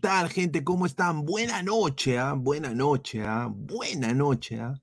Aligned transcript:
¿Qué 0.00 0.08
tal, 0.08 0.30
gente? 0.30 0.64
¿Cómo 0.64 0.86
están? 0.86 1.26
Buena 1.26 1.62
noche, 1.62 2.18
¿ah? 2.18 2.32
Buena 2.32 2.72
noche, 2.72 3.22
¿ah? 3.22 3.52
Buena 3.54 4.14
noche, 4.14 4.58
¿ah? 4.58 4.80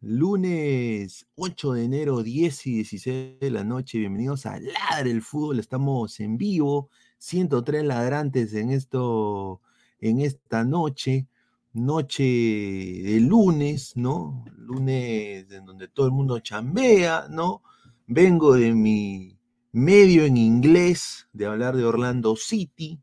Lunes 0.00 1.26
8 1.34 1.72
de 1.72 1.84
enero, 1.84 2.22
10 2.22 2.66
y 2.68 2.74
16 2.74 3.40
de 3.40 3.50
la 3.50 3.64
noche. 3.64 3.98
Bienvenidos 3.98 4.46
a 4.46 4.60
Ladre 4.60 5.10
el 5.10 5.22
Fútbol. 5.22 5.58
Estamos 5.58 6.20
en 6.20 6.38
vivo. 6.38 6.88
103 7.18 7.82
ladrantes 7.82 8.54
en 8.54 8.70
esto, 8.70 9.60
en 9.98 10.20
esta 10.20 10.62
noche. 10.62 11.26
Noche 11.72 12.22
de 12.22 13.18
lunes, 13.20 13.96
¿no? 13.96 14.44
Lunes 14.56 15.50
en 15.50 15.64
donde 15.64 15.88
todo 15.88 16.06
el 16.06 16.12
mundo 16.12 16.38
chambea, 16.38 17.26
¿no? 17.28 17.64
Vengo 18.06 18.54
de 18.54 18.72
mi 18.72 19.36
medio 19.72 20.24
en 20.24 20.36
inglés, 20.36 21.26
de 21.32 21.46
hablar 21.46 21.76
de 21.76 21.84
Orlando 21.84 22.36
City, 22.36 23.00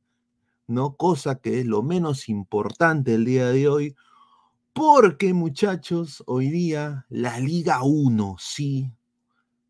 ¿no? 0.71 0.95
Cosa 0.95 1.35
que 1.35 1.59
es 1.59 1.65
lo 1.65 1.83
menos 1.83 2.29
importante 2.29 3.13
el 3.13 3.25
día 3.25 3.49
de 3.49 3.67
hoy, 3.67 3.95
porque 4.73 5.33
muchachos, 5.33 6.23
hoy 6.25 6.49
día 6.49 7.05
la 7.09 7.39
Liga 7.39 7.83
1, 7.83 8.37
sí, 8.39 8.91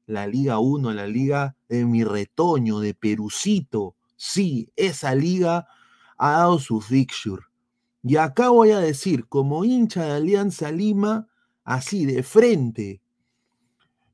la 0.06 0.28
Liga 0.28 0.60
1, 0.60 0.94
la 0.94 1.08
Liga 1.08 1.56
de 1.68 1.86
mi 1.86 2.04
retoño, 2.04 2.80
de 2.80 2.94
Perucito, 2.94 3.96
sí, 4.16 4.72
esa 4.76 5.16
liga 5.16 5.68
ha 6.18 6.32
dado 6.32 6.60
su 6.60 6.80
fixture. 6.80 7.42
Y 8.04 8.18
acá 8.18 8.50
voy 8.50 8.72
a 8.72 8.80
decir, 8.80 9.28
como 9.28 9.66
hincha 9.66 10.06
de 10.06 10.12
Alianza 10.12 10.72
Lima, 10.72 11.28
así 11.64 12.06
de 12.06 12.22
frente, 12.24 13.02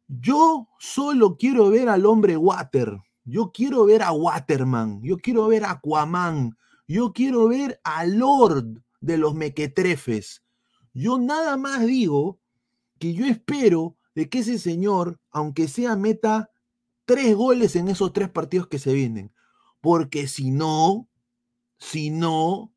yo 0.07 0.69
solo 0.79 1.35
quiero 1.35 1.69
ver 1.69 1.89
al 1.89 2.05
hombre 2.05 2.37
Water, 2.37 2.97
yo 3.25 3.51
quiero 3.51 3.85
ver 3.85 4.03
a 4.03 4.13
Waterman, 4.13 5.01
yo 5.03 5.17
quiero 5.17 5.47
ver 5.47 5.65
a 5.65 5.71
Aquaman, 5.71 6.55
yo 6.87 7.13
quiero 7.13 7.47
ver 7.47 7.79
a 7.83 8.05
Lord 8.05 8.81
de 9.01 9.17
los 9.17 9.35
mequetrefes. 9.35 10.43
Yo 10.93 11.19
nada 11.19 11.57
más 11.57 11.85
digo 11.85 12.39
que 12.97 13.13
yo 13.13 13.25
espero 13.25 13.97
de 14.15 14.29
que 14.29 14.39
ese 14.39 14.57
señor, 14.57 15.19
aunque 15.29 15.67
sea 15.67 15.95
meta 15.95 16.49
tres 17.05 17.35
goles 17.35 17.75
en 17.75 17.87
esos 17.89 18.13
tres 18.13 18.29
partidos 18.29 18.67
que 18.67 18.79
se 18.79 18.93
vienen. 18.93 19.31
Porque 19.81 20.27
si 20.27 20.49
no, 20.49 21.07
si 21.77 22.09
no, 22.09 22.73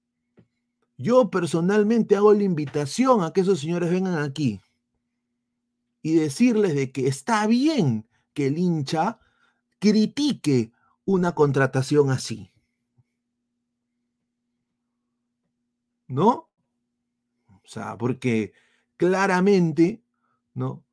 yo 0.98 1.31
personalmente 1.31 2.16
hago 2.16 2.34
la 2.34 2.42
invitación 2.42 3.22
a 3.22 3.33
que 3.33 3.41
esos 3.41 3.61
señores 3.61 3.91
vengan 3.91 4.19
aquí 4.19 4.61
y 6.03 6.14
decirles 6.14 6.75
de 6.75 6.92
que 6.92 7.06
está 7.06 7.47
bien 7.47 8.06
que 8.34 8.48
el 8.48 8.58
hincha 8.58 9.19
critique 9.78 10.72
una 11.05 11.34
contratación 11.34 12.11
así. 12.11 12.50
¿No? 16.11 16.50
O 17.48 17.62
sea, 17.64 17.97
porque 17.97 18.53
claramente, 18.97 20.03
¿no? 20.55 20.84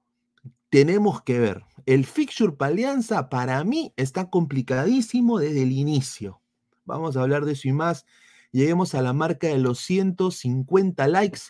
Tenemos 0.70 1.24
que 1.24 1.40
ver. 1.40 1.64
El 1.86 2.06
fixture 2.06 2.54
para 2.54 2.72
Alianza 2.72 3.30
para 3.30 3.64
mí 3.64 3.94
está 3.98 4.30
complicadísimo 4.30 5.40
desde 5.40 5.64
el 5.64 5.72
inicio. 5.72 6.42
Vamos 6.86 7.18
a 7.18 7.22
hablar 7.22 7.46
de 7.46 7.54
eso 7.54 7.68
y 7.68 7.74
más. 7.74 8.06
Lleguemos 8.52 8.94
a 8.96 9.02
la 9.02 9.14
marca 9.14 9.48
de 9.48 9.58
los 9.58 9.80
150 9.80 11.08
likes 11.08 11.42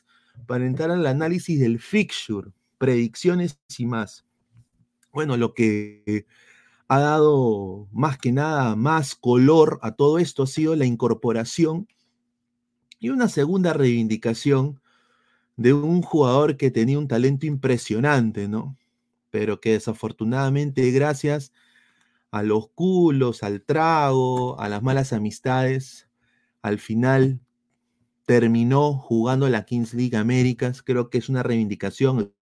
para 0.45 0.65
entrar 0.65 0.91
al 0.91 1.05
análisis 1.05 1.59
del 1.59 1.79
fixture, 1.79 2.51
predicciones 2.77 3.59
y 3.77 3.85
más. 3.85 4.25
Bueno, 5.11 5.35
lo 5.35 5.53
que 5.53 6.25
ha 6.87 6.99
dado 6.99 7.87
más 7.91 8.17
que 8.17 8.31
nada 8.31 8.75
más 8.75 9.15
color 9.15 9.79
a 9.81 9.91
todo 9.91 10.19
esto 10.19 10.43
ha 10.43 10.47
sido 10.47 10.75
la 10.75 10.85
incorporación 10.85 11.87
y 12.99 13.09
una 13.09 13.29
segunda 13.29 13.73
reivindicación 13.73 14.79
de 15.55 15.73
un 15.73 16.01
jugador 16.01 16.57
que 16.57 16.71
tenía 16.71 16.99
un 16.99 17.07
talento 17.07 17.45
impresionante, 17.45 18.47
¿no? 18.47 18.77
Pero 19.31 19.59
que 19.59 19.73
desafortunadamente, 19.73 20.89
gracias 20.91 21.51
a 22.31 22.43
los 22.43 22.69
culos, 22.69 23.43
al 23.43 23.61
trago, 23.61 24.59
a 24.59 24.69
las 24.69 24.83
malas 24.83 25.13
amistades, 25.13 26.07
al 26.61 26.79
final 26.79 27.39
terminó 28.25 28.93
jugando 28.93 29.49
la 29.49 29.65
Kings 29.65 29.93
League 29.93 30.17
Américas. 30.17 30.83
Creo 30.83 31.09
que 31.09 31.17
es 31.17 31.29
una 31.29 31.43
reivindicación. 31.43 32.33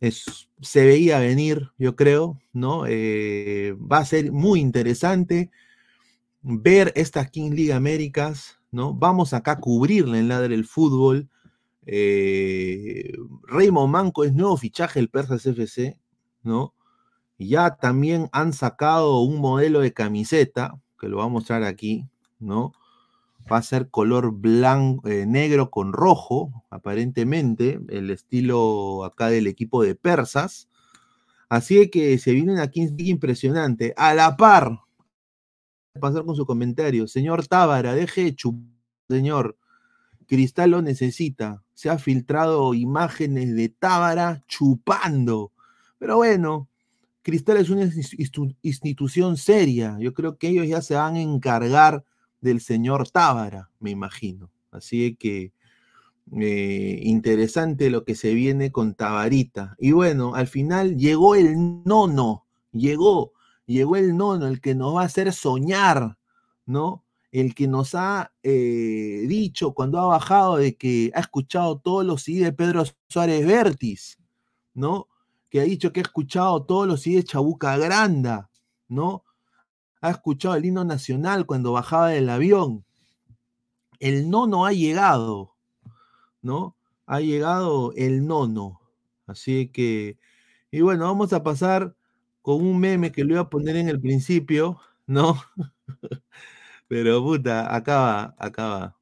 Es, 0.00 0.48
se 0.60 0.84
veía 0.84 1.18
venir, 1.18 1.72
yo 1.78 1.96
creo, 1.96 2.40
¿no? 2.52 2.84
Eh, 2.86 3.76
va 3.80 3.98
a 3.98 4.04
ser 4.04 4.32
muy 4.32 4.60
interesante 4.60 5.50
ver 6.42 6.92
estas 6.96 7.30
Kings 7.30 7.54
League 7.54 7.72
Américas, 7.72 8.61
¿no? 8.72 8.94
Vamos 8.94 9.34
acá 9.34 9.52
a 9.52 9.60
cubrirla 9.60 10.18
en 10.18 10.28
Ladre 10.28 10.54
el 10.54 10.64
Fútbol. 10.64 11.28
Eh, 11.86 13.12
Raymond 13.44 13.92
Manco 13.92 14.24
es 14.24 14.32
nuevo 14.34 14.56
fichaje 14.56 14.98
del 14.98 15.10
Persas 15.10 15.46
FC, 15.46 15.98
¿no? 16.42 16.74
Ya 17.38 17.76
también 17.76 18.28
han 18.32 18.52
sacado 18.52 19.20
un 19.20 19.40
modelo 19.40 19.80
de 19.80 19.92
camiseta, 19.92 20.80
que 20.98 21.08
lo 21.08 21.18
voy 21.18 21.26
a 21.26 21.28
mostrar 21.28 21.64
aquí, 21.64 22.08
¿no? 22.38 22.72
Va 23.52 23.58
a 23.58 23.62
ser 23.62 23.90
color 23.90 24.32
blanco, 24.32 25.08
eh, 25.08 25.26
negro 25.26 25.70
con 25.70 25.92
rojo, 25.92 26.64
aparentemente, 26.70 27.80
el 27.88 28.10
estilo 28.10 29.04
acá 29.04 29.28
del 29.28 29.48
equipo 29.48 29.82
de 29.82 29.94
Persas. 29.96 30.68
Así 31.48 31.90
que 31.90 32.18
se 32.18 32.32
viene 32.32 32.52
una 32.52 32.68
Kings 32.70 32.94
impresionante. 32.98 33.94
A 33.96 34.14
la 34.14 34.36
par, 34.36 34.80
pasar 36.00 36.24
con 36.24 36.36
su 36.36 36.46
comentario. 36.46 37.06
Señor 37.06 37.46
Tábara, 37.46 37.94
deje 37.94 38.24
de 38.24 38.36
señor. 39.08 39.56
Cristal 40.26 40.70
lo 40.70 40.82
necesita. 40.82 41.62
Se 41.74 41.90
ha 41.90 41.98
filtrado 41.98 42.74
imágenes 42.74 43.54
de 43.54 43.68
Tábara 43.68 44.42
chupando. 44.46 45.52
Pero 45.98 46.16
bueno, 46.16 46.68
Cristal 47.22 47.58
es 47.58 47.70
una 47.70 47.90
institución 48.62 49.36
seria. 49.36 49.96
Yo 50.00 50.14
creo 50.14 50.38
que 50.38 50.48
ellos 50.48 50.66
ya 50.66 50.80
se 50.80 50.94
van 50.94 51.16
a 51.16 51.20
encargar 51.20 52.04
del 52.40 52.60
señor 52.60 53.10
Tábara, 53.10 53.70
me 53.78 53.90
imagino. 53.90 54.50
Así 54.70 55.16
que 55.16 55.52
eh, 56.40 57.00
interesante 57.02 57.90
lo 57.90 58.04
que 58.04 58.14
se 58.14 58.32
viene 58.32 58.72
con 58.72 58.94
Tabarita. 58.94 59.76
Y 59.78 59.92
bueno, 59.92 60.34
al 60.34 60.46
final 60.46 60.96
llegó 60.96 61.34
el 61.34 61.84
nono, 61.84 62.46
llegó 62.72 63.31
llegó 63.66 63.96
el 63.96 64.16
nono, 64.16 64.46
el 64.46 64.60
que 64.60 64.74
nos 64.74 64.96
va 64.96 65.02
a 65.02 65.06
hacer 65.06 65.32
soñar, 65.32 66.18
¿no? 66.66 67.04
El 67.30 67.54
que 67.54 67.66
nos 67.66 67.94
ha 67.94 68.32
eh, 68.42 69.24
dicho 69.26 69.72
cuando 69.74 69.98
ha 70.00 70.06
bajado 70.06 70.56
de 70.56 70.76
que 70.76 71.10
ha 71.14 71.20
escuchado 71.20 71.78
todos 71.78 72.04
los 72.04 72.22
CD 72.22 72.44
de 72.44 72.52
Pedro 72.52 72.84
Suárez 73.08 73.46
Vértiz, 73.46 74.18
¿no? 74.74 75.08
Que 75.50 75.60
ha 75.60 75.64
dicho 75.64 75.92
que 75.92 76.00
ha 76.00 76.02
escuchado 76.02 76.64
todos 76.64 76.86
los 76.86 77.02
CD 77.02 77.16
de 77.16 77.24
Chabuca 77.24 77.76
Granda, 77.78 78.50
¿no? 78.88 79.24
Ha 80.00 80.10
escuchado 80.10 80.56
el 80.56 80.64
himno 80.64 80.84
nacional 80.84 81.46
cuando 81.46 81.72
bajaba 81.72 82.08
del 82.08 82.28
avión. 82.28 82.84
El 84.00 84.30
nono 84.30 84.66
ha 84.66 84.72
llegado, 84.72 85.54
¿no? 86.42 86.76
Ha 87.06 87.20
llegado 87.20 87.92
el 87.94 88.26
nono. 88.26 88.80
Así 89.26 89.68
que, 89.68 90.18
y 90.70 90.80
bueno, 90.80 91.04
vamos 91.04 91.32
a 91.32 91.42
pasar 91.42 91.94
con 92.42 92.60
un 92.60 92.78
meme 92.78 93.12
que 93.12 93.24
lo 93.24 93.34
iba 93.34 93.42
a 93.42 93.50
poner 93.50 93.76
en 93.76 93.88
el 93.88 94.00
principio, 94.00 94.80
¿no? 95.06 95.40
Pero 96.88 97.22
puta, 97.22 97.74
acaba, 97.74 98.34
acaba. 98.36 98.96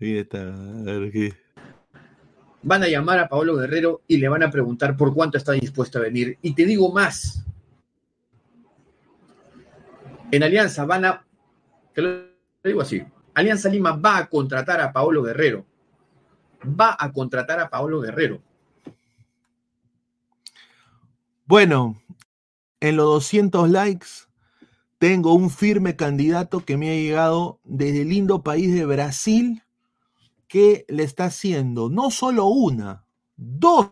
Ahí 0.00 0.18
está, 0.18 0.42
a 0.42 0.82
ver 0.84 1.10
qué. 1.10 1.32
Van 2.62 2.82
a 2.82 2.88
llamar 2.88 3.18
a 3.18 3.28
Pablo 3.28 3.56
Guerrero 3.56 4.02
y 4.06 4.18
le 4.18 4.28
van 4.28 4.42
a 4.42 4.50
preguntar 4.50 4.96
por 4.96 5.12
cuánto 5.12 5.38
está 5.38 5.52
dispuesto 5.52 5.98
a 5.98 6.02
venir. 6.02 6.38
Y 6.42 6.54
te 6.54 6.64
digo 6.64 6.92
más. 6.92 7.44
En 10.30 10.42
Alianza 10.42 10.84
van 10.84 11.04
a, 11.04 11.26
te 11.92 12.02
lo 12.02 12.24
digo 12.62 12.80
así, 12.80 13.04
Alianza 13.34 13.68
Lima 13.68 13.92
va 13.92 14.18
a 14.18 14.26
contratar 14.28 14.80
a 14.80 14.92
Paolo 14.92 15.22
Guerrero. 15.22 15.64
Va 16.64 16.96
a 16.98 17.12
contratar 17.12 17.60
a 17.60 17.68
Paolo 17.68 18.00
Guerrero 18.00 18.40
bueno, 21.46 22.00
en 22.80 22.96
los 22.96 23.06
200 23.06 23.70
likes 23.70 24.08
tengo 24.98 25.34
un 25.34 25.50
firme 25.50 25.96
candidato 25.96 26.64
que 26.64 26.76
me 26.76 26.90
ha 26.90 26.94
llegado 26.94 27.60
desde 27.64 28.02
el 28.02 28.08
lindo 28.08 28.42
país 28.42 28.72
de 28.72 28.86
Brasil 28.86 29.62
que 30.48 30.84
le 30.88 31.02
está 31.02 31.26
haciendo 31.26 31.90
no 31.90 32.10
solo 32.10 32.46
una, 32.46 33.04
dos 33.36 33.90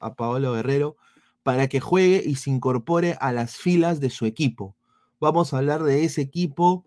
a 0.00 0.14
Paolo 0.14 0.52
Guerrero 0.52 0.96
para 1.42 1.68
que 1.68 1.80
juegue 1.80 2.22
y 2.24 2.36
se 2.36 2.50
incorpore 2.50 3.16
a 3.20 3.32
las 3.32 3.56
filas 3.56 4.00
de 4.00 4.10
su 4.10 4.26
equipo. 4.26 4.76
Vamos 5.20 5.52
a 5.52 5.58
hablar 5.58 5.82
de 5.82 6.04
ese 6.04 6.20
equipo. 6.20 6.84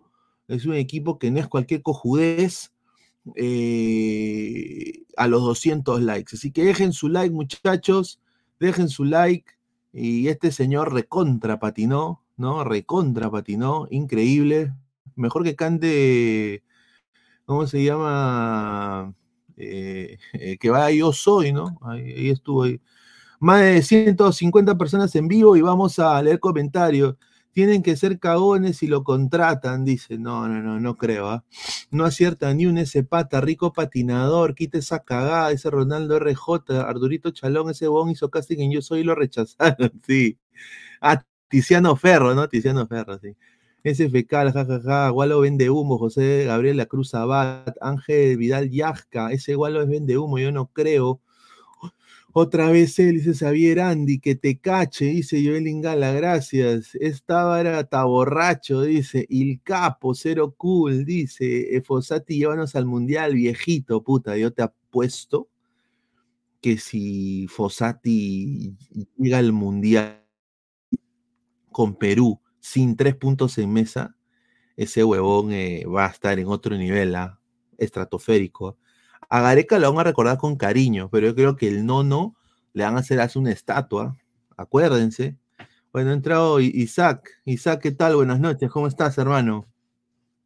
Es 0.48 0.66
un 0.66 0.74
equipo 0.74 1.18
que 1.18 1.30
no 1.30 1.40
es 1.40 1.48
cualquier 1.48 1.82
cojudez 1.82 2.72
eh, 3.34 5.04
a 5.16 5.28
los 5.28 5.42
200 5.42 6.00
likes. 6.02 6.36
Así 6.36 6.50
que 6.52 6.64
dejen 6.64 6.92
su 6.92 7.08
like, 7.08 7.34
muchachos 7.34 8.21
dejen 8.62 8.88
su 8.88 9.04
like 9.04 9.52
y 9.92 10.28
este 10.28 10.52
señor 10.52 10.94
recontra 10.94 11.58
patinó, 11.58 12.22
¿no? 12.36 12.64
Recontra 12.64 13.30
patinó, 13.30 13.88
increíble. 13.90 14.72
Mejor 15.16 15.44
que 15.44 15.56
cante, 15.56 16.62
¿cómo 17.44 17.66
se 17.66 17.84
llama? 17.84 19.14
Eh, 19.56 20.16
eh, 20.32 20.56
que 20.58 20.70
va 20.70 20.90
Yo 20.90 21.12
Soy, 21.12 21.52
¿no? 21.52 21.78
Ahí, 21.82 22.30
estuvo 22.30 22.62
ahí. 22.62 22.80
Más 23.40 23.60
de 23.60 23.82
150 23.82 24.78
personas 24.78 25.14
en 25.16 25.28
vivo 25.28 25.56
y 25.56 25.60
vamos 25.60 25.98
a 25.98 26.22
leer 26.22 26.38
comentarios. 26.38 27.16
Tienen 27.52 27.82
que 27.82 27.96
ser 27.96 28.18
cagones 28.18 28.82
y 28.82 28.86
lo 28.86 29.04
contratan, 29.04 29.84
dice. 29.84 30.18
No, 30.18 30.48
no, 30.48 30.62
no, 30.62 30.80
no 30.80 30.96
creo. 30.96 31.28
¿ah? 31.28 31.44
No 31.90 32.04
acierta 32.04 32.52
ni 32.54 32.66
un 32.66 32.78
ese 32.78 33.04
pata, 33.04 33.40
rico 33.40 33.72
patinador, 33.72 34.54
quita 34.54 34.78
esa 34.78 35.00
cagada, 35.00 35.50
ese 35.52 35.70
Ronaldo 35.70 36.18
RJ, 36.18 36.80
Ardurito 36.80 37.30
Chalón, 37.30 37.70
ese 37.70 37.88
bon 37.88 38.10
hizo 38.10 38.30
casting 38.30 38.58
en 38.60 38.72
Yo 38.72 38.82
Soy 38.82 39.00
y 39.00 39.04
lo 39.04 39.14
rechazaron, 39.14 39.92
sí. 40.06 40.38
Ah, 41.00 41.24
Tiziano 41.48 41.96
Ferro, 41.96 42.34
¿no? 42.34 42.48
Tiziano 42.48 42.86
Ferro, 42.86 43.18
sí. 43.18 43.36
SFK, 43.84 44.52
jajaja, 44.52 45.08
Gualo 45.10 45.40
vende 45.40 45.68
humo, 45.70 45.98
José 45.98 46.44
Gabriel 46.44 46.76
La 46.76 46.86
Cruz 46.86 47.14
Abad, 47.14 47.74
Ángel 47.80 48.36
Vidal 48.36 48.70
Yasca, 48.70 49.32
ese 49.32 49.56
Gualo 49.56 49.82
es 49.82 49.88
vende 49.88 50.18
humo, 50.18 50.38
yo 50.38 50.52
no 50.52 50.68
creo. 50.68 51.20
Otra 52.34 52.70
vez 52.70 52.98
él, 52.98 53.16
dice 53.16 53.34
Xavier 53.34 53.80
Andy, 53.80 54.18
que 54.18 54.34
te 54.34 54.58
cache, 54.58 55.04
dice 55.06 55.44
Joel 55.44 55.66
Ingala, 55.66 56.12
gracias. 56.12 56.94
Estaba 56.94 57.60
era 57.60 57.86
borracho, 58.04 58.82
dice. 58.82 59.26
Il 59.28 59.60
Capo, 59.62 60.14
cero 60.14 60.54
cool, 60.56 61.04
dice. 61.04 61.76
Eh, 61.76 61.82
Fosati, 61.82 62.38
llévanos 62.38 62.74
al 62.74 62.86
mundial, 62.86 63.34
viejito, 63.34 64.02
puta. 64.02 64.36
Yo 64.38 64.50
te 64.50 64.62
apuesto 64.62 65.50
que 66.62 66.78
si 66.78 67.46
Fosati 67.48 68.76
llega 69.18 69.38
al 69.38 69.52
mundial 69.52 70.24
con 71.70 71.96
Perú 71.96 72.40
sin 72.60 72.96
tres 72.96 73.14
puntos 73.16 73.58
en 73.58 73.72
mesa, 73.72 74.16
ese 74.76 75.04
huevón 75.04 75.52
eh, 75.52 75.84
va 75.84 76.06
a 76.06 76.10
estar 76.10 76.38
en 76.38 76.46
otro 76.48 76.78
nivel 76.78 77.14
¿ah? 77.14 77.38
estratosférico. 77.76 78.78
A 79.28 79.40
Gareca 79.40 79.78
lo 79.78 79.92
van 79.92 80.00
a 80.00 80.10
recordar 80.10 80.38
con 80.38 80.56
cariño, 80.56 81.08
pero 81.10 81.28
yo 81.28 81.34
creo 81.34 81.56
que 81.56 81.68
el 81.68 81.86
nono 81.86 82.36
le 82.72 82.84
van 82.84 82.96
a 82.96 83.00
hacer 83.00 83.20
hace 83.20 83.38
una 83.38 83.50
estatua, 83.50 84.16
acuérdense. 84.56 85.36
Bueno, 85.92 86.10
ha 86.10 86.14
entrado 86.14 86.60
Isaac. 86.60 87.30
Isaac, 87.44 87.80
¿qué 87.82 87.92
tal? 87.92 88.16
Buenas 88.16 88.40
noches, 88.40 88.70
¿cómo 88.70 88.86
estás, 88.86 89.18
hermano? 89.18 89.66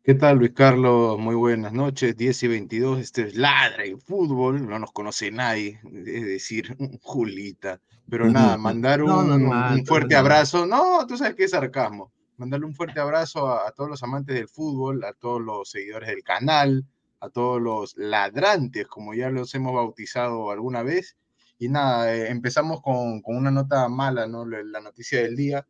¿Qué 0.06 0.14
tal, 0.14 0.38
Luis 0.38 0.52
Carlos? 0.52 1.19
Muy 1.19 1.34
buenas 1.34 1.73
noches. 1.73 2.17
10 2.17 2.44
y 2.44 2.46
22, 2.46 3.00
este 3.00 3.23
es 3.23 3.34
Ladra 3.34 3.84
y 3.87 3.96
Fútbol, 3.96 4.64
no 4.64 4.79
nos 4.79 4.93
conoce 4.93 5.32
nadie, 5.32 5.81
es 5.84 6.25
decir, 6.25 6.76
Julita. 7.02 7.81
Pero 8.08 8.31
nada, 8.31 8.56
mandar 8.56 9.02
un, 9.02 9.84
fuerte 9.84 10.14
abrazo. 10.14 10.64
No, 10.64 11.05
tú 11.08 11.17
sabes 11.17 11.34
que 11.34 11.43
es 11.43 11.50
sarcasmo. 11.50 12.12
Mandarle 12.37 12.67
un 12.67 12.75
fuerte 12.75 13.00
abrazo 13.00 13.49
a, 13.49 13.72
todos 13.72 13.90
los 13.90 14.02
amantes 14.05 14.37
del 14.37 14.46
fútbol, 14.46 15.02
a 15.02 15.12
todos 15.12 15.43
los 15.43 15.69
seguidores 15.69 16.08
del 16.08 16.22
canal, 16.22 16.87
a 17.20 17.30
todos 17.30 17.60
los 17.60 17.96
ladrantes, 17.96 18.86
como 18.86 19.14
ya 19.14 19.30
los 19.30 19.54
hemos 19.54 19.74
bautizado 19.74 20.50
alguna 20.50 20.82
vez. 20.82 21.16
Y 21.58 21.68
nada, 21.68 22.14
eh, 22.14 22.30
empezamos 22.30 22.82
con, 22.82 23.22
una 23.24 23.50
nota 23.50 23.88
mala, 23.88 24.26
¿no? 24.26 24.44
La, 24.44 24.80
noticia 24.80 25.22
del 25.22 25.36
día, 25.36 25.66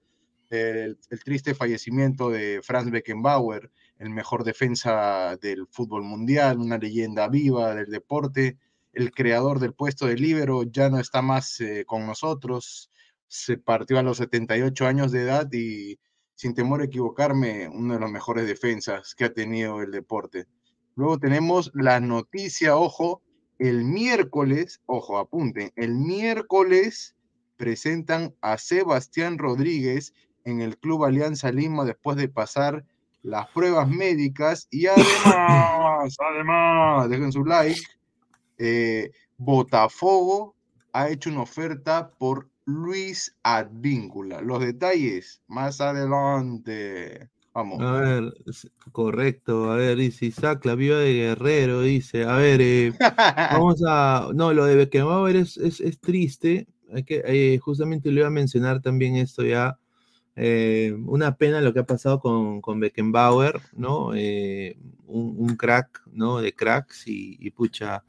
el, 0.50 0.98
triste 1.24 1.54
fallecimiento 1.54 2.30
de 2.30 2.60
Franz 2.62 2.90
Beckenbauer, 2.90 3.70
el 3.98 4.10
mejor 4.10 4.44
defensa 4.44 5.36
del 5.40 5.66
fútbol 5.68 6.02
mundial, 6.02 6.58
una 6.58 6.78
leyenda 6.78 7.28
viva 7.28 7.74
del 7.74 7.90
deporte 7.90 8.58
el 8.96 9.12
creador 9.12 9.60
del 9.60 9.74
puesto 9.74 10.06
de 10.06 10.16
líbero 10.16 10.62
ya 10.62 10.88
no 10.88 10.98
está 10.98 11.20
más 11.20 11.60
eh, 11.60 11.84
con 11.86 12.06
nosotros, 12.06 12.90
se 13.28 13.58
partió 13.58 13.98
a 13.98 14.02
los 14.02 14.16
78 14.16 14.86
años 14.86 15.12
de 15.12 15.22
edad 15.22 15.52
y 15.52 16.00
sin 16.34 16.54
temor 16.54 16.80
a 16.80 16.84
equivocarme, 16.84 17.68
uno 17.68 17.94
de 17.94 18.00
los 18.00 18.10
mejores 18.10 18.46
defensas 18.46 19.14
que 19.14 19.26
ha 19.26 19.32
tenido 19.34 19.82
el 19.82 19.90
deporte. 19.90 20.46
Luego 20.96 21.18
tenemos 21.18 21.70
la 21.74 22.00
noticia, 22.00 22.76
ojo, 22.76 23.22
el 23.58 23.84
miércoles, 23.84 24.80
ojo, 24.86 25.18
apunten, 25.18 25.70
el 25.76 25.94
miércoles 25.94 27.14
presentan 27.56 28.34
a 28.40 28.58
Sebastián 28.58 29.38
Rodríguez 29.38 30.14
en 30.44 30.60
el 30.60 30.78
Club 30.78 31.04
Alianza 31.04 31.52
Lima 31.52 31.84
después 31.84 32.16
de 32.16 32.28
pasar 32.28 32.84
las 33.22 33.48
pruebas 33.48 33.88
médicas 33.88 34.68
y 34.70 34.86
además, 34.86 36.16
además, 36.32 37.10
dejen 37.10 37.32
su 37.32 37.44
like, 37.44 37.80
eh, 38.58 39.10
Botafogo 39.36 40.54
ha 40.92 41.10
hecho 41.10 41.28
una 41.28 41.42
oferta 41.42 42.10
por 42.18 42.48
Luis 42.64 43.36
Advíncula. 43.42 44.40
Los 44.40 44.60
detalles 44.60 45.42
más 45.46 45.80
adelante. 45.80 47.28
Vamos. 47.56 47.80
A 47.80 47.92
ver, 47.92 48.34
correcto. 48.92 49.72
A 49.72 49.76
ver, 49.76 49.96
dice 49.96 50.26
Isaac, 50.26 50.62
la 50.66 50.74
viva 50.74 50.98
de 50.98 51.14
Guerrero, 51.14 51.80
dice. 51.80 52.24
A 52.24 52.36
ver, 52.36 52.60
eh, 52.60 52.92
vamos 53.50 53.82
a. 53.88 54.28
No, 54.34 54.52
lo 54.52 54.66
de 54.66 54.76
Beckenbauer 54.76 55.36
es, 55.36 55.56
es, 55.56 55.80
es 55.80 55.98
triste. 55.98 56.66
Hay 56.92 57.04
que, 57.04 57.22
eh, 57.24 57.58
justamente 57.58 58.12
le 58.12 58.20
iba 58.20 58.26
a 58.26 58.30
mencionar 58.30 58.82
también 58.82 59.16
esto 59.16 59.42
ya. 59.42 59.78
una 60.36 61.36
pena 61.36 61.62
lo 61.62 61.72
que 61.72 61.80
ha 61.80 61.86
pasado 61.86 62.20
con, 62.20 62.60
con 62.60 62.78
Beckenbauer, 62.78 63.58
¿no? 63.72 64.08
un, 65.06 65.56
crack, 65.56 66.02
¿no? 66.12 66.42
De 66.42 66.52
cracks 66.52 67.04
y 67.06 67.50
pucha 67.52 68.04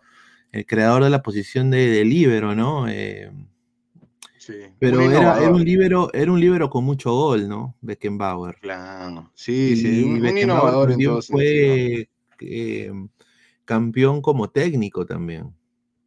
el 0.52 0.66
creador 0.66 1.06
de 1.06 1.10
la 1.10 1.22
posición 1.22 1.72
de, 1.72 1.88
de 1.88 2.04
libero, 2.04 2.54
¿no? 2.54 2.86
Sí. 4.48 4.62
Pero 4.80 5.02
era, 5.02 5.52
un 5.52 5.62
libero, 5.62 6.10
era 6.14 6.32
un 6.32 6.40
libero 6.40 6.70
con 6.70 6.86
mucho 6.86 7.12
gol, 7.12 7.50
¿no? 7.50 7.76
Beckenbauer. 7.82 8.56
Claro, 8.62 9.30
sí, 9.36 9.76
sí, 9.76 10.04
un, 10.04 10.26
innovador 10.38 10.96
Fue 11.22 12.10
eh, 12.40 12.92
campeón 13.66 14.21
como 14.21 14.50
técnico 14.50 15.06
también. 15.06 15.54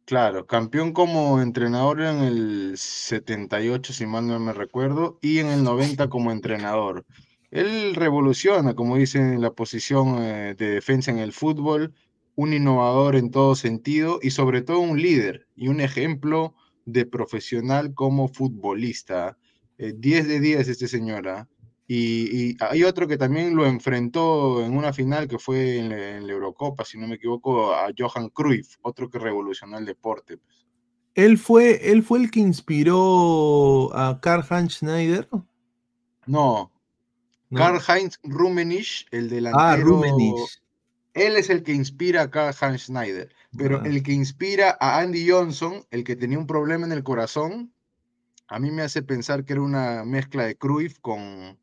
Claro, 0.05 0.47
campeón 0.47 0.91
como 0.91 1.39
entrenador 1.39 2.01
en 2.01 2.21
el 2.21 2.73
78, 2.77 3.93
si 3.93 4.07
mal 4.07 4.25
no 4.25 4.39
me 4.39 4.53
recuerdo, 4.53 5.19
y 5.21 5.37
en 5.37 5.47
el 5.49 5.63
90 5.63 6.09
como 6.09 6.31
entrenador. 6.31 7.05
Él 7.51 7.93
revoluciona, 7.93 8.73
como 8.73 8.97
dicen, 8.97 9.39
la 9.39 9.51
posición 9.51 10.17
eh, 10.17 10.55
de 10.57 10.71
defensa 10.71 11.11
en 11.11 11.19
el 11.19 11.31
fútbol 11.31 11.93
un 12.33 12.53
innovador 12.53 13.15
en 13.15 13.29
todo 13.29 13.53
sentido 13.53 14.19
y 14.19 14.31
sobre 14.31 14.63
todo 14.63 14.79
un 14.79 14.99
líder 14.99 15.47
y 15.55 15.67
un 15.67 15.79
ejemplo 15.79 16.55
de 16.85 17.05
profesional 17.05 17.93
como 17.93 18.27
futbolista. 18.27 19.37
10 19.77 20.25
eh, 20.25 20.27
de 20.27 20.39
10 20.39 20.67
este 20.67 20.87
señora. 20.87 21.39
¿ah? 21.39 21.47
Y, 21.87 22.55
hay 22.63 22.83
otro 22.83 23.07
que 23.07 23.17
también 23.17 23.55
lo 23.55 23.65
enfrentó 23.65 24.63
en 24.63 24.77
una 24.77 24.93
final 24.93 25.27
que 25.27 25.39
fue 25.39 25.77
en 25.77 25.89
la, 25.89 26.31
Eurocopa, 26.31 26.85
si 26.85 26.97
no 26.97 27.07
me 27.07 27.15
equivoco, 27.15 27.73
a 27.73 27.89
Johan 27.97 28.29
Cruyff, 28.29 28.77
otro 28.81 29.09
que 29.09 29.19
revolucionó 29.19 29.77
el 29.77 29.85
deporte. 29.85 30.37
Pues. 30.37 30.65
¿Él 31.15 31.37
fue, 31.37 31.91
¿Él 31.91 32.03
fue 32.03 32.19
el 32.19 32.31
que 32.31 32.39
inspiró 32.39 33.93
a 33.93 34.21
Karl-Heinz 34.21 34.77
Schneider? 34.77 35.27
No. 36.25 36.71
Karl-Heinz 37.53 38.19
Rummenigge, 38.23 39.07
el 39.11 39.29
delantero. 39.29 39.61
Ah, 39.61 39.75
Rummenigge 39.75 40.61
él 41.13 41.35
es 41.35 41.49
el 41.49 41.63
que 41.63 41.73
inspira 41.73 42.29
a 42.33 42.53
Hans 42.59 42.83
Schneider, 42.83 43.33
pero 43.57 43.83
el 43.83 44.01
que 44.03 44.13
inspira 44.13 44.77
a 44.79 44.99
Andy 44.99 45.29
Johnson, 45.29 45.83
el 45.91 46.03
que 46.03 46.15
tenía 46.15 46.39
un 46.39 46.47
problema 46.47 46.85
en 46.85 46.91
el 46.91 47.03
corazón, 47.03 47.73
a 48.47 48.59
mí 48.59 48.71
me 48.71 48.81
hace 48.81 49.01
pensar 49.01 49.45
que 49.45 49.53
era 49.53 49.61
una 49.61 50.03
mezcla 50.05 50.45
de 50.45 50.55
Cruyff 50.55 50.99
con, 50.99 51.57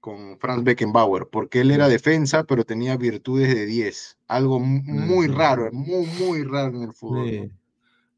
con 0.00 0.38
Franz 0.38 0.62
Beckenbauer, 0.64 1.28
porque 1.30 1.60
él 1.60 1.70
era 1.70 1.88
defensa, 1.88 2.44
pero 2.44 2.64
tenía 2.64 2.96
virtudes 2.96 3.54
de 3.54 3.66
10, 3.66 4.18
algo 4.28 4.60
muy 4.60 5.26
raro, 5.26 5.70
muy, 5.72 6.06
muy 6.20 6.44
raro 6.44 6.76
en 6.76 6.82
el 6.82 6.92
fútbol. 6.92 7.52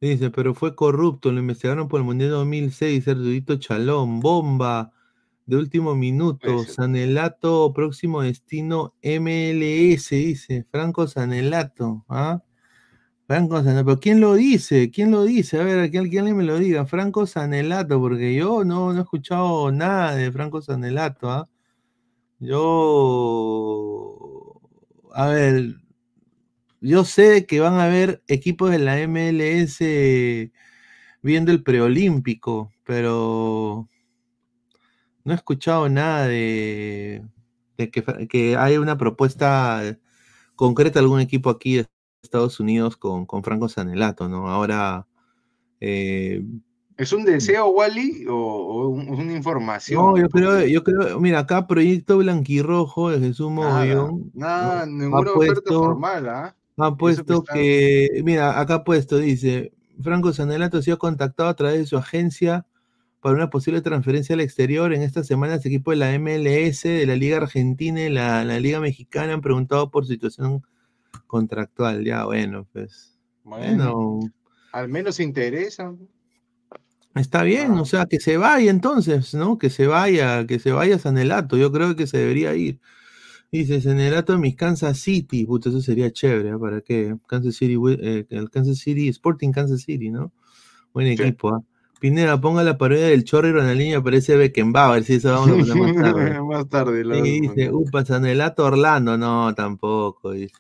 Dice, 0.00 0.30
pero 0.30 0.54
fue 0.54 0.76
corrupto, 0.76 1.32
lo 1.32 1.40
investigaron 1.40 1.88
por 1.88 2.00
el 2.00 2.06
Mundial 2.06 2.30
2006, 2.30 3.06
Erdudito 3.06 3.56
Chalón, 3.56 4.20
bomba, 4.20 4.92
de 5.48 5.56
último 5.56 5.94
minuto, 5.94 6.62
Sanelato, 6.64 7.72
próximo 7.72 8.20
destino 8.20 8.94
MLS, 9.02 10.10
dice 10.10 10.66
Franco 10.70 11.06
Sanelato. 11.06 12.04
¿ah? 12.10 12.42
Franco 13.28 13.58
Sanelato, 13.58 13.85
pero 13.87 14.00
¿quién 14.00 14.20
lo 14.20 14.35
dice? 14.35 14.90
¿Quién 14.90 15.11
lo 15.11 15.25
dice? 15.25 15.61
A 15.61 15.64
ver, 15.64 15.90
que 15.90 15.99
alguien 15.99 16.35
me 16.35 16.44
lo 16.44 16.58
diga. 16.58 16.87
Franco 16.87 17.26
Sanelato, 17.26 18.00
porque 18.00 18.35
yo 18.35 18.64
no, 18.64 18.97
he 18.97 19.00
escuchado 19.00 19.70
nada 19.70 20.14
de 20.16 20.32
Franco 20.32 20.62
Sanelato. 20.62 21.30
¿ah? 21.30 21.47
Yo, 22.40 22.62
a 25.14 25.26
ver, 25.28 25.76
yo 26.80 27.04
sé 27.04 27.47
que 27.47 27.61
van 27.61 27.75
a 27.75 27.85
haber 27.85 28.23
equipos 28.28 28.70
de 28.70 28.78
la 28.78 28.97
MLS 29.06 29.80
viendo 31.23 31.52
el 31.52 31.62
preolímpico, 31.62 32.73
pero 32.85 33.88
no 35.25 35.32
he 35.32 35.37
escuchado 35.37 35.88
nada 35.90 36.26
de, 36.26 37.25
que, 37.76 37.90
que 38.28 38.56
hay 38.56 38.78
una 38.78 38.97
propuesta 38.97 39.99
concreta 40.56 40.99
algún 41.00 41.20
equipo 41.20 41.50
aquí 41.50 41.76
de 41.76 41.87
Estados 42.22 42.60
Unidos 42.60 42.96
con, 42.96 43.26
Franco 43.42 43.68
Sanelato, 43.68 44.28
¿no? 44.28 44.48
Ahora, 44.48 45.06
eh, 45.80 46.42
¿Es 46.96 47.12
un 47.12 47.25
deseo, 47.25 47.68
Wally, 47.68 48.26
o, 48.28 48.88
una 48.88 49.32
información? 49.32 50.04
No, 50.04 50.18
yo 50.18 50.28
creo, 50.28 50.66
yo 50.66 50.82
creo, 50.82 51.20
mira, 51.20 51.38
acá 51.38 51.68
Proyecto 51.68 52.18
Blanquirrojo 52.18 53.10
de 53.10 53.20
Jesús 53.20 53.52
Mogollón. 53.52 54.32
Nada, 54.34 54.84
ninguna 54.84 55.30
oferta 55.30 55.70
formal, 55.72 56.28
¿ah? 56.28 56.56
Ha 56.76 56.96
puesto 56.96 57.44
que, 57.44 58.20
mira, 58.25 58.58
acá 58.58 58.75
ha 58.75 58.84
puesto, 58.84 59.18
dice, 59.18 59.72
Franco 60.02 60.32
Sanelato 60.32 60.78
ha 60.78 60.82
sido 60.82 60.98
contactado 60.98 61.48
a 61.48 61.54
través 61.54 61.78
de 61.78 61.87
su 61.87 61.96
agencia 61.96 62.66
para 63.20 63.34
una 63.34 63.50
posible 63.50 63.80
transferencia 63.80 64.34
al 64.34 64.40
exterior. 64.40 64.92
En 64.92 65.02
estas 65.02 65.26
semanas, 65.26 65.64
equipo 65.66 65.92
de 65.92 65.96
la 65.98 66.18
MLS, 66.18 66.82
de 66.82 67.06
la 67.06 67.16
Liga 67.16 67.37
Argentina 67.37 68.00
y 68.00 68.10
la, 68.10 68.44
Liga 68.58 68.80
Mexicana 68.80 69.34
han 69.34 69.40
preguntado 69.40 69.90
por 69.90 70.06
situación 70.06 70.62
contractual. 71.26 72.04
Ya, 72.04 72.25
bueno, 72.25 72.66
pues. 72.72 73.18
Bueno, 73.44 74.20
al 74.72 74.88
menos 74.88 75.20
interesa. 75.20 75.94
Está 77.14 77.42
bien, 77.42 77.72
o 77.72 77.84
sea, 77.84 78.06
que 78.06 78.20
se 78.20 78.37
vaya 78.37 78.70
entonces, 78.70 79.34
¿no? 79.34 79.58
Que 79.58 79.70
se 79.70 79.87
vaya, 79.87 80.46
que 80.46 80.58
se 80.58 80.72
vaya 80.72 80.98
Sanelato. 80.98 81.56
Yo 81.56 81.72
creo 81.72 81.96
que 81.96 82.06
se 82.06 82.18
debería 82.18 82.54
ir. 82.54 82.80
Dice, 83.50 83.80
Sanelato 83.80 84.34
en 84.34 84.40
mis 84.40 84.56
Kansas 84.56 84.98
City. 84.98 85.46
Puta, 85.46 85.70
eso 85.70 85.80
sería 85.80 86.12
chévere, 86.12 86.50
¿eh? 86.50 86.58
¿para 86.60 86.80
qué? 86.82 87.16
Kansas 87.26 87.56
City, 87.56 87.76
eh, 88.00 88.26
el 88.28 88.50
Kansas 88.50 88.78
City, 88.78 89.08
Sporting 89.08 89.50
Kansas 89.52 89.82
City, 89.82 90.10
¿no? 90.10 90.32
Buen 90.92 91.06
equipo, 91.06 91.54
¿ah? 91.54 91.62
Pineda, 92.00 92.40
ponga 92.40 92.62
la 92.62 92.78
parodia 92.78 93.08
del 93.08 93.25
chorro 93.25 93.48
y 93.48 93.52
Ronaldinho 93.52 93.98
aparece 93.98 94.37
Beckenbauer, 94.37 94.90
a 94.90 94.94
ver 94.94 95.04
si 95.04 95.14
eso 95.14 95.32
vamos 95.32 95.48
a 95.48 95.75
poner 95.75 95.94
más 95.94 95.96
tarde. 96.14 96.42
más 96.42 96.68
tarde, 96.68 97.04
la 97.04 97.16
sí, 97.16 97.40
dice, 97.40 97.72
upa, 97.72 98.04
Sanelato 98.04 98.64
Orlando, 98.64 99.18
no, 99.18 99.52
tampoco, 99.54 100.30
dice. 100.32 100.54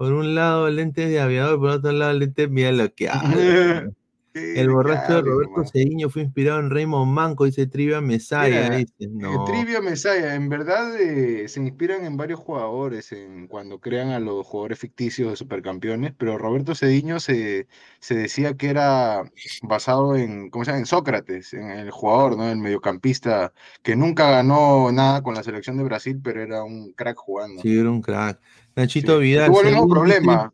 Por 0.00 0.14
un 0.14 0.34
lado, 0.34 0.70
lentes 0.70 1.10
de 1.10 1.20
aviador, 1.20 1.58
por 1.58 1.68
otro 1.72 1.92
lado, 1.92 2.14
lentes, 2.14 2.48
mira 2.48 2.72
lo 2.72 2.90
que. 2.94 3.10
El 4.32 4.70
borracho 4.70 5.16
de 5.16 5.22
Roberto 5.22 5.64
Cediño 5.64 6.08
fue 6.08 6.22
inspirado 6.22 6.60
en 6.60 6.70
Raymond 6.70 7.12
Manco, 7.12 7.46
dice 7.46 7.66
Trivia 7.66 8.00
Mesaya. 8.00 8.70
dice, 8.70 9.08
no. 9.10 9.44
Trivia 9.44 9.80
Mesaya, 9.80 10.36
en 10.36 10.48
verdad 10.48 10.94
eh, 11.00 11.48
se 11.48 11.60
inspiran 11.60 12.04
en 12.04 12.16
varios 12.16 12.38
jugadores 12.38 13.10
en, 13.10 13.48
cuando 13.48 13.80
crean 13.80 14.10
a 14.10 14.20
los 14.20 14.46
jugadores 14.46 14.78
ficticios 14.78 15.30
de 15.30 15.36
supercampeones, 15.36 16.12
pero 16.16 16.38
Roberto 16.38 16.76
Cediño 16.76 17.18
se, 17.18 17.66
se 17.98 18.14
decía 18.14 18.54
que 18.54 18.68
era 18.68 19.24
basado 19.62 20.14
en, 20.14 20.50
¿cómo 20.50 20.64
se 20.64 20.70
llama? 20.70 20.80
En 20.80 20.86
Sócrates, 20.86 21.52
en 21.52 21.68
el 21.70 21.90
jugador, 21.90 22.36
¿no? 22.36 22.48
El 22.48 22.58
mediocampista 22.58 23.52
que 23.82 23.96
nunca 23.96 24.30
ganó 24.30 24.92
nada 24.92 25.22
con 25.22 25.34
la 25.34 25.42
selección 25.42 25.76
de 25.76 25.84
Brasil, 25.84 26.20
pero 26.22 26.40
era 26.40 26.62
un 26.62 26.92
crack 26.92 27.16
jugando. 27.16 27.62
Sí, 27.62 27.78
era 27.78 27.90
un 27.90 28.00
crack. 28.00 28.40
Nachito 28.76 29.18
Vidal. 29.18 29.48
Tuvo 29.48 29.62
el 29.62 29.66
mismo 29.66 29.88
problema 29.88 30.52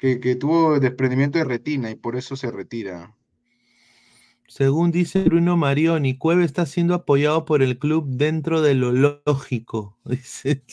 que, 0.00 0.34
tuvo 0.36 0.80
desprendimiento 0.80 1.38
de 1.38 1.44
retina 1.44 1.90
y 1.90 1.94
por 1.94 2.16
eso 2.16 2.34
se 2.34 2.50
retira. 2.50 3.14
Según 4.48 4.90
dice 4.90 5.22
Bruno 5.22 5.56
Marioni, 5.56 6.16
Cueve 6.16 6.44
está 6.44 6.66
siendo 6.66 6.94
apoyado 6.94 7.44
por 7.44 7.62
el 7.62 7.78
club 7.78 8.06
dentro 8.08 8.62
de 8.62 8.74
lo 8.74 8.92
lógico. 8.92 9.98
Dice. 10.04 10.64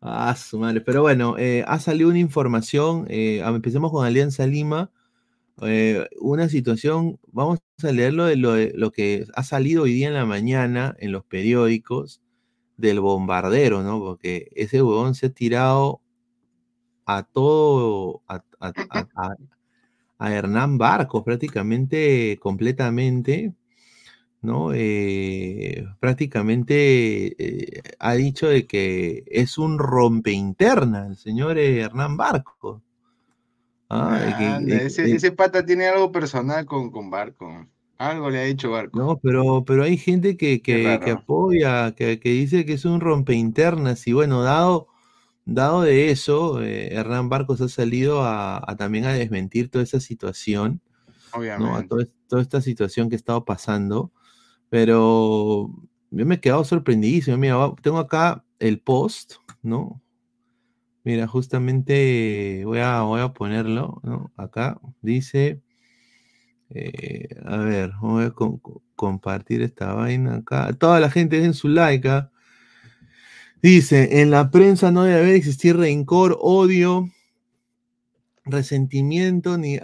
Ah, 0.00 0.34
su 0.34 0.58
madre. 0.58 0.80
Pero 0.80 1.02
bueno, 1.02 1.36
eh, 1.38 1.62
ha 1.68 1.78
salido 1.78 2.08
una 2.08 2.18
información. 2.18 3.06
Eh, 3.08 3.42
empecemos 3.44 3.92
con 3.92 4.04
Alianza 4.04 4.46
Lima. 4.46 4.90
Eh, 5.62 6.08
una 6.18 6.48
situación, 6.48 7.20
vamos 7.30 7.58
a 7.82 7.92
leerlo 7.92 8.24
de 8.24 8.36
lo, 8.36 8.52
de 8.54 8.72
lo, 8.74 8.90
que 8.90 9.26
ha 9.34 9.44
salido 9.44 9.82
hoy 9.82 9.92
día 9.92 10.08
en 10.08 10.14
la 10.14 10.24
mañana 10.24 10.96
en 10.98 11.12
los 11.12 11.22
periódicos 11.24 12.22
del 12.78 13.00
bombardero, 13.00 13.82
¿no? 13.82 14.00
Porque 14.00 14.48
ese 14.56 14.82
huevón 14.82 15.14
se 15.14 15.26
ha 15.26 15.30
tirado 15.30 16.00
a 17.16 17.22
todo, 17.24 18.22
a, 18.28 20.30
Hernán 20.30 20.78
Barcos 20.78 21.24
prácticamente, 21.24 22.38
completamente, 22.40 23.54
¿no? 24.42 24.72
Eh, 24.74 25.86
prácticamente 25.98 27.34
eh, 27.38 27.82
ha 27.98 28.14
dicho 28.14 28.48
de 28.48 28.66
que 28.66 29.24
es 29.26 29.58
un 29.58 29.78
rompe 29.78 30.32
interna 30.32 31.06
el 31.06 31.16
señor 31.16 31.58
Hernán 31.58 32.16
Barcos. 32.16 32.82
Ah, 33.88 34.60
ese, 34.68 35.32
pata 35.32 35.64
tiene 35.64 35.88
algo 35.88 36.12
personal 36.12 36.64
con, 36.64 36.90
con 36.90 37.10
Barco. 37.10 37.66
Algo 37.98 38.30
le 38.30 38.38
ha 38.38 38.44
dicho 38.44 38.70
Barco. 38.70 38.98
No, 38.98 39.18
pero, 39.18 39.64
pero 39.64 39.82
hay 39.82 39.98
gente 39.98 40.36
que, 40.36 40.62
que, 40.62 41.10
apoya, 41.10 41.92
que, 41.94 42.18
dice 42.22 42.64
que 42.64 42.74
es 42.74 42.84
un 42.84 43.00
rompe 43.00 43.34
internas 43.34 44.06
y 44.06 44.12
bueno, 44.12 44.42
dado 44.42 44.86
Dado 45.44 45.82
de 45.82 46.10
eso, 46.10 46.62
eh, 46.62 46.94
Hernán 46.94 47.28
Barcos 47.28 47.60
ha 47.60 47.68
salido 47.68 48.22
a, 48.24 48.62
también 48.78 49.04
a 49.04 49.12
desmentir 49.12 49.70
toda 49.70 49.82
esa 49.84 50.00
situación, 50.00 50.80
Obviamente. 51.32 51.88
toda, 52.28 52.42
esta 52.42 52.60
situación 52.60 53.08
que 53.08 53.16
ha 53.16 53.18
estado 53.18 53.44
pasando, 53.44 54.12
pero 54.68 55.70
yo 56.10 56.26
me 56.26 56.36
he 56.36 56.40
quedado 56.40 56.64
sorprendidísimo. 56.64 57.36
Mira, 57.36 57.56
tengo 57.82 57.98
acá 57.98 58.44
el 58.58 58.80
post, 58.80 59.34
¿no? 59.62 60.02
Mira, 61.02 61.26
justamente 61.26 62.62
voy 62.64 62.78
a, 62.78 63.00
voy 63.02 63.20
a 63.20 63.32
ponerlo, 63.32 64.00
¿no? 64.04 64.32
Acá 64.36 64.78
dice, 65.00 65.62
eh, 66.68 67.28
a 67.44 67.56
ver, 67.56 67.92
voy 68.00 68.24
a 68.24 68.34
compartir 68.94 69.62
esta 69.62 69.94
vaina 69.94 70.36
acá. 70.36 70.72
Toda 70.74 71.00
la 71.00 71.10
gente 71.10 71.42
en 71.44 71.54
su 71.54 71.68
like, 71.68 72.08
¿ah? 72.08 72.29
Dice, 73.62 74.22
en 74.22 74.30
la 74.30 74.50
prensa 74.50 74.90
no 74.90 75.02
debe 75.02 75.36
existir 75.36 75.76
rencor, 75.76 76.38
odio, 76.40 77.10
resentimiento, 78.44 79.58
ni 79.58 79.78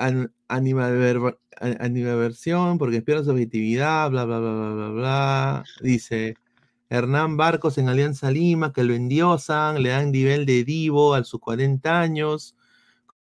animadversión, 0.48 2.78
porque 2.78 3.02
pierde 3.02 3.24
su 3.24 3.32
objetividad, 3.32 4.10
bla, 4.10 4.24
bla, 4.24 4.38
bla, 4.38 4.50
bla, 4.50 4.70
bla, 4.70 4.88
bla. 4.88 5.62
Dice, 5.82 6.36
Hernán 6.88 7.36
Barcos 7.36 7.76
en 7.76 7.90
Alianza 7.90 8.30
Lima, 8.30 8.72
que 8.72 8.82
lo 8.82 8.94
endiosan, 8.94 9.82
le 9.82 9.90
dan 9.90 10.10
nivel 10.10 10.46
de 10.46 10.64
divo 10.64 11.12
a 11.14 11.22
sus 11.24 11.40
40 11.40 12.00
años, 12.00 12.56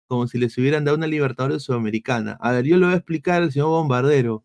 como 0.07 0.27
si 0.27 0.38
les 0.38 0.55
hubieran 0.60 0.86
dado 0.86 0.98
una 0.98 1.07
Libertadores 1.07 1.63
Sudamericana. 1.63 2.38
A 2.41 2.51
ver, 2.51 2.65
yo 2.65 2.77
le 2.77 2.86
voy 2.86 2.93
a 2.93 2.98
explicar 2.98 3.41
al 3.41 3.51
señor 3.51 3.69
Bombardero. 3.69 4.43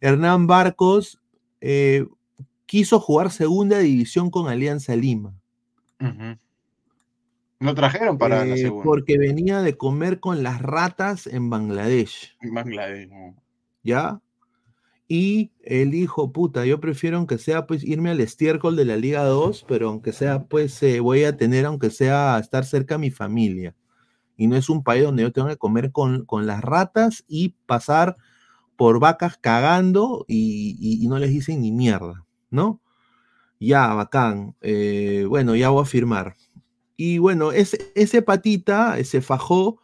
Hernán 0.00 0.46
Barcos 0.46 1.20
eh, 1.60 2.06
quiso 2.64 3.00
jugar 3.00 3.30
segunda 3.30 3.80
división 3.80 4.30
con 4.30 4.48
Alianza 4.48 4.96
Lima. 4.96 5.34
Lo 7.62 7.74
trajeron 7.76 8.18
para 8.18 8.44
la 8.44 8.54
eh, 8.54 8.58
segunda. 8.58 8.84
Porque 8.84 9.18
venía 9.18 9.62
de 9.62 9.76
comer 9.76 10.18
con 10.18 10.42
las 10.42 10.60
ratas 10.60 11.28
en 11.28 11.48
Bangladesh. 11.48 12.36
En 12.40 12.54
Bangladesh. 12.54 13.08
¿Ya? 13.84 14.20
Y 15.06 15.52
él 15.62 15.92
dijo, 15.92 16.32
puta, 16.32 16.66
yo 16.66 16.80
prefiero 16.80 17.18
aunque 17.18 17.38
sea 17.38 17.66
pues 17.66 17.84
irme 17.84 18.10
al 18.10 18.20
estiércol 18.20 18.74
de 18.74 18.84
la 18.84 18.96
Liga 18.96 19.24
2, 19.24 19.64
pero 19.68 19.90
aunque 19.90 20.12
sea 20.12 20.44
pues 20.44 20.82
eh, 20.82 20.98
voy 20.98 21.22
a 21.22 21.36
tener, 21.36 21.66
aunque 21.66 21.90
sea 21.90 22.38
estar 22.40 22.64
cerca 22.64 22.96
a 22.96 22.98
mi 22.98 23.10
familia. 23.10 23.76
Y 24.36 24.48
no 24.48 24.56
es 24.56 24.68
un 24.68 24.82
país 24.82 25.04
donde 25.04 25.22
yo 25.22 25.32
tengo 25.32 25.48
que 25.48 25.56
comer 25.56 25.92
con, 25.92 26.24
con 26.24 26.46
las 26.46 26.62
ratas 26.62 27.24
y 27.28 27.50
pasar 27.66 28.16
por 28.74 28.98
vacas 28.98 29.36
cagando 29.36 30.24
y 30.26 31.06
no 31.08 31.18
les 31.18 31.30
dicen 31.30 31.60
ni 31.60 31.70
mierda, 31.70 32.24
¿no? 32.50 32.81
Ya, 33.62 33.94
bacán. 33.94 34.56
Eh, 34.60 35.24
bueno, 35.28 35.54
ya 35.54 35.68
voy 35.68 35.82
a 35.82 35.86
firmar. 35.86 36.34
Y 36.96 37.18
bueno, 37.18 37.52
ese, 37.52 37.92
ese 37.94 38.20
patita, 38.20 38.98
ese 38.98 39.20
fajó. 39.22 39.80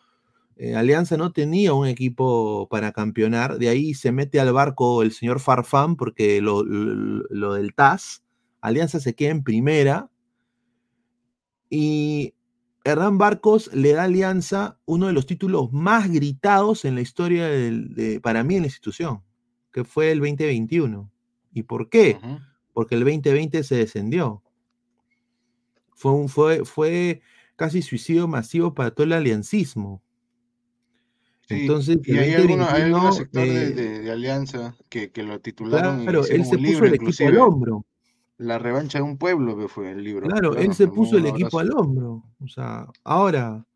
Eh, 0.56 0.74
Alianza 0.74 1.16
no 1.16 1.32
tenía 1.32 1.72
un 1.74 1.86
equipo 1.86 2.66
para 2.68 2.90
campeonar. 2.90 3.56
De 3.58 3.68
ahí 3.68 3.94
se 3.94 4.10
mete 4.10 4.40
al 4.40 4.52
barco 4.52 5.02
el 5.02 5.12
señor 5.12 5.38
Farfán, 5.38 5.94
porque 5.94 6.40
lo, 6.40 6.64
del 6.64 7.72
TAS. 7.76 8.24
Alianza 8.60 8.98
se 8.98 9.14
queda 9.14 9.30
en 9.30 9.44
primera. 9.44 10.10
Y 11.70 12.34
Hernán 12.82 13.16
Barcos 13.16 13.70
le 13.72 13.92
da 13.92 14.02
a 14.02 14.04
Alianza 14.06 14.80
uno 14.86 15.06
de 15.06 15.12
los 15.12 15.26
títulos 15.26 15.72
más 15.72 16.10
gritados 16.10 16.84
en 16.84 16.96
la 16.96 17.00
historia 17.00 17.46
de, 17.46 18.18
para 18.20 18.42
mí 18.42 18.56
en 18.56 18.62
la 18.62 18.66
institución, 18.66 19.22
que 19.72 19.84
fue 19.84 20.10
el 20.10 20.18
2021. 20.18 21.08
¿Y 21.52 21.62
por 21.62 21.88
qué? 21.88 22.18
Porque 22.78 22.94
el 22.94 23.00
2020 23.00 23.64
se 23.64 23.74
descendió. 23.74 24.40
Fue, 25.96 26.12
un, 26.12 26.28
fue, 26.28 26.64
fue 26.64 27.22
casi 27.56 27.82
suicidio 27.82 28.28
masivo 28.28 28.72
para 28.72 28.92
todo 28.92 29.02
el 29.02 29.14
aliancismo. 29.14 30.00
Entonces, 31.48 31.98
y 32.04 32.16
hay, 32.16 32.34
algunos, 32.34 33.16
sectores 33.16 33.52
eh, 33.52 33.72
de, 33.72 34.10
Alianza 34.12 34.76
que, 34.88 35.10
lo 35.24 35.40
titularon. 35.40 36.04
Claro, 36.04 36.24
él 36.24 36.44
se 36.44 36.56
puso 36.56 36.84
el 36.84 36.94
equipo 36.94 37.26
al 37.26 37.38
hombro. 37.38 37.86
La 38.36 38.60
revancha 38.60 38.98
de 38.98 39.04
un 39.04 39.18
pueblo 39.18 39.58
que 39.58 39.66
fue 39.66 39.90
el 39.90 40.04
libro. 40.04 40.28
Claro, 40.28 40.54
él 40.56 40.72
se 40.72 40.86
puso 40.86 41.18
el 41.18 41.26
equipo 41.26 41.58
al 41.58 41.72
hombro. 41.72 42.22
O 42.38 42.46
sea, 42.46 42.86
ahora, 43.02 43.66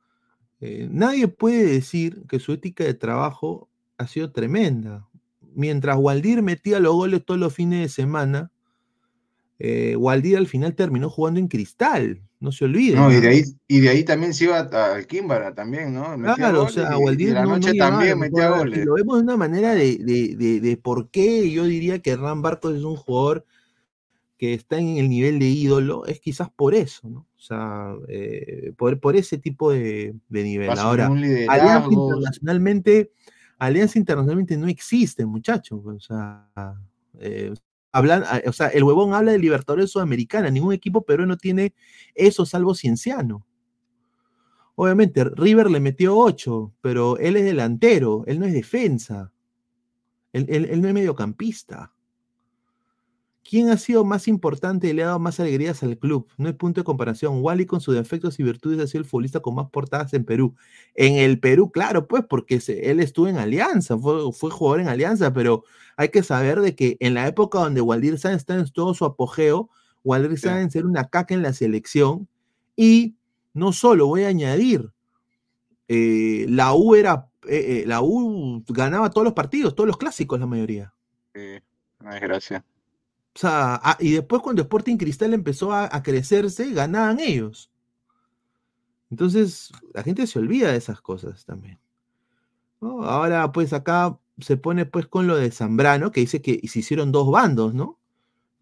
eh, 0.60 0.86
nadie 0.88 1.26
puede 1.26 1.64
decir 1.64 2.22
que 2.28 2.38
su 2.38 2.52
ética 2.52 2.84
de 2.84 2.94
trabajo 2.94 3.68
ha 3.98 4.06
sido 4.06 4.30
tremenda. 4.30 5.08
Mientras 5.56 5.96
Waldir 5.98 6.40
metía 6.40 6.78
los 6.78 6.94
goles 6.94 7.24
todos 7.24 7.40
los 7.40 7.52
fines 7.52 7.80
de 7.80 7.88
semana, 7.88 8.51
eh, 9.64 9.94
Waldir 9.94 10.36
al 10.38 10.48
final 10.48 10.74
terminó 10.74 11.08
jugando 11.08 11.38
en 11.38 11.46
Cristal, 11.46 12.20
no 12.40 12.50
se 12.50 12.64
olvide. 12.64 12.96
No, 12.96 13.12
y 13.12 13.20
de 13.20 13.28
ahí, 13.28 13.42
y 13.68 13.78
de 13.78 13.90
ahí 13.90 14.02
también 14.02 14.34
se 14.34 14.46
iba 14.46 14.58
al 14.58 15.06
Kimbara 15.06 15.54
también, 15.54 15.94
¿no? 15.94 16.16
claro, 16.34 16.64
o 16.64 16.68
sea, 16.68 16.96
y, 17.16 17.26
la 17.26 17.44
noche 17.44 17.72
también 17.74 18.18
metía 18.18 18.50
goles. 18.50 18.80
Y 18.80 18.84
lo 18.84 18.94
vemos 18.94 19.18
de 19.18 19.22
una 19.22 19.36
manera 19.36 19.76
de, 19.76 19.98
de, 19.98 20.58
de, 20.60 20.76
por 20.76 21.10
qué 21.10 21.48
yo 21.48 21.62
diría 21.62 22.00
que 22.00 22.10
Hernán 22.10 22.42
Barcos 22.42 22.74
es 22.74 22.82
un 22.82 22.96
jugador 22.96 23.46
que 24.36 24.54
está 24.54 24.80
en 24.80 24.96
el 24.96 25.08
nivel 25.08 25.38
de 25.38 25.46
ídolo, 25.46 26.06
es 26.06 26.18
quizás 26.18 26.50
por 26.50 26.74
eso, 26.74 27.08
¿no? 27.08 27.28
O 27.36 27.40
sea, 27.40 27.94
eh, 28.08 28.72
por, 28.76 28.98
por, 28.98 29.14
ese 29.14 29.38
tipo 29.38 29.70
de, 29.70 30.16
nivel. 30.28 30.76
Ahora, 30.76 31.06
Alianza 31.06 31.88
internacionalmente, 31.88 33.12
Alianza 33.58 33.96
internacionalmente 33.96 34.56
no 34.56 34.66
existe, 34.66 35.24
muchachos. 35.24 35.80
O 35.84 36.00
sea, 36.00 36.48
eh, 37.20 37.54
hablan, 37.92 38.24
ah, 38.26 38.40
o 38.46 38.52
sea, 38.52 38.68
el 38.68 38.84
huevón 38.84 39.14
habla 39.14 39.32
de 39.32 39.38
Libertadores 39.38 39.90
Sudamericana, 39.90 40.50
ningún 40.50 40.72
equipo 40.72 41.04
peruano 41.04 41.36
tiene 41.36 41.74
eso 42.14 42.44
salvo 42.46 42.74
Cienciano. 42.74 43.46
Obviamente, 44.74 45.24
River 45.24 45.70
le 45.70 45.80
metió 45.80 46.16
8, 46.16 46.72
pero 46.80 47.18
él 47.18 47.36
es 47.36 47.44
delantero, 47.44 48.24
él 48.26 48.40
no 48.40 48.46
es 48.46 48.54
defensa. 48.54 49.30
Él, 50.32 50.46
él 50.48 50.80
no 50.80 50.88
es 50.88 50.94
mediocampista. 50.94 51.92
¿Quién 53.48 53.70
ha 53.70 53.76
sido 53.76 54.04
más 54.04 54.28
importante 54.28 54.88
y 54.88 54.92
le 54.92 55.02
ha 55.02 55.06
dado 55.06 55.18
más 55.18 55.40
alegrías 55.40 55.82
al 55.82 55.98
club? 55.98 56.28
No 56.38 56.46
hay 56.46 56.54
punto 56.54 56.80
de 56.80 56.84
comparación. 56.84 57.42
Wally 57.42 57.66
con 57.66 57.80
sus 57.80 57.94
defectos 57.94 58.38
y 58.38 58.44
virtudes 58.44 58.80
ha 58.80 58.86
sido 58.86 59.02
el 59.02 59.08
futbolista 59.08 59.40
con 59.40 59.56
más 59.56 59.68
portadas 59.70 60.14
en 60.14 60.24
Perú. 60.24 60.54
En 60.94 61.16
el 61.16 61.40
Perú, 61.40 61.72
claro, 61.72 62.06
pues, 62.06 62.24
porque 62.28 62.60
él 62.68 63.00
estuvo 63.00 63.26
en 63.26 63.38
Alianza, 63.38 63.98
fue, 63.98 64.32
fue, 64.32 64.50
jugador 64.50 64.80
en 64.80 64.88
Alianza, 64.88 65.32
pero 65.32 65.64
hay 65.96 66.10
que 66.10 66.22
saber 66.22 66.60
de 66.60 66.76
que 66.76 66.96
en 67.00 67.14
la 67.14 67.26
época 67.26 67.58
donde 67.58 67.80
Waldir 67.80 68.18
Sáenz 68.18 68.38
está 68.38 68.54
en 68.54 68.68
todo 68.70 68.94
su 68.94 69.04
apogeo, 69.04 69.68
Waldir 70.04 70.38
Sáenz 70.38 70.74
era 70.76 70.86
una 70.86 71.08
caca 71.08 71.34
en 71.34 71.42
la 71.42 71.52
selección 71.52 72.28
y 72.76 73.16
no 73.54 73.72
solo, 73.72 74.06
voy 74.06 74.22
a 74.22 74.28
añadir, 74.28 74.90
eh, 75.88 76.46
la 76.48 76.74
U 76.74 76.94
era, 76.94 77.28
eh, 77.46 77.82
eh, 77.82 77.84
la 77.86 78.00
U 78.02 78.64
ganaba 78.68 79.10
todos 79.10 79.24
los 79.24 79.34
partidos, 79.34 79.74
todos 79.74 79.88
los 79.88 79.98
clásicos 79.98 80.40
la 80.40 80.46
mayoría. 80.46 80.94
Sí, 81.34 81.58
una 82.00 82.14
desgracia. 82.14 82.64
O 83.34 83.38
sea, 83.38 83.80
ah, 83.82 83.96
y 83.98 84.12
después 84.12 84.42
cuando 84.42 84.62
Sporting 84.62 84.96
Cristal 84.96 85.32
empezó 85.32 85.72
a, 85.72 86.02
crecerse, 86.02 86.70
ganaban 86.72 87.18
ellos. 87.18 87.70
Entonces, 89.10 89.72
la 89.94 90.02
gente 90.02 90.26
se 90.26 90.38
olvida 90.38 90.70
de 90.70 90.76
esas 90.78 91.00
cosas 91.00 91.44
también. 91.44 91.78
Ahora, 92.80 93.52
pues 93.52 93.72
acá 93.72 94.18
se 94.38 94.56
pone 94.56 94.86
pues 94.86 95.06
con 95.06 95.26
lo 95.26 95.36
de 95.36 95.50
Zambrano, 95.50 96.10
que 96.10 96.20
dice 96.20 96.42
que 96.42 96.60
se 96.68 96.80
hicieron 96.80 97.12
dos 97.12 97.30
bandos, 97.30 97.74
¿no? 97.74 97.98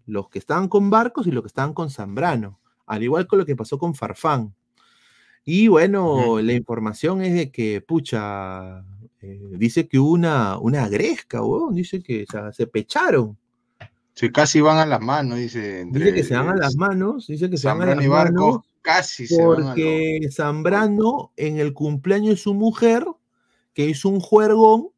Los 0.07 0.29
que 0.29 0.39
estaban 0.39 0.69
con 0.69 0.91
Barcos 0.91 1.27
y 1.27 1.33
los 1.33 1.43
que 1.43 1.49
estaban 1.49 1.73
con 1.73 1.91
Zambrano. 1.91 2.61
Al 2.87 3.03
igual 3.03 3.27
con 3.27 3.39
lo 3.39 3.47
que 3.47 3.57
pasó 3.57 3.79
con 3.79 3.95
Farfán. 3.95 4.55
Y 5.45 5.69
bueno, 5.69 6.41
la 6.41 6.53
información 6.53 7.23
es 7.23 7.35
de 7.35 7.51
que, 7.51 7.81
pucha, 7.81 8.85
eh, 9.21 9.51
dice 9.53 9.89
que 9.89 9.99
hubo 9.99 10.13
una, 10.13 10.59
una 10.59 10.89
gresca, 10.89 11.41
dice 11.73 12.03
que 12.03 12.27
se 12.53 12.67
pecharon. 12.67 13.39
Sí, 14.21 14.31
casi 14.31 14.61
van 14.61 14.77
a 14.77 14.85
las 14.85 15.01
manos, 15.01 15.39
dice. 15.39 15.87
dice 15.87 16.13
que 16.13 16.23
se 16.23 16.37
van 16.37 16.51
a 16.51 16.55
las 16.55 16.77
manos, 16.77 17.27
dice 17.27 17.49
que 17.49 17.57
se 17.57 17.67
van 17.69 17.81
a 17.81 17.95
las 17.95 18.07
manos. 18.07 18.59
Casi 18.83 19.27
se 19.27 19.43
Porque 19.43 20.29
Zambrano, 20.31 21.33
en 21.39 21.59
el 21.59 21.73
cumpleaños 21.73 22.29
de 22.29 22.37
su 22.37 22.53
mujer, 22.53 23.07
que 23.73 23.87
hizo 23.87 24.11
un 24.11 24.21
juergón, 24.21 24.89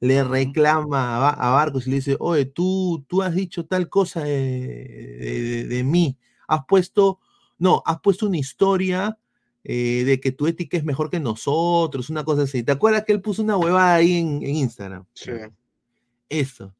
le 0.00 0.24
reclama 0.24 1.28
a, 1.28 1.50
Barcos 1.50 1.86
y 1.86 1.90
le 1.90 1.96
dice, 1.96 2.16
oye, 2.18 2.44
tú, 2.44 3.04
tú 3.06 3.22
has 3.22 3.36
dicho 3.36 3.66
tal 3.66 3.88
cosa 3.88 4.24
de, 4.24 5.82
mí, 5.84 6.18
has 6.48 6.64
puesto, 6.66 7.20
no, 7.60 7.84
has 7.86 8.00
puesto 8.00 8.26
una 8.26 8.38
historia 8.38 9.16
eh, 9.62 10.02
de 10.04 10.18
que 10.18 10.32
tu 10.32 10.48
ética 10.48 10.76
es 10.76 10.82
mejor 10.82 11.08
que 11.08 11.20
nosotros, 11.20 12.10
una 12.10 12.24
cosa 12.24 12.42
así. 12.42 12.64
¿Te 12.64 12.72
acuerdas 12.72 13.04
que 13.04 13.12
él 13.12 13.20
puso 13.20 13.44
una 13.44 13.56
huevada 13.56 13.94
ahí 13.94 14.16
en, 14.16 14.42
en 14.42 14.56
Instagram? 14.56 15.04
Sí. 15.14 15.30
Eso. 16.28 16.74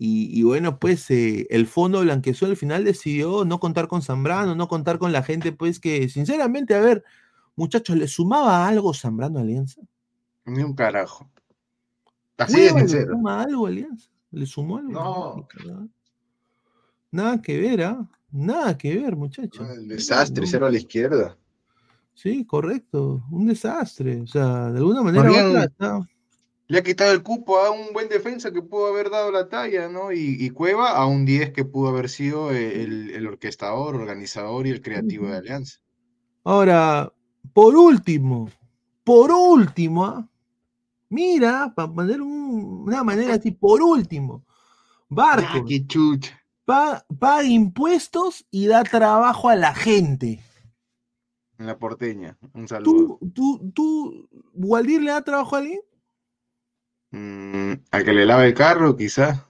Y, 0.00 0.44
bueno, 0.44 0.78
pues 0.78 1.10
eh, 1.10 1.48
el 1.50 1.66
fondo 1.66 2.02
blanqueazul 2.02 2.50
al 2.50 2.56
final 2.56 2.84
decidió 2.84 3.44
no 3.44 3.58
contar 3.58 3.88
con 3.88 4.00
Zambrano, 4.00 4.54
no 4.54 4.68
contar 4.68 4.96
con 5.00 5.10
la 5.10 5.24
gente, 5.24 5.50
pues 5.50 5.80
que 5.80 6.08
sinceramente, 6.08 6.76
a 6.76 6.80
ver, 6.80 7.02
muchachos, 7.56 7.96
¿le 7.96 8.06
sumaba 8.06 8.68
algo 8.68 8.94
Zambrano 8.94 9.40
a 9.40 9.42
Alianza? 9.42 9.82
Ni 10.44 10.62
un 10.62 10.74
carajo. 10.74 11.28
Así 12.36 12.60
es 12.60 12.92
¿Le 12.92 13.06
suma 13.06 13.42
algo 13.42 13.66
Alianza? 13.66 14.08
¿Le 14.30 14.46
sumó 14.46 14.78
algo? 14.78 14.92
No. 14.92 15.48
Nada 17.10 17.42
que 17.42 17.58
ver, 17.58 17.82
¿ah? 17.82 18.08
Nada 18.30 18.78
que 18.78 18.94
ver, 18.94 19.16
muchachos. 19.16 19.68
el 19.68 19.88
desastre, 19.88 20.46
cero 20.46 20.66
a 20.66 20.70
la 20.70 20.78
izquierda. 20.78 21.36
Sí, 22.14 22.44
correcto, 22.44 23.24
un 23.32 23.46
desastre. 23.46 24.20
O 24.20 24.26
sea, 24.28 24.70
de 24.70 24.78
alguna 24.78 25.02
manera 25.02 25.68
le 26.68 26.78
ha 26.78 26.82
quitado 26.82 27.12
el 27.12 27.22
cupo 27.22 27.58
a 27.58 27.70
un 27.70 27.94
buen 27.94 28.08
defensa 28.08 28.52
que 28.52 28.60
pudo 28.60 28.88
haber 28.88 29.10
dado 29.10 29.32
la 29.32 29.48
talla, 29.48 29.88
¿no? 29.88 30.12
Y, 30.12 30.50
Cueva 30.50 30.90
a 30.90 31.06
un 31.06 31.24
10 31.24 31.52
que 31.52 31.64
pudo 31.64 31.88
haber 31.88 32.10
sido 32.10 32.50
el, 32.50 33.26
orquestador, 33.26 33.96
organizador 33.96 34.66
y 34.66 34.70
el 34.70 34.82
creativo 34.82 35.28
de 35.28 35.38
Alianza. 35.38 35.78
Ahora, 36.44 37.12
por 37.54 37.74
último, 37.74 38.50
por 39.02 39.30
último, 39.32 40.04
¿ah? 40.04 40.28
mira, 41.08 41.72
para 41.74 41.90
poner 41.90 42.20
una 42.20 43.02
manera 43.02 43.34
así, 43.34 43.50
por 43.50 43.82
último, 43.82 44.44
Barco. 45.08 45.64
Ah, 46.70 47.02
paga 47.18 47.44
impuestos 47.44 48.44
y 48.50 48.66
da 48.66 48.84
trabajo 48.84 49.48
a 49.48 49.56
la 49.56 49.74
gente. 49.74 50.40
En 51.58 51.66
la 51.66 51.78
porteña, 51.78 52.36
un 52.52 52.68
saludo. 52.68 53.18
¿Tú, 53.20 53.30
tú, 53.32 53.72
tú, 53.74 54.28
Waldir 54.52 55.00
le 55.00 55.12
da 55.12 55.22
trabajo 55.22 55.56
a 55.56 55.60
alguien? 55.60 55.80
Mm, 57.10 57.72
a 57.90 58.02
que 58.02 58.12
le 58.12 58.26
lave 58.26 58.48
el 58.48 58.54
carro, 58.54 58.96
quizás. 58.96 59.44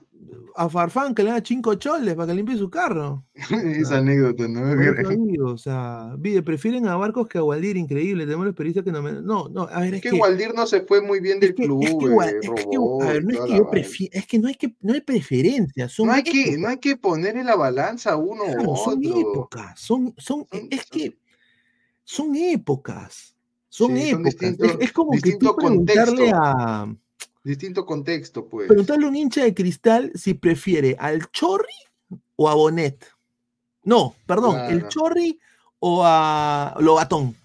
A 0.55 0.67
Farfán 0.67 1.15
que 1.15 1.23
le 1.23 1.31
da 1.31 1.41
cinco 1.43 1.75
choles 1.75 2.15
para 2.15 2.27
que 2.27 2.33
limpie 2.33 2.57
su 2.57 2.69
carro. 2.69 3.25
Esa 3.49 3.97
anécdota, 3.97 4.47
¿no? 4.47 4.61
o 5.53 5.57
sea, 5.57 6.15
prefieren 6.43 6.87
a 6.87 6.95
Barcos 6.95 7.27
que 7.27 7.37
a 7.37 7.43
Waldir, 7.43 7.77
increíble. 7.77 8.25
Tenemos 8.25 8.45
la 8.45 8.51
experiencia 8.51 8.83
que 8.83 8.91
no 8.91 9.01
me. 9.01 9.13
No, 9.13 9.47
no, 9.49 9.63
a 9.63 9.81
ver, 9.81 9.95
es, 9.95 10.01
que, 10.01 10.11
Waldir 10.11 10.53
no 10.53 10.67
se 10.67 10.81
fue 10.81 11.01
muy 11.01 11.21
bien 11.21 11.39
del 11.39 11.55
club. 11.55 11.81
Es 11.83 11.95
que, 14.25 14.39
no 14.39 14.47
hay 14.49 14.55
que 14.55 14.75
no 14.81 14.93
hay 14.93 15.01
preferencia. 15.01 15.87
no, 15.99 16.11
hay 16.11 16.23
que, 16.23 16.57
no 16.57 16.67
hay 16.67 16.77
que 16.77 16.97
poner 16.97 17.37
en 17.37 17.45
la 17.45 17.55
balanza 17.55 18.17
uno 18.17 18.43
u 18.43 18.75
Son 18.75 19.01
épocas, 19.03 19.79
son, 19.79 20.13
son, 20.17 20.45
es 20.69 20.85
que 20.85 21.17
son 22.03 22.35
épocas. 22.35 23.35
Son 23.69 23.95
épocas. 23.95 24.55
es, 24.79 24.91
como 24.91 25.11
que 25.11 25.37
tú 25.37 25.55
preguntarle 25.55 26.31
a 26.33 26.91
Distinto 27.43 27.85
contexto, 27.85 28.47
pues. 28.47 28.67
Preguntarle 28.67 29.05
a 29.05 29.09
un 29.09 29.15
hincha 29.15 29.43
de 29.43 29.53
cristal 29.53 30.11
si 30.15 30.33
prefiere 30.33 30.95
al 30.99 31.31
Chorri 31.31 31.67
o 32.35 32.49
a 32.49 32.53
Bonet. 32.53 33.05
No, 33.83 34.15
perdón, 34.25 34.59
el 34.69 34.87
Chorri 34.87 35.39
o 35.79 36.01
a 36.03 36.75
Lobatón. 36.79 37.35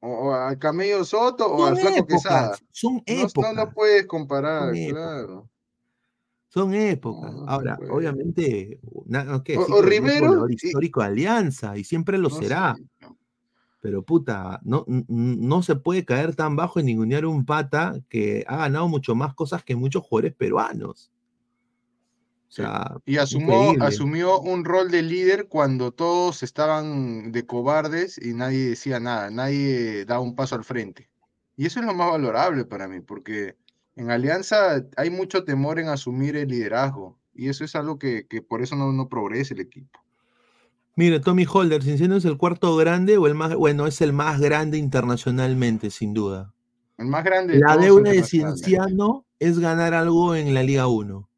O, 0.00 0.32
al 0.32 0.58
Camello 0.58 1.04
Soto 1.04 1.46
o 1.46 1.66
al 1.66 1.76
Flaco 1.76 2.06
Quesada. 2.06 2.56
Son 2.72 3.02
épocas. 3.06 3.54
No, 3.54 3.64
lo 3.64 3.72
puedes 3.72 4.06
comparar, 4.06 4.72
claro. 4.72 5.48
Son 6.48 6.74
épocas. 6.74 7.34
Ahora, 7.46 7.78
obviamente, 7.90 8.80
o, 8.82 9.82
Rivero. 9.82 10.48
histórico 10.48 11.00
de 11.00 11.06
Alianza 11.06 11.76
y 11.76 11.84
siempre 11.84 12.16
lo 12.18 12.30
será. 12.30 12.76
Pero 13.88 14.02
puta, 14.02 14.60
no, 14.64 14.84
no 14.86 15.62
se 15.62 15.74
puede 15.74 16.04
caer 16.04 16.36
tan 16.36 16.56
bajo 16.56 16.78
en 16.78 16.84
ningunear 16.84 17.24
un 17.24 17.46
pata 17.46 17.98
que 18.10 18.44
ha 18.46 18.58
ganado 18.58 18.86
mucho 18.86 19.14
más 19.14 19.32
cosas 19.32 19.64
que 19.64 19.76
muchos 19.76 20.02
jugadores 20.02 20.34
peruanos. 20.34 21.10
O 22.48 22.50
sea, 22.50 22.98
y 23.06 23.16
asumió, 23.16 23.82
asumió 23.82 24.40
un 24.40 24.66
rol 24.66 24.90
de 24.90 25.00
líder 25.00 25.48
cuando 25.48 25.90
todos 25.90 26.42
estaban 26.42 27.32
de 27.32 27.46
cobardes 27.46 28.20
y 28.22 28.34
nadie 28.34 28.68
decía 28.68 29.00
nada, 29.00 29.30
nadie 29.30 30.04
daba 30.04 30.20
un 30.20 30.34
paso 30.34 30.54
al 30.54 30.64
frente. 30.64 31.08
Y 31.56 31.64
eso 31.64 31.80
es 31.80 31.86
lo 31.86 31.94
más 31.94 32.10
valorable 32.10 32.66
para 32.66 32.88
mí, 32.88 33.00
porque 33.00 33.56
en 33.96 34.10
Alianza 34.10 34.84
hay 34.98 35.08
mucho 35.08 35.44
temor 35.44 35.78
en 35.78 35.88
asumir 35.88 36.36
el 36.36 36.48
liderazgo 36.48 37.18
y 37.32 37.48
eso 37.48 37.64
es 37.64 37.74
algo 37.74 37.98
que, 37.98 38.26
que 38.26 38.42
por 38.42 38.60
eso 38.60 38.76
no, 38.76 38.92
no 38.92 39.08
progresa 39.08 39.54
el 39.54 39.60
equipo. 39.60 39.98
Mire, 40.98 41.20
Tommy 41.20 41.46
Holder, 41.48 41.80
¿Cienciano 41.80 42.16
es 42.16 42.24
el 42.24 42.36
cuarto 42.36 42.74
grande 42.74 43.18
o 43.18 43.28
el 43.28 43.36
más, 43.36 43.54
bueno, 43.54 43.86
es 43.86 44.00
el 44.00 44.12
más 44.12 44.40
grande 44.40 44.78
internacionalmente, 44.78 45.90
sin 45.90 46.12
duda? 46.12 46.52
El 46.96 47.06
más 47.06 47.22
grande. 47.22 47.56
La 47.56 47.76
deuda 47.76 48.10
de 48.10 48.24
Cienciano 48.24 49.24
es 49.38 49.60
ganar 49.60 49.94
algo 49.94 50.34
en 50.34 50.52
la 50.54 50.64
Liga 50.64 50.88
1. 50.88 51.28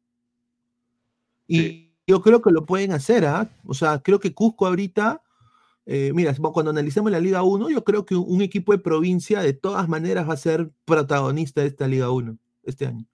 Y 1.45 1.91
yo 2.07 2.23
creo 2.23 2.41
que 2.41 2.49
lo 2.49 2.65
pueden 2.65 2.91
hacer, 2.91 3.23
¿ah? 3.27 3.51
O 3.63 3.75
sea, 3.75 3.99
creo 3.99 4.19
que 4.19 4.33
Cusco 4.33 4.65
ahorita, 4.65 5.21
eh, 5.85 6.11
mira, 6.15 6.33
cuando 6.33 6.71
analicemos 6.71 7.11
la 7.11 7.19
Liga 7.19 7.43
1, 7.43 7.69
yo 7.69 7.83
creo 7.83 8.03
que 8.03 8.15
un 8.15 8.41
equipo 8.41 8.71
de 8.71 8.79
provincia 8.79 9.41
de 9.41 9.53
todas 9.53 9.87
maneras 9.87 10.27
va 10.27 10.33
a 10.33 10.37
ser 10.37 10.71
protagonista 10.85 11.61
de 11.61 11.67
esta 11.67 11.85
Liga 11.85 12.09
1 12.09 12.35
este 12.63 12.87
año. 12.87 13.05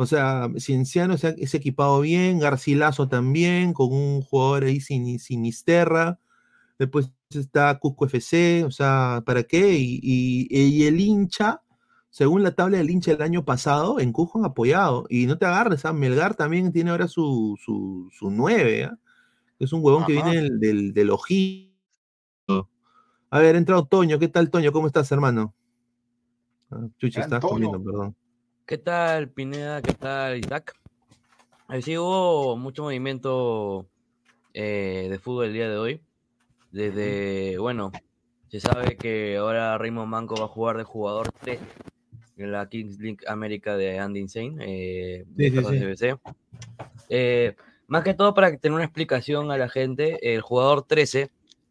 O 0.00 0.06
sea, 0.06 0.48
Cienciano 0.58 1.18
se 1.18 1.34
es 1.38 1.54
equipado 1.54 2.00
bien, 2.02 2.38
Garcilaso 2.38 3.08
también, 3.08 3.72
con 3.72 3.92
un 3.92 4.22
jugador 4.22 4.62
ahí 4.62 4.80
sin, 4.80 5.18
Sinisterra. 5.18 6.20
después 6.78 7.10
está 7.30 7.76
Cusco 7.80 8.06
FC, 8.06 8.62
o 8.64 8.70
sea, 8.70 9.24
¿para 9.26 9.42
qué? 9.42 9.76
Y, 9.76 10.86
el 10.86 11.00
hincha, 11.00 11.62
según 12.10 12.44
la 12.44 12.52
tabla 12.52 12.78
del 12.78 12.90
hincha 12.90 13.10
del 13.10 13.22
año 13.22 13.44
pasado, 13.44 13.98
en 13.98 14.12
Cusco 14.12 14.38
han 14.38 14.44
apoyado. 14.44 15.04
Y 15.10 15.26
no 15.26 15.36
te 15.36 15.46
agarres, 15.46 15.84
¿ah? 15.84 15.92
Melgar 15.92 16.36
también 16.36 16.70
tiene 16.70 16.90
ahora 16.90 17.08
su, 17.08 17.58
su, 17.60 18.08
su 18.16 18.30
9, 18.30 18.84
¿ah? 18.84 18.98
es 19.58 19.72
un 19.72 19.84
huevón 19.84 20.06
que 20.06 20.12
viene 20.12 20.48
del, 20.60 20.94
del, 20.94 21.10
ojito. 21.10 22.70
A 23.30 23.38
ver, 23.40 23.56
entra 23.56 23.82
Toño, 23.82 24.16
¿qué 24.20 24.28
tal 24.28 24.48
Toño? 24.48 24.70
¿Cómo 24.70 24.86
estás, 24.86 25.10
hermano? 25.10 25.56
Ah, 26.70 26.86
Chuchi, 26.98 27.18
estás 27.18 27.40
comiendo, 27.40 27.82
perdón. 27.82 28.14
¿Qué 28.68 28.76
tal, 28.76 29.30
Pineda? 29.30 29.80
¿Qué 29.80 29.94
tal, 29.94 30.36
Isaac? 30.36 30.74
Sí 31.80 31.96
hubo 31.96 32.54
mucho 32.58 32.82
movimiento 32.82 33.86
eh, 34.52 35.06
de 35.08 35.18
fútbol 35.18 35.46
el 35.46 35.52
día 35.54 35.70
de 35.70 35.78
hoy. 35.78 36.02
Desde, 36.70 37.56
bueno, 37.56 37.90
se 38.48 38.60
sabe 38.60 38.98
que 38.98 39.38
ahora 39.38 39.78
Raymond 39.78 40.10
Manco 40.10 40.34
va 40.34 40.44
a 40.44 40.48
jugar 40.48 40.76
de 40.76 40.84
jugador 40.84 41.32
3 41.40 41.58
en 42.36 42.52
la 42.52 42.68
Kings 42.68 42.98
League 42.98 43.20
América 43.26 43.74
de 43.74 43.98
Andy 43.98 44.20
Insane, 44.20 44.56
eh, 44.60 45.24
de 45.28 46.18
eh, 47.08 47.56
más 47.86 48.04
que 48.04 48.12
todo 48.12 48.34
para 48.34 48.54
tener 48.58 48.74
una 48.74 48.84
explicación 48.84 49.50
a 49.50 49.56
la 49.56 49.70
gente, 49.70 50.34
el 50.34 50.42
jugador 50.42 50.82
13 50.82 51.30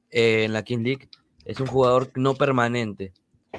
en 0.09 0.51
la 0.51 0.63
Kings 0.63 0.83
League 0.83 1.09
es 1.45 1.59
un 1.59 1.67
jugador 1.67 2.09
no 2.15 2.33
permanente. 2.33 3.13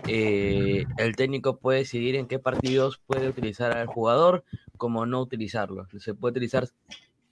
El 0.07 1.17
técnico 1.17 1.59
puede 1.59 1.81
decidir 1.81 2.17
en 2.17 2.27
qué 2.27 2.39
partidos 2.39 2.99
puede 3.07 3.29
utilizar 3.29 3.77
al 3.77 3.87
jugador 3.87 4.45
como 4.77 5.07
no 5.07 5.21
utilizarlo. 5.21 5.87
Se 5.99 6.15
puede 6.15 6.33
utilizar 6.33 6.69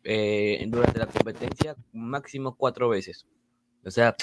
eh, 0.04 0.64
durante 0.68 0.98
la 0.98 1.06
competencia 1.06 1.76
máximo 1.92 2.54
cuatro 2.56 2.88
veces. 2.88 3.26
O 3.84 3.90
sea, 3.90 4.14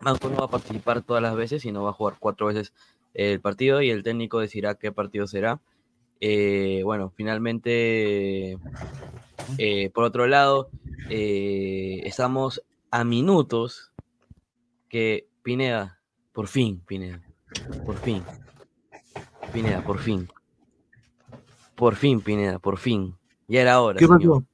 Manco 0.00 0.28
no 0.28 0.36
va 0.36 0.44
a 0.44 0.50
participar 0.50 1.02
todas 1.02 1.22
las 1.22 1.34
veces, 1.34 1.62
sino 1.62 1.82
va 1.82 1.90
a 1.90 1.94
jugar 1.94 2.16
cuatro 2.18 2.46
veces 2.46 2.72
el 3.14 3.40
partido 3.40 3.82
y 3.82 3.90
el 3.90 4.02
técnico 4.02 4.38
decidirá 4.38 4.74
qué 4.74 4.92
partido 4.92 5.26
será. 5.26 5.60
Eh, 6.20 6.82
bueno, 6.84 7.12
finalmente, 7.16 8.58
eh, 9.58 9.90
por 9.90 10.04
otro 10.04 10.26
lado, 10.26 10.70
estamos 11.08 12.62
a 12.90 13.04
minutos 13.04 13.92
que 14.88 15.26
Pineda, 15.42 16.00
por 16.32 16.48
fin, 16.48 16.80
Pineda, 16.86 17.22
por 17.84 17.96
fin, 17.98 18.22
Pineda, 19.52 19.82
por 19.82 19.98
fin, 19.98 20.28
por 21.74 21.96
fin, 21.96 22.20
Pineda, 22.20 22.58
por 22.58 22.78
fin. 22.78 23.14
Ya 23.46 23.62
era 23.62 23.80
hora. 23.80 23.98
¿Qué 23.98 24.06
pasó? 24.06 24.44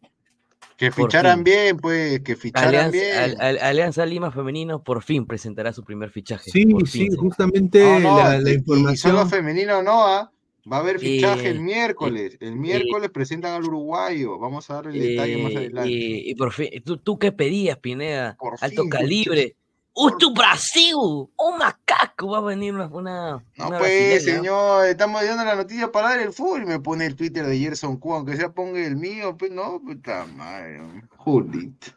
Que 0.76 0.90
ficharan 0.90 1.44
bien, 1.44 1.76
pues, 1.76 2.20
que 2.20 2.37
ficharan 2.37 2.90
bien. 2.90 3.40
Alianza 3.40 4.04
Lima 4.04 4.30
Femenino 4.30 4.83
por 4.83 5.02
fin 5.02 5.26
presentará 5.26 5.72
su 5.72 5.85
primer 5.85 6.11
fichaje. 6.11 6.50
Sí, 6.50 6.66
sí, 6.87 7.09
justamente 7.16 7.78
la, 8.00 8.38
información. 8.50 8.92
Y 8.92 8.96
solo 8.96 9.26
femenino 9.26 9.83
no, 9.83 10.07
¿ah? 10.07 10.30
Va 10.70 10.78
a 10.78 10.80
haber 10.80 10.98
fichaje 10.98 11.48
el 11.50 11.61
miércoles. 11.61 12.38
El 12.40 12.57
miércoles 12.57 13.11
presentan 13.11 13.52
al 13.52 13.64
uruguayo. 13.64 14.38
Vamos 14.38 14.70
a 14.70 14.74
darle 14.74 14.98
el 14.98 15.09
detalle 15.09 15.42
más 15.42 15.54
adelante. 15.54 15.90
Y, 15.90 16.35
por 16.35 16.52
fin, 16.52 16.68
¿tú, 16.85 16.96
¿tú, 16.96 17.18
qué 17.18 17.33
pedías, 17.33 17.78
Pineda? 17.78 18.37
Alto 18.61 18.88
calibre. 18.88 19.57
¡Un 19.96 20.35
Brasil! 20.35 20.94
¡Un 20.96 21.59
macaco! 21.59 22.28
Va 22.30 22.38
a 22.38 22.40
venir 22.40 22.74
una. 22.74 22.87
una 22.87 23.44
no, 23.57 23.78
pues, 23.78 24.24
señor, 24.24 24.87
estamos 24.87 25.24
dando 25.24 25.44
la 25.44 25.54
noticia 25.54 25.92
para 25.92 26.11
dar 26.11 26.20
el 26.20 26.33
fútbol 26.33 26.64
y 26.64 26.66
me 26.66 26.80
pone 26.80 27.07
el 27.07 27.14
Twitter 27.14 27.46
de 27.46 27.57
Gerson 27.59 27.98
Q, 27.98 28.14
aunque 28.14 28.37
sea 28.37 28.52
ponga 28.52 28.85
el 28.85 28.96
mío, 28.96 29.37
pues 29.37 29.52
no, 29.52 29.80
puta 29.80 30.26
madre. 30.26 30.80
Judith. 31.16 31.94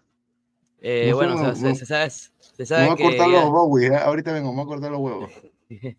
Eh, 0.80 1.12
bueno, 1.12 1.56
se, 1.56 1.86
sabe. 1.86 2.10
Se 2.10 2.66
sabe 2.68 2.84
me 2.84 2.96
voy 2.96 3.04
a 3.04 3.10
cortar 3.10 3.30
los 3.30 3.44
huevos, 3.46 3.82
¿eh? 3.82 3.96
ahorita 3.96 4.32
vengo, 4.32 4.52
me 4.52 4.58
voy 4.58 4.66
a 4.66 4.68
cortar 4.68 4.92
los 4.92 5.00
huevos. 5.00 5.32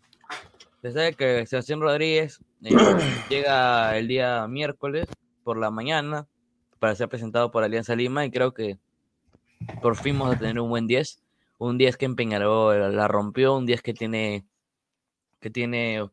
se 0.81 0.91
sabe 0.93 1.13
que 1.15 1.45
Sebastián 1.45 1.81
Rodríguez 1.81 2.39
eh, 2.63 2.69
llega 3.29 3.97
el 3.97 4.07
día 4.07 4.47
miércoles 4.47 5.05
por 5.43 5.57
la 5.57 5.69
mañana 5.69 6.27
para 6.79 6.95
ser 6.95 7.09
presentado 7.09 7.51
por 7.51 7.63
Alianza 7.63 7.93
Lima 7.93 8.25
y 8.25 8.31
creo 8.31 8.53
que 8.53 8.79
por 9.81 9.97
fin 9.97 10.17
vamos 10.17 10.37
a 10.37 10.39
tener 10.39 10.57
un 10.61 10.69
buen 10.69 10.87
10 10.87 11.21
un 11.59 11.77
10 11.77 11.97
que 11.97 12.05
en 12.05 12.15
Peñarol 12.15 12.95
la 12.95 13.07
rompió, 13.07 13.55
un 13.55 13.65
10 13.65 13.81
que 13.81 13.93
tiene, 13.93 14.45
que 15.39 15.49
tiene 15.49 16.09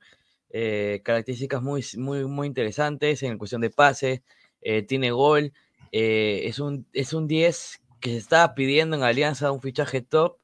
eh, 0.51 1.01
características 1.05 1.63
muy, 1.63 1.85
muy, 1.97 2.25
muy 2.27 2.47
interesantes 2.49 3.23
en 3.23 3.39
cuestión 3.39 3.63
de 3.63 3.71
pase, 3.71 4.23
eh, 4.61 4.83
tiene 4.83 5.13
gol, 5.13 5.53
eh, 5.93 6.43
es, 6.45 6.59
un, 6.59 6.87
es 6.93 7.13
un 7.13 7.29
10 7.29 7.81
que 8.01 8.11
se 8.11 8.17
estaba 8.19 8.55
pidiendo 8.55 8.97
en 8.97 9.05
Alianza 9.05 9.53
un 9.53 9.63
fichaje 9.63 10.03
top 10.03 10.39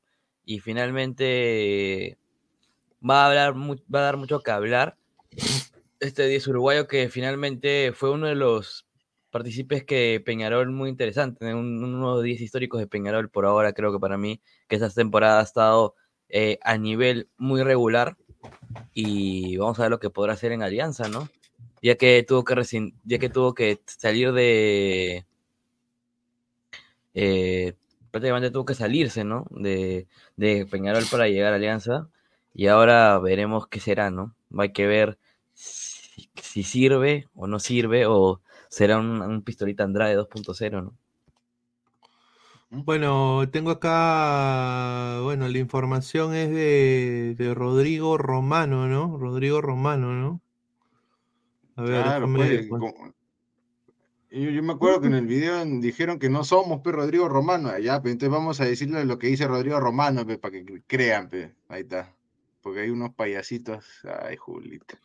y 0.44 0.60
finalmente 0.60 2.16
va 3.08 3.24
a, 3.24 3.26
hablar, 3.26 3.54
va 3.56 3.98
a 3.98 4.02
dar 4.02 4.16
mucho 4.16 4.40
que 4.40 4.50
hablar. 4.52 4.96
Este 6.00 6.26
10 6.26 6.46
uruguayo 6.48 6.86
que 6.86 7.08
finalmente 7.08 7.92
fue 7.92 8.10
uno 8.10 8.28
de 8.28 8.34
los 8.34 8.86
participes 9.32 9.84
que 9.84 10.22
Peñarol 10.24 10.70
muy 10.70 10.90
interesante, 10.90 11.52
un, 11.54 11.82
uno 11.82 12.18
de 12.18 12.24
10 12.28 12.42
históricos 12.42 12.78
de 12.78 12.86
Peñarol 12.86 13.30
por 13.30 13.46
ahora, 13.46 13.72
creo 13.72 13.92
que 13.92 13.98
para 13.98 14.18
mí, 14.18 14.40
que 14.68 14.76
esta 14.76 14.90
temporada 14.90 15.40
ha 15.40 15.42
estado 15.42 15.96
eh, 16.28 16.58
a 16.62 16.76
nivel 16.76 17.28
muy 17.38 17.62
regular 17.64 18.16
y 18.94 19.56
vamos 19.56 19.78
a 19.78 19.82
ver 19.82 19.90
lo 19.90 19.98
que 19.98 20.10
podrá 20.10 20.34
hacer 20.34 20.52
en 20.52 20.62
Alianza, 20.62 21.08
¿no? 21.08 21.28
Ya 21.82 21.96
que 21.96 22.22
tuvo 22.22 22.44
que, 22.44 22.54
ya 23.04 23.18
que, 23.18 23.28
tuvo 23.28 23.54
que 23.54 23.80
salir 23.86 24.32
de... 24.32 25.26
Eh, 27.14 27.74
prácticamente 28.10 28.50
tuvo 28.50 28.66
que 28.66 28.74
salirse, 28.74 29.24
¿no? 29.24 29.46
De, 29.50 30.06
de 30.36 30.66
Peñarol 30.66 31.04
para 31.10 31.28
llegar 31.28 31.52
a 31.52 31.56
Alianza 31.56 32.08
y 32.54 32.66
ahora 32.66 33.18
veremos 33.18 33.66
qué 33.66 33.80
será, 33.80 34.10
¿no? 34.10 34.34
Hay 34.58 34.72
que 34.72 34.86
ver 34.86 35.18
si 35.54 36.62
sirve 36.62 37.28
o 37.34 37.46
no 37.46 37.58
sirve 37.58 38.06
o 38.06 38.42
será 38.72 38.98
un, 38.98 39.42
pistolita 39.42 39.84
Andrade 39.84 40.16
2.0, 40.16 40.82
¿no? 40.82 40.96
Bueno, 42.70 43.46
tengo 43.50 43.70
acá, 43.70 45.20
bueno, 45.22 45.46
la 45.46 45.58
información 45.58 46.34
es 46.34 46.48
de, 46.48 47.52
Rodrigo 47.54 48.16
Romano, 48.16 48.88
¿no? 48.88 49.18
Rodrigo 49.18 49.60
Romano, 49.60 50.14
¿no? 50.14 50.40
A 51.76 51.82
ver, 51.82 52.22
pues, 52.34 52.66
yo, 54.30 54.62
me 54.62 54.72
acuerdo 54.72 55.02
que 55.02 55.08
en 55.08 55.14
el 55.14 55.26
video 55.26 55.62
dijeron 55.66 56.18
que 56.18 56.30
no 56.30 56.42
somos, 56.42 56.80
pues, 56.82 56.96
Rodrigo 56.96 57.28
Romano, 57.28 57.78
ya, 57.78 58.00
pues, 58.00 58.12
entonces 58.12 58.32
vamos 58.32 58.58
a 58.62 58.64
decirle 58.64 59.04
lo 59.04 59.18
que 59.18 59.26
dice 59.26 59.46
Rodrigo 59.46 59.80
Romano, 59.80 60.24
pues, 60.24 60.38
para 60.38 60.52
que 60.52 60.82
crean, 60.86 61.28
pues, 61.28 61.50
ahí 61.68 61.82
está. 61.82 62.16
Porque 62.62 62.80
hay 62.80 62.88
unos 62.88 63.12
payasitos, 63.12 63.84
ay, 64.22 64.36
Julita. 64.36 64.98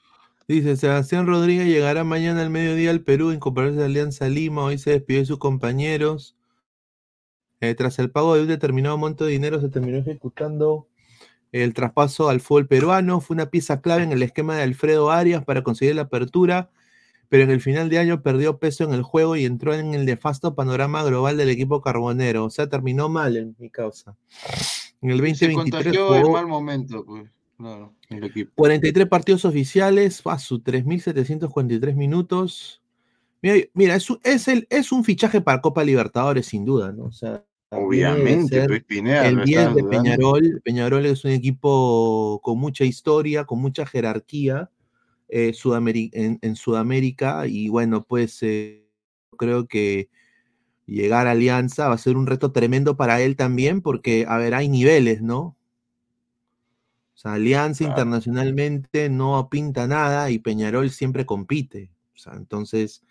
Dice, 0.48 0.78
Sebastián 0.78 1.28
Rodríguez 1.28 1.68
llegará 1.68 2.06
mañana 2.06 2.42
al 2.42 2.50
mediodía 2.50 2.90
al 2.92 3.02
Perú 3.02 3.32
en 3.32 3.40
compararse 3.40 3.80
de 3.80 3.84
Alianza 3.84 4.30
Lima. 4.30 4.64
Hoy 4.64 4.78
se 4.78 4.92
despidió 4.92 5.20
de 5.20 5.26
sus 5.26 5.40
compañeros. 5.40 6.38
Eh, 7.60 7.76
tras 7.76 8.00
el 8.00 8.12
pago 8.12 8.34
de 8.34 8.44
un 8.44 8.48
determinado 8.48 8.98
monto 8.98 9.26
de 9.26 9.34
dinero, 9.34 9.60
se 9.60 9.68
terminó 9.68 9.98
ejecutando 9.98 10.88
el 11.52 11.74
traspaso 11.74 12.30
al 12.30 12.40
fútbol 12.40 12.66
peruano. 12.66 13.20
Fue 13.20 13.34
una 13.34 13.50
pieza 13.50 13.82
clave 13.82 14.04
en 14.04 14.14
el 14.14 14.24
esquema 14.24 14.56
de 14.56 14.64
Alfredo 14.64 15.12
Arias 15.12 15.44
para 15.44 15.64
conseguir 15.64 15.96
la 15.96 16.04
apertura, 16.04 16.70
pero 17.28 17.44
en 17.44 17.52
el 17.52 17.60
final 17.60 17.90
de 17.90 18.00
año 18.00 18.24
perdió 18.24 18.58
peso 18.58 18.86
en 18.86 18.94
el 18.94 19.04
juego 19.04 19.36
y 19.36 19.44
entró 19.44 19.74
en 19.74 19.94
el 19.96 20.06
nefasto 20.06 20.56
panorama 20.56 21.04
global 21.04 21.36
del 21.36 21.50
equipo 21.50 21.82
carbonero. 21.82 22.46
O 22.46 22.50
sea, 22.50 22.70
terminó 22.70 23.10
mal 23.10 23.36
en 23.36 23.54
mi 23.60 23.70
causa. 23.70 24.16
En 25.02 25.12
el 25.12 25.18
2023 25.18 25.44
se 25.44 25.54
contagió 25.54 26.16
en 26.16 26.32
mal 26.32 26.48
momento, 26.48 27.04
pues. 27.06 27.37
43 27.58 29.08
partidos 29.08 29.46
oficiales, 29.46 30.16
su 30.16 30.60
3.743 30.60 31.96
minutos. 31.96 32.82
Mira, 33.42 33.96
es, 33.96 34.08
es, 34.24 34.48
el, 34.48 34.68
es 34.70 34.92
un 34.92 35.04
fichaje 35.04 35.42
para 35.42 35.62
Copa 35.62 35.84
Libertadores, 35.84 36.48
sin 36.48 36.66
duda, 36.66 36.92
¿no? 36.92 37.06
O 37.06 37.12
sea, 37.12 37.44
Obviamente, 37.70 38.64
el 38.64 39.42
bien 39.42 39.74
de 39.74 39.84
Peñarol. 39.84 40.62
Peñarol 40.64 41.06
es 41.06 41.26
un 41.26 41.32
equipo 41.32 42.40
con 42.42 42.58
mucha 42.60 42.86
historia, 42.86 43.44
con 43.44 43.60
mucha 43.60 43.86
jerarquía 43.86 44.70
eh, 45.28 45.54
en, 46.14 46.56
Sudamérica. 46.56 47.46
Y 47.46 47.68
bueno, 47.68 48.06
pues 48.06 48.42
eh, 48.42 48.88
creo 49.38 49.68
que 49.68 50.10
llegar 50.86 51.28
a 51.28 51.32
Alianza 51.32 51.90
va 51.90 51.96
a 51.96 51.98
ser 51.98 52.16
un 52.16 52.28
reto 52.28 52.54
tremendo 52.54 52.96
para 52.96 53.22
él 53.22 53.36
también, 53.36 53.82
porque, 53.82 54.26
a 54.28 54.38
ver, 54.38 54.54
hay 54.54 54.70
niveles, 54.70 55.22
¿no? 55.22 55.57
Sea, 57.28 57.34
Alianza 57.34 57.84
internacionalmente 57.84 59.10
no 59.10 59.50
pinta 59.50 59.88
nada 59.88 60.30
y 60.30 60.40
Peñarol 60.40 60.90
siempre 60.92 61.26
compite. 61.26 61.92
O 62.16 62.20
sea, 62.20 62.34
entonces, 62.34 63.04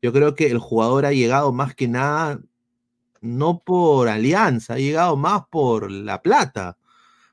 yo 0.00 0.12
creo 0.12 0.34
que 0.34 0.46
el 0.50 0.58
jugador 0.58 1.06
ha 1.06 1.12
llegado 1.12 1.52
más 1.52 1.74
que 1.74 1.88
nada, 1.88 2.40
no 3.20 3.60
por 3.60 4.08
Alianza, 4.08 4.74
ha 4.74 4.78
llegado 4.78 5.16
más 5.16 5.42
por 5.50 5.90
la 5.90 6.22
plata. 6.22 6.76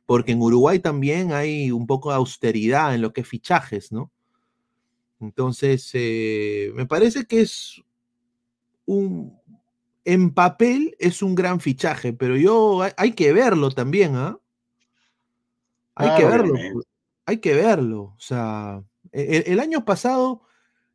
Porque 0.06 0.32
en 0.32 0.42
Uruguay 0.42 0.80
también 0.80 1.34
hay 1.34 1.72
un 1.72 1.86
poco 1.86 2.10
de 2.10 2.16
austeridad 2.16 2.96
en 2.96 3.02
lo 3.02 3.14
que 3.14 3.22
es 3.22 3.28
fichajes, 3.28 3.92
¿no? 3.92 4.12
Entonces, 5.20 5.90
eh, 5.94 6.72
me 6.76 6.86
parece 6.86 7.26
que 7.26 7.42
es 7.42 7.84
un, 8.86 9.38
en 10.06 10.34
papel 10.34 10.96
es 10.98 11.22
un 11.22 11.36
gran 11.36 11.60
fichaje, 11.60 12.14
pero 12.14 12.36
yo 12.38 12.82
hay, 12.98 13.12
que 13.12 13.34
verlo 13.34 13.70
también, 13.70 14.16
¿ah? 14.16 14.40
Hay 16.00 16.18
que 16.18 16.26
verlo. 16.26 16.54
Hay 17.26 17.38
que 17.38 17.54
verlo. 17.54 18.02
O 18.02 18.20
sea, 18.20 18.82
e, 19.12 19.22
e, 19.22 19.52
el, 19.52 19.60
año 19.60 19.86
pasado, 19.86 20.42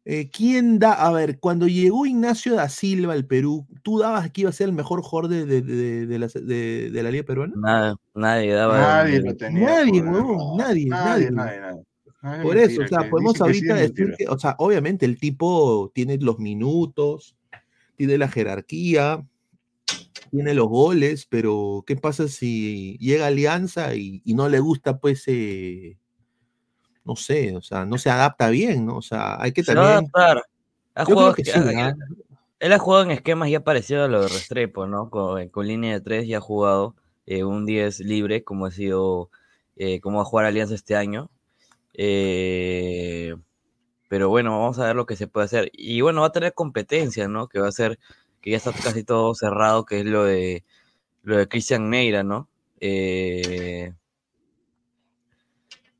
eh, 0.04 0.30
¿quién 0.30 0.78
da? 0.78 0.94
A 0.94 1.12
ver, 1.12 1.38
cuando 1.38 1.68
llegó 1.68 2.06
Ignacio 2.06 2.54
da 2.54 2.68
Silva 2.68 3.12
al 3.12 3.26
Perú, 3.26 3.66
¿tú 3.82 3.98
dabas 3.98 4.30
que 4.30 4.42
iba 4.42 4.50
a 4.50 4.54
ser 4.54 4.68
el 4.68 4.74
mejor 4.74 5.02
jugador 5.02 5.30
de, 5.30 5.44
de, 5.46 6.18
la, 6.18 6.26
de 6.26 7.02
la, 7.02 7.10
Liga 7.10 7.24
Peruana? 7.24 7.54
Nada, 7.56 7.96
nadie 8.14 8.52
daba. 8.52 8.78
Nadie 8.78 9.20
lo 9.20 9.36
tenía. 9.36 9.66
Nadie, 9.66 10.02
nadie, 10.02 10.86
nadie, 10.86 11.30
nadie. 11.30 11.84
Por 12.42 12.56
eso, 12.56 12.82
o 12.82 12.88
sea, 12.88 13.10
podemos 13.10 13.38
ahorita 13.38 13.74
decir 13.74 14.14
que, 14.16 14.26
o 14.26 14.38
sea, 14.38 14.56
obviamente 14.58 15.04
el 15.04 15.18
tipo 15.18 15.92
tiene 15.94 16.16
los 16.16 16.38
minutos, 16.38 17.36
tiene 17.96 18.16
la 18.16 18.28
jerarquía, 18.28 19.22
tiene 20.34 20.52
los 20.52 20.68
goles, 20.68 21.26
pero 21.30 21.84
¿qué 21.86 21.94
pasa 21.94 22.26
si 22.26 22.98
llega 22.98 23.28
Alianza 23.28 23.94
y, 23.94 24.20
no 24.26 24.48
le 24.48 24.58
gusta, 24.58 24.98
pues, 24.98 25.22
eh, 25.28 25.96
no 27.04 27.14
sé, 27.14 27.54
o 27.56 27.62
sea, 27.62 27.84
no 27.84 27.98
se 27.98 28.10
adapta 28.10 28.50
bien, 28.50 28.86
¿no? 28.86 28.96
O 28.96 29.02
sea, 29.02 29.40
hay 29.40 29.52
que 29.52 29.62
también... 29.62 29.86
adaptar. 29.86 30.42
Él 32.58 32.72
ha 32.72 32.78
jugado 32.78 33.04
en 33.04 33.10
esquemas 33.12 33.50
ya 33.50 33.60
parecidos 33.60 34.06
a 34.06 34.08
lo 34.08 34.22
de 34.22 34.28
Restrepo, 34.28 34.86
¿no? 34.86 35.08
Con, 35.10 35.48
con 35.50 35.68
línea 35.68 35.92
de 35.92 36.00
tres 36.00 36.26
ya 36.26 36.38
ha 36.38 36.40
jugado 36.40 36.96
eh, 37.26 37.44
un 37.44 37.64
10 37.64 38.00
libre, 38.00 38.42
como 38.42 38.66
ha 38.66 38.70
sido, 38.70 39.30
eh, 39.76 40.00
como 40.00 40.16
va 40.16 40.22
a 40.22 40.26
jugar 40.26 40.46
Alianza 40.46 40.74
este 40.74 40.96
año. 40.96 41.30
Eh, 41.92 43.36
pero 44.08 44.28
bueno, 44.28 44.58
vamos 44.58 44.78
a 44.78 44.86
ver 44.86 44.96
lo 44.96 45.06
que 45.06 45.16
se 45.16 45.26
puede 45.28 45.46
hacer. 45.46 45.70
Y 45.72 46.00
bueno, 46.00 46.22
va 46.22 46.28
a 46.28 46.32
tener 46.32 46.54
competencia, 46.54 47.28
¿no? 47.28 47.48
Que 47.48 47.60
va 47.60 47.68
a 47.68 47.72
ser, 47.72 47.98
que 48.44 48.50
ya 48.50 48.58
está 48.58 48.72
casi 48.72 49.04
todo 49.04 49.34
cerrado, 49.34 49.86
que 49.86 50.00
es 50.00 50.04
lo 50.04 50.24
de 50.24 50.64
lo 51.22 51.38
de 51.38 51.48
Cristian 51.48 51.88
Neira, 51.88 52.22
¿no? 52.22 52.50
Eh, 52.78 53.94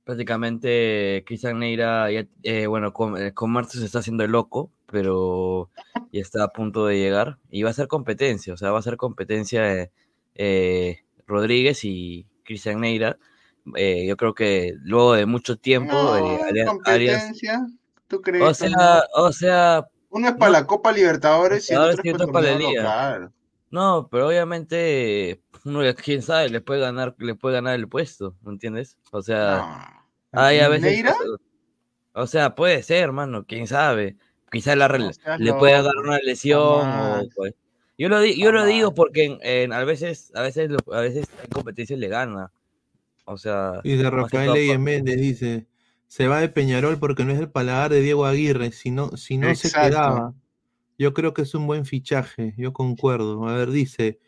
prácticamente 0.04 1.24
Cristian 1.26 1.58
Neira, 1.58 2.10
eh, 2.10 2.66
bueno, 2.66 2.92
con, 2.92 3.30
con 3.30 3.50
Martes 3.50 3.80
se 3.80 3.86
está 3.86 4.00
haciendo 4.00 4.24
el 4.24 4.32
loco, 4.32 4.70
pero 4.84 5.70
ya 6.12 6.20
está 6.20 6.44
a 6.44 6.48
punto 6.48 6.84
de 6.84 6.98
llegar. 6.98 7.38
Y 7.48 7.62
va 7.62 7.70
a 7.70 7.72
ser 7.72 7.88
competencia, 7.88 8.52
o 8.52 8.58
sea, 8.58 8.72
va 8.72 8.78
a 8.78 8.82
ser 8.82 8.98
competencia 8.98 9.90
Rodríguez 11.26 11.82
y 11.84 12.26
Cristian 12.44 12.80
Neira. 12.82 13.16
yo 13.64 14.16
creo 14.18 14.34
que 14.34 14.74
luego 14.82 15.14
de 15.14 15.24
mucho 15.24 15.56
tiempo, 15.56 15.96
competencia. 16.66 17.66
¿Tú 18.06 18.20
crees? 18.20 18.44
O 18.44 18.52
sea, 18.52 19.04
o 19.14 19.32
sea. 19.32 19.88
Uno 20.14 20.28
es 20.28 20.34
para 20.34 20.52
la 20.52 20.64
Copa 20.64 20.92
Libertadores 20.92 21.68
y 21.68 21.74
otro 21.74 22.00
es 22.04 22.26
para 22.30 22.52
el 22.52 22.62
local. 22.62 23.32
No, 23.68 24.06
pero 24.08 24.28
obviamente 24.28 25.42
uno 25.64 25.80
quién 25.96 26.22
sabe, 26.22 26.50
le 26.50 26.60
puede 26.60 26.80
ganar, 26.80 27.16
le 27.18 27.34
puede 27.34 27.56
ganar 27.56 27.74
el 27.74 27.88
puesto, 27.88 28.36
¿me 28.42 28.52
entiendes? 28.52 28.96
O 29.10 29.22
sea, 29.22 30.04
hay 30.30 30.60
a 30.60 30.68
veces. 30.68 31.04
O 32.12 32.28
sea, 32.28 32.54
puede 32.54 32.84
ser, 32.84 33.02
hermano, 33.02 33.44
quién 33.44 33.66
sabe. 33.66 34.16
Quizás 34.52 34.76
la, 34.76 34.86
le 35.38 35.52
pueda 35.54 35.82
dar 35.82 35.96
una 35.96 36.18
lesión 36.18 36.60
o, 36.60 37.22
pues. 37.34 37.54
Yo 37.98 38.08
lo, 38.08 38.24
yo 38.24 38.52
lo 38.52 38.64
digo 38.66 38.94
porque 38.94 39.36
en, 39.42 39.72
a 39.72 39.82
veces, 39.82 40.30
a 40.36 40.42
veces, 40.42 40.70
a 40.92 41.00
veces 41.00 41.26
en 41.42 41.50
competencia 41.50 41.96
le 41.96 42.06
gana. 42.06 42.52
O 43.24 43.36
sea. 43.36 43.80
Y 43.82 43.96
de 43.96 44.08
Rafael 44.08 44.52
Leyes 44.52 44.78
Méndez 44.78 45.16
dice: 45.16 45.66
se 46.14 46.28
va 46.28 46.40
de 46.40 46.48
Peñarol 46.48 47.00
porque 47.00 47.24
no 47.24 47.32
es 47.32 47.40
el 47.40 47.50
paladar 47.50 47.90
de 47.90 48.00
Diego 48.00 48.24
Aguirre, 48.24 48.70
si 48.70 48.92
no, 48.92 49.16
si 49.16 49.36
no 49.36 49.52
se 49.56 49.68
quedaba. 49.68 50.32
Yo 50.96 51.12
creo 51.12 51.34
que 51.34 51.42
es 51.42 51.56
un 51.56 51.66
buen 51.66 51.86
fichaje, 51.86 52.54
yo 52.56 52.72
concuerdo. 52.72 53.48
A 53.48 53.56
ver, 53.56 53.72
dice, 53.72 54.20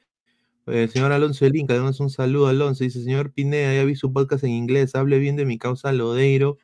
eh, 0.67 0.89
señor 0.89 1.13
Alonso 1.13 1.45
del 1.45 1.55
Inca, 1.55 1.77
damos 1.77 2.01
un 2.01 2.11
saludo 2.11 2.49
a 2.49 2.51
Alonso. 2.51 2.83
Dice, 2.83 3.05
señor 3.05 3.31
Pineda, 3.31 3.73
ya 3.73 3.85
vi 3.85 3.95
su 3.95 4.13
podcast 4.13 4.43
en 4.43 4.51
inglés, 4.51 4.97
hable 4.97 5.21
bien 5.21 5.37
de 5.37 5.45
mi 5.45 5.59
causa 5.59 5.93
Lodeiro, 5.93 6.59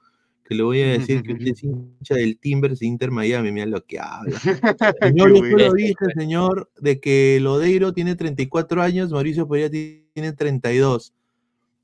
que 0.44 0.56
le 0.56 0.64
voy 0.64 0.80
a 0.80 0.88
decir 0.88 1.22
que 1.22 1.34
usted 1.34 1.52
es 1.52 1.62
hincha 1.62 2.16
del 2.16 2.36
Timbers 2.40 2.82
Inter 2.82 3.12
Miami, 3.12 3.52
mira 3.52 3.66
lo 3.66 3.84
que 3.84 4.00
habla. 4.00 4.36
señor, 5.00 5.36
yo 5.36 5.56
lo 5.56 5.72
dije, 5.72 6.04
señor, 6.16 6.68
de 6.80 6.98
que 6.98 7.38
Lodeiro 7.40 7.92
tiene 7.92 8.16
34 8.16 8.82
años, 8.82 9.12
Mauricio 9.12 9.46
Pereira 9.46 9.70
tiene 10.14 10.32
32. 10.32 11.14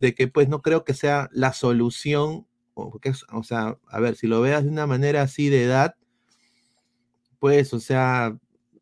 De 0.01 0.13
que 0.17 0.27
pues 0.27 0.49
no 0.49 0.61
creo 0.61 0.83
que 0.83 0.95
sea 0.95 1.29
la 1.33 1.53
solución 1.53 2.48
o 2.79 3.43
sea, 3.43 3.79
a 3.89 4.01
ver, 4.01 4.17
si 4.17 4.27
lo 4.27 4.41
veas 4.41 4.65
de 4.65 4.71
una 4.71 4.87
manera 4.87 5.23
así 5.23 5.49
de 5.49 5.65
edad, 5.65 5.95
pues, 7.39 7.73
o 7.75 7.81
sea, 7.81 8.37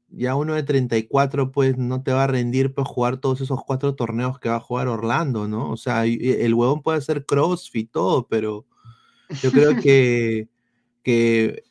ya 0.08 0.34
uno 0.34 0.54
de 0.54 0.62
34, 0.62 1.52
pues 1.52 1.76
no 1.76 2.02
te 2.02 2.12
va 2.12 2.24
a 2.24 2.28
rendir 2.28 2.72
pues 2.74 2.86
jugar 2.88 3.18
todos 3.18 3.40
esos 3.40 3.62
cuatro 3.64 3.94
torneos 3.94 4.38
que 4.38 4.48
va 4.48 4.56
a 4.56 4.60
jugar 4.60 4.88
Orlando, 4.88 5.48
¿no? 5.48 5.70
O 5.70 5.76
sea, 5.76 6.06
el 6.06 6.54
huevón 6.54 6.82
puede 6.82 6.98
hacer 6.98 7.26
crossfit, 7.26 7.90
todo, 7.90 8.26
pero 8.28 8.66
yo 9.42 9.50
creo 9.50 9.76
que, 9.82 10.48
que 11.02 11.64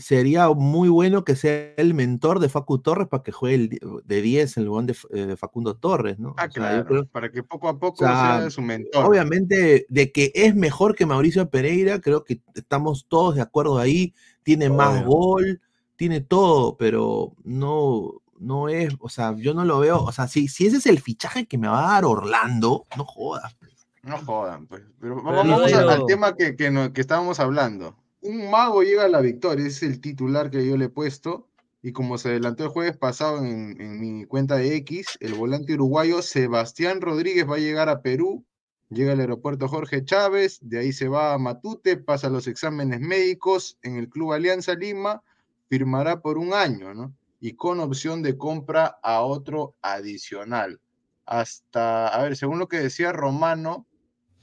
sería 0.00 0.48
muy 0.50 0.88
bueno 0.88 1.24
que 1.24 1.36
sea 1.36 1.74
el 1.76 1.94
mentor 1.94 2.38
de 2.38 2.48
Facu 2.48 2.78
Torres 2.78 3.08
para 3.08 3.22
que 3.22 3.32
juegue 3.32 3.78
de 4.04 4.22
10 4.22 4.56
en 4.56 4.64
lugar 4.64 4.86
eh, 5.10 5.26
de, 5.26 5.36
Facundo 5.36 5.76
Torres, 5.76 6.18
¿no? 6.18 6.34
Ah, 6.36 6.48
claro, 6.48 7.06
para 7.06 7.30
que 7.30 7.42
poco 7.42 7.68
a 7.68 7.78
poco 7.78 7.98
sea, 7.98 8.48
su 8.50 8.62
mentor. 8.62 9.04
Obviamente, 9.04 9.86
de 9.88 10.12
que 10.12 10.32
es 10.34 10.54
mejor 10.54 10.94
que 10.94 11.06
Mauricio 11.06 11.48
Pereira, 11.50 12.00
creo 12.00 12.24
que 12.24 12.40
estamos 12.54 13.06
todos 13.08 13.34
de 13.34 13.42
acuerdo 13.42 13.78
ahí, 13.78 14.14
tiene 14.42 14.70
más 14.70 15.04
gol, 15.04 15.60
tiene 15.96 16.20
todo, 16.20 16.76
pero 16.76 17.34
no, 17.44 18.22
no 18.38 18.68
es, 18.68 18.94
o 19.00 19.08
sea, 19.08 19.34
yo 19.36 19.54
no 19.54 19.64
lo 19.64 19.80
veo, 19.80 20.02
o 20.02 20.12
sea, 20.12 20.28
si, 20.28 20.48
si 20.48 20.66
ese 20.66 20.78
es 20.78 20.86
el 20.86 21.00
fichaje 21.00 21.46
que 21.46 21.58
me 21.58 21.68
va 21.68 21.88
a 21.88 21.92
dar 21.94 22.04
Orlando, 22.04 22.86
no 22.96 23.04
jodas. 23.04 23.54
Pues. 23.54 23.70
No 24.02 24.16
jodan, 24.18 24.66
pues. 24.66 24.82
Pero 25.00 25.22
vamos 25.22 25.72
al 25.72 26.06
tema 26.06 26.34
que, 26.34 26.56
que, 26.56 26.90
que 26.94 27.00
estábamos 27.00 27.38
hablando 27.38 27.99
un 28.22 28.50
mago 28.50 28.82
llega 28.82 29.04
a 29.04 29.08
la 29.08 29.20
victoria, 29.20 29.66
es 29.66 29.82
el 29.82 30.00
titular 30.00 30.50
que 30.50 30.66
yo 30.66 30.76
le 30.76 30.86
he 30.86 30.88
puesto. 30.90 31.48
Y 31.82 31.92
como 31.92 32.18
se 32.18 32.28
adelantó 32.28 32.64
el 32.64 32.70
jueves 32.70 32.96
pasado 32.96 33.38
en, 33.38 34.00
mi 34.00 34.26
cuenta 34.26 34.56
de 34.56 34.76
X, 34.76 35.16
el 35.20 35.32
volante 35.32 35.74
uruguayo 35.74 36.20
Sebastián 36.20 37.00
Rodríguez 37.00 37.48
va 37.48 37.56
a 37.56 37.60
llegar 37.60 37.88
a 37.88 38.02
Perú, 38.02 38.44
llega 38.90 39.12
al 39.12 39.20
aeropuerto 39.20 39.66
Jorge 39.66 40.04
Chávez, 40.04 40.58
de 40.60 40.80
ahí 40.80 40.92
se 40.92 41.08
va 41.08 41.32
a 41.32 41.38
Matute, 41.38 41.96
pasa 41.96 42.28
los 42.28 42.46
exámenes 42.48 43.00
médicos 43.00 43.78
en 43.82 43.96
el 43.96 44.10
Club 44.10 44.34
Alianza 44.34 44.74
Lima, 44.74 45.22
firmará 45.70 46.20
por 46.20 46.36
un 46.36 46.52
año, 46.52 46.92
¿no? 46.92 47.14
Y 47.40 47.54
con 47.54 47.80
opción 47.80 48.22
de 48.22 48.36
compra 48.36 48.98
a 49.02 49.22
otro 49.22 49.74
adicional. 49.80 50.82
Hasta, 51.24 52.08
a 52.08 52.22
ver, 52.24 52.36
según 52.36 52.58
lo 52.58 52.68
que 52.68 52.80
decía 52.80 53.12
Romano, 53.12 53.86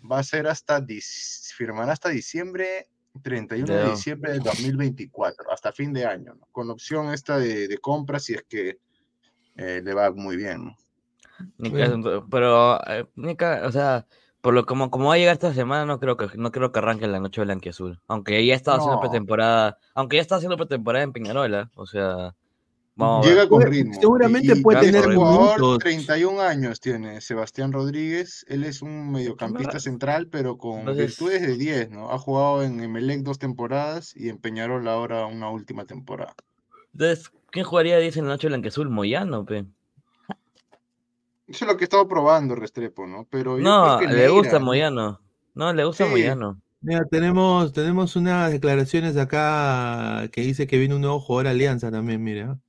va 0.10 0.18
a 0.20 0.24
ser 0.24 0.48
hasta, 0.48 0.84
firmará 1.56 1.92
hasta 1.92 2.10
diciembre 2.10 2.88
31 3.21 3.73
de 3.73 3.89
diciembre 3.89 4.34
de 4.34 4.39
2024, 4.39 5.51
hasta 5.51 5.71
fin 5.71 5.93
de 5.93 6.06
año, 6.06 6.38
con 6.51 6.69
opción 6.69 7.13
esta 7.13 7.38
de, 7.38 7.77
compra 7.80 8.19
si 8.19 8.34
es 8.34 8.43
que 8.47 8.80
eh, 9.56 9.82
le 9.84 9.93
va 9.93 10.12
muy 10.12 10.38
bien. 10.38 10.75
pero, 12.30 12.80
eh, 12.88 13.06
o 13.63 13.71
sea, 13.71 14.06
por 14.41 14.53
lo 14.53 14.65
como, 14.65 14.89
como 14.89 15.10
va 15.10 15.15
a 15.15 15.17
llegar 15.17 15.34
esta 15.34 15.53
semana, 15.53 15.86
no 15.86 15.99
creo 15.99 16.15
que 16.15 16.30
no 16.38 16.51
creo 16.51 16.71
que 16.71 16.80
arranque 16.80 17.08
la 17.08 17.19
noche 17.19 17.41
blanquiazul. 17.41 17.99
Aunque 18.08 18.45
ya 18.45 18.56
está 18.56 18.75
haciendo 18.75 18.99
pretemporada, 18.99 19.77
aunque 19.93 20.17
ya 20.17 20.21
está 20.21 20.36
haciendo 20.36 20.58
pretemporada 20.58 21.03
en 21.03 21.12
Peñarola, 21.13 21.71
o 21.75 21.86
sea, 21.86 22.36
Llega 23.23 23.47
con 23.47 23.62
ritmo. 23.62 23.93
Seguramente 23.99 24.55
puede 24.55 24.81
tener 24.81 25.13
jugador, 25.13 25.77
31 25.77 26.41
años 26.41 26.79
tiene 26.79 27.21
Sebastián 27.21 27.71
Rodríguez. 27.71 28.43
Él 28.47 28.63
es 28.63 28.81
un 28.81 29.12
mediocampista 29.12 29.79
central, 29.79 30.27
pero 30.29 30.57
con 30.57 30.86
virtudes 30.86 31.41
de 31.41 31.57
10, 31.57 31.91
¿no? 31.91 32.12
Ha 32.12 32.17
jugado 32.17 32.63
en 32.63 32.79
Emelec 32.79 33.21
dos 33.21 33.38
temporadas 33.38 34.15
y 34.15 34.29
en 34.29 34.39
Peñarol 34.39 34.88
ahora 34.88 35.27
una 35.27 35.49
última 35.49 35.86
temporada. 35.86 36.33
Entonces, 36.93 37.31
¿quién 37.51 37.65
jugaría 37.65 37.99
10 37.99 38.17
en 38.17 38.25
la 38.25 38.31
noche 38.31 38.47
blanquezul? 38.47 38.89
Moyano, 38.89 39.45
pe. 39.45 39.65
Eso 41.47 41.63
es 41.63 41.71
lo 41.71 41.77
que 41.77 41.83
he 41.83 41.86
estado 41.86 42.07
probando, 42.07 42.55
Restrepo, 42.55 43.05
¿no? 43.05 43.27
Pero 43.29 43.57
no, 43.57 44.01
le 44.01 44.27
gusta 44.29 44.60
Moyano. 44.60 45.21
No, 45.53 45.71
le 45.71 45.86
gusta 45.86 46.07
Moyano. 46.07 46.60
Mira, 46.81 47.05
tenemos, 47.05 47.73
tenemos 47.73 48.15
unas 48.15 48.51
declaraciones 48.51 49.17
acá 49.17 50.27
que 50.31 50.41
dice 50.41 50.67
que 50.67 50.77
viene 50.77 50.95
un 50.95 51.01
nuevo 51.01 51.19
jugador 51.19 51.47
Alianza 51.47 51.91
también, 51.91 52.23
mira. 52.23 52.60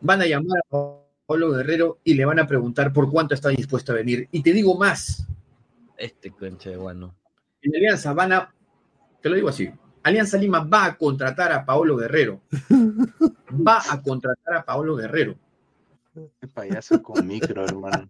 Van 0.00 0.20
a 0.20 0.26
llamar 0.26 0.58
a 0.70 0.96
Pablo 1.26 1.52
Guerrero 1.52 1.98
y 2.04 2.14
le 2.14 2.24
van 2.24 2.40
a 2.40 2.46
preguntar 2.46 2.92
por 2.92 3.10
cuánto 3.10 3.34
está 3.34 3.50
dispuesto 3.50 3.92
a 3.92 3.96
venir. 3.96 4.28
Y 4.32 4.42
te 4.42 4.52
digo 4.52 4.76
más. 4.76 5.26
Este 5.96 6.30
concha 6.30 6.70
de 6.70 6.76
guano. 6.76 7.14
En 7.62 7.76
Alianza 7.76 8.12
van 8.12 8.32
a, 8.32 8.54
te 9.20 9.28
lo 9.28 9.36
digo 9.36 9.48
así, 9.48 9.70
Alianza 10.02 10.36
Lima 10.36 10.64
va 10.64 10.86
a 10.86 10.96
contratar 10.96 11.52
a 11.52 11.64
Paolo 11.64 11.96
Guerrero. 11.96 12.40
Va 13.54 13.82
a 13.90 14.00
contratar 14.00 14.54
a 14.54 14.64
Paolo 14.64 14.96
Guerrero. 14.96 15.36
Qué 16.40 16.48
payaso 16.48 17.02
con 17.02 17.26
micro, 17.26 17.64
hermano. 17.64 18.08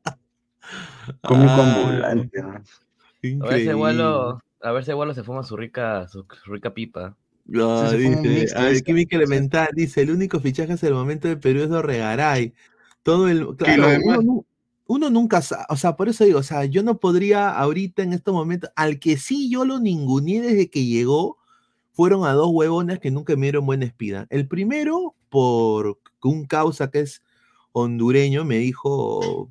Con 1.21 1.49
ambulante, 1.49 2.41
A 2.41 3.47
ver 3.49 3.61
si 3.61 3.69
Abuelo, 3.69 4.41
a 4.61 4.71
ver 4.71 4.85
si 4.85 4.93
Abuelo 4.93 5.15
se 5.15 5.25
fuma 5.25 5.43
su 5.43 5.57
rica, 5.57 6.07
su 6.07 6.25
rica 6.47 6.73
pipa. 6.73 7.17
No, 7.45 7.91
dice, 7.93 8.57
a 8.57 8.63
ver, 8.63 8.83
Química 8.83 9.17
Elemental 9.17 9.69
dice, 9.75 10.03
el 10.03 10.11
único 10.11 10.41
fichaje 10.41 10.73
hasta 10.73 10.87
el 10.87 10.95
momento 10.95 11.29
de 11.29 11.37
Perú 11.37 11.63
es 11.63 11.69
Dorregaray. 11.69 12.55
Todo 13.03 13.29
el, 13.29 13.57
claro, 13.57 14.45
uno, 14.87 15.11
nunca 15.11 15.43
sabe, 15.43 15.65
o 15.69 15.77
sea, 15.77 15.97
por 15.97 16.09
eso 16.09 16.25
digo, 16.25 16.39
o 16.39 16.43
sea, 16.43 16.65
yo 16.67 16.83
no 16.83 16.99
podría 16.99 17.51
ahorita 17.51 18.03
en 18.03 18.13
estos 18.13 18.33
momentos, 18.33 18.71
al 18.77 18.99
que 18.99 19.17
sí 19.17 19.51
yo 19.51 19.65
lo 19.65 19.81
ninguneé 19.81 20.41
desde 20.41 20.71
que 20.71 20.85
llegó, 20.85 21.39
fueron 21.93 22.25
a 22.25 22.33
dos 22.33 22.49
huevones 22.53 23.01
que 23.01 23.11
nunca 23.11 23.35
me 23.37 23.47
dieron 23.47 23.67
buena 23.67 23.85
espida. 23.85 24.27
El 24.31 24.47
primero, 24.47 25.15
por 25.29 25.99
un 26.23 26.47
causa 26.47 26.91
que 26.91 27.01
es 27.01 27.23
hondureño, 27.73 28.45
me 28.45 28.59
dijo, 28.59 29.51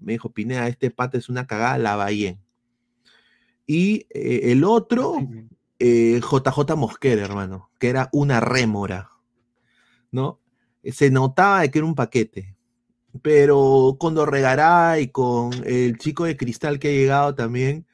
me 0.00 0.12
dijo, 0.12 0.30
Pineda, 0.30 0.68
este 0.68 0.90
pata 0.90 1.18
es 1.18 1.28
una 1.28 1.46
cagada, 1.46 1.78
la 1.78 1.96
Bahía. 1.96 2.38
Y 3.66 4.06
eh, 4.10 4.52
el 4.52 4.64
otro, 4.64 5.16
JJ 5.82 6.72
eh, 6.72 6.76
Mosquera, 6.76 7.24
hermano, 7.24 7.70
que 7.78 7.88
era 7.88 8.08
una 8.12 8.40
rémora, 8.40 9.10
¿no? 10.10 10.38
Se 10.84 11.10
notaba 11.10 11.66
que 11.68 11.78
era 11.78 11.86
un 11.86 11.94
paquete. 11.94 12.56
Pero 13.20 13.96
con 13.98 14.16
y 14.16 15.08
con 15.08 15.50
el 15.66 15.98
chico 15.98 16.24
de 16.24 16.36
cristal 16.36 16.78
que 16.78 16.88
ha 16.88 16.92
llegado 16.92 17.34
también, 17.34 17.86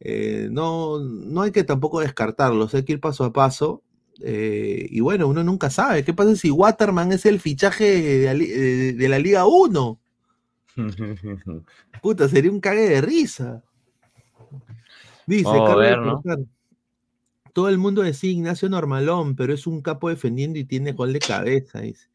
eh, 0.00 0.48
no, 0.50 1.00
no 1.00 1.42
hay 1.42 1.50
que 1.50 1.64
tampoco 1.64 2.00
descartarlos, 2.00 2.74
hay 2.74 2.84
que 2.84 2.94
ir 2.94 3.00
paso 3.00 3.24
a 3.24 3.32
paso. 3.32 3.82
Eh, 4.22 4.86
y 4.90 5.00
bueno, 5.00 5.26
uno 5.26 5.42
nunca 5.44 5.70
sabe. 5.70 6.04
¿Qué 6.04 6.14
pasa 6.14 6.36
si 6.36 6.50
Waterman 6.50 7.12
es 7.12 7.26
el 7.26 7.40
fichaje 7.40 7.84
de, 7.84 9.08
la 9.08 9.18
Liga 9.18 9.44
1? 9.46 10.00
Puta, 12.02 12.28
sería 12.28 12.50
un 12.50 12.60
cague 12.60 12.88
de 12.88 13.00
risa. 13.00 13.62
Dice 15.26 15.50
Carlos 15.50 16.22
todo 17.54 17.68
el 17.68 17.78
mundo 17.78 18.02
decía 18.02 18.30
Ignacio 18.30 18.68
Normalón, 18.68 19.36
pero 19.36 19.54
es 19.54 19.66
un 19.66 19.80
capo 19.80 20.10
defendiendo 20.10 20.58
y 20.58 20.64
tiene 20.64 20.92
gol 20.92 21.12
de 21.12 21.20
cabeza. 21.20 21.80
Dice. 21.80 22.08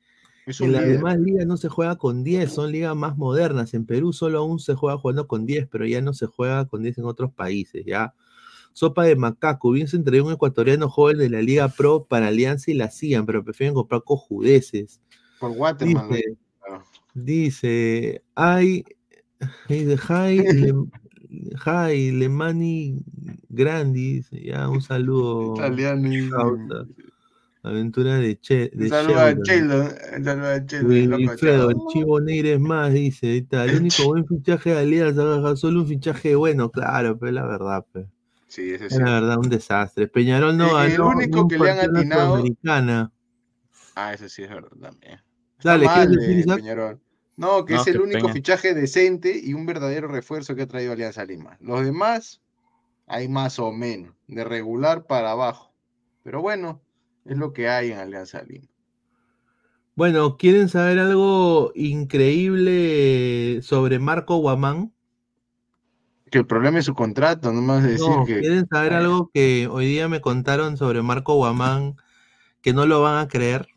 En 0.60 0.74
las 0.74 0.86
demás 0.86 1.18
ligas 1.18 1.48
no 1.48 1.56
se 1.58 1.70
juega 1.70 1.96
con 1.96 2.24
10, 2.24 2.52
son 2.52 2.72
ligas 2.72 2.96
más 2.96 3.18
modernas. 3.18 3.74
En 3.74 3.86
Perú 3.86 4.12
solo 4.12 4.40
aún 4.40 4.60
se 4.60 4.76
juega 4.76 4.98
jugando 4.98 5.28
con 5.28 5.46
10, 5.46 5.68
pero 5.72 5.86
ya 5.86 6.02
no 6.02 6.14
se 6.14 6.26
juega 6.26 6.66
con 6.66 6.84
10 6.84 6.98
en 6.98 7.06
otros 7.06 7.32
países. 7.32 7.86
Ya. 7.86 8.14
Sopa 8.74 9.04
de 9.04 9.16
macaco, 9.16 9.72
bien 9.72 9.88
se 9.88 9.96
entregó 9.96 10.28
un 10.28 10.34
ecuatoriano 10.34 10.90
joven 10.90 11.18
de 11.18 11.30
la 11.30 11.42
Liga 11.42 11.70
Pro 11.70 12.06
para 12.06 12.28
Alianza 12.28 12.72
y 12.72 12.74
la 12.74 12.86
hacían, 12.86 13.26
pero 13.26 13.44
prefieren 13.44 13.74
comprar 13.74 14.04
cojudeces. 14.04 15.00
Por 15.40 15.52
Waterman. 15.52 16.10
Dice, 16.10 16.36
dice 17.14 18.24
hay, 18.36 18.84
dice, 19.70 19.98
Hi, 20.10 20.74
Lemani 21.88 23.04
Grandis, 23.50 24.30
ya 24.32 24.68
un 24.70 24.82
saludo. 24.82 25.56
Italiano. 25.56 26.10
Aventura 27.62 28.16
de 28.16 28.40
Che. 28.40 28.72
De 28.74 28.88
saludo 28.88 29.20
a 29.20 29.36
Chelo. 29.42 29.90
Saludo 30.24 30.48
a 30.48 30.66
Chelo. 30.66 31.88
Chivo 31.92 32.22
Negre 32.22 32.54
es 32.54 32.60
más, 32.60 32.94
dice. 32.94 33.46
El 33.52 33.76
único 33.76 34.06
buen 34.06 34.26
fichaje 34.26 34.72
de 34.72 34.80
Alianza, 34.80 35.56
solo 35.58 35.82
un 35.82 35.88
fichaje 35.88 36.36
bueno, 36.36 36.72
claro, 36.72 37.18
pero 37.20 37.34
la 37.34 37.46
verdad, 37.46 37.86
pues. 37.92 38.06
Sí, 38.48 38.72
ese. 38.72 38.88
Es 38.88 38.98
la 38.98 39.12
verdad, 39.12 39.38
un 39.38 39.50
desastre. 39.50 40.08
Peñarol 40.08 40.56
no 40.58 40.74
ganó. 40.74 40.84
El 40.84 41.02
único 41.02 41.48
que 41.48 41.60
le 41.60 41.72
han 41.72 41.98
atinado. 41.98 42.42
Ah, 43.96 44.14
ese 44.14 44.30
sí 44.30 44.44
es 44.44 44.50
verdad 44.50 44.72
también. 44.80 45.20
Dale, 45.62 45.86
¿qué 45.94 46.08
decir, 46.08 46.46
Peñarol. 46.46 47.00
No, 47.40 47.64
que 47.64 47.76
es 47.76 47.88
el 47.88 48.02
único 48.02 48.28
fichaje 48.28 48.74
decente 48.74 49.40
y 49.42 49.54
un 49.54 49.66
verdadero 49.66 50.10
refuerzo 50.10 50.56
que 50.56 50.64
ha 50.64 50.68
traído 50.68 50.92
Alianza 50.92 51.24
Lima. 51.24 51.58
Los 51.62 51.86
demás 51.86 52.42
hay 53.08 53.30
más 53.30 53.60
o 53.60 53.72
menos, 53.72 54.14
de 54.28 54.44
regular 54.44 55.08
para 55.08 55.32
abajo. 55.32 55.72
Pero 56.22 56.42
bueno, 56.42 56.82
es 57.24 57.38
lo 57.38 57.54
que 57.54 57.70
hay 57.70 57.94
en 57.94 58.00
Alianza 58.00 58.44
Lima. 58.44 58.68
Bueno, 59.96 60.36
¿quieren 60.36 60.68
saber 60.68 61.00
algo 61.00 61.72
increíble 61.76 63.62
sobre 63.62 64.00
Marco 64.00 64.36
Guamán? 64.40 64.92
Que 66.30 66.40
el 66.40 66.46
problema 66.46 66.80
es 66.80 66.86
su 66.86 66.94
contrato, 66.94 67.54
no 67.54 67.62
más 67.62 67.84
decir 67.84 68.06
que. 68.28 68.42
¿Quieren 68.42 68.68
saber 68.68 68.92
algo 68.92 69.32
que 69.34 69.70
hoy 69.72 69.86
día 69.86 70.10
me 70.10 70.20
contaron 70.20 70.76
sobre 70.76 71.02
Marco 71.04 71.36
Guamán 71.36 71.96
que 72.62 72.74
no 72.74 72.86
lo 72.86 73.02
van 73.02 73.18
a 73.18 73.30
creer? 73.30 73.70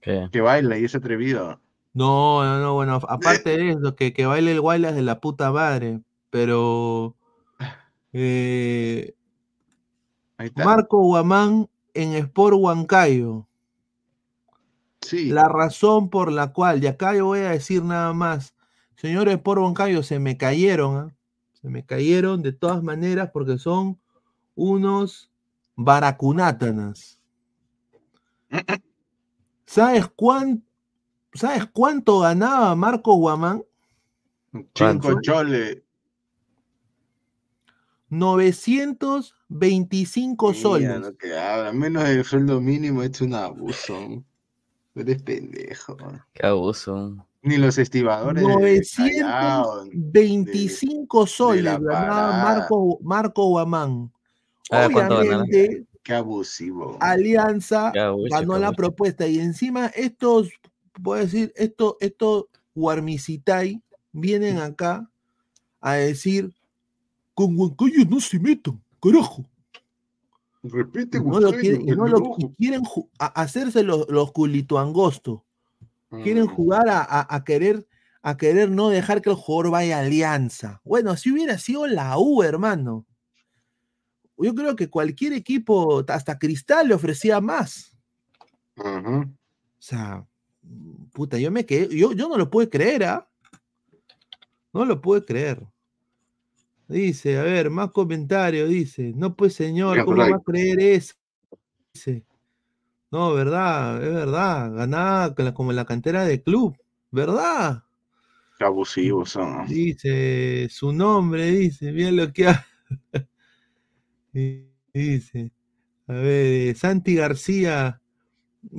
Que 0.00 0.40
baila 0.40 0.78
y 0.78 0.86
es 0.86 0.94
atrevido. 0.94 1.60
No, 1.98 2.44
no, 2.44 2.60
no, 2.60 2.74
bueno, 2.74 3.00
aparte 3.08 3.56
de 3.56 3.70
eso, 3.70 3.96
que, 3.96 4.12
que 4.12 4.24
baile 4.24 4.52
el 4.52 4.60
Guaylas 4.60 4.94
de 4.94 5.02
la 5.02 5.20
puta 5.20 5.50
madre, 5.50 6.00
pero 6.30 7.16
eh, 8.12 9.16
Marco 10.54 11.02
Guamán 11.02 11.68
en 11.94 12.12
Sport 12.12 12.56
Huancayo. 12.56 13.48
Sí. 15.00 15.30
La 15.30 15.48
razón 15.48 16.08
por 16.08 16.30
la 16.30 16.52
cual, 16.52 16.84
y 16.84 16.86
acá 16.86 17.16
yo 17.16 17.26
voy 17.26 17.40
a 17.40 17.50
decir 17.50 17.82
nada 17.82 18.12
más, 18.12 18.54
señores 18.94 19.34
Sport 19.34 19.60
Huancayo, 19.60 20.04
se 20.04 20.20
me 20.20 20.36
cayeron, 20.36 20.96
¿ah? 20.96 21.16
se 21.54 21.68
me 21.68 21.84
cayeron 21.84 22.42
de 22.42 22.52
todas 22.52 22.80
maneras 22.80 23.30
porque 23.32 23.58
son 23.58 23.98
unos 24.54 25.32
baracunátanas. 25.74 27.20
¿Sabes 29.66 30.06
cuánto? 30.14 30.67
¿Sabes 31.38 31.66
cuánto 31.66 32.20
ganaba 32.20 32.74
Marco 32.74 33.14
Guamán? 33.14 33.62
Cinco 34.74 35.20
chole. 35.20 35.84
925 38.10 40.54
soles. 40.54 41.00
Lo 41.00 41.16
que 41.16 41.38
habla. 41.38 41.72
Menos 41.72 42.02
del 42.04 42.24
sueldo 42.24 42.60
mínimo, 42.60 43.04
es 43.04 43.20
un 43.20 43.34
abuso. 43.34 44.24
Eres 44.94 45.20
pendejo. 45.22 45.96
Qué 46.32 46.46
abuso. 46.46 47.26
Ni 47.42 47.56
los 47.56 47.76
estibadores. 47.78 48.40
925 48.42 51.26
soles 51.26 51.80
ganaba 51.80 52.42
Marco, 52.42 52.98
Marco 53.02 53.48
Guamán. 53.48 54.12
Obviamente, 54.70 55.84
Qué 56.02 56.14
abusivo. 56.14 56.96
Alianza 57.00 57.92
ganó 58.30 58.58
la 58.58 58.72
propuesta 58.72 59.26
y 59.26 59.40
encima 59.40 59.86
estos 59.88 60.48
voy 60.98 61.18
a 61.18 61.22
decir, 61.22 61.52
esto, 61.56 61.96
esto, 62.00 62.48
Guarmicitai, 62.74 63.82
vienen 64.12 64.58
acá 64.58 65.10
a 65.80 65.94
decir, 65.94 66.52
con 67.34 67.58
Huancayo 67.58 68.04
no 68.08 68.20
se 68.20 68.38
metan, 68.38 68.82
carajo. 69.00 69.44
Repite, 70.62 71.20
no 71.20 71.40
lo 71.40 71.52
quieren, 71.52 71.86
no 71.86 72.06
lo, 72.06 72.36
quieren 72.56 72.82
hacerse 73.18 73.82
los, 73.82 74.08
los 74.08 74.32
culitoangostos. 74.32 75.40
Quieren 76.10 76.44
mm. 76.44 76.48
jugar 76.48 76.86
a, 76.88 77.44
querer 77.44 77.86
a 78.22 78.36
querer 78.36 78.70
no 78.70 78.88
dejar 78.88 79.22
que 79.22 79.30
el 79.30 79.36
jugador 79.36 79.70
vaya 79.72 79.98
a 79.98 80.00
alianza. 80.00 80.80
Bueno, 80.84 81.16
si 81.16 81.30
hubiera 81.30 81.58
sido 81.58 81.86
la 81.86 82.18
U, 82.18 82.42
hermano. 82.42 83.06
Yo 84.36 84.54
creo 84.54 84.76
que 84.76 84.88
cualquier 84.88 85.32
equipo, 85.32 86.04
hasta 86.08 86.38
Cristal, 86.38 86.88
le 86.88 86.94
ofrecía 86.94 87.40
más. 87.40 87.96
O 88.76 89.24
sea, 89.78 90.26
puta, 91.12 91.38
yo 91.38 91.50
me 91.50 91.66
quedé, 91.66 91.88
yo, 91.96 92.12
yo 92.12 92.28
no 92.28 92.36
lo 92.36 92.50
puedo 92.50 92.68
creer, 92.70 93.04
¿ah? 93.04 93.28
No 94.72 94.84
lo 94.84 95.00
puedo 95.00 95.24
creer. 95.24 95.66
Dice, 96.86 97.38
a 97.38 97.42
ver, 97.42 97.70
más 97.70 97.90
comentarios, 97.90 98.68
dice, 98.68 99.12
no 99.14 99.34
pues 99.34 99.54
señor, 99.54 100.04
¿cómo 100.04 100.18
va 100.18 100.36
a 100.36 100.40
creer 100.40 100.80
eso? 100.80 101.14
Dice, 101.92 102.24
no, 103.10 103.34
verdad, 103.34 104.02
es 104.02 104.14
verdad, 104.14 104.72
ganaba 104.72 105.34
como 105.54 105.70
en 105.70 105.76
la 105.76 105.84
cantera 105.84 106.24
de 106.24 106.42
club, 106.42 106.76
¿verdad? 107.10 107.84
Qué 108.58 108.64
abusivos 108.64 109.30
son. 109.30 109.66
Dice, 109.66 110.68
su 110.70 110.92
nombre, 110.92 111.50
dice, 111.50 111.92
bien 111.92 112.16
lo 112.16 112.32
que 112.32 112.48
ha... 112.48 112.66
dice, 114.94 115.52
a 116.06 116.12
ver, 116.12 116.76
Santi 116.76 117.14
García, 117.14 117.97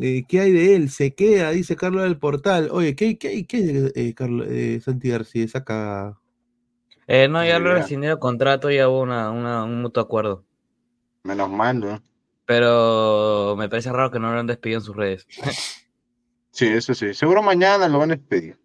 eh, 0.02 0.24
¿Qué 0.28 0.40
hay 0.40 0.52
de 0.52 0.76
él? 0.76 0.90
Se 0.90 1.14
queda, 1.14 1.52
dice 1.52 1.76
Carlos 1.76 2.04
del 2.04 2.18
Portal. 2.18 2.70
Oye, 2.72 2.96
¿qué, 2.96 3.18
qué, 3.18 3.46
qué 3.46 3.92
eh, 3.96 4.14
Carlos, 4.14 4.48
eh, 4.50 4.80
Santi 4.84 5.10
García? 5.10 5.48
Saca. 5.48 6.20
Eh, 7.08 7.28
no, 7.28 7.44
ya 7.44 7.60
lo 7.60 7.74
rescindió 7.74 8.12
el 8.12 8.20
contrato, 8.20 8.70
ya 8.70 8.88
hubo 8.88 9.02
una, 9.02 9.32
un 9.32 9.82
mutuo 9.82 10.04
acuerdo. 10.04 10.46
Menos 11.24 11.50
mal, 11.50 11.80
¿no? 11.80 12.04
Pero 12.46 13.56
me 13.58 13.68
parece 13.70 13.92
raro 13.92 14.12
que 14.12 14.20
no 14.20 14.32
lo 14.32 14.40
han 14.40 14.48
despedido 14.48 14.80
en 14.80 14.86
sus 14.86 14.96
redes. 14.96 15.28
sí, 16.52 16.68
eso 16.68 16.94
sí. 16.94 17.14
Seguro 17.14 17.42
mañana 17.42 17.88
lo 17.88 18.00
van 18.00 18.12
a 18.12 18.16
despedir. 18.16 18.58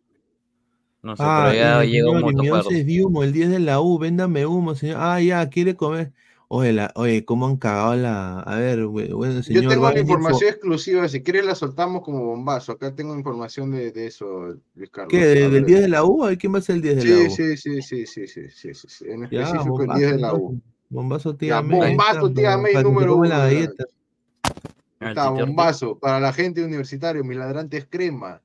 No 1.03 1.17
sé, 1.17 1.23
ah, 1.25 1.49
pero 1.51 1.59
ya 1.59 1.85
llegó 1.85 2.13
un 2.13 2.21
mutuo 2.23 2.57
acuerdo. 2.57 2.71
el 2.71 3.33
10 3.33 3.51
de 3.51 3.59
la 3.59 3.81
U, 3.81 3.99
véndame 3.99 4.47
humo, 4.47 4.75
señor. 4.75 4.97
Ah, 5.01 5.21
ya, 5.21 5.49
quiere 5.51 5.77
comer. 5.77 6.13
Oye, 6.49 6.89
oye, 6.95 7.25
¿cómo 7.25 7.47
han 7.47 7.57
cagado 7.57 7.97
la. 7.97 8.41
A 8.41 8.57
ver, 8.59 8.85
bueno, 8.87 9.43
señor. 9.43 9.65
Yo 9.65 9.69
tengo 9.69 9.91
la 9.91 10.01
información 10.01 10.51
exclusiva, 10.51 11.09
si 11.09 11.23
quieres 11.23 11.47
la 11.47 11.55
soltamos 11.55 12.03
como 12.03 12.25
bombazo. 12.25 12.73
Acá 12.73 12.95
tengo 12.95 13.15
información 13.15 13.71
de, 13.71 13.91
de 13.93 14.07
eso, 14.07 14.55
Luis 14.75 14.91
Carlos. 14.91 15.11
¿Qué? 15.11 15.25
¿Del 15.25 15.65
10 15.65 15.81
de 15.83 15.89
la 15.89 16.05
U? 16.05 16.27
¿Quién 16.39 16.55
va 16.55 16.59
a 16.59 16.63
ser 16.63 16.77
el 16.77 16.83
10 16.83 16.97
de 16.97 17.05
la 17.05 17.17
U? 17.17 17.31
Sí, 17.31 17.57
sí, 17.57 17.83
sí, 17.83 18.07
sí, 18.07 18.27
sí, 18.27 18.49
sí, 18.49 18.75
sí, 18.75 19.05
En 19.09 19.25
específico 19.25 19.83
el 19.83 19.99
10 19.99 20.11
de 20.13 20.19
la 20.19 20.35
U. 20.35 20.61
Bombazo, 20.91 21.35
tía 21.35 21.61
Bombazo, 21.61 22.33
tía 22.33 22.57
May, 22.57 22.75
número 22.83 23.17
uno. 23.17 23.29
La 23.29 23.39
galleta. 23.39 23.85
Está, 25.01 25.31
bombazo. 25.31 25.99
Para 25.99 26.21
la 26.21 26.33
gente 26.33 26.65
universitaria, 26.65 27.23
mis 27.23 27.37
ladrantes 27.37 27.87
crema. 27.89 28.41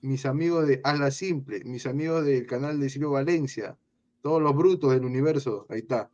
Mis 0.00 0.26
amigos 0.26 0.66
de 0.66 0.80
Hazla 0.82 1.10
Simple. 1.10 1.62
Mis 1.64 1.86
amigos 1.86 2.24
del 2.24 2.46
canal 2.46 2.80
de 2.80 2.90
Silvio 2.90 3.10
Valencia. 3.10 3.76
Todos 4.22 4.42
los 4.42 4.56
brutos 4.56 4.92
del 4.92 5.04
universo. 5.04 5.66
Ahí 5.68 5.80
está. 5.80 6.10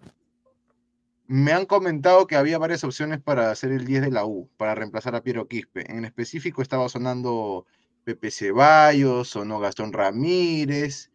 Me 1.26 1.52
han 1.52 1.64
comentado 1.66 2.26
que 2.26 2.36
había 2.36 2.58
varias 2.58 2.84
opciones 2.84 3.20
para 3.20 3.50
hacer 3.50 3.72
el 3.72 3.86
10 3.86 4.02
de 4.02 4.10
la 4.10 4.26
U, 4.26 4.50
para 4.56 4.74
reemplazar 4.74 5.14
a 5.14 5.22
Piero 5.22 5.48
Quispe. 5.48 5.90
En 5.90 6.04
específico 6.04 6.60
estaba 6.60 6.88
sonando 6.88 7.66
Pepe 8.04 8.30
Ceballos, 8.30 9.28
sonó 9.28 9.58
Gastón 9.58 9.92
Ramírez, 9.92 11.10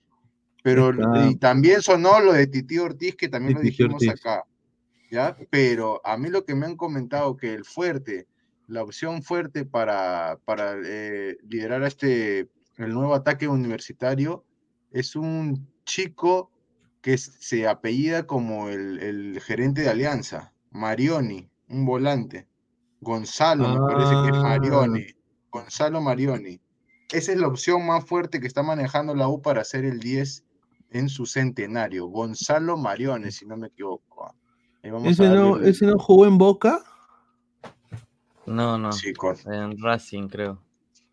pero 0.63 0.91
y 1.27 1.35
también 1.35 1.81
sonó 1.81 2.19
lo 2.19 2.33
de 2.33 2.47
Titi 2.47 2.79
Ortiz, 2.79 3.15
que 3.15 3.29
también 3.29 3.55
lo 3.55 3.61
dijimos 3.61 4.07
acá. 4.07 4.45
¿ya? 5.11 5.37
Pero 5.49 6.01
a 6.03 6.17
mí 6.17 6.29
lo 6.29 6.45
que 6.45 6.55
me 6.55 6.65
han 6.65 6.75
comentado 6.75 7.37
que 7.37 7.53
el 7.53 7.65
fuerte, 7.65 8.27
la 8.67 8.83
opción 8.83 9.23
fuerte 9.23 9.65
para, 9.65 10.39
para 10.45 10.75
eh, 10.83 11.37
liderar 11.47 11.83
este, 11.83 12.49
el 12.77 12.93
nuevo 12.93 13.13
ataque 13.13 13.47
universitario 13.47 14.43
es 14.91 15.15
un 15.15 15.67
chico 15.85 16.51
que 17.01 17.17
se 17.17 17.67
apellida 17.67 18.27
como 18.27 18.69
el, 18.69 19.39
gerente 19.41 19.81
de 19.81 19.89
Alianza, 19.89 20.53
Marioni, 20.71 21.49
un 21.69 21.85
volante. 21.85 22.47
Gonzalo, 23.01 23.69
me 23.69 23.93
parece 23.93 24.11
que 24.23 24.37
es 24.37 24.43
ah. 24.43 24.43
Marioni. 24.43 25.05
Gonzalo 25.51 26.01
Marioni. 26.01 26.59
Esa 27.11 27.31
es 27.31 27.39
la 27.39 27.47
opción 27.47 27.85
más 27.85 28.05
fuerte 28.05 28.39
que 28.39 28.47
está 28.47 28.61
manejando 28.61 29.15
la 29.15 29.27
U 29.27 29.41
para 29.41 29.61
hacer 29.61 29.85
el 29.85 29.99
10 29.99 30.43
en 30.91 31.09
su 31.09 31.25
centenario. 31.25 32.07
Gonzalo 32.07 32.77
Marioni, 32.77 33.31
si 33.31 33.45
no 33.45 33.57
me 33.57 33.67
equivoco. 33.67 34.25
Ah. 34.25 34.35
¿Ese, 34.81 35.85
no, 35.85 35.99
jugó 35.99 36.25
en 36.25 36.37
Boca? 36.37 36.81
No, 38.45 38.77
no. 38.77 38.91
Sí, 38.91 39.13
en 39.45 39.81
Racing, 39.81 40.27
creo. 40.27 40.61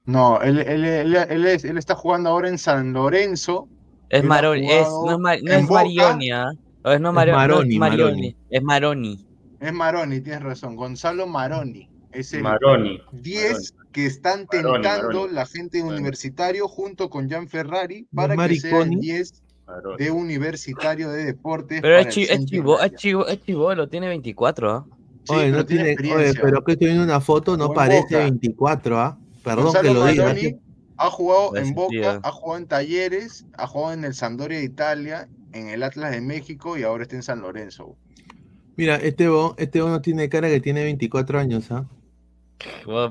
No, 0.05 0.41
él, 0.41 0.59
él, 0.61 1.77
está 1.77 1.97
jugando 1.97 2.31
ahora 2.31 2.49
en 2.49 2.59
San 2.59 2.93
Lorenzo. 2.93 3.69
Es 4.09 4.25
Maroni, 4.25 4.71
es, 4.71 4.87
no 4.87 5.13
es, 5.13 5.19
Mar, 5.19 5.39
no 5.43 5.53
es 5.53 5.69
Marioni, 5.69 6.31
¿ah? 6.31 6.53
es, 6.85 7.01
no 7.01 7.13
Maroni, 7.13 7.79
Maroni, 7.79 8.37
es 8.51 8.63
Maroni. 8.63 9.27
Es 9.61 9.73
Maroni, 9.73 10.21
tienes 10.21 10.43
razón. 10.43 10.77
Gonzalo 10.77 11.27
Maroni. 11.27 11.89
Es 12.13 12.33
el 12.33 12.43
Maroni. 12.43 13.01
10 13.13 13.75
que 13.93 14.07
están 14.07 14.47
tentando 14.47 15.27
la 15.29 15.47
gente 15.47 15.83
universitario 15.83 16.69
junto 16.69 17.11
con 17.11 17.29
Jan 17.29 17.49
Ferrari 17.49 18.07
para 18.15 18.37
que 18.49 18.61
sea 18.61 18.83
el 18.83 18.91
10 18.91 19.43
de 19.99 20.11
universitario 20.11 21.11
de 21.11 21.25
deportes. 21.25 21.81
Pero 21.83 21.99
es, 21.99 22.09
chivo, 22.09 22.81
es, 22.81 22.95
chivo, 22.95 23.27
es 23.27 23.43
chivolo, 23.43 23.89
tiene 23.89 24.09
24, 24.09 24.71
¿ah? 24.71 24.87
oye, 25.29 25.51
no 25.51 25.67
tiene, 25.67 25.97
oye, 26.15 26.35
pero 26.41 26.63
que 26.63 26.73
estoy 26.73 26.89
viendo 26.89 27.05
una 27.05 27.21
foto, 27.21 27.57
no 27.57 27.73
parece 27.73 28.17
24, 28.17 28.99
¿ah? 28.99 29.19
Perdón 29.43 29.75
que 29.83 29.93
lo 29.93 30.07
diga. 30.07 30.35
Ha 30.99 31.11
jugado 31.11 31.57
en 31.57 31.75
Boca, 31.75 32.21
ha 32.23 32.33
jugado 32.33 32.59
en 32.59 32.67
Talleres, 32.67 33.45
ha 33.57 33.67
jugado 33.67 33.93
en 33.93 34.05
el 34.05 34.15
Sampdoria 34.15 34.59
de 34.59 34.65
Italia, 34.65 35.29
en 35.53 35.69
el 35.69 35.83
Atlas 35.83 36.13
de 36.13 36.21
México 36.21 36.79
y 36.79 36.83
ahora 36.83 37.03
está 37.03 37.17
en 37.17 37.23
San 37.23 37.41
Lorenzo. 37.41 37.97
Mira, 38.77 38.97
este 38.97 39.29
este 39.57 39.79
no 39.79 40.01
tiene 40.01 40.29
cara 40.29 40.49
que 40.49 40.61
tiene 40.61 40.85
24 40.85 41.39
años, 41.39 41.71
¿ah? 41.71 41.87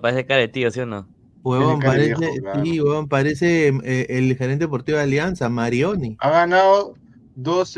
parece 0.01 0.25
cara 0.25 0.41
de 0.41 0.47
tío, 0.47 0.69
¿sí 0.71 0.79
o 0.79 0.85
no? 0.85 1.07
Huevón, 1.43 1.79
parece, 1.79 2.15
sí, 2.63 2.81
huevón, 2.81 3.07
parece 3.07 3.67
eh, 3.67 4.07
el 4.09 4.35
gerente 4.35 4.65
deportivo 4.65 4.97
de 4.97 5.03
Alianza, 5.03 5.47
Marioni. 5.47 6.17
Ha 6.19 6.29
ganado 6.31 6.95
dos 7.35 7.77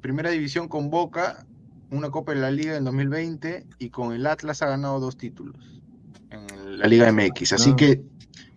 primera 0.00 0.30
división 0.30 0.68
con 0.68 0.90
Boca, 0.90 1.46
una 1.90 2.10
Copa 2.10 2.34
de 2.34 2.40
la 2.40 2.50
Liga 2.50 2.76
en 2.76 2.84
2020 2.84 3.66
y 3.78 3.88
con 3.90 4.12
el 4.12 4.26
Atlas 4.26 4.60
ha 4.60 4.66
ganado 4.66 5.00
dos 5.00 5.16
títulos 5.16 5.56
en 6.30 6.78
la 6.78 6.86
Liga 6.86 7.10
MX. 7.12 7.54
Así 7.54 7.70
ah. 7.70 7.76
que 7.76 8.02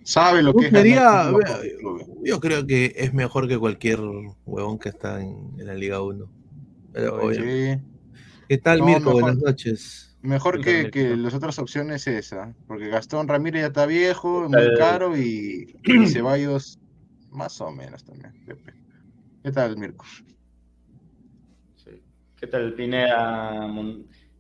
sabe 0.06 0.43
lo 0.43 0.53
que 0.53 0.68
es. 0.68 1.78
yo 2.24 2.39
creo 2.39 2.66
que 2.66 2.93
es 2.95 3.14
mejor 3.14 3.47
que 3.47 3.58
cualquier 3.58 3.99
huevón 4.45 4.80
que 4.80 4.89
está 4.89 5.20
en, 5.20 5.53
la 5.58 5.74
Liga 5.74 6.01
1. 6.01 6.30
¿Qué 8.47 8.58
tal, 8.60 8.84
Mirko? 8.84 9.12
Buenas 9.12 9.38
noches. 9.38 10.16
Mejor 10.22 10.62
que, 10.62 10.89
que, 10.89 11.16
las 11.16 11.34
otras 11.34 11.60
opciones 11.60 12.08
esa, 12.08 12.56
porque 12.68 12.88
Gastón 12.88 13.28
Ramírez 13.28 13.62
ya 13.62 13.68
está 13.68 13.86
viejo, 13.86 14.47
muy 14.49 14.76
caro 14.78 15.18
y, 15.18 15.76
Ceballos 16.08 16.80
más 17.32 17.60
o 17.62 17.72
menos 17.72 18.03
también. 18.03 18.34
¿Qué 19.43 19.51
tal, 19.51 19.78
Mirko? 19.78 20.06
¿Qué 22.39 22.47
tal 22.47 22.74
Pineda? 22.74 23.68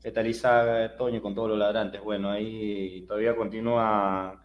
¿Qué 0.01 0.11
tal 0.11 0.27
Isaga, 0.27 0.95
Toño 0.95 1.21
con 1.21 1.33
todos 1.33 1.49
los 1.49 1.57
ladrantes? 1.57 2.01
Bueno, 2.01 2.29
ahí 2.29 3.03
todavía 3.07 3.35
continúa 3.35 4.44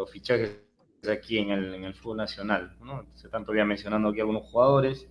los 0.00 0.10
fichajes 0.10 0.50
aquí 1.10 1.38
en 1.38 1.50
el, 1.50 1.74
en 1.74 1.84
el 1.84 1.94
fútbol 1.94 2.18
nacional. 2.18 2.72
¿no? 2.82 3.04
Se 3.14 3.26
están 3.26 3.44
todavía 3.44 3.64
mencionando 3.64 4.08
aquí 4.08 4.20
algunos 4.20 4.42
jugadores. 4.44 5.06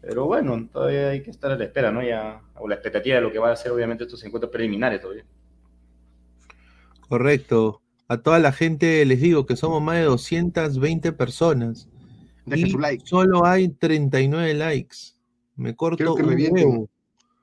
Pero 0.00 0.26
bueno, 0.26 0.68
todavía 0.72 1.10
hay 1.10 1.22
que 1.22 1.30
estar 1.30 1.50
a 1.50 1.56
la 1.56 1.64
espera, 1.64 1.90
¿no? 1.90 2.02
Ya, 2.02 2.40
o 2.56 2.68
la 2.68 2.76
expectativa 2.76 3.16
de 3.16 3.22
lo 3.22 3.32
que 3.32 3.40
va 3.40 3.50
a 3.50 3.56
ser, 3.56 3.72
obviamente, 3.72 4.04
estos 4.04 4.22
encuentros 4.24 4.52
preliminares 4.52 5.00
todavía. 5.00 5.24
Correcto. 7.08 7.82
A 8.06 8.18
toda 8.18 8.38
la 8.38 8.52
gente 8.52 9.04
les 9.04 9.20
digo 9.20 9.44
que 9.44 9.56
somos 9.56 9.82
más 9.82 9.96
de 9.96 10.04
220 10.04 11.12
personas. 11.12 11.88
y 12.46 12.70
solo 13.04 13.44
hay 13.44 13.68
39 13.70 14.54
likes. 14.54 14.96
Me 15.56 15.74
corto 15.74 16.14
que 16.14 16.22
un 16.22 16.52
huevo. 16.52 16.88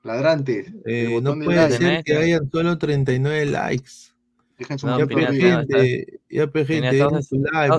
Ladrantes. 0.02 0.72
Eh, 0.86 1.20
no 1.20 1.34
puede 1.34 1.70
ser 1.72 2.04
que 2.04 2.16
hayan 2.16 2.50
solo 2.50 2.78
39 2.78 3.46
likes. 3.46 4.15
Dejen 4.58 4.78
su 4.78 4.86
ya, 4.86 5.06
pues, 5.06 5.26
gente, 5.28 6.20
ya, 6.30 6.46
pues, 6.46 6.66
gente, 6.66 7.22
su 7.22 7.36
like. 7.38 7.74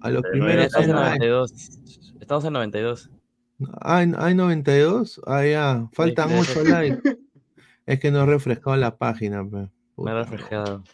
A 0.00 0.10
los 0.10 0.22
primeros 0.22 0.72
92. 0.72 1.52
Estamos 2.20 2.44
en 2.44 2.52
92. 2.54 3.10
¿Hay, 3.82 4.12
hay 4.16 4.34
92? 4.34 5.20
Ah, 5.26 5.44
ya. 5.44 5.88
Faltan 5.92 6.30
8 6.32 6.64
likes. 6.64 7.18
Es 7.84 8.00
que 8.00 8.10
no 8.10 8.22
he 8.22 8.26
refrescado 8.26 8.76
la 8.76 8.96
página. 8.96 9.42
Me 9.42 9.68
he 10.06 10.14
refrescado. 10.14 10.84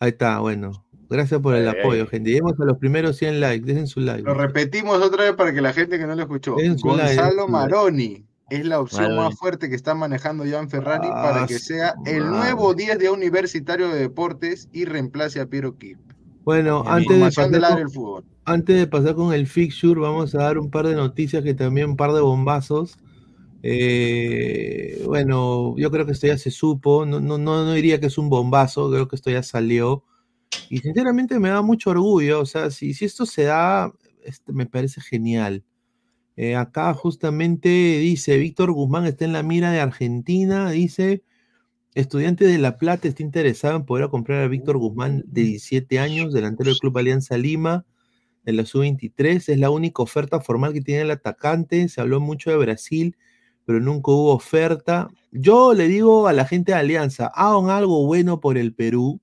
Ahí 0.00 0.10
está, 0.10 0.40
bueno. 0.40 0.84
Gracias 1.08 1.40
por 1.40 1.54
el 1.54 1.66
apoyo, 1.66 2.06
gente. 2.06 2.28
Lleguemos 2.28 2.60
a 2.60 2.64
los 2.66 2.76
primeros 2.76 3.16
100 3.16 3.40
likes. 3.40 3.64
Dejen 3.64 3.86
su 3.86 4.00
like. 4.00 4.24
Lo 4.24 4.34
repetimos 4.34 5.00
otra 5.00 5.24
vez 5.24 5.32
para 5.32 5.54
que 5.54 5.62
la 5.62 5.72
gente 5.72 5.98
que 5.98 6.06
no 6.06 6.14
lo 6.14 6.22
escuchó. 6.22 6.56
Gonzalo 6.82 7.48
Maroni 7.48 8.27
es 8.50 8.64
la 8.66 8.80
opción 8.80 9.16
más 9.16 9.36
fuerte 9.36 9.68
que 9.68 9.74
está 9.74 9.94
manejando 9.94 10.44
Jan 10.44 10.70
Ferrari 10.70 11.08
para 11.08 11.46
que 11.46 11.58
sea 11.58 11.94
el 12.06 12.26
nuevo 12.26 12.74
10 12.74 12.98
de 12.98 13.10
Universitario 13.10 13.88
de 13.88 14.00
Deportes 14.00 14.68
y 14.72 14.84
reemplace 14.84 15.40
a 15.40 15.46
Piero 15.46 15.76
Kip. 15.76 15.98
Bueno, 16.44 16.82
antes 16.86 17.18
de, 17.18 17.24
pasar 17.24 17.50
con, 17.50 17.78
el 17.78 17.90
fútbol. 17.90 18.24
antes 18.46 18.76
de 18.76 18.86
pasar 18.86 19.14
con 19.14 19.34
el 19.34 19.46
fixture, 19.46 20.00
vamos 20.00 20.34
a 20.34 20.38
dar 20.38 20.58
un 20.58 20.70
par 20.70 20.86
de 20.86 20.94
noticias 20.94 21.44
que 21.44 21.52
también 21.52 21.90
un 21.90 21.96
par 21.96 22.12
de 22.12 22.22
bombazos. 22.22 22.98
Eh, 23.62 25.02
bueno, 25.04 25.74
yo 25.76 25.90
creo 25.90 26.06
que 26.06 26.12
esto 26.12 26.26
ya 26.26 26.38
se 26.38 26.50
supo, 26.50 27.04
no, 27.04 27.20
no, 27.20 27.36
no, 27.36 27.72
diría 27.74 28.00
que 28.00 28.06
es 28.06 28.16
un 28.16 28.30
bombazo, 28.30 28.90
creo 28.90 29.08
que 29.08 29.16
esto 29.16 29.30
ya 29.30 29.42
salió. 29.42 30.04
Y 30.70 30.78
sinceramente 30.78 31.38
me 31.38 31.50
da 31.50 31.60
mucho 31.60 31.90
orgullo, 31.90 32.40
o 32.40 32.46
sea, 32.46 32.70
si, 32.70 32.94
si 32.94 33.04
esto 33.04 33.26
se 33.26 33.42
da, 33.44 33.92
este, 34.24 34.52
me 34.54 34.64
parece 34.64 35.02
genial. 35.02 35.64
Eh, 36.40 36.54
acá 36.54 36.94
justamente 36.94 37.68
dice, 37.68 38.36
Víctor 38.36 38.70
Guzmán 38.70 39.06
está 39.06 39.24
en 39.24 39.32
la 39.32 39.42
mira 39.42 39.72
de 39.72 39.80
Argentina, 39.80 40.70
dice, 40.70 41.24
Estudiante 41.96 42.44
de 42.44 42.58
La 42.58 42.78
Plata 42.78 43.08
está 43.08 43.24
interesado 43.24 43.74
en 43.74 43.84
poder 43.84 44.08
comprar 44.08 44.44
a 44.44 44.46
Víctor 44.46 44.78
Guzmán, 44.78 45.24
de 45.26 45.42
17 45.42 45.98
años, 45.98 46.32
delantero 46.32 46.70
del 46.70 46.78
Club 46.78 46.96
Alianza 46.96 47.36
Lima, 47.36 47.86
en 48.46 48.56
la 48.56 48.64
sub-23. 48.64 49.48
Es 49.48 49.58
la 49.58 49.70
única 49.70 50.00
oferta 50.00 50.38
formal 50.38 50.72
que 50.72 50.80
tiene 50.80 51.00
el 51.02 51.10
atacante. 51.10 51.88
Se 51.88 52.00
habló 52.00 52.20
mucho 52.20 52.50
de 52.50 52.56
Brasil, 52.56 53.16
pero 53.64 53.80
nunca 53.80 54.12
hubo 54.12 54.32
oferta. 54.32 55.08
Yo 55.32 55.74
le 55.74 55.88
digo 55.88 56.28
a 56.28 56.32
la 56.32 56.44
gente 56.44 56.70
de 56.70 56.78
Alianza, 56.78 57.32
hagan 57.34 57.68
algo 57.68 58.06
bueno 58.06 58.38
por 58.38 58.58
el 58.58 58.72
Perú. 58.74 59.20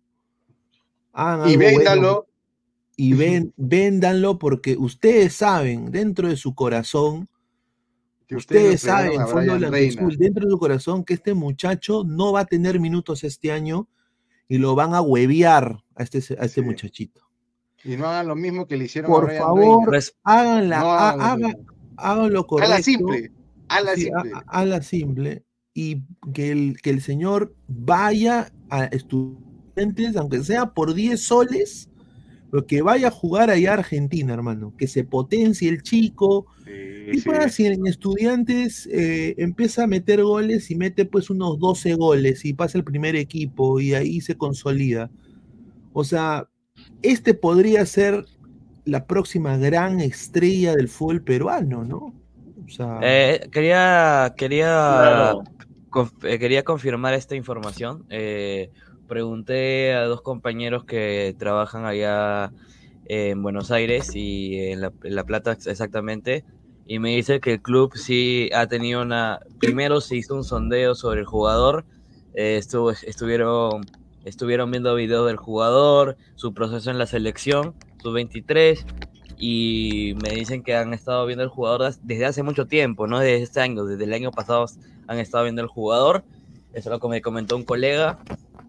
y 1.48 1.56
véndalo. 1.56 2.28
Y 2.98 3.14
ven, 3.14 3.54
véndanlo 3.58 4.40
porque 4.40 4.78
ustedes 4.78 5.34
saben 5.34 5.92
dentro 5.92 6.30
de 6.30 6.38
su 6.38 6.56
corazón 6.56 7.30
ustedes, 8.34 8.82
saben, 8.82 9.20
dentro 10.18 10.46
de 10.46 10.52
su 10.52 10.58
corazón, 10.58 11.04
que 11.04 11.14
este 11.14 11.34
muchacho 11.34 12.04
no 12.06 12.32
va 12.32 12.42
a 12.42 12.46
tener 12.46 12.80
minutos 12.80 13.24
este 13.24 13.52
año 13.52 13.88
y 14.48 14.58
lo 14.58 14.74
van 14.76 14.96
a 14.96 15.02
hueviar 15.02 15.84
a 15.96 16.04
este, 16.04 16.20
a 16.40 16.46
este 16.46 16.62
muchachito. 16.62 17.22
Y 17.84 17.98
no 17.98 18.08
hagan 18.08 18.28
lo 18.28 18.36
mismo 18.36 18.66
que 18.66 18.78
le 18.78 18.86
hicieron 18.86 19.12
Por 19.12 19.32
a 19.32 19.38
favor, 19.38 19.86
pues, 19.86 20.16
háganla, 20.24 21.38
háganlo 21.98 22.48
correcto. 22.48 22.74
A 22.74 22.78
la 22.78 22.84
simple, 22.84 23.32
a 23.68 23.82
la 23.82 23.96
simple. 23.96 24.32
A, 24.48 24.66
la 24.66 24.82
simple. 24.82 25.44
Y 25.74 26.04
que 26.34 26.52
el, 26.52 26.78
que 26.82 26.90
el 26.90 27.02
señor 27.02 27.54
vaya 27.68 28.52
a 28.70 28.86
estudiantes, 28.86 30.16
aunque 30.16 30.42
sea 30.42 30.68
por 30.68 30.94
10 30.94 31.22
soles, 31.22 31.90
Pero 32.56 32.68
que 32.68 32.82
vaya 32.82 33.10
a 33.10 33.12
jugar 33.12 33.50
allá 33.50 33.72
a 33.72 33.74
Argentina, 33.74 34.34
hermano. 34.34 34.74
Que 34.78 34.88
se 34.88 35.04
potencie 35.04 35.68
el 35.68 35.84
chico. 35.84 36.46
y 36.66 37.20
para 37.20 37.50
si 37.50 37.66
en 37.66 37.86
estudiantes 37.86 38.88
eh, 38.88 39.36
empieza 39.38 39.84
a 39.84 39.88
meter 39.88 40.24
goles 40.24 40.72
y 40.72 40.76
mete 40.76 41.04
pues 41.04 41.30
unos 41.30 41.60
12 41.60 41.96
goles 41.96 42.46
y 42.46 42.54
pasa 42.54 42.78
el 42.78 42.86
primer 42.86 43.18
equipo 43.18 43.82
y 43.82 43.94
ahí 43.94 44.22
se 44.22 44.38
consolida. 44.38 45.12
O 45.92 46.06
sea, 46.06 46.48
este 47.02 47.34
podría 47.34 47.86
ser 47.86 48.24
la 48.86 49.06
próxima 49.06 49.58
gran 49.58 50.00
estrella 50.00 50.76
del 50.76 50.88
fútbol 50.88 51.24
peruano, 51.24 51.84
¿no? 51.84 52.14
Eh, 53.02 53.50
quería, 53.52 54.34
quería, 54.38 55.34
eh, 56.24 56.40
quería 56.40 56.64
confirmar 56.64 57.16
esta 57.16 57.36
información. 57.36 58.06
Eh, 58.10 58.72
pregunté 59.08 59.94
a 59.94 60.06
dos 60.06 60.22
compañeros 60.22 60.86
que 60.86 61.36
trabajan 61.38 61.86
allá 61.86 62.52
en 63.06 63.42
Buenos 63.42 63.72
Aires 63.72 64.16
y 64.16 64.58
en 64.58 64.82
La, 64.82 65.24
Plata 65.24 65.58
exactamente, 65.66 66.44
y 66.88 67.00
me 67.00 67.16
dice 67.16 67.40
que 67.40 67.54
el 67.54 67.62
club 67.62 67.96
sí 67.96 68.50
ha 68.54 68.68
tenido 68.68 69.02
una... 69.02 69.40
Primero 69.60 70.02
se 70.02 70.16
hizo 70.16 70.36
un 70.36 70.44
sondeo 70.44 70.96
sobre 70.96 71.22
el 71.22 71.26
jugador, 71.26 71.86
estuvo, 72.34 72.92
estuvieron, 72.92 73.86
estuvieron 74.24 74.72
viendo 74.72 74.94
videos 74.96 75.28
del 75.28 75.38
jugador, 75.38 76.18
su 76.36 76.54
proceso 76.54 76.92
en 76.92 76.98
la 76.98 77.06
selección, 77.06 77.74
su 78.02 78.12
23, 78.12 78.86
y 79.38 80.16
me 80.24 80.36
dicen 80.36 80.64
que 80.64 80.76
han 80.76 80.94
estado 80.94 81.26
viendo 81.26 81.44
el 81.44 81.50
jugador 81.50 81.94
desde 82.04 82.26
hace 82.26 82.44
mucho 82.44 82.68
tiempo, 82.68 83.08
no 83.08 83.20
desde 83.20 83.44
este 83.44 83.62
año, 83.62 83.86
desde 83.86 84.04
el 84.04 84.14
año 84.14 84.32
pasado 84.32 84.66
han 85.08 85.20
estado 85.20 85.44
viendo 85.44 85.62
el 85.62 85.68
jugador. 85.68 86.24
Eso 86.74 86.90
es 86.90 86.94
lo 86.94 87.00
que 87.00 87.08
me 87.08 87.22
comentó 87.22 87.56
un 87.56 87.64
colega. 87.64 88.20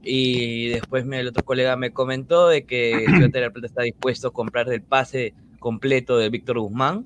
Y 0.09 0.69
después 0.69 1.05
el 1.11 1.27
otro 1.27 1.45
colega 1.45 1.77
me 1.77 1.93
comentó 1.93 2.47
de 2.47 2.65
que 2.65 2.93
Estudiante 3.05 3.41
de 3.41 3.51
Plata 3.51 3.67
está 3.67 3.83
dispuesto 3.83 4.29
a 4.29 4.33
comprar 4.33 4.73
el 4.73 4.83
pase 4.83 5.35
completo 5.59 6.17
de 6.17 6.31
Víctor 6.31 6.61
Guzmán 6.61 7.05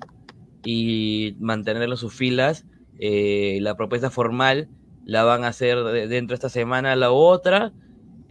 y 0.63 1.35
mantenerlo 1.39 1.95
en 1.95 1.97
sus 1.97 2.13
filas. 2.13 2.65
Eh, 2.99 3.57
la 3.61 3.75
propuesta 3.75 4.11
formal 4.11 4.69
la 5.05 5.23
van 5.23 5.43
a 5.43 5.47
hacer 5.47 5.83
dentro 6.07 6.33
de 6.33 6.35
esta 6.35 6.49
semana 6.49 6.95
la 6.95 7.11
otra 7.11 7.73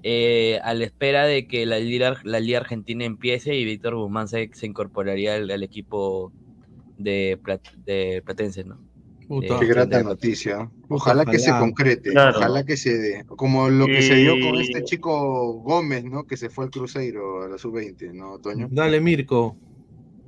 eh, 0.05 0.61
a 0.63 0.73
la 0.73 0.85
espera 0.85 1.25
de 1.27 1.49
que 1.49 1.67
la 1.67 1.81
Liga, 1.81 2.17
la 2.23 2.39
Liga 2.39 2.61
Argentina 2.61 3.05
empiece 3.05 3.57
y 3.57 3.65
Víctor 3.65 3.97
Guzmán 3.97 4.29
se, 4.29 4.51
incorporaría 4.63 5.35
al, 5.35 5.63
equipo 5.65 6.33
de, 6.97 7.39
de 7.85 8.23
Platense, 8.25 8.65
¿no? 8.65 8.79
qué 9.41 9.67
grata 9.67 10.03
noticia. 10.03 10.71
Ojalá, 10.93 11.25
que 11.25 11.39
se 11.39 11.53
concrete, 11.53 12.11
ojalá 12.11 12.65
que 12.65 12.77
se 12.77 12.99
dé. 12.99 13.25
Como 13.25 13.71
lo 13.71 13.87
que 13.87 14.03
se 14.03 14.17
dio 14.17 14.33
con 14.41 14.61
este 14.61 14.83
chico 14.83 15.55
Gómez, 15.55 16.05
¿no? 16.05 16.27
Que 16.27 16.37
se 16.37 16.51
fue 16.51 16.65
al 16.65 16.71
Cruzeiro 16.71 17.45
a 17.45 17.49
la 17.49 17.59
sub-20, 17.59 18.13
¿no, 18.13 18.41
Toño? 18.41 18.67
Dale, 18.71 19.01
Mirko. 19.01 19.57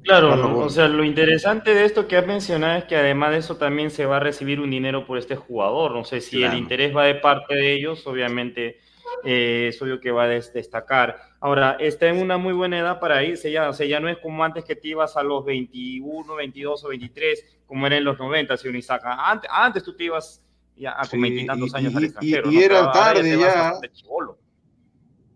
Claro, 0.05 0.59
o 0.59 0.69
sea, 0.69 0.89
lo 0.89 1.05
interesante 1.05 1.75
de 1.75 1.85
esto 1.85 2.09
que 2.09 2.17
has 2.17 2.27
mencionado 2.27 2.79
es 2.79 2.85
que 2.85 2.97
además 2.97 3.33
de 3.33 3.39
eso 3.39 3.57
también 3.57 3.91
se 3.91 4.05
va 4.07 4.17
a 4.17 4.21
recibir 4.21 4.61
un 4.61 4.71
dinero 4.71 5.07
por 5.07 5.19
este 5.19 5.37
jugador. 5.37 5.93
No 5.93 6.05
sé 6.05 6.21
si 6.21 6.43
el 6.43 6.55
interés 6.55 6.95
va 6.95 7.05
de 7.05 7.17
parte 7.17 7.55
de 7.55 7.73
ellos, 7.73 8.07
obviamente 8.07 8.79
eh, 9.25 9.67
es 9.69 9.81
obvio 9.81 10.01
que 10.01 10.11
va 10.11 10.25
a 10.25 10.29
destacar. 10.29 11.17
Ahora, 11.41 11.77
está 11.79 12.09
en 12.09 12.19
una 12.19 12.37
muy 12.37 12.53
buena 12.53 12.79
edad 12.79 12.99
para 12.99 13.23
irse 13.23 13.53
ya, 13.53 13.69
o 13.69 13.73
sea, 13.73 13.87
ya 13.87 14.01
no 14.01 14.09
es 14.09 14.19
como 14.19 14.43
antes 14.43 14.65
que 14.65 14.75
te 14.75 14.89
ibas 14.89 15.17
a 15.17 15.23
los 15.23 15.45
21, 15.45 16.35
22 16.35 16.85
o 16.85 16.89
23, 16.89 17.59
como 17.67 17.87
era 17.87 17.97
en 17.97 18.05
los 18.05 18.19
90, 18.19 18.57
si 18.57 18.69
Isaac. 18.71 19.03
Antes, 19.05 19.51
antes 19.53 19.85
tú 19.85 19.95
te 19.97 20.05
ibas 20.05 20.41
ya 20.77 20.97
con 21.11 21.20
veintitantos 21.20 21.75
años 21.75 21.95
al 21.95 22.05
extranjero. 22.05 22.51
Y, 22.51 22.62
era 22.62 22.91
tarde 22.93 23.39
ya. 23.39 23.75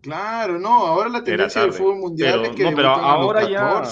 Claro, 0.01 0.59
no, 0.59 0.87
ahora 0.87 1.09
la 1.09 1.25
tendencia 1.25 1.63
del 1.63 1.73
fútbol 1.73 1.97
mundial 1.97 2.45
es 2.45 2.51
que 2.51 2.63
no, 2.63 2.77
pero 2.77 2.91
ahora 2.91 3.49
ya 3.49 3.83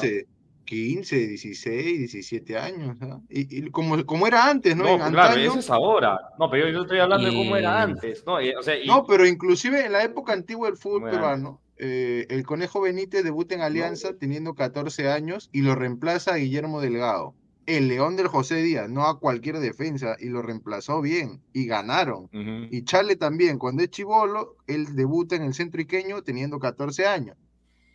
15, 0.65 1.17
16, 1.29 1.99
17 1.99 2.59
años. 2.59 2.97
Y, 3.29 3.71
como, 3.71 4.05
como 4.07 4.27
era 4.27 4.49
antes, 4.49 4.77
¿no? 4.77 4.97
No, 4.97 5.11
claro, 5.11 5.41
eso 5.41 5.59
es 5.59 5.71
ahora. 5.71 6.19
No, 6.39 6.51
pero 6.51 6.69
yo, 6.69 6.83
estoy 6.83 6.99
hablando 6.99 7.29
de 7.29 7.35
cómo 7.35 7.57
era 7.57 7.83
antes. 7.83 8.25
No, 8.27 8.39
no, 8.87 9.05
pero 9.07 9.27
inclusive 9.27 9.85
en 9.85 9.93
la 9.93 10.03
época 10.03 10.33
antigua 10.33 10.69
del 10.69 10.77
fútbol 10.77 11.11
peruano, 11.11 11.61
eh, 11.77 12.27
el 12.31 12.45
Conejo 12.45 12.81
Benítez 12.81 13.25
debuta 13.25 13.55
en 13.55 13.61
Alianza 13.61 14.17
teniendo 14.17 14.55
14 14.55 15.11
años 15.11 15.51
y 15.53 15.63
lo 15.63 15.75
reemplaza 15.75 16.35
a 16.35 16.37
Guillermo 16.37 16.81
Delgado. 16.81 17.35
El 17.67 17.89
León 17.89 18.17
del 18.17 18.29
José 18.29 18.57
Díaz, 18.57 18.91
no 18.91 19.07
a 19.07 19.19
cualquier 19.19 19.59
defensa, 19.59 20.17
y 20.19 20.29
lo 20.29 20.43
reemplazó 20.43 21.01
bien, 21.01 21.41
y 21.53 21.67
ganaron. 21.67 22.29
Y 22.71 22.85
Chale 22.85 23.17
también, 23.17 23.59
cuando 23.59 23.83
es 23.83 23.91
chivolo, 23.91 24.57
él 24.67 24.95
debuta 24.95 25.37
en 25.37 25.43
el 25.43 25.55
centro 25.55 25.81
iqueño 25.81 26.23
teniendo 26.23 26.59
14 26.59 27.07
años. 27.07 27.37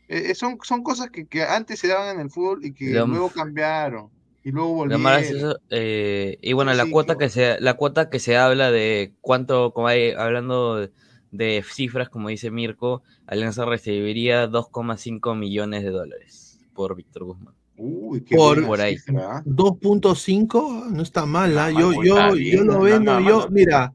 Eh, 0.08 0.34
son, 0.34 0.58
son 0.64 0.82
cosas 0.82 1.12
que, 1.12 1.28
que, 1.28 1.44
antes 1.44 1.80
se 1.80 1.88
daban 1.88 2.16
en 2.16 2.22
el 2.22 2.32
fútbol 2.32 2.66
y 2.66 2.74
que 2.74 2.94
luego 2.94 3.30
cambiaron 3.30 4.10
y 4.44 4.52
luego 4.52 4.74
volvieron. 4.74 5.56
Eh, 5.70 6.38
y 6.42 6.54
bueno, 6.54 6.74
la 6.74 6.90
cuota 6.90 7.18
que 7.18 7.30
se 7.30 7.60
la 7.60 7.76
cuota 7.76 8.10
que 8.10 8.20
se 8.20 8.38
habla 8.38 8.72
de 8.72 9.14
cuánto, 9.22 9.74
como 9.74 9.88
hay, 9.88 10.12
hablando 10.12 10.90
de, 11.32 11.64
cifras, 11.64 12.10
como 12.10 12.30
dice 12.30 12.52
Mirko, 12.52 13.04
Alianza 13.28 13.66
recibiría 13.66 14.50
2,5 14.50 15.38
millones 15.38 15.84
de 15.84 15.92
dólares 15.92 16.60
por 16.74 16.96
Víctor 16.96 17.26
Guzmán. 17.26 17.59
Uy, 17.82 18.22
qué 18.22 18.36
por, 18.36 18.66
por 18.66 18.82
ahí. 18.82 18.98
2.5 18.98 20.88
no 20.88 21.02
está 21.02 21.26
mal, 21.26 21.58
¿ah? 21.58 21.72
yo, 21.72 21.94
yo, 22.04 22.36
yo 22.36 22.64
lo 22.66 22.82
vendo, 22.82 23.22
yo, 23.22 23.48
mira, 23.50 23.94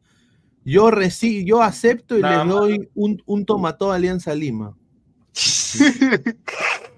yo 0.65 0.91
recibo, 0.91 1.47
yo 1.47 1.63
acepto 1.63 2.19
y 2.19 2.23
le 2.23 2.37
doy 2.47 2.89
un, 2.95 3.23
un 3.27 3.45
tomato 3.45 3.93
a 3.93 3.97
Alianza 3.97 4.35
Lima. 4.35 4.75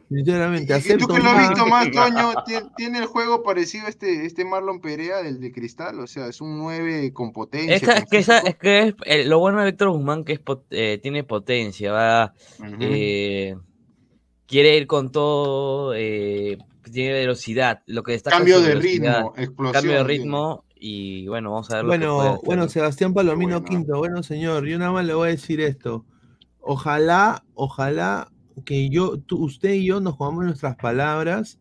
Sinceramente, 0.09 0.73
acepto. 0.73 1.05
¿Y 1.05 1.09
tú 1.09 1.15
que 1.15 1.21
lo 1.21 1.31
has 1.31 1.49
visto 1.49 1.67
más, 1.67 1.91
Toño? 1.91 2.35
¿Tiene 2.77 2.99
el 2.99 3.07
juego 3.07 3.43
parecido 3.43 3.87
a 3.87 3.89
este, 3.89 4.25
este 4.25 4.45
Marlon 4.45 4.81
Perea 4.81 5.23
del 5.23 5.41
de 5.41 5.51
Cristal? 5.51 5.99
O 5.99 6.07
sea, 6.07 6.29
es 6.29 6.41
un 6.41 6.57
9 6.59 7.13
con 7.13 7.33
potencia. 7.33 7.75
es, 7.75 7.83
que 8.09 8.19
es 8.19 8.57
que 8.57 8.95
eh, 9.05 9.25
lo 9.25 9.41
bueno 9.41 9.59
de 9.59 9.67
Víctor 9.67 9.91
Guzmán 9.91 10.25
que 10.25 10.35
es, 10.35 10.41
eh, 10.71 11.01
tiene 11.03 11.25
potencia, 11.25 11.91
va. 11.91 12.35
Eh, 12.79 13.57
quiere 14.47 14.77
ir 14.77 14.87
con 14.87 15.11
todo, 15.11 15.93
tiene 16.91 17.13
velocidad. 17.13 17.83
Lo 17.87 18.03
que 18.03 18.15
está 18.15 18.31
Cambio 18.31 18.61
de 18.61 18.75
ritmo, 18.75 19.35
explosión. 19.37 19.73
Cambio 19.73 19.93
de 19.93 20.05
ritmo. 20.05 20.65
Y 20.79 21.27
bueno, 21.27 21.53
vamos 21.53 21.71
a 21.71 21.77
ver. 21.77 21.87
Bueno, 21.87 22.41
bueno, 22.45 22.69
Sebastián 22.69 23.15
Palomino 23.15 23.65
Quinto, 23.65 23.97
bueno 23.97 24.23
señor, 24.23 24.67
yo 24.67 24.79
nada 24.79 24.93
más 24.93 25.07
le 25.07 25.15
voy 25.15 25.29
a 25.29 25.31
decir 25.31 25.61
esto 25.61 26.05
ojalá, 26.67 27.45
ojalá 27.55 28.31
que 28.65 28.89
yo, 28.91 29.19
usted 29.31 29.75
y 29.75 29.87
yo 29.87 30.01
nos 30.01 30.15
jugamos 30.15 30.45
nuestras 30.45 30.77
palabras 30.77 31.59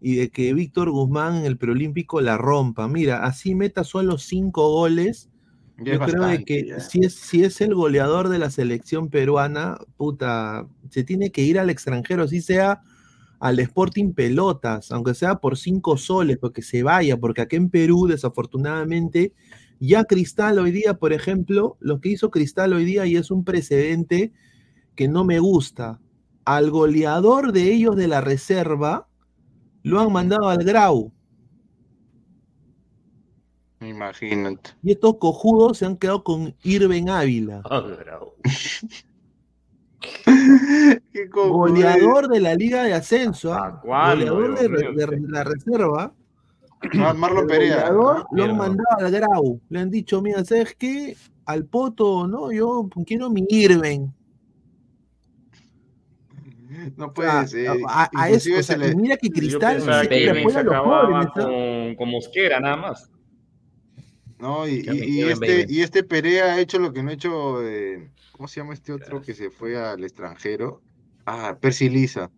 y 0.00 0.16
de 0.16 0.30
que 0.30 0.54
Víctor 0.54 0.90
Guzmán 0.90 1.36
en 1.36 1.44
el 1.44 1.58
preolímpico 1.58 2.20
la 2.20 2.38
rompa. 2.38 2.88
Mira, 2.88 3.24
así 3.24 3.54
meta 3.54 3.84
solo 3.84 4.18
cinco 4.18 4.70
goles. 4.70 5.28
yo 5.78 5.98
creo 6.00 6.44
que 6.44 6.80
si 6.80 7.00
es, 7.00 7.14
si 7.14 7.44
es 7.44 7.60
el 7.60 7.74
goleador 7.74 8.28
de 8.28 8.38
la 8.38 8.50
selección 8.50 9.10
peruana, 9.10 9.78
puta, 9.96 10.66
se 10.90 11.04
tiene 11.04 11.30
que 11.30 11.42
ir 11.42 11.58
al 11.58 11.70
extranjero, 11.70 12.24
así 12.24 12.40
sea 12.40 12.82
al 13.38 13.58
Sporting 13.58 14.12
Pelotas, 14.12 14.90
aunque 14.92 15.14
sea 15.14 15.36
por 15.36 15.56
cinco 15.56 15.96
soles, 15.96 16.38
porque 16.38 16.62
se 16.62 16.82
vaya, 16.82 17.16
porque 17.16 17.42
aquí 17.42 17.56
en 17.56 17.70
Perú, 17.70 18.06
desafortunadamente, 18.06 19.32
ya 19.78 20.04
Cristal 20.04 20.58
hoy 20.58 20.70
día, 20.70 20.94
por 20.94 21.12
ejemplo, 21.12 21.76
lo 21.80 22.00
que 22.00 22.10
hizo 22.10 22.30
Cristal 22.30 22.72
hoy 22.72 22.84
día 22.84 23.06
y 23.06 23.16
es 23.16 23.30
un 23.30 23.44
precedente 23.44 24.32
que 24.94 25.08
no 25.08 25.24
me 25.24 25.38
gusta. 25.38 26.00
Al 26.44 26.70
goleador 26.70 27.52
de 27.52 27.72
ellos 27.72 27.96
de 27.96 28.08
la 28.08 28.20
reserva 28.20 29.08
lo 29.82 30.00
han 30.00 30.12
mandado 30.12 30.48
al 30.48 30.64
Grau. 30.64 31.12
Imagínate. 33.80 34.70
Y 34.82 34.92
estos 34.92 35.18
cojudos 35.18 35.78
se 35.78 35.86
han 35.86 35.96
quedado 35.96 36.24
con 36.24 36.54
Irben 36.62 37.10
Ávila. 37.10 37.62
goleador 41.32 42.28
de 42.28 42.40
la 42.40 42.54
Liga 42.54 42.84
de 42.84 42.94
Ascenso. 42.94 43.52
¿ah? 43.52 43.80
Goleador 43.84 44.58
de, 44.58 45.20
la 45.28 45.44
reserva 45.44 46.12
Marlon 47.16 47.46
Perea. 47.46 47.90
Lo 47.90 48.26
han 48.44 48.56
mandado 48.56 48.98
al 48.98 49.10
Grau. 49.10 49.60
Le 49.68 49.80
han 49.80 49.90
dicho, 49.90 50.20
mira, 50.20 50.44
¿sabes 50.44 50.74
qué? 50.78 51.16
Al 51.44 51.64
Poto, 51.64 52.26
no, 52.26 52.50
yo 52.50 52.88
quiero 53.06 53.30
mi 53.30 53.44
Irven. 53.48 54.12
No 56.96 57.12
puede 57.12 57.46
ser. 57.48 57.70
A, 57.88 58.30
eso, 58.30 58.50
mira 58.96 59.16
que 59.16 59.30
Cristal 59.30 59.80
se, 59.80 60.50
se 60.50 60.58
acababa 60.58 61.32
con, 61.32 61.94
con, 61.94 62.10
Mosquera 62.10 62.60
nada 62.60 62.76
más. 62.76 63.10
No, 64.38 64.68
y, 64.68 64.84
y, 64.86 65.22
este, 65.22 65.66
y 65.68 65.80
este 65.80 66.04
Perea 66.04 66.54
ha 66.54 66.60
hecho 66.60 66.78
lo 66.78 66.92
que 66.92 67.02
no 67.02 67.10
ha 67.10 67.14
hecho, 67.14 67.62
eh, 67.66 68.10
¿cómo 68.36 68.48
se 68.48 68.60
llama 68.60 68.74
este 68.74 68.92
otro 68.92 69.22
que 69.22 69.34
se 69.34 69.50
fue 69.50 69.78
al 69.78 70.04
extranjero? 70.04 70.82
Ah, 71.24 71.56
Persilisa. 71.60 72.30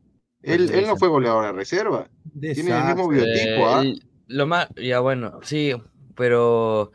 Él, 0.43 0.71
él 0.71 0.87
no 0.87 0.97
fue 0.97 1.09
goleador 1.09 1.47
de 1.47 1.53
reserva. 1.53 2.09
Tiene 2.41 2.71
el 2.71 2.85
mismo 2.85 3.09
biotipo, 3.09 3.67
¿ah? 3.67 3.85
Lo 4.29 4.47
más, 4.47 4.69
ya 4.77 5.01
bueno, 5.01 5.41
sí, 5.43 5.73
pero, 6.15 6.93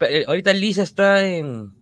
eh, 0.00 0.24
ahorita 0.26 0.52
Lisa 0.52 0.82
está 0.82 1.24
en 1.24 1.72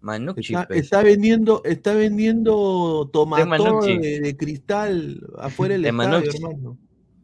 Manucci. 0.00 0.54
Está, 0.54 0.66
está, 0.74 1.02
vendiendo, 1.02 1.62
está 1.64 1.94
vendiendo 1.94 3.08
tomatón 3.12 3.86
de, 3.86 4.20
de, 4.20 4.36
cristal 4.36 5.26
afuera 5.38 5.74
del 5.74 5.86
estadio, 5.86 6.30
hermano. 6.30 6.78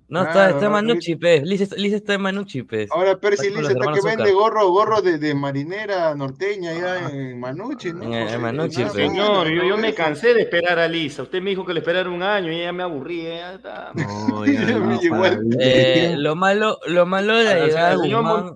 No, 0.08 0.22
está, 0.22 0.50
está 0.50 0.70
Manucci, 0.70 1.16
pez. 1.16 1.42
Liz, 1.42 1.60
está 1.60 2.14
en 2.14 2.20
Manucci, 2.20 2.62
pez. 2.62 2.88
Ahora 2.92 3.18
Percy 3.18 3.50
Liz 3.50 3.68
está 3.68 3.92
que 3.92 4.00
vende 4.04 4.30
gorro, 4.32 4.70
gorro 4.70 5.02
de, 5.02 5.18
de, 5.18 5.34
marinera 5.34 6.14
norteña 6.14 6.70
allá 6.70 7.10
en 7.10 7.40
Manucci, 7.40 7.92
¿no? 7.92 8.02
En, 8.14 8.40
Manucci, 8.40 8.88
Señor, 8.88 9.48
yo, 9.48 9.64
yo, 9.64 9.76
me 9.76 9.94
cansé 9.94 10.32
de 10.32 10.42
esperar 10.42 10.78
a 10.78 10.86
Lisa. 10.86 11.24
Usted 11.24 11.42
me 11.42 11.50
dijo 11.50 11.66
que 11.66 11.74
le 11.74 11.80
esperara 11.80 12.08
un 12.08 12.22
año 12.22 12.52
y 12.52 12.60
ya 12.60 12.72
me 12.72 12.84
aburrí. 12.84 13.26
¿eh? 13.26 13.38
Ya 13.38 13.54
está. 13.54 13.92
No, 14.28 14.46
ya 14.46 14.78
no, 14.78 15.24
eh, 15.58 16.14
lo 16.16 16.36
malo, 16.36 16.78
lo 16.86 17.06
malo 17.06 17.36
de 17.36 17.44
la 17.44 17.66
llegada 17.66 17.90
de 17.90 17.96
Guzmán. 17.96 18.54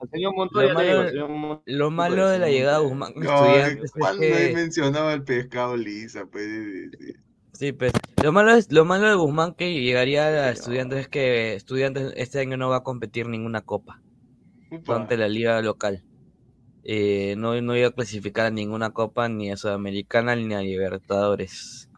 Al 0.00 0.10
señor 0.10 0.34
Montoya 0.34 0.68
lo 0.68 0.74
malo, 0.74 1.10
digo, 1.10 1.62
lo 1.64 1.90
malo 1.90 2.28
de 2.28 2.38
la 2.38 2.48
llegada 2.48 2.78
de 2.78 2.84
Guzmán. 2.84 3.12
No, 3.16 3.46
¿Cuándo 3.98 4.22
he 4.22 4.52
mencionado 4.54 5.10
el 5.10 5.24
pescado 5.24 5.76
Lisa? 5.76 6.26
Pues, 6.26 6.46
Sí, 6.46 7.14
pues 7.78 7.92
lo 8.22 8.32
malo 8.32 8.52
es 8.52 8.72
lo 8.72 8.84
malo 8.84 9.08
de 9.08 9.14
Guzmán 9.14 9.54
que 9.54 9.80
llegaría 9.80 10.26
a 10.26 10.50
estudiantes 10.50 11.00
es 11.00 11.08
que 11.08 11.54
estudiantes 11.54 12.12
este 12.16 12.40
año 12.40 12.56
no 12.56 12.68
va 12.68 12.78
a 12.78 12.82
competir 12.82 13.28
ninguna 13.28 13.60
copa 13.60 14.02
ante 14.88 15.16
la 15.16 15.28
liga 15.28 15.60
local. 15.62 16.04
Eh, 16.82 17.34
no, 17.38 17.58
no 17.62 17.76
iba 17.76 17.88
a 17.88 17.92
clasificar 17.92 18.46
a 18.46 18.50
ninguna 18.50 18.90
copa 18.90 19.28
ni 19.28 19.50
a 19.50 19.56
Sudamericana 19.56 20.36
ni 20.36 20.52
a 20.52 20.60
Libertadores. 20.60 21.88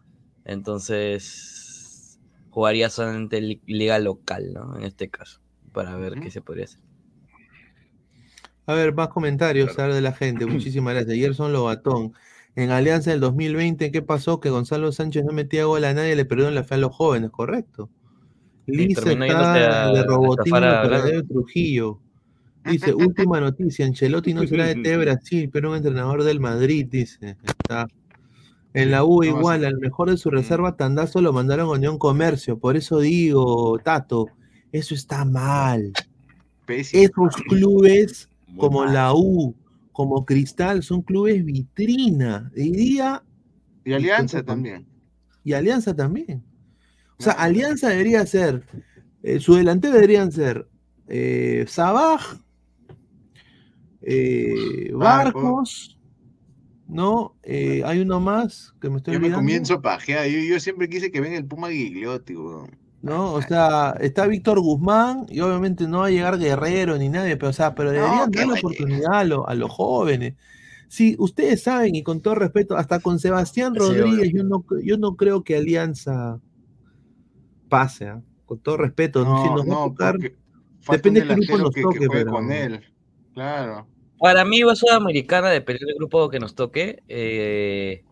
Entonces 0.44 2.20
jugaría 2.50 2.90
solamente 2.90 3.40
liga 3.66 3.98
local, 3.98 4.52
¿no? 4.52 4.76
En 4.76 4.84
este 4.84 5.09
caso, 5.11 5.40
para 5.72 5.96
ver 5.96 6.20
qué 6.20 6.30
se 6.30 6.40
podría 6.40 6.64
hacer. 6.64 6.80
A 8.66 8.74
ver, 8.74 8.94
más 8.94 9.09
comentarios 9.09 9.78
a 9.78 9.86
ver, 9.86 9.94
de 9.94 10.00
la 10.00 10.12
gente. 10.12 10.46
Muchísimas 10.46 10.94
gracias. 10.94 11.16
Gerson 11.16 11.52
Lobatón. 11.52 12.12
En 12.57 12.70
Alianza 12.70 13.11
del 13.11 13.20
2020, 13.20 13.92
¿qué 13.92 14.02
pasó? 14.02 14.40
Que 14.40 14.48
Gonzalo 14.48 14.90
Sánchez 14.90 15.24
no 15.24 15.32
metía 15.32 15.66
gol 15.66 15.84
a 15.84 15.92
nadie, 15.92 16.16
le 16.16 16.24
perdieron 16.24 16.54
la 16.54 16.64
fe 16.64 16.76
a 16.76 16.78
los 16.78 16.96
jóvenes, 16.96 17.30
¿correcto? 17.30 17.90
Lisa 18.66 19.12
está 19.12 19.92
de 19.92 20.02
Robotín 20.02 20.54
de 20.54 21.22
Trujillo. 21.28 22.00
Dice, 22.64 22.92
última 22.94 23.38
noticia, 23.40 23.86
Ancelotti 23.86 24.34
no 24.34 24.44
será 24.46 24.66
de 24.66 24.74
T 24.74 24.96
Brasil, 24.96 25.50
pero 25.52 25.70
un 25.70 25.76
entrenador 25.76 26.24
del 26.24 26.40
Madrid, 26.40 26.86
dice. 26.90 27.36
Está. 27.44 27.86
En 28.74 28.90
la 28.90 29.04
U 29.04 29.22
igual, 29.22 29.64
al 29.64 29.78
mejor 29.78 30.11
de 30.11 30.16
su 30.16 30.30
reserva, 30.30 30.76
Tandazo 30.76 31.20
lo 31.20 31.32
mandaron 31.32 31.68
a 31.68 31.72
Unión 31.72 31.96
Comercio. 31.96 32.59
Por 32.59 32.76
eso 32.76 32.98
digo, 32.98 33.78
Tato, 33.84 34.26
eso 34.72 34.94
está 34.94 35.24
mal. 35.24 35.92
Esos 36.66 37.36
clubes 37.48 38.28
como 38.57 38.84
la 38.84 39.14
U, 39.14 39.54
como 39.97 40.26
Cristal, 40.26 40.82
son 40.82 41.01
clubes 41.01 41.42
vitrina, 41.42 42.53
diría. 42.55 43.22
Y 43.82 43.94
Alianza 43.94 44.42
también. 44.42 44.86
Y 45.42 45.55
Alianza 45.55 45.97
también. 45.97 46.44
O 47.18 47.22
sea, 47.22 47.32
Alianza 47.32 47.88
debería 47.88 48.26
ser, 48.26 48.62
eh, 49.22 49.40
su 49.40 49.55
delantero 49.55 49.94
deberían 49.94 50.30
ser 50.30 50.68
eh, 51.09 51.64
Sabaj, 51.66 52.42
eh, 54.03 54.90
Barcos, 54.92 55.99
¿no? 56.86 57.34
Eh, 57.42 57.80
hay 57.86 58.01
uno 58.01 58.20
más 58.20 58.74
que 58.78 58.90
me 58.90 58.99
estoy 58.99 59.14
yo 59.14 59.18
olvidando. 59.18 59.38
Me 59.38 59.47
comienzo 59.47 59.80
pajear. 59.80 60.28
Yo, 60.28 60.40
yo, 60.40 60.61
siempre 60.61 60.90
quise 60.90 61.11
que 61.11 61.22
venga 61.22 61.38
el 61.38 61.47
Puma 61.47 61.70
Gigliotti, 61.70 62.34
¿no? 63.03 63.34
O 63.34 63.42
sea, 63.42 63.94
está 64.01 64.26
Víctor 64.26 64.61
Guzmán 64.61 65.26
y 65.28 65.40
obviamente 65.40 65.86
no 65.86 66.01
va 66.01 66.07
a 66.07 66.11
llegar 66.11 66.38
Guerrero 66.38 66.97
ni 66.99 67.09
nadie, 67.09 67.36
pero, 67.36 67.51
o 67.51 67.53
sea, 67.53 67.74
pero 67.74 67.92
deberían 67.92 68.30
dar 68.30 68.47
la 68.47 68.55
oportunidad 68.55 69.12
a, 69.14 69.55
los 69.55 69.70
jóvenes. 69.70 70.34
Sí, 70.88 71.16
ustedes 71.18 71.62
saben, 71.62 71.94
y 71.94 72.03
con 72.03 72.20
todo 72.20 72.36
respeto, 72.36 72.76
hasta 72.76 73.01
con 73.01 73.18
Sebastián 73.18 73.74
Rodríguez, 73.74 74.32
yo 74.32 74.44
no, 74.44 74.64
yo 74.82 74.99
no 74.99 75.16
creo 75.16 75.42
que 75.42 75.57
Alianza 75.57 76.40
pase, 77.68 78.09
¿ah? 78.09 78.22
con 78.44 78.59
todo 78.61 78.76
respeto, 78.76 79.24
no, 79.24 79.42
si 79.42 79.51
nos 79.51 79.94
depende 80.88 81.20
de 81.20 81.26
qué 81.26 81.34
grupo 81.34 81.59
nos 81.59 81.74
toque, 81.74 82.07
pero... 82.11 82.30
con 82.30 82.53
él, 82.53 82.80
claro. 83.34 83.86
Para 84.18 84.44
mí 84.44 84.62
va 84.62 84.72
a 84.72 84.76
Sudamericana, 84.76 85.51
depende 85.51 85.84
del 85.84 85.97
grupo 85.97 86.30
que 86.30 86.38
nos 86.38 86.55
toque. 86.55 87.03
Eh, 87.07 88.03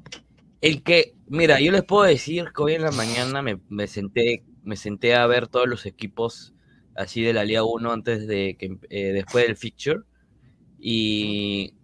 el 0.60 0.82
que, 0.82 1.14
mira, 1.28 1.60
yo 1.60 1.72
les 1.72 1.82
puedo 1.82 2.04
decir 2.04 2.46
que 2.54 2.62
hoy 2.62 2.74
en 2.74 2.82
la 2.82 2.90
mañana 2.90 3.40
me, 3.40 3.58
me 3.70 3.86
senté 3.86 4.44
me 4.64 4.76
senté 4.76 5.14
a 5.14 5.26
ver 5.26 5.46
todos 5.48 5.68
los 5.68 5.86
equipos 5.86 6.54
así 6.94 7.22
de 7.22 7.32
la 7.32 7.44
Liga 7.44 7.64
1 7.64 7.92
antes 7.92 8.26
de 8.26 8.56
que 8.58 8.78
eh, 8.90 9.12
después 9.12 9.46
del 9.46 9.56
fixture. 9.56 10.00
Y 10.78 11.74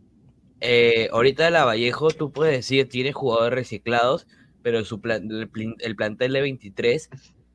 eh, 0.61 1.09
ahorita 1.13 1.45
de 1.45 1.51
la 1.51 1.65
Vallejo 1.65 2.11
tú 2.11 2.33
puedes 2.33 2.55
decir 2.55 2.89
tiene 2.89 3.13
jugadores 3.13 3.55
reciclados 3.55 4.27
pero 4.63 4.85
su 4.85 5.01
el, 5.03 5.97
plantel 5.97 6.35
de 6.35 6.41
23 6.43 7.09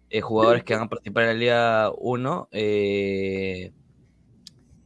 eh, 0.09 0.21
jugadores 0.21 0.63
que 0.63 0.73
van 0.73 0.83
a 0.83 0.89
participar 0.89 1.25
en 1.25 1.29
la 1.29 1.35
Liga 1.35 1.91
1 1.95 2.49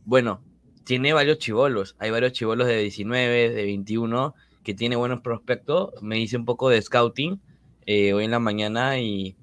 bueno 0.04 0.44
tiene 0.84 1.14
varios 1.14 1.38
chivolos. 1.38 1.96
Hay 2.00 2.10
varios 2.10 2.34
chivolos 2.34 2.66
de 2.68 2.80
19 2.80 3.52
de 3.52 3.64
21 3.64 4.34
que 4.64 4.74
tiene 4.74 4.96
buenos 4.96 5.22
prospectos. 5.22 5.92
Me 6.02 6.20
hice 6.20 6.36
un 6.36 6.46
poco 6.46 6.68
de 6.70 6.82
scouting 6.82 7.40
hoy 7.88 8.24
en 8.24 8.32
la 8.32 8.40
mañana 8.40 9.00
y 9.00 9.38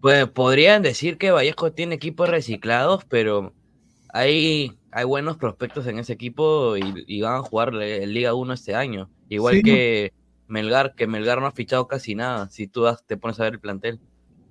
pues 0.00 0.28
podrían 0.28 0.82
decir 0.82 1.16
que 1.16 1.30
Vallejo 1.30 1.72
tiene 1.72 1.94
equipos 1.94 2.28
reciclados, 2.28 3.04
pero 3.06 3.54
hay, 4.12 4.72
hay 4.90 5.04
buenos 5.04 5.36
prospectos 5.36 5.86
en 5.86 5.98
ese 5.98 6.12
equipo 6.12 6.76
y, 6.76 7.20
van 7.20 7.36
a 7.36 7.42
jugar 7.42 7.74
en 7.74 8.12
Liga 8.12 8.34
1 8.34 8.52
este 8.52 8.74
año. 8.74 9.08
Igual 9.28 9.62
que 9.62 10.12
Melgar, 10.46 10.94
que 10.94 11.06
Melgar 11.06 11.40
no 11.40 11.46
ha 11.46 11.52
fichado 11.52 11.88
casi 11.88 12.14
nada, 12.14 12.48
si 12.50 12.66
tú 12.66 12.84
te 13.06 13.16
pones 13.16 13.40
a 13.40 13.44
ver 13.44 13.54
el 13.54 13.60
plantel. 13.60 13.98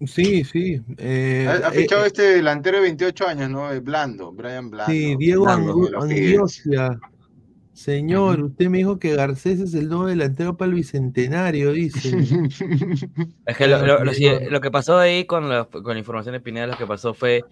Sí, 0.05 0.43
sí. 0.43 0.81
Eh, 0.97 1.47
ha, 1.47 1.71
fichado 1.71 2.03
eh, 2.03 2.07
este 2.07 2.23
delantero 2.23 2.77
de 2.77 2.83
28 2.83 3.27
años, 3.27 3.49
¿no? 3.49 3.69
Blando, 3.81 4.31
Brian 4.31 4.69
Blando. 4.69 4.91
Sí, 4.91 5.15
Diego 5.17 5.47
Angiosia. 5.47 6.99
Señor, 7.74 8.39
usted 8.43 8.69
me 8.69 8.78
dijo 8.78 8.99
que 8.99 9.15
Garcés 9.15 9.59
es 9.59 9.74
el 9.74 9.89
nuevo 9.89 10.05
delantero 10.05 10.55
para 10.55 10.69
el 10.69 10.76
bicentenario, 10.76 11.71
dice. 11.71 12.09
Es 13.47 13.57
que 13.57 13.67
lo, 13.67 14.61
que 14.61 14.71
pasó 14.71 14.99
ahí 14.99 15.26
con 15.26 15.49
la, 15.49 15.65
con 15.65 15.97
información 15.97 16.34
de 16.34 16.39
Pineda, 16.39 16.67
lo 16.67 16.78
que 16.78 16.86
pasó 16.86 17.15
fue, 17.15 17.43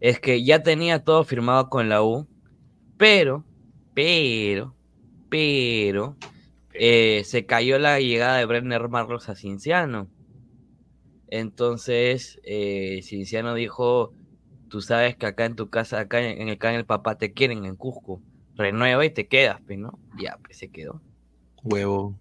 es 0.00 0.20
que 0.20 0.44
ya 0.44 0.62
tenía 0.62 1.02
todo 1.02 1.24
firmado 1.24 1.68
con 1.68 1.88
la 1.88 2.02
U, 2.02 2.28
pero, 2.96 3.44
pero, 3.92 4.74
pero, 5.28 6.16
eh, 6.72 7.22
se 7.24 7.44
cayó 7.44 7.80
la 7.80 7.98
llegada 7.98 8.38
de 8.38 8.46
Brenner 8.46 8.88
Marlos 8.88 9.28
a 9.28 9.34
Cinciano. 9.34 10.08
Entonces, 11.26 12.40
eh, 12.44 13.00
Cinciano 13.02 13.52
dijo, 13.54 14.14
tú 14.68 14.80
sabes 14.80 15.16
que 15.16 15.26
acá 15.26 15.44
en 15.44 15.56
tu 15.56 15.70
casa, 15.70 15.98
acá 15.98 16.20
en, 16.20 16.48
acá 16.50 16.70
en 16.70 16.76
el 16.76 16.86
papá 16.86 17.18
te 17.18 17.32
quieren 17.32 17.64
en 17.64 17.74
Cusco 17.74 18.22
renueva 18.56 19.04
y 19.04 19.10
te 19.10 19.26
quedas, 19.26 19.60
pues, 19.66 19.78
¿no? 19.78 19.98
Ya, 20.18 20.38
pues 20.42 20.58
se 20.58 20.68
quedó. 20.68 21.00
Huevo. 21.62 22.18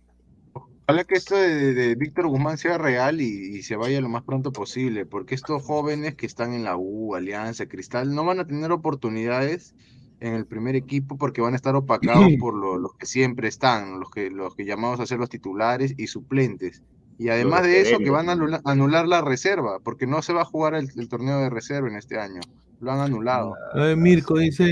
Ojalá 0.87 1.03
que 1.03 1.15
esto 1.15 1.35
de, 1.35 1.95
Víctor 1.95 2.27
Guzmán 2.27 2.57
sea 2.57 2.77
real 2.77 3.19
y, 3.19 3.63
se 3.63 3.75
vaya 3.75 4.01
lo 4.01 4.09
más 4.09 4.23
pronto 4.23 4.51
posible, 4.51 5.05
porque 5.05 5.33
estos 5.33 5.63
jóvenes 5.63 6.15
que 6.15 6.27
están 6.27 6.53
en 6.53 6.63
la 6.63 6.77
U, 6.77 7.15
Alianza, 7.15 7.65
Cristal, 7.65 8.13
no 8.13 8.23
van 8.23 8.39
a 8.39 8.45
tener 8.45 8.71
oportunidades 8.71 9.73
en 10.19 10.33
el 10.33 10.45
primer 10.45 10.75
equipo 10.75 11.17
porque 11.17 11.41
van 11.41 11.53
a 11.53 11.55
estar 11.55 11.75
opacados 11.75 12.27
por 12.39 12.53
los 12.53 12.93
que 12.95 13.07
siempre 13.07 13.47
están, 13.47 13.99
los 13.99 14.11
que, 14.11 14.29
los 14.29 14.55
que 14.55 14.65
llamamos 14.65 14.99
a 14.99 15.07
ser 15.07 15.17
los 15.17 15.29
titulares 15.29 15.95
y 15.97 16.07
suplentes. 16.07 16.83
Y 17.17 17.29
además 17.29 17.63
de 17.63 17.81
eso, 17.81 17.97
que 17.97 18.09
van 18.09 18.29
a 18.29 18.61
anular, 18.65 19.07
la 19.07 19.21
reserva, 19.21 19.79
porque 19.79 20.05
no 20.05 20.21
se 20.21 20.33
va 20.33 20.41
a 20.41 20.45
jugar 20.45 20.75
el 20.75 21.07
torneo 21.07 21.39
de 21.39 21.49
reserva 21.49 21.87
en 21.87 21.95
este 21.95 22.19
año 22.19 22.41
lo 22.79 22.91
han 22.91 22.99
anulado. 22.99 23.53
A 23.73 23.79
ver, 23.79 23.97
Mirko 23.97 24.37
dice, 24.37 24.65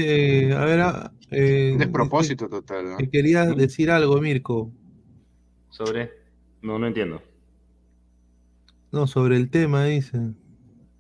eh, 0.48 0.54
a 0.54 0.66
ver, 0.66 0.82
ah, 0.82 1.12
eh, 1.32 1.76
despropósito 1.78 2.48
total. 2.50 2.92
¿no? 2.92 2.98
quería 3.12 3.46
decir 3.46 3.90
algo, 3.92 4.20
Mirko. 4.22 4.72
Sobre, 5.70 6.12
no, 6.62 6.78
no 6.78 6.88
entiendo. 6.88 7.22
No, 8.92 9.08
sobre 9.08 9.38
el 9.38 9.50
tema, 9.50 9.86
dice. 9.86 10.20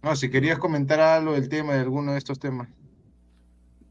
No, 0.02 0.16
si 0.16 0.30
querías 0.30 0.58
comentar 0.58 1.00
algo 1.00 1.34
del 1.34 1.48
tema, 1.48 1.74
de 1.74 1.82
alguno 1.82 2.14
de 2.14 2.18
estos 2.18 2.40
temas. 2.40 2.68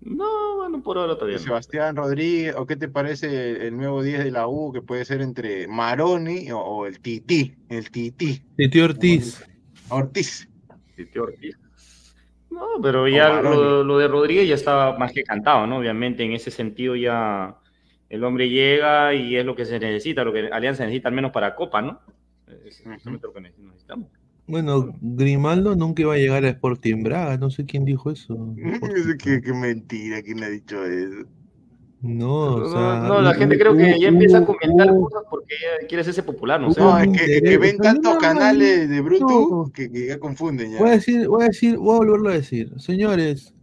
No, 0.01 0.57
bueno, 0.57 0.83
por 0.83 0.99
ahora 0.99 1.15
todavía. 1.15 1.39
Sebastián 1.39 1.95
Rodríguez, 1.95 2.57
¿o 2.57 2.67
qué 2.67 2.75
te 2.75 2.89
parece 2.89 3.69
el 3.69 3.77
nuevo 3.77 4.03
10 4.03 4.25
de 4.25 4.31
la 4.33 4.49
U 4.49 4.73
que 4.73 4.83
puede 4.83 5.05
ser 5.05 5.23
entre 5.23 5.69
Maroni 5.69 6.49
o, 6.53 6.87
el 6.87 6.99
Titi? 7.01 7.55
El 7.69 7.91
Titi. 7.91 8.43
Titi 8.57 8.81
Ortiz. 8.81 9.45
Ortiz. 9.89 10.49
Titi 10.97 11.19
Ortiz. 11.19 11.62
No, 12.53 12.83
pero 12.83 13.09
ya 13.09 13.41
lo, 13.41 13.99
de 13.99 14.09
Rodríguez 14.09 14.47
ya 14.47 14.55
estaba 14.55 14.99
más 14.99 15.13
que 15.13 15.23
cantado, 15.23 15.67
¿no? 15.67 15.79
Obviamente 15.79 16.23
en 16.23 16.33
ese 16.33 16.51
sentido 16.51 16.95
ya 16.95 17.57
el 18.11 18.23
hombre 18.25 18.51
llega 18.51 19.15
y 19.15 19.37
es 19.37 19.47
lo 19.47 19.57
que 19.57 19.65
se 19.65 19.81
necesita, 19.81 20.23
lo 20.23 20.35
que 20.35 20.51
Alianza 20.53 20.85
necesita 20.85 21.09
al 21.09 21.15
menos 21.15 21.33
para 21.33 21.55
Copa, 21.55 21.81
¿no? 21.81 22.01
Es 22.67 22.85
lo 22.85 23.33
que 23.33 23.41
necesitamos. 23.41 24.09
Bueno, 24.47 24.95
Grimaldo 25.01 25.75
nunca 25.77 26.03
iba 26.03 26.13
a 26.13 26.19
llegar 26.19 26.45
a 26.45 26.51
Sporting 26.51 27.03
Braga, 27.03 27.39
no 27.39 27.49
sé 27.49 27.65
quién 27.65 27.87
dijo 27.87 28.11
eso. 28.11 28.55
qué, 29.23 29.41
qué 29.41 29.53
mentira, 29.55 30.21
quién 30.21 30.43
ha 30.45 30.49
dicho 30.49 30.85
eso. 30.85 31.27
No, 32.03 32.57
o 32.57 32.69
sea, 32.69 33.05
no, 33.07 33.21
la 33.21 33.33
gente 33.35 33.57
creo 33.57 33.77
que 33.77 33.99
ya 34.01 34.09
empieza 34.09 34.39
a 34.39 34.45
comentar 34.45 34.89
cosas 34.89 35.23
porque 35.31 35.55
quiere 35.87 36.01
hacerse 36.01 36.25
popular, 36.25 36.61
no 36.61 36.73
sé. 36.73 36.81
No, 36.81 36.99
es 36.99 37.09
que, 37.17 37.59
ven 37.59 37.79
tantos 37.79 38.17
canales 38.17 38.89
de 38.89 39.01
Bruto 39.01 39.71
que, 39.73 39.89
ya 40.09 40.19
confunden 40.19 40.73
ya. 40.73 40.79
Voy 40.81 40.89
a 40.89 40.93
decir, 40.93 41.29
voy 41.29 41.45
a 41.45 41.47
decir, 41.47 41.79
voy 41.79 41.95
a 41.95 41.99
volverlo 41.99 42.31
a 42.31 42.33
decir. 42.33 42.73
Señores, 42.79 43.55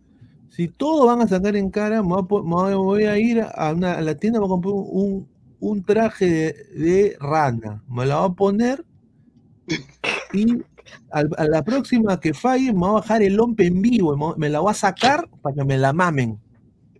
si 0.47 0.69
todos 0.69 1.05
van 1.05 1.21
a 1.21 1.27
sacar 1.27 1.57
en 1.57 1.69
cara, 1.69 2.01
me 2.01 2.75
voy 2.75 3.03
a, 3.03 3.17
ir 3.17 3.41
a, 3.41 3.73
una, 3.73 3.99
la 3.99 4.15
tienda, 4.15 4.39
voy 4.39 4.47
a 4.47 4.51
comprar 4.51 4.73
un, 4.73 5.27
un 5.59 5.83
traje 5.83 6.53
de, 6.73 7.17
rana. 7.19 7.83
Me 7.89 8.05
la 8.05 8.19
voy 8.19 8.29
a 8.29 8.33
poner 8.33 8.85
y 10.31 10.63
a, 11.11 11.23
la 11.23 11.61
próxima 11.63 12.19
que 12.19 12.33
falle 12.33 12.71
me 12.71 12.79
voy 12.79 12.89
a 12.89 12.93
bajar 12.93 13.21
el 13.21 13.35
lompe 13.35 13.67
en 13.67 13.81
vivo, 13.81 14.35
me 14.37 14.49
la 14.49 14.61
voy 14.61 14.71
a 14.71 14.75
sacar 14.75 15.27
para 15.41 15.55
que 15.55 15.65
me 15.65 15.77
la 15.77 15.91
mamen. 15.91 16.39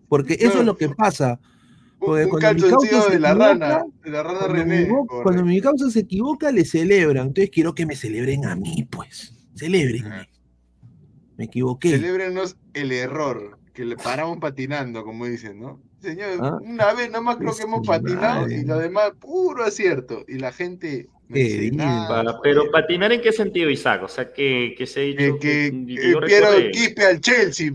Porque 0.10 0.36
eso 0.40 0.60
es 0.60 0.66
lo 0.66 0.76
que 0.76 0.90
pasa. 0.90 1.40
un, 2.00 2.40
calzoncillo 2.40 3.10
de 3.10 3.20
la 3.20 3.36
rana, 3.36 3.86
de 4.04 4.10
la 4.10 4.24
rana 4.24 4.48
René. 4.48 4.90
cuando 5.24 5.46
mi 5.46 5.62
causa 5.62 5.90
se 5.90 6.00
equivoca, 6.00 6.52
le 6.52 6.66
celebran. 6.66 7.28
Entonces 7.28 7.52
quiero 7.52 7.74
que 7.76 7.86
me 7.86 7.96
celebren 7.96 8.46
a 8.46 8.56
mí, 8.56 8.88
pues. 8.90 9.36
Celebrenme. 9.56 10.28
Me 11.38 11.46
equivoqué. 11.46 11.92
Celebrenos 11.92 12.58
el 12.74 12.92
error, 12.92 13.60
que 13.74 13.86
le 13.86 13.96
paramos 13.96 14.40
patinando, 14.40 15.04
como 15.04 15.26
dicen, 15.26 15.60
¿no? 15.60 15.82
Señor, 16.02 16.40
ah. 16.42 16.58
una 16.62 16.94
vez 16.94 17.12
nomás 17.12 17.38
creo 17.38 17.56
que 17.56 17.64
hemos 17.64 17.86
patinado 17.86 18.50
y 18.50 18.64
lo 18.64 18.80
demás, 18.80 19.12
puro 19.20 19.64
acierto. 19.64 20.24
Y 20.28 20.40
la 20.40 20.52
gente. 20.52 21.08
pero 22.42 22.72
patinar 22.72 23.12
en 23.12 23.22
qué 23.22 23.32
sentido, 23.32 23.70
Isaac? 23.70 24.04
O 24.04 24.08
sea, 24.08 24.34
que, 24.34 24.76
que 24.78 24.88
se 24.88 25.02
ha 25.02 25.04
dicho. 25.04 25.38
Que, 25.40 25.72
que, 25.86 26.94
que 26.96 27.04
al 27.06 27.22
Chelsea. 27.22 27.72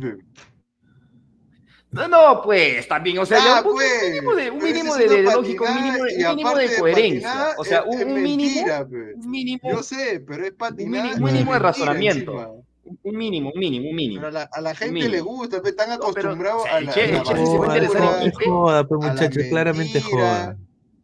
No, 1.95 2.09
no, 2.09 2.43
pues, 2.43 2.89
también, 2.89 3.19
o 3.19 3.25
sea, 3.25 3.59
ah, 3.59 3.63
un, 3.65 3.73
pues, 3.73 4.11
mínimo 4.11 4.35
de, 4.35 4.51
un 4.51 4.63
mínimo 4.63 4.97
de, 4.97 5.23
lógico, 5.23 5.65
un 5.65 5.75
mínimo 5.77 6.05
de, 6.05 6.27
un 6.27 6.37
mínimo 6.37 6.57
de 6.57 6.77
coherencia. 6.77 7.51
o 7.57 7.65
sea, 7.65 7.85
un, 7.85 8.03
un, 8.03 8.23
mínimo, 8.23 8.65
pues. 8.91 9.15
un, 9.15 9.31
mínimo. 9.31 9.71
Yo 9.71 9.83
sé, 9.83 10.21
pero 10.27 10.45
es 10.45 10.53
patinar. 10.53 11.15
Un 11.15 11.23
mínimo, 11.23 11.53
de 11.53 11.59
razonamiento. 11.61 12.65
Un 13.03 13.17
mínimo, 13.17 13.53
un 13.55 13.61
mínimo, 13.61 13.91
un 13.91 13.95
mínimo. 13.95 14.23
Pero 14.23 14.29
a 14.29 14.33
la, 14.33 14.51
a 14.53 14.61
la 14.61 14.75
gente 14.75 15.09
le 15.09 15.21
gusta, 15.21 15.61
pues, 15.61 15.71
están 15.71 15.93
acostumbrados 15.93 16.65
a 16.67 16.81
la. 16.81 16.93
Che, 16.93 17.13
la 17.13 17.23
che, 17.23 17.37
se 17.37 18.45
joda, 18.45 18.85
pues, 18.89 19.13
muchachos, 19.13 19.45
claramente 19.49 20.01
joda. 20.01 20.57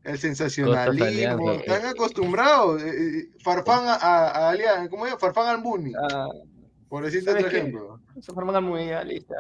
El 0.03 0.19
sensacionalismo, 0.19 1.53
están 1.53 1.87
acostumbrados. 1.87 2.83
Eh, 2.83 2.89
eh, 2.89 3.29
farfán 3.45 3.85
a, 3.87 4.51
a, 4.51 4.89
¿cómo 4.89 5.07
es? 5.07 5.15
Farfán 5.19 5.47
al 5.47 5.63
Muni. 5.63 5.93
Ah, 6.11 6.27
por 6.89 7.05
decirte 7.05 7.31
otro 7.31 7.47
ejemplo. 7.47 8.01
Farfán 8.35 8.57
al 8.57 8.63
Muni, 8.63 8.89
ya, 8.89 9.05
listo. 9.05 9.35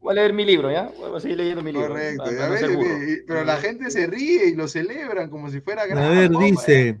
Voy 0.00 0.12
a 0.12 0.14
leer 0.14 0.32
mi 0.32 0.44
libro, 0.44 0.70
¿ya? 0.70 0.90
Voy 0.98 1.16
a 1.16 1.20
seguir 1.20 1.38
leyendo 1.38 1.62
mi 1.62 1.72
libro. 1.72 1.88
Correcto. 1.88 2.24
a 2.24 2.48
ver, 2.48 3.24
pero 3.26 3.44
la 3.44 3.56
gente 3.56 3.90
se 3.90 4.06
ríe 4.06 4.48
y 4.48 4.54
lo 4.54 4.68
celebran 4.68 5.28
como 5.28 5.50
si 5.50 5.60
fuera 5.60 5.86
grande. 5.86 6.06
A 6.06 6.10
ver, 6.10 6.30
dice. 6.30 6.98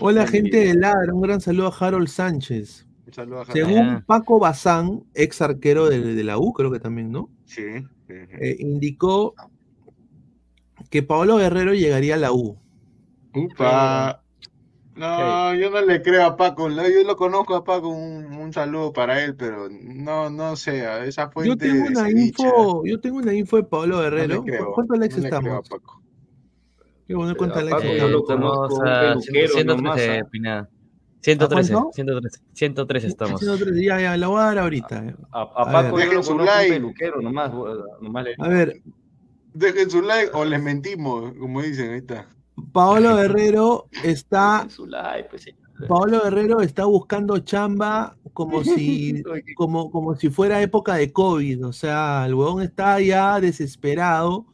Hola, 0.00 0.26
gente 0.26 0.56
de 0.56 0.74
Ladra. 0.74 1.12
Un 1.12 1.22
gran 1.22 1.40
saludo 1.40 1.68
a 1.68 1.76
Harold 1.78 2.08
Sánchez. 2.08 2.86
Un 3.06 3.12
saludo 3.12 3.40
a 3.40 3.42
Harold. 3.42 3.54
Según 3.54 4.02
Paco 4.02 4.38
Bazán, 4.38 5.04
ex 5.14 5.40
arquero 5.42 5.88
de, 5.88 6.24
la 6.24 6.38
U, 6.38 6.52
creo 6.52 6.70
que 6.70 6.80
también, 6.80 7.12
¿no? 7.12 7.28
Sí. 7.44 7.62
Eh, 8.08 8.56
indicó 8.58 9.34
que 10.90 11.02
Pablo 11.02 11.36
Guerrero 11.36 11.74
llegaría 11.74 12.16
a 12.16 12.18
la 12.18 12.32
U. 12.32 12.58
Upa. 13.34 14.21
No, 14.94 15.54
yo 15.54 15.70
no 15.70 15.80
le 15.80 16.02
creo 16.02 16.26
a 16.26 16.36
Paco. 16.36 16.68
Yo 16.68 17.04
lo 17.04 17.16
conozco 17.16 17.54
a 17.54 17.64
Paco, 17.64 17.88
un, 17.88 18.52
saludo 18.52 18.92
para 18.92 19.22
él, 19.24 19.34
pero 19.34 19.68
no, 19.70 20.28
no 20.28 20.56
sé, 20.56 20.84
esa 21.06 21.30
fuente 21.30 21.48
yo 21.48 21.56
tengo 21.56 21.86
una 21.86 22.10
info, 22.10 22.82
Yo 22.84 23.00
tengo 23.00 23.16
una 23.16 23.32
info 23.32 23.56
de 23.56 23.62
Pablo 23.64 24.00
Guerrero. 24.00 24.44
¿Cuánto 24.74 24.94
Alex 24.94 25.16
no 25.16 25.24
estamos? 25.24 25.64
Le 25.64 25.70
Paco. 25.70 26.02
Qué 27.06 27.14
bueno, 27.14 27.34
¿cuánto 27.36 27.58
Alex 27.58 27.82
estamos? 27.82 28.80
a 28.84 29.16
113, 29.18 30.24
Pinada. 30.30 30.68
113, 31.20 31.74
113, 31.92 32.42
113 32.52 33.06
estamos. 33.06 33.40
113, 33.40 33.84
ya, 33.84 34.00
ya, 34.00 34.16
la 34.16 34.26
voy 34.26 34.40
a 34.40 34.44
dar 34.44 34.58
ahorita. 34.58 35.14
A, 35.30 35.40
a, 35.40 35.42
a 35.42 35.72
Paco 35.72 35.96
dejen 35.96 36.22
su 36.22 36.36
like. 36.36 36.72
Peluquero, 36.72 37.20
nomás, 37.22 37.52
nomás 38.00 38.24
le... 38.24 38.34
A 38.38 38.48
ver. 38.48 38.82
Dejen 39.54 39.88
su 39.88 40.02
like 40.02 40.30
o 40.34 40.44
les 40.44 40.60
mentimos, 40.60 41.32
como 41.38 41.62
dicen, 41.62 41.92
ahí 41.92 41.98
está. 41.98 42.26
Paolo 42.72 43.16
Guerrero 43.16 43.88
está. 44.04 44.66
Pues, 45.30 45.88
Paolo 45.88 46.22
Guerrero 46.22 46.60
está 46.60 46.84
buscando 46.84 47.38
chamba 47.38 48.16
como 48.34 48.62
si, 48.62 49.22
como, 49.56 49.90
como 49.90 50.14
si 50.14 50.28
fuera 50.28 50.62
época 50.62 50.94
de 50.94 51.12
COVID. 51.12 51.66
O 51.66 51.72
sea, 51.72 52.24
el 52.26 52.34
huevón 52.34 52.62
está 52.62 53.00
ya 53.00 53.40
desesperado. 53.40 54.46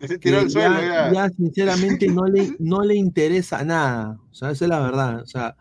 ya, 0.00 1.28
sinceramente 1.30 2.08
no 2.08 2.26
le, 2.26 2.54
no 2.58 2.82
le 2.82 2.96
interesa 2.96 3.64
nada. 3.64 4.18
O 4.30 4.34
sea, 4.34 4.50
esa 4.50 4.64
es 4.64 4.68
la 4.68 4.80
verdad. 4.80 5.22
O 5.22 5.26
sea, 5.26 5.56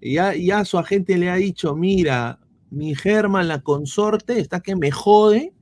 ya, 0.00 0.34
ya 0.34 0.64
su 0.64 0.78
agente 0.78 1.18
le 1.18 1.30
ha 1.30 1.34
dicho: 1.34 1.74
Mira, 1.74 2.38
mi 2.70 2.94
Germán, 2.94 3.48
la 3.48 3.60
consorte, 3.60 4.38
está 4.38 4.60
que 4.60 4.76
me 4.76 4.90
jode 4.90 5.52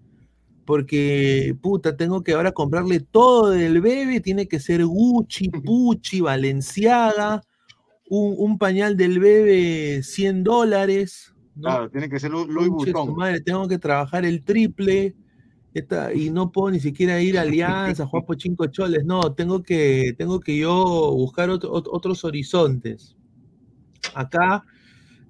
porque, 0.67 1.57
puta, 1.63 1.97
tengo 1.97 2.23
que 2.23 2.33
ahora 2.33 2.53
comprarle 2.53 3.01
todo 3.01 3.51
del 3.51 3.81
bebé, 3.81 4.21
tiene 4.21 4.49
que 4.49 4.61
ser 4.61 4.85
Gucci, 4.85 5.49
Pucci, 5.65 6.21
Valenciaga, 6.21 7.43
un, 8.09 8.59
pañal 8.59 8.97
del 8.97 9.19
bebé 9.19 10.03
100 10.03 10.45
dólares. 10.45 11.35
Claro, 11.61 11.89
tiene 11.89 12.11
que 12.11 12.21
ser 12.21 12.31
Louis 12.33 12.69
Vuitton. 12.69 13.15
Madre, 13.15 13.41
tengo 13.41 13.67
que 13.67 13.79
trabajar 13.79 14.25
el 14.25 14.45
triple 14.45 15.15
y 16.15 16.31
no 16.31 16.51
puedo 16.53 16.71
ni 16.71 16.81
siquiera 16.81 17.21
ir 17.21 17.39
a 17.39 17.43
Alianza, 17.43 18.07
jugar 18.07 18.25
por 18.27 18.41
cinco 18.41 18.67
choles. 18.67 19.05
No, 19.05 19.35
tengo 19.35 19.63
que, 19.63 20.15
tengo 20.19 20.41
que 20.41 20.57
yo 20.57 21.13
buscar 21.13 21.49
otros 21.51 22.25
horizontes. 22.25 23.17
Acá 24.15 24.65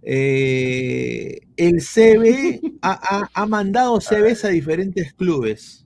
eh, 0.08 1.40
el 1.56 1.82
CB 1.82 2.60
ha, 2.80 3.46
mandado 3.46 4.00
CBs 4.00 4.44
a 4.44 4.48
diferentes 4.48 5.12
clubes. 5.14 5.84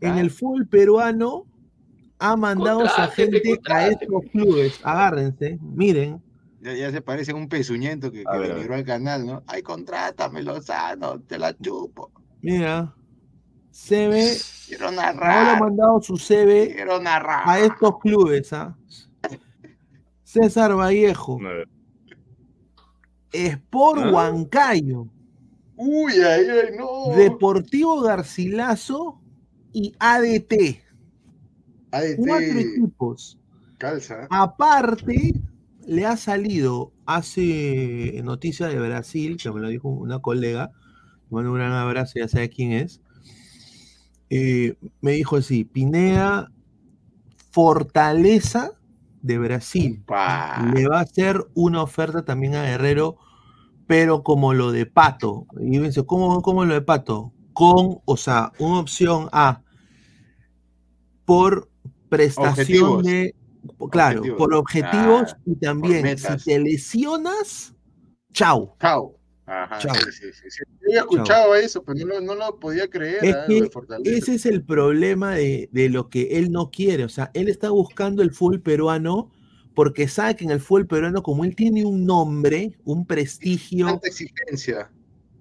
En 0.00 0.16
el 0.16 0.30
fútbol 0.30 0.66
peruano 0.66 1.44
ha 2.18 2.34
mandado 2.34 2.80
a 2.86 3.08
gente 3.08 3.60
a 3.66 3.88
estos 3.88 4.22
clubes. 4.32 4.80
Agárrense, 4.82 5.58
miren. 5.60 6.22
Ya, 6.62 6.90
se 6.90 7.02
parece 7.02 7.32
a 7.32 7.34
un 7.34 7.48
pezuñento 7.48 8.10
que, 8.10 8.24
que 8.24 8.54
migró 8.54 8.74
al 8.74 8.84
canal, 8.84 9.26
¿no? 9.26 9.42
Ay, 9.46 9.62
contrátame, 9.62 10.42
Lozano, 10.42 11.20
te 11.20 11.38
la 11.38 11.54
chupo. 11.58 12.10
Mira, 12.40 12.94
CB. 13.70 14.40
Quiero 14.68 14.92
narrar. 14.92 15.56
ha 15.56 15.60
mandado 15.60 16.00
su 16.00 16.14
CB 16.14 16.76
a 17.26 17.60
estos 17.60 17.98
clubes. 17.98 18.52
¿ah? 18.52 18.74
César 20.22 20.74
Vallejo. 20.74 21.38
Sport 23.32 24.00
¿Ah? 24.04 24.10
Huancayo. 24.10 25.08
Uy, 25.76 26.12
ay, 26.12 26.46
ay, 26.48 26.76
no. 26.76 27.16
Deportivo 27.16 28.00
Garcilaso 28.02 29.20
y 29.72 29.94
ADT. 29.98 30.82
ADT. 31.90 32.16
Cuatro 32.18 32.58
equipos. 32.58 33.38
Calza. 33.78 34.28
Aparte, 34.30 35.40
le 35.86 36.06
ha 36.06 36.16
salido 36.16 36.92
hace 37.06 38.20
noticia 38.22 38.68
de 38.68 38.78
Brasil, 38.78 39.36
que 39.36 39.50
me 39.50 39.60
lo 39.60 39.68
dijo 39.68 39.88
una 39.88 40.20
colega. 40.20 40.70
Bueno, 41.30 41.50
un 41.50 41.56
gran 41.56 41.72
abrazo, 41.72 42.14
ya 42.16 42.28
sabe 42.28 42.50
quién 42.50 42.72
es. 42.72 43.00
Eh, 44.30 44.76
me 45.00 45.12
dijo 45.12 45.36
así: 45.36 45.64
Pinea, 45.64 46.50
Fortaleza 47.50 48.72
de 49.22 49.38
Brasil. 49.38 50.04
Le 50.74 50.88
va 50.88 50.98
a 50.98 51.02
hacer 51.02 51.44
una 51.54 51.82
oferta 51.82 52.24
también 52.24 52.54
a 52.54 52.64
Guerrero, 52.64 53.16
pero 53.86 54.22
como 54.22 54.52
lo 54.52 54.72
de 54.72 54.86
Pato. 54.86 55.46
Y 55.60 55.78
¿cómo, 56.04 56.42
¿cómo 56.42 56.64
lo 56.64 56.74
de 56.74 56.82
Pato? 56.82 57.32
Con, 57.52 58.00
o 58.04 58.16
sea, 58.16 58.52
una 58.58 58.80
opción 58.80 59.28
A, 59.32 59.62
por 61.24 61.70
prestación 62.08 63.02
de, 63.02 63.34
claro, 63.90 64.22
por 64.36 64.54
objetivos 64.54 65.36
y 65.46 65.54
también 65.56 66.18
si 66.18 66.36
te 66.44 66.58
lesionas, 66.58 67.74
chao. 68.32 68.76
Chao. 68.80 69.21
Ajá, 69.54 69.80
sí, 69.80 69.88
sí, 70.32 70.50
sí, 70.50 70.62
Yo 70.80 70.88
había 70.88 71.00
escuchado 71.00 71.54
eso, 71.54 71.84
pero 71.84 72.22
no, 72.22 72.34
lo 72.34 72.58
podía 72.58 72.88
creer. 72.88 73.22
¿eh? 73.22 73.70
ese 74.04 74.36
es 74.36 74.46
el 74.46 74.64
problema 74.64 75.34
de, 75.34 75.68
lo 75.90 76.08
que 76.08 76.38
él 76.38 76.50
no 76.50 76.70
quiere. 76.70 77.04
O 77.04 77.10
sea, 77.10 77.30
él 77.34 77.50
está 77.50 77.68
buscando 77.68 78.22
el 78.22 78.30
full 78.32 78.60
peruano 78.60 79.30
porque 79.74 80.08
sabe 80.08 80.36
que 80.36 80.44
en 80.44 80.52
el 80.52 80.60
fútbol 80.60 80.86
peruano, 80.86 81.22
como 81.22 81.44
él 81.44 81.54
tiene 81.54 81.84
un 81.84 82.06
nombre, 82.06 82.78
un 82.84 83.04
prestigio. 83.04 83.86
Tanta 83.86 84.08
exigencia. 84.08 84.90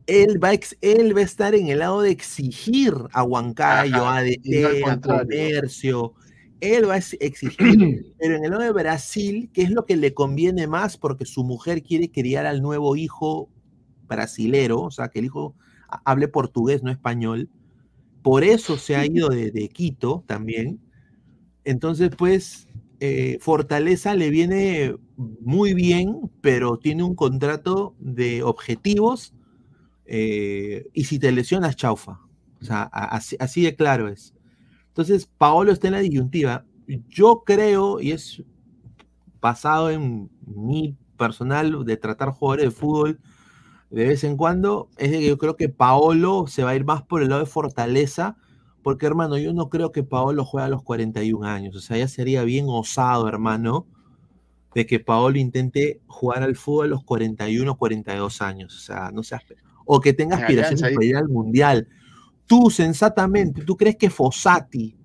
Él 0.07 0.43
va, 0.43 0.49
a 0.49 0.59
él 0.81 1.15
va 1.15 1.21
a 1.21 1.23
estar 1.23 1.55
en 1.55 1.69
el 1.69 1.79
lado 1.79 2.01
de 2.01 2.11
exigir 2.11 2.93
a 3.13 3.23
Huancayo, 3.23 4.05
a 4.05 4.17
ADT, 4.17 4.87
a 4.87 4.99
Comercio. 4.99 6.15
Él 6.59 6.89
va 6.89 6.95
a 6.95 6.97
exigir. 6.97 7.55
pero 8.19 8.35
en 8.35 8.43
el 8.43 8.51
lado 8.51 8.63
de 8.63 8.73
Brasil, 8.73 9.49
¿qué 9.53 9.61
es 9.61 9.71
lo 9.71 9.85
que 9.85 9.95
le 9.95 10.13
conviene 10.13 10.67
más? 10.67 10.97
Porque 10.97 11.25
su 11.25 11.45
mujer 11.45 11.81
quiere 11.81 12.11
criar 12.11 12.45
al 12.45 12.61
nuevo 12.61 12.97
hijo 12.97 13.49
brasilero, 14.11 14.81
o 14.81 14.91
sea, 14.91 15.09
que 15.09 15.19
el 15.19 15.25
hijo 15.25 15.55
hable 16.05 16.27
portugués, 16.27 16.83
no 16.83 16.91
español. 16.91 17.49
por 18.21 18.43
eso 18.43 18.77
se 18.77 18.95
ha 18.95 19.05
ido 19.05 19.29
de, 19.29 19.69
Quito 19.69 20.23
también. 20.27 20.79
Entonces, 21.63 22.11
pues, 22.15 22.67
eh, 22.99 23.37
Fortaleza 23.41 24.15
le 24.15 24.29
viene 24.29 24.95
muy 25.41 25.73
bien, 25.73 26.29
pero 26.41 26.77
tiene 26.77 27.03
un 27.03 27.15
contrato 27.15 27.95
de 27.99 28.43
objetivos 28.43 29.33
eh, 30.05 30.87
y 30.93 31.05
si 31.05 31.17
te 31.19 31.31
lesionas, 31.31 31.75
chaufa. 31.75 32.19
O 32.61 32.65
sea, 32.65 32.83
así, 32.83 33.63
de 33.63 33.75
claro 33.75 34.07
es. 34.07 34.35
Entonces, 34.89 35.27
Paolo 35.37 35.71
está 35.71 35.87
en 35.87 35.93
la 35.93 35.99
disyuntiva. 35.99 36.65
Yo 37.09 37.43
creo, 37.43 37.99
y 37.99 38.11
es 38.11 38.43
basado 39.41 39.89
en 39.89 40.29
mi 40.45 40.95
personal 41.17 41.85
de 41.85 41.97
tratar 41.97 42.29
jugadores 42.29 42.65
de 42.65 42.71
fútbol 42.71 43.19
de 43.91 44.07
vez 44.07 44.23
en 44.23 44.37
cuando, 44.37 44.89
es 44.97 45.11
que 45.11 45.27
yo 45.27 45.37
creo 45.37 45.57
que 45.57 45.67
Paolo 45.67 46.45
se 46.47 46.63
va 46.63 46.71
a 46.71 46.75
ir 46.75 46.85
más 46.85 47.03
por 47.03 47.21
el 47.21 47.29
lado 47.29 47.41
de 47.41 47.45
fortaleza, 47.45 48.37
porque 48.83 49.05
hermano, 49.05 49.37
yo 49.37 49.53
no 49.53 49.69
creo 49.69 49.91
que 49.91 50.03
Paolo 50.03 50.45
juegue 50.45 50.65
a 50.65 50.69
los 50.69 50.81
41 50.81 51.45
años. 51.45 51.75
O 51.75 51.81
sea, 51.81 51.97
ya 51.97 52.07
sería 52.07 52.43
bien 52.43 52.65
osado, 52.69 53.27
hermano, 53.27 53.85
de 54.73 54.85
que 54.85 54.99
Paolo 54.99 55.37
intente 55.37 55.99
jugar 56.07 56.41
al 56.41 56.55
fútbol 56.55 56.85
a 56.85 56.89
los 56.89 57.03
41 57.03 57.77
42 57.77 58.41
años. 58.41 58.75
O 58.75 58.79
sea, 58.79 59.11
no 59.11 59.23
seas 59.23 59.43
o 59.85 59.99
que 59.99 60.13
tenga 60.13 60.37
aspiraciones 60.37 60.81
para 60.81 61.05
ir 61.05 61.17
al 61.17 61.27
mundial. 61.27 61.87
Tú, 62.47 62.69
sensatamente, 62.69 63.63
¿tú 63.63 63.75
crees 63.75 63.97
que 63.97 64.09
Fossati 64.09 64.95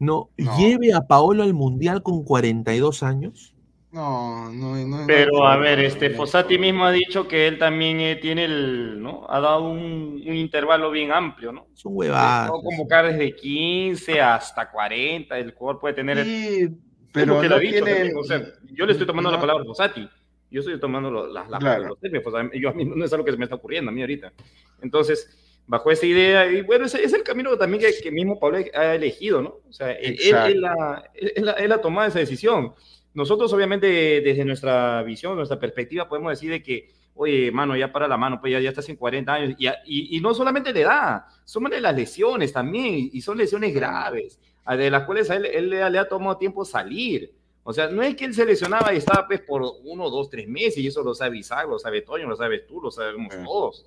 no, 0.00 0.30
lleve 0.58 0.92
a 0.92 1.06
Paolo 1.06 1.44
al 1.44 1.54
mundial 1.54 2.02
con 2.02 2.24
42 2.24 3.04
años? 3.04 3.54
No, 3.92 4.52
no, 4.52 4.76
no. 4.76 5.06
Pero 5.06 5.46
a 5.46 5.56
ver, 5.56 5.80
este 5.80 6.10
Fossati 6.10 6.58
mismo 6.58 6.84
ha 6.84 6.92
dicho 6.92 7.26
que 7.26 7.48
él 7.48 7.58
también 7.58 7.98
eh, 7.98 8.16
tiene 8.16 8.44
el, 8.44 9.02
¿no? 9.02 9.26
Ha 9.28 9.40
dado 9.40 9.68
un, 9.68 10.22
intervalo 10.24 10.92
bien 10.92 11.10
amplio, 11.10 11.50
¿no? 11.50 11.66
Es 11.74 11.84
un 11.84 11.96
huevado. 11.96 12.52
Puede 12.52 12.64
convocar 12.64 13.06
desde 13.06 13.34
15 13.34 14.20
hasta 14.20 14.70
40, 14.70 15.36
el 15.38 15.52
jugador 15.52 15.80
puede 15.80 15.94
tener. 15.94 16.24
Sí, 16.24 16.68
pero 17.12 17.42
no 17.42 17.58
tiene... 17.58 18.12
yo 18.72 18.86
le 18.86 18.92
estoy 18.92 19.06
tomando 19.06 19.30
la 19.30 19.40
palabra 19.40 19.62
a 19.62 19.66
Fossati. 19.66 20.08
Yo 20.50 20.60
estoy 20.60 20.78
tomando 20.80 21.10
las 21.26 21.48
la, 21.48 21.78
los 21.78 21.98
pues, 21.98 22.34
yo 22.54 22.70
a 22.70 22.72
mí 22.72 22.84
no 22.84 23.04
es 23.04 23.12
algo 23.12 23.24
que 23.24 23.32
se 23.32 23.38
me 23.38 23.44
está 23.44 23.56
ocurriendo 23.56 23.90
a 23.90 23.94
mí 23.94 24.00
ahorita. 24.00 24.32
Entonces, 24.82 25.62
bajo 25.66 25.90
esa 25.90 26.06
idea, 26.06 26.50
y 26.50 26.62
bueno, 26.62 26.86
ese 26.86 27.02
es 27.04 27.12
el 27.12 27.22
camino 27.22 27.56
también 27.56 27.82
que, 27.82 28.02
que 28.02 28.10
mismo 28.10 28.38
Pablo 28.38 28.58
ha 28.74 28.94
elegido, 28.94 29.42
¿no? 29.42 29.58
O 29.68 29.72
sea, 29.72 29.92
él, 29.92 30.16
él, 30.20 30.64
él, 31.56 31.72
ha 31.72 31.80
tomado 31.80 32.08
esa 32.08 32.18
decisión. 32.18 32.74
Nosotros, 33.14 33.52
obviamente, 33.52 33.86
desde 34.20 34.44
nuestra 34.44 35.02
visión, 35.02 35.36
nuestra 35.36 35.58
perspectiva, 35.58 36.08
podemos 36.08 36.30
decir 36.30 36.50
de 36.50 36.62
que, 36.62 36.90
oye, 37.14 37.50
mano, 37.50 37.76
ya 37.76 37.92
para 37.92 38.06
la 38.06 38.16
mano, 38.16 38.40
pues 38.40 38.52
ya, 38.52 38.60
ya 38.60 38.70
estás 38.70 38.88
en 38.88 38.96
40 38.96 39.32
años, 39.32 39.54
y, 39.58 39.66
y, 39.68 40.16
y 40.16 40.20
no 40.20 40.32
solamente 40.32 40.72
le 40.72 40.82
da, 40.82 41.26
son 41.44 41.68
las 41.70 41.96
lesiones 41.96 42.52
también, 42.52 43.10
y 43.12 43.20
son 43.20 43.38
lesiones 43.38 43.74
graves, 43.74 44.38
de 44.68 44.90
las 44.90 45.04
cuales 45.04 45.30
a 45.30 45.36
él, 45.36 45.46
él 45.46 45.70
le, 45.70 45.90
le 45.90 45.98
ha 45.98 46.08
tomado 46.08 46.36
tiempo 46.36 46.64
salir. 46.64 47.32
O 47.62 47.72
sea, 47.72 47.88
no 47.88 48.02
es 48.02 48.16
que 48.16 48.24
él 48.24 48.34
se 48.34 48.46
lesionaba 48.46 48.92
y 48.94 48.98
estaba 48.98 49.26
pues 49.26 49.40
por 49.40 49.62
uno, 49.84 50.08
dos, 50.08 50.30
tres 50.30 50.48
meses 50.48 50.78
y 50.78 50.86
eso 50.86 51.02
lo 51.02 51.14
sabe 51.14 51.38
Isaac, 51.38 51.68
lo 51.68 51.78
sabe 51.78 52.02
Toño, 52.02 52.28
lo 52.28 52.36
sabes 52.36 52.66
tú, 52.66 52.80
lo 52.80 52.90
sabemos 52.90 53.34
todos. 53.44 53.86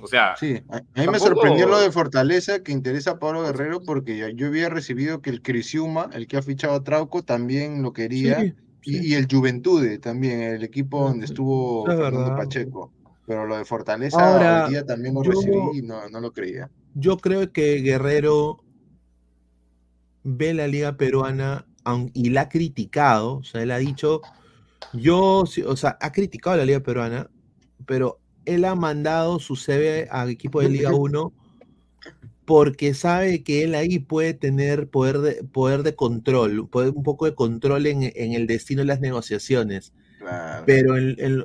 O 0.00 0.06
sea, 0.06 0.34
sí, 0.36 0.60
a, 0.68 0.80
mí 1.00 1.06
me 1.08 1.18
sorprendió 1.18 1.68
lo 1.68 1.78
de 1.78 1.90
Fortaleza 1.90 2.62
que 2.62 2.72
interesa 2.72 3.12
a 3.12 3.18
Pablo 3.18 3.42
Guerrero 3.42 3.80
porque 3.82 4.34
yo 4.34 4.46
había 4.48 4.68
recibido 4.68 5.22
que 5.22 5.30
el 5.30 5.40
Crisiuma, 5.40 6.10
el 6.12 6.26
que 6.26 6.36
ha 6.36 6.42
fichado 6.42 6.74
a 6.74 6.84
Trauco, 6.84 7.22
también 7.22 7.82
lo 7.82 7.92
quería 7.92 8.54
Y, 8.82 9.14
el 9.14 9.28
Juventude 9.30 9.98
también, 9.98 10.42
el 10.42 10.64
equipo 10.64 11.04
donde 11.08 11.26
estuvo 11.26 11.86
Fernando 11.86 12.36
Pacheco. 12.36 12.92
Pero 13.26 13.46
lo 13.46 13.56
de 13.56 13.64
Fortaleza 13.64 14.64
hoy 14.66 14.72
día 14.72 14.84
también 14.84 15.14
lo 15.14 15.22
recibí 15.22 15.78
y 15.78 15.82
no, 15.82 16.08
no 16.10 16.20
lo 16.20 16.32
creía. 16.32 16.70
Yo 16.94 17.16
creo 17.16 17.50
que 17.52 17.76
Guerrero 17.76 18.62
ve 20.24 20.52
la 20.52 20.66
liga 20.66 20.96
peruana 20.96 21.66
y 22.12 22.30
la 22.30 22.42
ha 22.42 22.48
criticado, 22.48 23.36
o 23.36 23.44
sea, 23.44 23.62
él 23.62 23.70
ha 23.70 23.78
dicho, 23.78 24.22
yo, 24.92 25.44
o 25.66 25.76
sea, 25.76 25.98
ha 26.00 26.12
criticado 26.12 26.54
a 26.54 26.56
la 26.58 26.64
Liga 26.64 26.80
Peruana, 26.80 27.30
pero 27.86 28.20
él 28.46 28.64
ha 28.64 28.74
mandado 28.74 29.38
su 29.38 29.56
CV 29.56 30.08
al 30.10 30.30
equipo 30.30 30.60
de 30.60 30.68
Liga 30.68 30.92
1 30.94 31.32
porque 32.44 32.92
sabe 32.92 33.42
que 33.42 33.64
él 33.64 33.74
ahí 33.74 33.98
puede 33.98 34.34
tener 34.34 34.88
poder 34.88 35.18
de, 35.18 35.44
poder 35.44 35.82
de 35.82 35.94
control, 35.94 36.68
poder, 36.68 36.92
un 36.94 37.02
poco 37.02 37.24
de 37.24 37.34
control 37.34 37.86
en, 37.86 38.02
en 38.02 38.32
el 38.34 38.46
destino 38.46 38.80
de 38.80 38.86
las 38.86 39.00
negociaciones. 39.00 39.92
Pero 40.66 40.94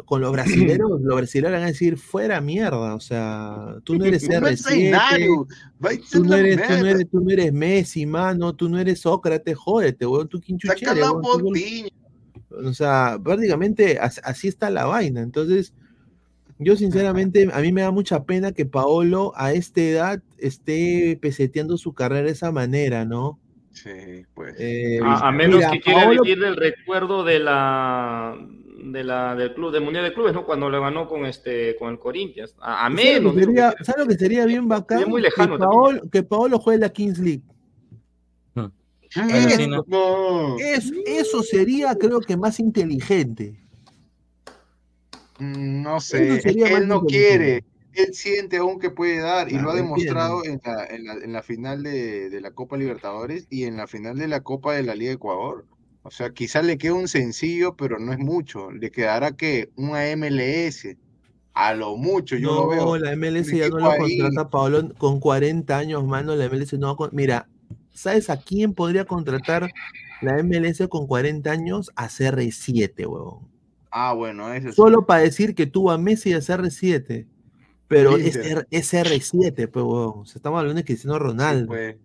con 0.06 0.22
los 0.22 0.32
brasileños, 0.32 0.90
los 1.02 1.16
brasileños 1.16 1.54
van 1.54 1.64
a 1.64 1.68
decir, 1.68 1.98
fuera 1.98 2.42
mierda, 2.42 2.96
o 2.96 3.00
sea, 3.00 3.76
tú 3.84 3.96
no 3.98 4.06
eres 4.06 4.28
R7, 4.30 5.48
tú 6.10 6.24
no 6.24 6.36
eres, 6.36 6.62
tú, 6.62 6.78
no 6.78 6.86
eres, 6.86 7.10
tú 7.10 7.22
no 7.22 7.32
eres 7.32 7.54
Messi, 7.54 8.06
mano, 8.06 8.56
tú 8.56 8.70
no 8.70 8.80
eres 8.80 9.02
Sócrates, 9.02 9.58
jódete, 9.58 10.06
weón, 10.06 10.28
tú 10.28 10.40
quinchuchere, 10.40 11.02
O 12.64 12.74
sea, 12.74 13.20
prácticamente 13.24 14.00
así 14.00 14.48
está 14.48 14.70
la 14.70 14.86
vaina, 14.86 15.22
entonces... 15.22 15.74
Yo 16.60 16.76
sinceramente, 16.76 17.50
a 17.52 17.62
mí 17.62 17.72
me 17.72 17.82
da 17.82 17.92
mucha 17.92 18.26
pena 18.26 18.52
que 18.52 18.66
Paolo 18.66 19.32
a 19.36 19.54
esta 19.54 19.82
edad 19.82 20.24
esté 20.38 21.18
peseteando 21.22 21.78
su 21.78 21.94
carrera 21.94 22.24
de 22.24 22.32
esa 22.32 22.52
manera, 22.52 23.06
¿no? 23.06 23.40
Sí, 23.72 24.26
pues. 24.34 24.56
Eh, 24.60 25.00
a, 25.02 25.32
menos 25.32 25.64
que 25.72 25.80
quiera 25.80 26.10
vivir 26.10 26.44
el 26.44 26.58
recuerdo 26.58 27.24
de 27.24 27.40
la 27.40 28.38
de 28.84 29.04
la, 29.04 29.36
del 29.36 29.54
club, 29.54 29.72
del 29.72 29.84
Mundial 29.84 30.04
de 30.04 30.14
Clubes, 30.14 30.34
¿no? 30.34 30.46
Cuando 30.46 30.70
le 30.70 30.80
ganó 30.80 31.08
con 31.08 31.26
este, 31.26 31.76
con 31.78 31.92
el 31.92 32.00
Corinthians. 32.00 32.56
A, 32.60 32.90
menos. 32.90 33.34
¿Sabes 33.82 33.96
lo 33.98 34.08
que 34.08 34.16
sería 34.16 34.46
bien 34.46 34.68
bacán? 34.68 35.10
muy 35.10 35.22
lejano 35.22 35.58
que, 35.58 35.64
Paolo, 35.64 36.02
que 36.12 36.24
Paolo 36.24 36.60
juegue 36.60 36.80
la 36.80 36.90
Kings 36.90 37.20
League. 37.20 37.44
Ah. 38.56 38.70
Eso, 41.06 41.44
sería, 41.44 41.96
creo 41.96 42.20
que, 42.20 42.38
más 42.38 42.60
inteligente. 42.60 43.60
Mm, 45.40 45.82
no 45.82 46.00
sé, 46.00 46.42
él 46.44 46.88
no 46.88 47.02
quiere, 47.04 47.64
él 47.94 48.14
siente 48.14 48.58
aún 48.58 48.80
que 48.80 48.90
puede 48.90 49.20
dar 49.20 49.52
y 49.52 49.58
lo 49.58 49.72
ha 49.72 49.76
demostrado 49.76 50.46
en 50.46 50.60
la, 50.64 50.86
en 50.86 51.06
la, 51.06 51.14
en 51.14 51.34
la 51.34 51.42
final 51.42 51.84
de, 51.84 52.30
de, 52.30 52.42
la 52.42 52.52
Copa 52.52 52.78
Libertadores 52.78 53.48
y 53.50 53.64
en 53.64 53.78
la 53.78 53.88
final 53.88 54.18
de 54.18 54.28
la 54.28 54.42
Copa 54.42 54.74
de 54.74 54.84
la 54.84 54.96
Liga 54.96 55.10
de 55.10 55.16
Ecuador. 55.16 55.66
O 56.04 56.12
sea, 56.12 56.32
quizás 56.32 56.66
le 56.66 56.78
queda 56.78 56.94
un 56.94 57.08
sencillo, 57.08 57.76
pero 57.76 58.00
no 58.00 58.14
es 58.14 58.20
mucho. 58.20 58.72
Le 58.72 58.90
quedará 58.90 59.34
que 59.34 59.70
una 59.76 60.04
MLS. 60.16 60.98
A 61.54 61.74
lo 61.74 61.98
mucho, 61.98 62.38
yo 62.38 62.54
no, 62.54 62.56
lo 62.62 62.68
veo. 62.70 62.98
la 62.98 63.16
MLS 63.18 63.52
ya 63.52 63.68
no 63.68 63.80
lo 63.80 63.98
contrata 63.98 64.50
Pablo 64.50 64.94
con 64.98 65.20
40 65.20 65.78
años, 65.78 66.06
mano. 66.06 66.36
La 66.36 66.48
MLS 66.48 66.74
no 66.74 66.96
Mira, 67.12 67.50
¿sabes 67.94 68.30
a 68.30 68.38
quién 68.38 68.74
podría 68.74 69.04
contratar 69.04 69.70
la 70.22 70.42
MLS 70.42 70.88
con 70.88 71.06
40 71.06 71.52
años? 71.52 71.92
A 71.96 72.08
CR7, 72.08 73.08
huevón. 73.08 73.49
Ah, 73.92 74.14
bueno, 74.14 74.54
eso 74.54 74.72
Solo 74.72 75.06
para 75.06 75.22
decir 75.22 75.56
que 75.56 75.66
tuvo 75.66 75.92
a 75.92 75.98
Messi 75.98 76.34
a 76.34 76.40
CR7. 76.40 77.28
Pero 77.88 78.18
es, 78.18 78.38
R7, 78.38 79.68
pues. 79.72 79.86
O 79.88 80.24
sea, 80.26 80.36
estamos 80.36 80.60
hablando 80.60 80.78
de 80.80 80.86
Cristiano 80.86 81.18
Ronaldo. 81.18 81.68
pues 81.68 81.96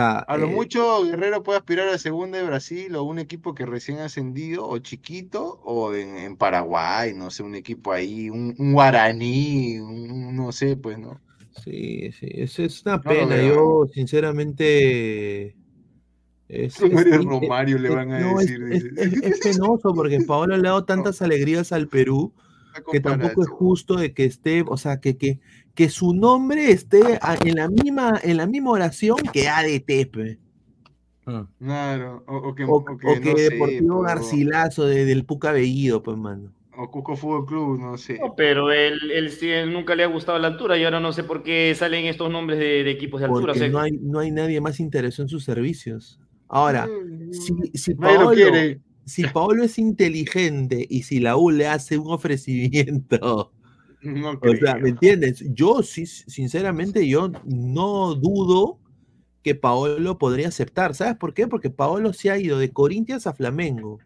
a 0.00 0.36
lo 0.38 0.46
eh, 0.46 0.50
mucho 0.50 1.04
Guerrero 1.04 1.42
puede 1.42 1.58
aspirar 1.58 1.88
a 1.88 1.98
segunda 1.98 2.38
de 2.38 2.44
Brasil 2.44 2.94
o 2.96 3.02
un 3.02 3.18
equipo 3.18 3.54
que 3.54 3.66
recién 3.66 3.98
ha 3.98 4.06
ascendido 4.06 4.66
o 4.66 4.78
chiquito 4.78 5.60
o 5.64 5.94
en, 5.94 6.36
Paraguay, 6.36 7.12
no 7.14 7.30
sé, 7.30 7.42
un 7.42 7.54
equipo 7.54 7.92
ahí, 7.92 8.30
un, 8.30 8.54
guaraní, 8.72 9.78
no 9.78 10.50
sé, 10.52 10.76
pues, 10.76 10.98
¿no? 10.98 11.20
Sí, 11.62 12.10
sí, 12.12 12.26
es, 12.30 12.58
es 12.58 12.86
una 12.86 13.00
pena. 13.00 13.36
Yo, 13.42 13.86
sinceramente. 13.92 15.56
Es, 16.52 16.78
Romario 16.78 17.78
le 17.78 17.88
van 17.88 18.12
a 18.12 18.34
decir. 18.34 18.62
Es, 18.98 19.40
penoso 19.40 19.94
porque 19.94 20.20
Paolo 20.20 20.54
le 20.58 20.68
ha 20.68 20.72
dado 20.72 20.84
tantas 20.84 21.22
alegrías 21.22 21.72
al 21.72 21.88
Perú 21.88 22.34
que 22.90 23.00
tampoco 23.00 23.42
es 23.42 23.48
justo 23.48 23.96
de 23.96 24.12
que 24.12 24.26
esté, 24.26 24.62
o 24.66 24.76
sea, 24.76 25.00
que, 25.00 25.16
que, 25.16 25.40
que 25.74 25.88
su 25.88 26.12
nombre 26.12 26.70
esté 26.70 27.00
en 27.44 27.54
la 27.54 27.68
misma, 27.68 28.20
en 28.22 28.36
la 28.36 28.46
misma 28.46 28.70
oración 28.70 29.16
que 29.32 29.48
ADT. 29.48 30.38
Ah. 31.24 31.46
Claro, 31.58 32.22
o, 32.26 32.54
que, 32.54 32.64
o, 32.64 32.84
que, 32.84 33.34
Deportivo 33.34 34.02
Garcilaso 34.02 34.86
de, 34.86 35.06
del 35.06 35.24
Puca 35.24 35.52
Bellido, 35.52 36.02
pues, 36.02 36.18
mano. 36.18 36.52
O 36.76 36.90
Cuco 36.90 37.16
Fútbol 37.16 37.46
Club, 37.46 37.78
no 37.78 37.96
sé. 37.96 38.18
pero 38.36 38.72
él, 38.72 39.10
él, 39.10 39.72
nunca 39.72 39.94
le 39.94 40.04
ha 40.04 40.06
gustado 40.06 40.38
la 40.38 40.48
altura 40.48 40.76
y 40.76 40.84
ahora 40.84 41.00
no 41.00 41.12
sé 41.12 41.22
por 41.22 41.42
qué 41.42 41.74
salen 41.74 42.06
estos 42.06 42.30
nombres 42.30 42.58
de, 42.58 42.90
equipos 42.90 43.20
de 43.20 43.26
altura. 43.26 43.54
no, 43.70 43.78
hay, 43.78 43.92
no 43.92 44.18
hay 44.18 44.30
nadie 44.30 44.60
más 44.60 44.80
interesado 44.80 45.24
en 45.24 45.28
sus 45.30 45.44
servicios. 45.44 46.18
Ahora, 46.52 46.86
mm, 46.86 47.32
si, 47.32 47.54
si 47.74 47.96
si 49.04 49.24
Paolo 49.24 49.64
es 49.64 49.78
inteligente 49.78 50.86
y 50.88 51.02
si 51.02 51.18
la 51.18 51.36
U 51.36 51.50
le 51.50 51.66
hace 51.66 51.98
un 51.98 52.12
ofrecimiento 52.12 53.52
o 54.42 54.56
sea, 54.56 54.76
¿me 54.76 54.90
entiendes? 54.90 55.44
Yo 55.54 55.82
sí, 55.82 56.06
sinceramente, 56.06 57.06
yo 57.06 57.30
no 57.44 58.14
dudo 58.14 58.78
que 59.42 59.54
Paolo 59.54 60.18
podría 60.18 60.48
aceptar. 60.48 60.94
¿Sabes 60.94 61.16
por 61.16 61.34
qué? 61.34 61.46
Porque 61.46 61.70
Paolo 61.70 62.12
se 62.12 62.30
ha 62.30 62.38
ido 62.38 62.58
de 62.58 62.70
Corintias 62.70 63.26
a 63.26 63.34
Flamengo. 63.34 63.98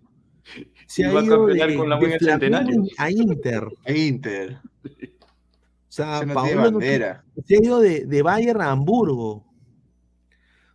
Se 0.86 1.04
ha 1.04 1.10
ido 1.10 1.46
de, 1.46 1.60
a 1.60 3.10
Inter. 3.10 3.66
A 3.84 3.92
Inter. 3.92 4.58
O 4.84 5.92
sea, 5.96 6.24
Paolo 6.32 6.78
se 6.80 7.56
ha 7.56 7.60
ido 7.60 7.80
de, 7.80 8.06
de 8.06 8.22
Bayern 8.22 8.60
a 8.60 8.70
Hamburgo. 8.70 9.44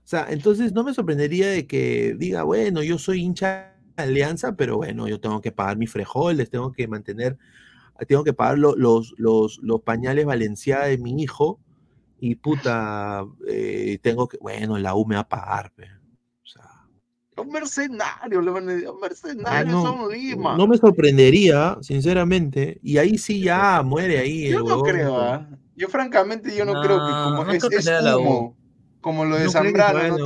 O 0.04 0.08
sea, 0.12 0.28
entonces 0.30 0.74
no 0.74 0.84
me 0.84 0.94
sorprendería 0.94 1.48
de 1.50 1.68
que 1.68 2.16
diga, 2.18 2.44
bueno, 2.44 2.84
yo 2.84 2.98
soy 2.98 3.22
hincha 3.22 3.74
de 3.98 4.04
Alianza, 4.04 4.56
pero 4.56 4.78
bueno, 4.78 5.08
yo 5.08 5.20
tengo 5.20 5.42
que 5.42 5.52
pagar 5.52 5.78
mis 5.78 5.92
frejoles, 5.92 6.50
tengo 6.50 6.72
que 6.72 6.88
mantener, 6.88 7.38
tengo 8.08 8.24
que 8.24 8.34
pagar 8.34 8.58
los, 8.58 8.76
los, 8.78 9.60
los, 9.60 9.82
pañales 9.82 10.26
Valenciaga 10.26 10.86
de 10.88 10.98
mi 10.98 11.22
hijo 11.22 11.60
y 12.20 12.36
puta, 12.36 13.26
eh, 13.48 14.00
tengo 14.02 14.28
que, 14.28 14.38
bueno, 14.40 14.78
la 14.78 14.96
U 14.96 15.06
me 15.06 15.16
va 15.16 15.22
a 15.22 15.30
pagar, 15.30 15.72
pero 15.76 16.02
un 17.42 17.50
mercenario, 17.50 18.42
le 18.42 18.52
van 18.52 18.70
a 18.70 18.74
decir, 18.74 18.90
un 18.90 19.00
mercenario, 19.00 19.80
ah, 19.80 19.96
no, 19.98 20.10
Lima. 20.10 20.58
No 20.58 20.68
me 20.68 20.78
sorprendería, 20.78 21.78
sinceramente. 21.82 22.80
Y 22.84 22.98
ahí 22.98 23.18
sí 23.18 23.42
ya 23.42 23.82
muere 23.84 24.20
ahí. 24.20 24.50
Yo 24.50 24.64
no 24.64 24.82
creo, 24.82 25.20
¿ah? 25.20 25.48
Yo 25.76 25.88
francamente 25.88 26.56
yo 26.56 26.66
no, 26.66 26.74
creo 26.82 26.98
que 26.98 27.12
como 27.12 27.52
es, 27.52 27.64
humo, 27.64 28.56
como 29.02 29.26
lo 29.26 29.36
de 29.36 29.50
Zambrano, 29.50 30.18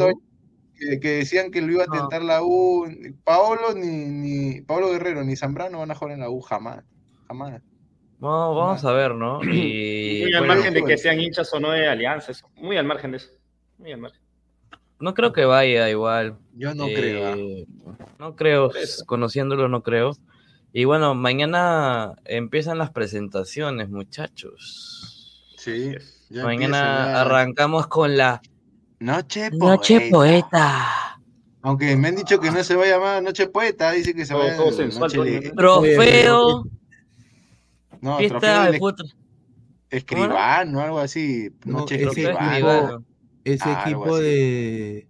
que, 0.78 1.00
que, 1.00 1.10
decían 1.18 1.52
que 1.52 1.62
lo 1.62 1.72
iba 1.72 1.84
a 1.84 1.88
tentar 1.88 2.22
la 2.22 2.44
U. 2.44 2.86
Paolo 3.24 3.74
ni, 3.74 4.06
ni 4.06 4.62
Paolo 4.62 4.92
Guerrero 4.92 5.24
ni 5.24 5.36
Zambrano 5.36 5.80
van 5.80 5.92
a 5.92 5.96
jugar 5.96 6.14
en 6.14 6.20
la 6.20 6.30
U 6.30 6.42
jamás. 6.42 6.84
Jamás. 7.28 7.62
No, 8.20 8.56
vamos 8.56 8.84
a 8.86 8.92
ver, 8.92 9.16
¿no? 9.16 9.42
Y, 9.44 10.22
muy 10.24 10.34
al 10.34 10.48
margen 10.48 10.74
de 10.74 10.84
que 10.84 10.98
sean 10.98 11.20
hinchas 11.20 11.54
o 11.54 11.60
no 11.60 11.72
de 11.72 11.88
alianzas. 11.88 12.44
Muy 12.56 12.78
al 12.78 12.86
margen 12.86 13.12
de 13.12 13.18
eso. 13.18 13.32
Muy 13.78 13.92
al 13.92 14.00
margen. 14.00 14.22
No 15.00 15.14
creo 15.14 15.34
que 15.34 15.46
vaya 15.46 15.90
igual. 15.90 16.38
Yo 16.54 16.74
no 16.74 16.86
creo. 16.86 17.28
¿ah? 17.28 17.36
Eh, 17.38 17.66
no 18.20 18.36
creo, 18.36 18.72
conociéndolo 19.06 19.68
no 19.68 19.84
creo. 19.84 20.12
Y 20.72 20.86
bueno, 20.86 21.16
mañana 21.16 22.16
empiezan 22.26 22.78
las 22.78 22.92
presentaciones, 22.92 23.90
muchachos. 23.90 25.54
Sí. 25.58 25.96
mañana 26.30 27.22
arrancamos 27.22 27.88
con 27.88 28.18
la 28.18 28.42
Noche 29.00 29.50
Poeta. 29.52 29.66
Noche 29.66 30.10
Poeta. 30.12 31.20
Aunque 31.62 31.96
me 31.96 32.10
han 32.10 32.16
dice 32.16 32.40
que 32.40 32.52
no 32.52 32.64
se 32.64 32.76
va 32.76 32.84
a 32.84 32.88
llamar 32.88 33.24
Noche 33.24 33.48
Poeta, 33.48 33.92
dice 33.92 34.14
que 34.14 34.26
se 34.26 34.34
va 34.34 34.46
a 34.46 34.52
llamar 34.52 35.56
Trofeo. 35.56 36.64
No, 38.02 38.18
fiesta 38.18 38.72
de 38.72 38.78
fútbol. 38.78 39.14
Escribano, 39.90 40.82
algo 40.82 41.00
así. 41.00 41.50
Noche 41.66 41.98
no, 41.98 42.10
escribano 42.10 43.06
ese 43.46 43.72
equipo 43.72 44.18
de, 44.18 45.08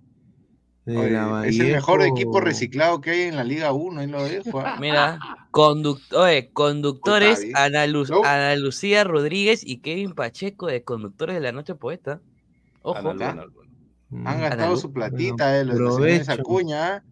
es 0.85 1.59
el 1.59 1.71
mejor 1.71 2.03
equipo 2.03 2.41
reciclado 2.41 3.01
que 3.01 3.09
hay 3.11 3.21
en 3.21 3.37
la 3.37 3.43
Liga 3.43 3.71
1, 3.71 4.01
ahí 4.01 4.07
lo 4.07 4.23
dejo. 4.23 4.59
¿ah? 4.59 4.77
Mira, 4.79 5.17
conductores 5.51 7.47
Ana, 7.55 7.87
Lucía 7.87 9.03
Rodríguez 9.03 9.65
y 9.65 9.77
Kevin 9.77 10.13
Pacheco 10.13 10.67
de 10.67 10.83
Conductores 10.83 11.35
de 11.35 11.41
la 11.41 11.51
Noche 11.51 11.73
Poeta. 11.73 12.21
Ojo. 12.83 13.13
Mm. 13.13 13.64
Han 14.11 14.41
gastado 14.41 14.77
su 14.77 14.91
platita, 14.93 15.59
eh, 15.59 15.65
los 15.65 15.99
de 15.99 16.15
esa 16.15 16.37
cuña. 16.37 17.03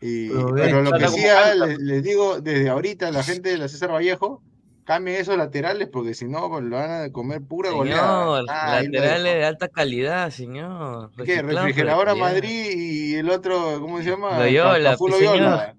Y, 0.00 0.28
pero 0.28 0.82
lo 0.82 0.92
que 0.92 1.08
sí, 1.08 1.24
ah, 1.26 1.54
les, 1.54 2.02
digo 2.04 2.40
desde 2.40 2.68
ahorita, 2.68 3.10
la 3.10 3.22
gente 3.22 3.50
de 3.50 3.58
la 3.58 3.68
César 3.68 3.92
Vallejo, 3.92 4.42
cambien 4.84 5.20
esos 5.20 5.36
laterales 5.36 5.88
porque 5.92 6.14
si 6.14 6.26
no 6.26 6.48
pues, 6.48 6.62
lo 6.62 6.76
van 6.76 6.90
a 6.90 7.12
comer 7.12 7.42
pura 7.42 7.70
señor, 7.70 7.86
goleada. 7.86 8.42
Ah, 8.48 8.82
laterales 8.82 9.34
de 9.34 9.44
alta 9.44 9.68
calidad, 9.68 10.30
señor. 10.30 11.10
¿Qué? 11.24 11.42
Refrigeradora 11.42 12.14
Madrid 12.14 12.70
y 12.76 13.14
el 13.16 13.28
otro, 13.28 13.80
¿cómo 13.80 13.98
se 13.98 14.10
llama? 14.10 14.38
Loyola, 14.38 14.96
Loyola. 14.98 15.74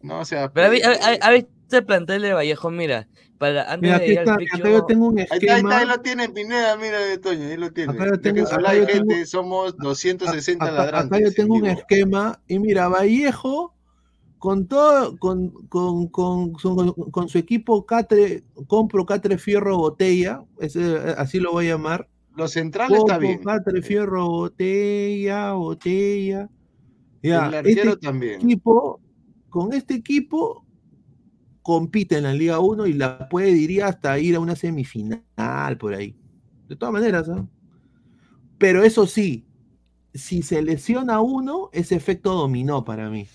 No, 0.00 0.20
o 0.20 0.24
sea. 0.24 0.50
Pero 0.50 0.72
¿ha 1.20 1.30
visto 1.30 1.59
el 1.78 1.84
plantel 1.84 2.22
de 2.22 2.32
Vallejo? 2.32 2.70
Mira, 2.70 3.08
para 3.38 3.72
antes 3.72 3.98
de 3.98 4.06
ir 4.12 4.18
al 4.18 4.28
acá 4.28 4.70
yo 4.70 4.84
tengo 4.84 5.08
un 5.08 5.18
esquema. 5.18 5.54
Ahí, 5.54 5.60
está, 5.60 5.78
ahí 5.78 5.86
lo 5.86 6.00
tiene 6.00 6.28
Pineda, 6.28 6.76
mira 6.76 6.98
de 6.98 7.18
Toño, 7.18 7.46
ahí 7.46 7.56
lo 7.56 7.72
tiene. 7.72 7.92
Acá 7.92 8.06
yo 8.06 8.20
tengo, 8.20 8.46
acá 8.46 8.74
yo 8.74 8.86
gente, 8.86 9.14
tengo, 9.14 9.26
somos 9.26 9.76
260 9.78 10.64
acá, 10.64 10.74
ladrantes. 10.74 11.18
Acá 11.18 11.28
yo 11.28 11.34
tengo 11.34 11.54
un 11.54 11.66
esquema 11.66 12.40
y 12.46 12.58
mira, 12.58 12.88
Vallejo 12.88 13.74
con 14.40 14.66
todo, 14.66 15.18
con, 15.18 15.50
con, 15.68 16.08
con, 16.08 16.52
con, 16.54 17.28
su 17.28 17.38
equipo 17.38 17.84
Catre, 17.84 18.42
compro 18.66 19.04
Catre 19.04 19.36
Fierro 19.36 19.76
Botella, 19.76 20.42
ese, 20.58 20.96
así 21.18 21.38
lo 21.38 21.52
voy 21.52 21.66
a 21.66 21.72
llamar. 21.72 22.08
Los 22.34 22.52
centrales 22.52 22.98
está 22.98 23.18
bien. 23.18 23.42
Catre 23.42 23.82
Fierro 23.82 24.28
Botella, 24.28 25.52
Botella. 25.52 26.48
Ya, 27.22 27.48
El 27.48 27.66
este 27.66 27.96
también. 27.96 28.36
Equipo, 28.36 29.00
con 29.50 29.74
este 29.74 29.94
equipo 29.94 30.64
compite 31.70 32.16
en 32.16 32.24
la 32.24 32.34
Liga 32.34 32.58
1 32.58 32.88
y 32.88 32.94
la 32.94 33.28
puede, 33.28 33.54
diría, 33.54 33.86
hasta 33.86 34.18
ir 34.18 34.34
a 34.34 34.40
una 34.40 34.56
semifinal 34.56 35.78
por 35.78 35.94
ahí. 35.94 36.16
De 36.68 36.74
todas 36.74 36.92
maneras, 36.92 37.28
¿eh? 37.28 37.46
Pero 38.58 38.82
eso 38.82 39.06
sí, 39.06 39.46
si 40.12 40.42
se 40.42 40.62
lesiona 40.62 41.20
uno, 41.20 41.70
es 41.72 41.92
efecto 41.92 42.34
dominó 42.34 42.84
para 42.84 43.08
mí. 43.08 43.28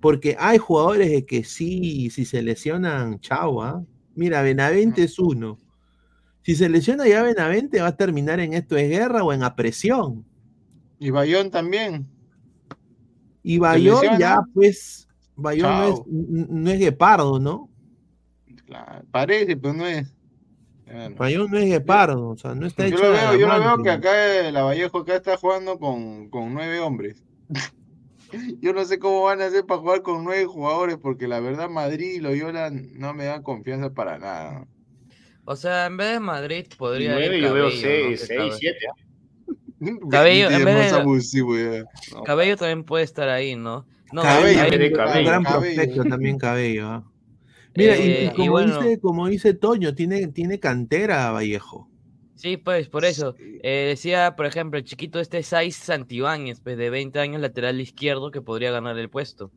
Porque 0.00 0.36
hay 0.38 0.58
jugadores 0.58 1.24
que 1.26 1.42
sí, 1.42 2.08
si 2.10 2.24
se 2.24 2.40
lesionan, 2.40 3.18
chau, 3.18 3.60
¿ah? 3.62 3.84
Mira, 4.14 4.42
Benavente 4.42 5.02
es 5.02 5.18
uno. 5.18 5.58
Si 6.42 6.54
se 6.54 6.68
lesiona 6.68 7.08
ya 7.08 7.24
Benavente, 7.24 7.80
va 7.80 7.88
a 7.88 7.96
terminar 7.96 8.38
en 8.38 8.52
esto 8.52 8.76
de 8.76 8.86
guerra 8.86 9.24
o 9.24 9.32
en 9.32 9.42
apresión. 9.42 10.24
Y 11.00 11.10
Bayón 11.10 11.50
también. 11.50 12.06
Y 13.42 13.58
Bayón 13.58 14.18
ya, 14.20 14.40
pues, 14.54 15.08
Bayón 15.40 15.70
no 15.70 15.88
es, 15.88 16.00
no 16.06 16.70
es, 16.70 16.78
guepardo, 16.78 17.38
¿no? 17.38 17.68
parece, 19.10 19.56
pero 19.56 19.74
no 19.74 19.86
es. 19.86 20.12
Bayón 21.16 21.50
no 21.50 21.58
es 21.58 21.66
guepardo, 21.66 22.30
o 22.30 22.36
sea, 22.36 22.54
no 22.54 22.66
está 22.66 22.88
yo 22.88 22.96
Lo 22.96 23.12
veo, 23.12 23.36
yo 23.36 23.46
lo 23.46 23.60
veo 23.60 23.82
que 23.82 23.90
acá 23.90 24.50
la 24.50 24.62
Vallejo 24.62 24.98
acá 24.98 25.16
está 25.16 25.36
jugando 25.36 25.78
con, 25.78 26.28
con 26.30 26.52
nueve 26.52 26.80
hombres. 26.80 27.24
Yo 28.60 28.72
no 28.72 28.84
sé 28.84 29.00
cómo 29.00 29.24
van 29.24 29.42
a 29.42 29.46
hacer 29.46 29.66
para 29.66 29.80
jugar 29.80 30.02
con 30.02 30.22
nueve 30.22 30.46
jugadores, 30.46 30.98
porque 30.98 31.26
la 31.26 31.40
verdad 31.40 31.68
Madrid 31.68 32.12
y 32.14 32.20
Loyola 32.20 32.70
no 32.70 33.12
me 33.12 33.24
dan 33.24 33.42
confianza 33.42 33.92
para 33.92 34.18
nada. 34.18 34.68
O 35.44 35.56
sea, 35.56 35.86
en 35.86 35.96
vez 35.96 36.12
de 36.12 36.20
Madrid 36.20 36.66
podría 36.78 37.14
nueve, 37.14 37.40
yo 37.40 37.52
veo 37.52 37.70
seis, 37.72 38.24
seis, 38.26 38.54
siete. 38.58 38.86
Cabello, 40.10 40.50
en 40.50 40.64
vez 40.64 40.92
de... 40.92 41.84
Cabello 42.24 42.56
también 42.56 42.84
puede 42.84 43.02
estar 43.02 43.28
ahí, 43.28 43.56
¿no? 43.56 43.86
No 44.12 44.22
cabello, 44.22 44.58
cabello, 44.58 44.96
cabello, 44.96 45.28
gran 45.28 45.44
prospecto 45.44 46.04
también 46.04 46.38
Cabello. 46.38 46.88
¿ah? 46.88 47.04
Mira, 47.76 47.96
y, 47.96 48.10
eh, 48.10 48.32
como, 48.34 48.60
dice, 48.60 49.00
como 49.00 49.28
dice 49.28 49.54
Toño, 49.54 49.94
tiene, 49.94 50.26
tiene 50.28 50.58
cantera 50.58 51.30
Vallejo. 51.30 51.88
Sí, 52.34 52.56
pues 52.56 52.88
por 52.88 53.04
eso. 53.04 53.34
Eh, 53.38 53.86
decía, 53.88 54.34
por 54.34 54.46
ejemplo, 54.46 54.78
el 54.78 54.84
chiquito 54.84 55.20
este 55.20 55.42
Saiz 55.42 55.76
Santibáñez, 55.76 56.60
pues 56.60 56.78
de 56.78 56.88
20 56.88 57.20
años, 57.20 57.40
lateral 57.40 57.80
izquierdo, 57.80 58.30
que 58.30 58.40
podría 58.40 58.70
ganar 58.70 58.98
el 58.98 59.10
puesto. 59.10 59.52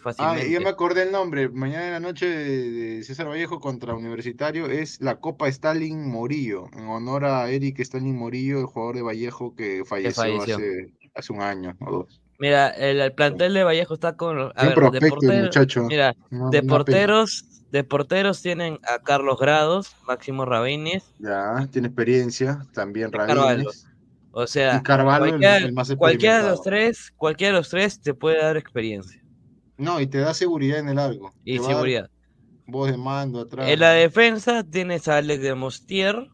Fácilmente. 0.00 0.46
Ah, 0.46 0.48
yo 0.48 0.60
me 0.60 0.68
acordé 0.68 1.02
el 1.02 1.12
nombre. 1.12 1.48
Mañana 1.48 1.86
en 1.86 1.92
la 1.92 2.00
noche 2.00 2.26
de 2.26 3.02
César 3.02 3.28
Vallejo 3.28 3.60
contra 3.60 3.94
Universitario 3.94 4.66
es 4.66 5.00
la 5.00 5.18
Copa 5.18 5.48
Stalin 5.48 6.08
Morillo, 6.08 6.66
en 6.76 6.86
honor 6.86 7.24
a 7.24 7.50
Eric 7.50 7.80
Stalin 7.80 8.16
Morillo, 8.16 8.60
el 8.60 8.66
jugador 8.66 8.96
de 8.96 9.02
Vallejo 9.02 9.54
que 9.56 9.82
falleció, 9.84 10.22
Hace, 11.16 11.32
un 11.32 11.42
año 11.42 11.76
o 11.80 11.90
dos. 11.90 12.20
Mira, 12.44 12.68
el, 12.68 13.10
plantel 13.14 13.54
de 13.54 13.64
Vallejo 13.64 13.94
está 13.94 14.18
con. 14.18 14.52
A 14.54 14.64
ver, 14.66 14.74
de 14.90 15.08
porteros, 15.08 15.86
Mira, 15.88 16.14
de 16.30 16.62
porteros 16.62 17.46
de 17.70 17.84
porteros 17.84 18.42
tienen 18.42 18.78
a 18.84 19.02
Carlos 19.02 19.38
Grados, 19.40 19.96
Máximo 20.06 20.44
Rabines. 20.44 21.02
Ya, 21.20 21.66
tiene 21.72 21.88
experiencia, 21.88 22.66
también 22.74 23.10
Rabines. 23.10 23.88
O 24.30 24.46
sea, 24.46 24.82
cualquiera, 25.96 26.42
de 26.42 26.50
los 26.50 26.60
tres, 26.60 27.14
cualquiera 27.16 27.54
de 27.54 27.58
los 27.60 27.70
tres 27.70 27.98
te 28.02 28.12
puede 28.12 28.42
dar 28.42 28.58
experiencia. 28.58 29.24
No, 29.78 29.98
y 30.02 30.06
te 30.06 30.18
da 30.18 30.34
seguridad 30.34 30.80
en 30.80 30.90
el 30.90 30.96
largo. 30.96 31.32
Y 31.46 31.58
seguridad. 31.60 32.10
Voz 32.66 32.90
de 32.90 32.98
mando 32.98 33.40
atrás. 33.40 33.70
En 33.70 33.80
la 33.80 33.92
defensa 33.92 34.64
tienes 34.64 35.08
a 35.08 35.16
Alex 35.16 35.42
de 35.42 35.54
Mostier. 35.54 36.28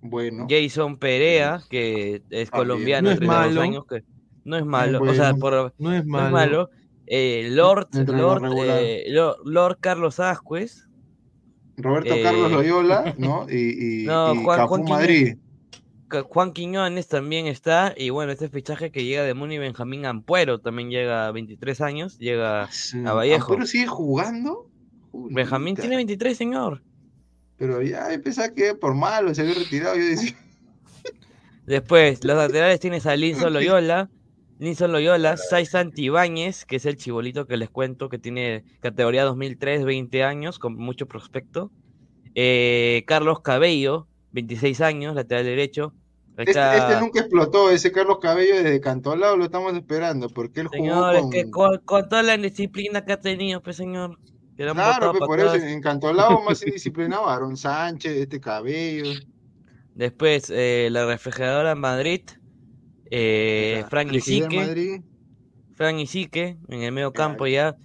Bueno. 0.00 0.46
Jason 0.48 0.96
Perea, 0.96 1.60
que 1.68 2.22
es 2.30 2.50
colombiano, 2.52 3.08
no 3.08 3.14
es 3.16 3.20
malo. 3.20 3.62
Años, 3.62 3.84
que 3.84 4.04
no 4.44 4.56
es 4.56 4.64
malo. 4.64 5.02
o 5.02 5.14
sea, 5.14 5.34
por, 5.34 5.74
no 5.78 5.92
es 5.92 6.04
malo. 6.04 6.70
Eh, 7.06 7.48
Lord, 7.50 7.88
eh, 7.92 9.04
Lord, 9.08 9.36
Lord, 9.44 9.78
Carlos 9.80 10.20
Ascuez. 10.20 10.88
Roberto 11.76 12.14
Carlos 12.22 12.50
eh, 12.50 12.54
Loyola, 12.54 13.14
¿no? 13.18 13.46
Y, 13.50 14.04
y, 14.04 14.06
Juan, 14.06 14.84
Madrid. 14.84 15.36
Juan 16.08 16.52
Quiñones 16.52 17.08
también 17.08 17.46
está, 17.46 17.92
y 17.96 18.10
bueno, 18.10 18.30
este 18.30 18.48
fichaje 18.48 18.92
que 18.92 19.04
llega 19.04 19.24
de 19.24 19.34
Muni 19.34 19.58
Benjamín 19.58 20.06
Ampuero, 20.06 20.60
también 20.60 20.90
llega 20.90 21.26
a 21.26 21.32
23 21.32 21.80
años, 21.80 22.18
llega 22.18 22.64
a 22.64 23.12
Vallejo. 23.12 23.52
¿Ampuero 23.52 23.66
sigue 23.66 23.88
jugando? 23.88 24.70
Benjamín 25.12 25.76
tiene 25.76 25.96
23, 25.96 26.36
señor. 26.36 26.82
Pero 27.56 27.82
ya 27.82 28.12
empezó 28.12 28.42
que 28.54 28.74
por 28.74 28.94
malo 28.94 29.34
se 29.34 29.42
había 29.42 29.54
retirado, 29.54 29.96
yo 29.96 30.04
decía. 30.04 30.36
Después, 31.66 32.24
los 32.24 32.36
laterales 32.36 32.80
tienes 32.80 33.06
a 33.06 33.16
Linzo 33.16 33.48
Loyola, 33.50 34.10
Nilson 34.58 34.92
Loyola, 34.92 35.36
Sai 35.36 35.66
Santibáñez, 35.66 36.64
que 36.64 36.76
es 36.76 36.86
el 36.86 36.96
chibolito 36.96 37.46
que 37.46 37.56
les 37.56 37.70
cuento, 37.70 38.08
que 38.08 38.18
tiene 38.18 38.64
categoría 38.80 39.24
2003, 39.24 39.84
20 39.84 40.22
años, 40.22 40.58
con 40.58 40.76
mucho 40.76 41.06
prospecto. 41.06 41.70
Eh, 42.34 43.04
Carlos 43.06 43.40
Cabello, 43.40 44.06
26 44.32 44.80
años, 44.80 45.14
lateral 45.14 45.44
derecho. 45.44 45.92
Este, 46.36 46.76
este, 46.76 47.00
nunca 47.00 47.20
explotó, 47.20 47.70
ese 47.70 47.92
Carlos 47.92 48.18
Cabello 48.20 48.56
desde 48.56 48.80
Cantolao 48.80 49.36
lo 49.36 49.44
estamos 49.44 49.72
esperando, 49.74 50.28
porque 50.28 50.62
él 50.62 50.66
jugó 50.66 51.12
con... 51.20 51.30
que 51.30 51.48
con, 51.48 51.80
toda 52.08 52.24
la 52.24 52.36
disciplina 52.36 53.04
que 53.04 53.12
ha 53.12 53.20
tenido, 53.20 53.62
pues 53.62 53.76
señor. 53.76 54.18
Claro, 54.56 55.12
pues 55.12 55.20
por 55.20 55.40
eso 55.40 55.54
en 55.54 55.80
Cantolao 55.80 56.42
más 56.42 56.62
indisciplinado, 56.66 57.28
Aaron 57.28 57.56
Sánchez, 57.56 58.16
este 58.16 58.40
Cabello. 58.40 59.12
Después, 59.94 60.50
eh, 60.50 60.88
la 60.90 61.06
refrigeradora 61.06 61.72
en 61.72 61.78
Madrid, 61.78 62.22
eh, 63.16 63.84
Frank 63.88 64.12
Isique. 64.12 65.02
Frank 65.74 65.98
Isique, 65.98 66.56
en 66.68 66.82
el 66.82 66.92
medio 66.92 67.12
campo 67.12 67.46
ya. 67.46 67.76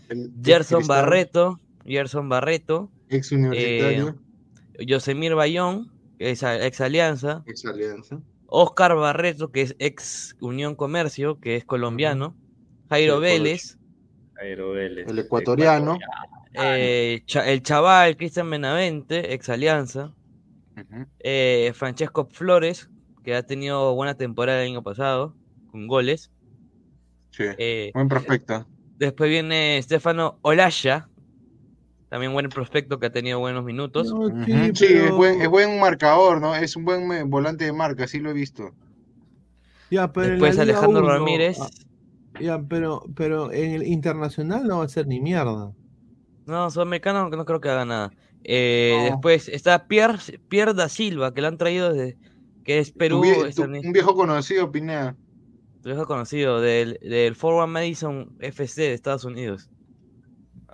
Gerson 0.44 0.86
Barreto, 0.88 1.60
Gerson 1.86 2.30
Barreto. 2.30 2.92
Ex 3.10 3.32
universitario. 3.32 4.16
Eh, 4.76 4.86
Yosemir 4.86 5.36
Bayón, 5.36 5.92
ex, 6.20 6.44
ex 6.44 6.82
Alianza. 6.82 7.44
Ex 7.46 7.66
Alianza. 7.66 8.22
Oscar 8.48 8.96
Barreto, 8.96 9.52
que 9.52 9.62
es 9.62 9.76
ex 9.80 10.36
Unión 10.40 10.76
Comercio, 10.76 11.40
que 11.40 11.56
es 11.56 11.66
colombiano. 11.66 12.36
Jairo 12.90 13.20
Vélez. 13.20 13.78
Jairo 14.34 14.72
Vélez. 14.72 15.08
El 15.08 15.20
ecuatoriano. 15.20 15.98
Eh, 16.54 17.24
el 17.46 17.64
chaval 17.64 18.18
Cristian 18.18 18.50
Benavente, 18.50 19.34
ex 19.34 19.50
Alianza. 19.50 20.14
Eh, 21.20 21.72
Francesco 21.76 22.28
Flores, 22.32 22.90
que 23.30 23.36
ha 23.36 23.44
tenido 23.44 23.94
buena 23.94 24.16
temporada 24.16 24.64
el 24.64 24.72
año 24.72 24.82
pasado, 24.82 25.36
con 25.72 25.86
goles. 25.86 26.32
Sí, 27.30 27.44
eh, 27.60 27.92
buen 27.94 28.10
prospecto. 28.10 28.66
Después 28.98 29.30
viene 29.30 29.80
Stefano 29.84 30.40
Olaya, 30.42 31.08
también 32.10 32.34
buen 32.34 32.50
prospecto 32.50 33.00
que 33.00 33.06
ha 33.06 33.12
tenido 33.12 33.38
buenos 33.38 33.64
minutos. 33.64 34.12
sí, 34.74 34.86
es, 34.86 35.12
buen, 35.12 35.80
marcador, 35.80 36.42
¿no? 36.42 36.56
Es 36.56 36.76
un 36.76 36.86
buen 36.86 37.30
volante 37.30 37.66
de 37.66 37.72
marca, 37.72 38.08
sí 38.08 38.20
lo 38.20 38.32
he 38.32 38.34
visto. 38.34 38.72
Ya, 39.92 40.12
pero 40.12 40.30
Después 40.30 40.58
Alejandro 40.58 41.08
Ramírez. 41.08 41.60
Ah, 41.62 41.70
ya, 42.42 42.60
pero, 42.68 43.04
pero 43.16 43.52
en 43.52 43.74
el 43.74 43.84
internacional 43.86 44.66
no 44.66 44.80
va 44.80 44.86
a 44.86 44.90
ser 44.90 45.06
ni 45.06 45.22
mierda. 45.22 45.72
No, 46.48 46.72
sudamericano 46.72 47.30
no 47.30 47.46
creo 47.46 47.62
que 47.62 47.70
haga 47.70 47.86
nada. 47.86 48.12
Eh, 48.44 49.10
después 49.12 49.50
está 49.50 49.88
Pierre, 49.88 50.18
Pierre 50.48 50.74
da 50.74 50.90
Silva, 50.90 51.32
que 51.32 51.42
lo 51.42 51.48
han 51.48 51.60
traído 51.60 51.94
desde 51.94 52.18
que 52.70 52.78
es 52.78 52.92
Perú. 52.92 53.24
Un, 53.24 53.92
viejo 53.92 54.14
conocido, 54.14 54.72
Pinea. 54.72 55.16
Un 55.78 55.82
viejo 55.82 56.06
conocido 56.06 56.62
del, 56.62 57.00
del 57.02 57.36
Forward 57.36 57.68
Madison 57.68 58.36
FC 58.38 58.84
de 58.84 58.94
Estados 58.94 59.26
Unidos. 59.26 59.72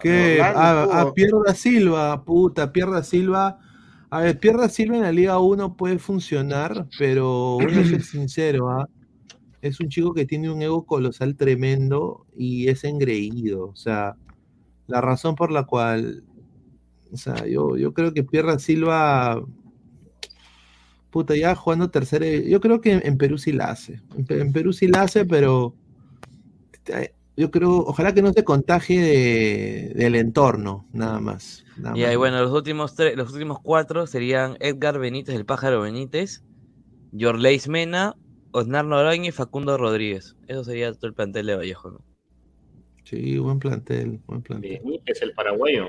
¿Qué? 0.01 0.41
A, 0.41 1.09
Pierre 1.15 1.37
da 1.45 1.55
Silva, 1.55 2.25
puta, 2.25 2.73
Pierre 2.73 2.91
da 2.91 3.01
Silva. 3.01 3.59
A 4.09 4.19
ver, 4.19 4.37
Pierre 4.37 4.59
da 4.59 4.67
Silva 4.67 4.97
en 4.97 5.03
la 5.03 5.13
Liga 5.13 5.39
1 5.39 5.77
puede 5.77 5.97
funcionar, 5.97 6.85
pero 6.99 7.59
voy 7.61 7.73
a 7.73 7.85
ser 7.85 8.03
sincero, 8.03 8.69
¿ah? 8.69 8.89
es 9.61 9.79
un 9.79 9.87
chico 9.87 10.13
que 10.13 10.25
tiene 10.25 10.51
un 10.51 10.61
ego 10.61 10.85
colosal 10.85 11.37
tremendo 11.37 12.25
y 12.35 12.67
es 12.67 12.83
engreído. 12.83 13.69
O 13.69 13.75
sea, 13.77 14.17
la 14.87 14.99
razón 14.99 15.35
por 15.35 15.49
la 15.49 15.63
cual, 15.63 16.25
o 17.13 17.15
sea, 17.15 17.47
yo, 17.47 17.77
yo 17.77 17.93
creo 17.93 18.13
que 18.13 18.25
Pierra 18.25 18.59
Silva, 18.59 19.41
puta, 21.15 21.33
ya 21.33 21.55
jugando 21.55 21.89
tercera, 21.89 22.25
yo 22.27 22.59
creo 22.59 22.81
que 22.81 22.91
en, 22.91 23.17
Perú 23.17 23.37
sí 23.37 23.53
la 23.53 23.69
hace. 23.69 24.01
En, 24.27 24.51
Perú 24.51 24.73
sí 24.73 24.85
la 24.85 25.03
hace, 25.03 25.23
pero 25.23 25.73
eh, 26.87 27.13
yo 27.37 27.51
creo, 27.51 27.77
ojalá 27.77 28.13
que 28.13 28.21
no 28.21 28.33
se 28.33 28.43
contagie 28.43 29.93
del 29.95 30.15
entorno, 30.15 30.85
nada 30.91 31.21
más. 31.21 31.63
y 31.95 32.03
ahí, 32.03 32.17
bueno, 32.17 32.41
los 32.41 32.51
últimos 32.51 32.95
tres, 32.95 33.15
los 33.15 33.31
últimos 33.31 33.61
cuatro 33.61 34.07
serían 34.07 34.57
Edgar 34.59 34.99
Benítez, 34.99 35.35
el 35.35 35.45
pájaro 35.45 35.83
Benítez, 35.83 36.43
Jorleis 37.17 37.69
Mena, 37.69 38.17
Osnar 38.51 38.83
Noraña 38.83 39.29
y 39.29 39.31
Facundo 39.31 39.77
Rodríguez. 39.77 40.35
Eso 40.47 40.65
sería 40.65 40.91
todo 40.91 41.07
el 41.07 41.13
plantel 41.13 41.45
de 41.45 41.55
Vallejo, 41.55 41.91
¿no? 41.91 42.01
Sí, 43.05 43.37
buen 43.37 43.59
plantel, 43.59 44.19
buen 44.25 44.41
plantel. 44.41 44.81
Es 45.05 45.21
el 45.21 45.31
paraguayo. 45.31 45.85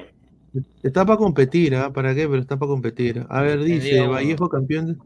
Está 0.84 1.04
para 1.04 1.18
competir, 1.18 1.74
¿ah? 1.74 1.92
¿Para 1.92 2.14
qué? 2.14 2.28
Pero 2.28 2.40
está 2.40 2.56
para 2.56 2.68
competir. 2.70 3.26
A 3.28 3.42
ver, 3.42 3.64
dice 3.64 4.06
Vallejo 4.06 4.48
campeón, 4.48 4.98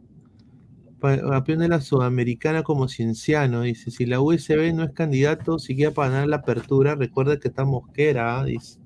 campeón 1.00 1.60
de 1.60 1.68
la 1.68 1.80
Sudamericana 1.80 2.62
como 2.62 2.88
cienciano. 2.88 3.62
Dice, 3.62 3.90
si 3.90 4.06
la 4.06 4.20
USB 4.20 4.72
no 4.74 4.84
es 4.84 4.92
candidato, 4.92 5.58
si 5.58 5.74
quiere 5.74 5.92
para 5.92 6.10
ganar 6.10 6.28
la 6.28 6.36
apertura, 6.36 6.94
recuerda 6.94 7.38
que 7.38 7.48
está 7.48 7.64
Mosquera, 7.64 8.44
dice. 8.44 8.78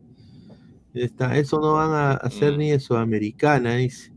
Está, 0.95 1.37
eso 1.37 1.61
no 1.61 1.75
van 1.75 1.91
a 1.91 2.13
hacer 2.13 2.55
mm. 2.55 2.59
ni 2.59 2.71
de 2.71 2.81
Sudamericana, 2.81 3.75
dice. 3.75 4.13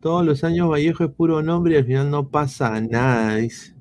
Todos 0.00 0.24
los 0.24 0.44
años 0.44 0.68
Vallejo 0.68 1.04
es 1.04 1.10
puro 1.10 1.42
nombre 1.42 1.74
y 1.74 1.76
al 1.76 1.84
final 1.84 2.10
no 2.10 2.28
pasa 2.28 2.80
nada, 2.80 3.36
dice. 3.36 3.74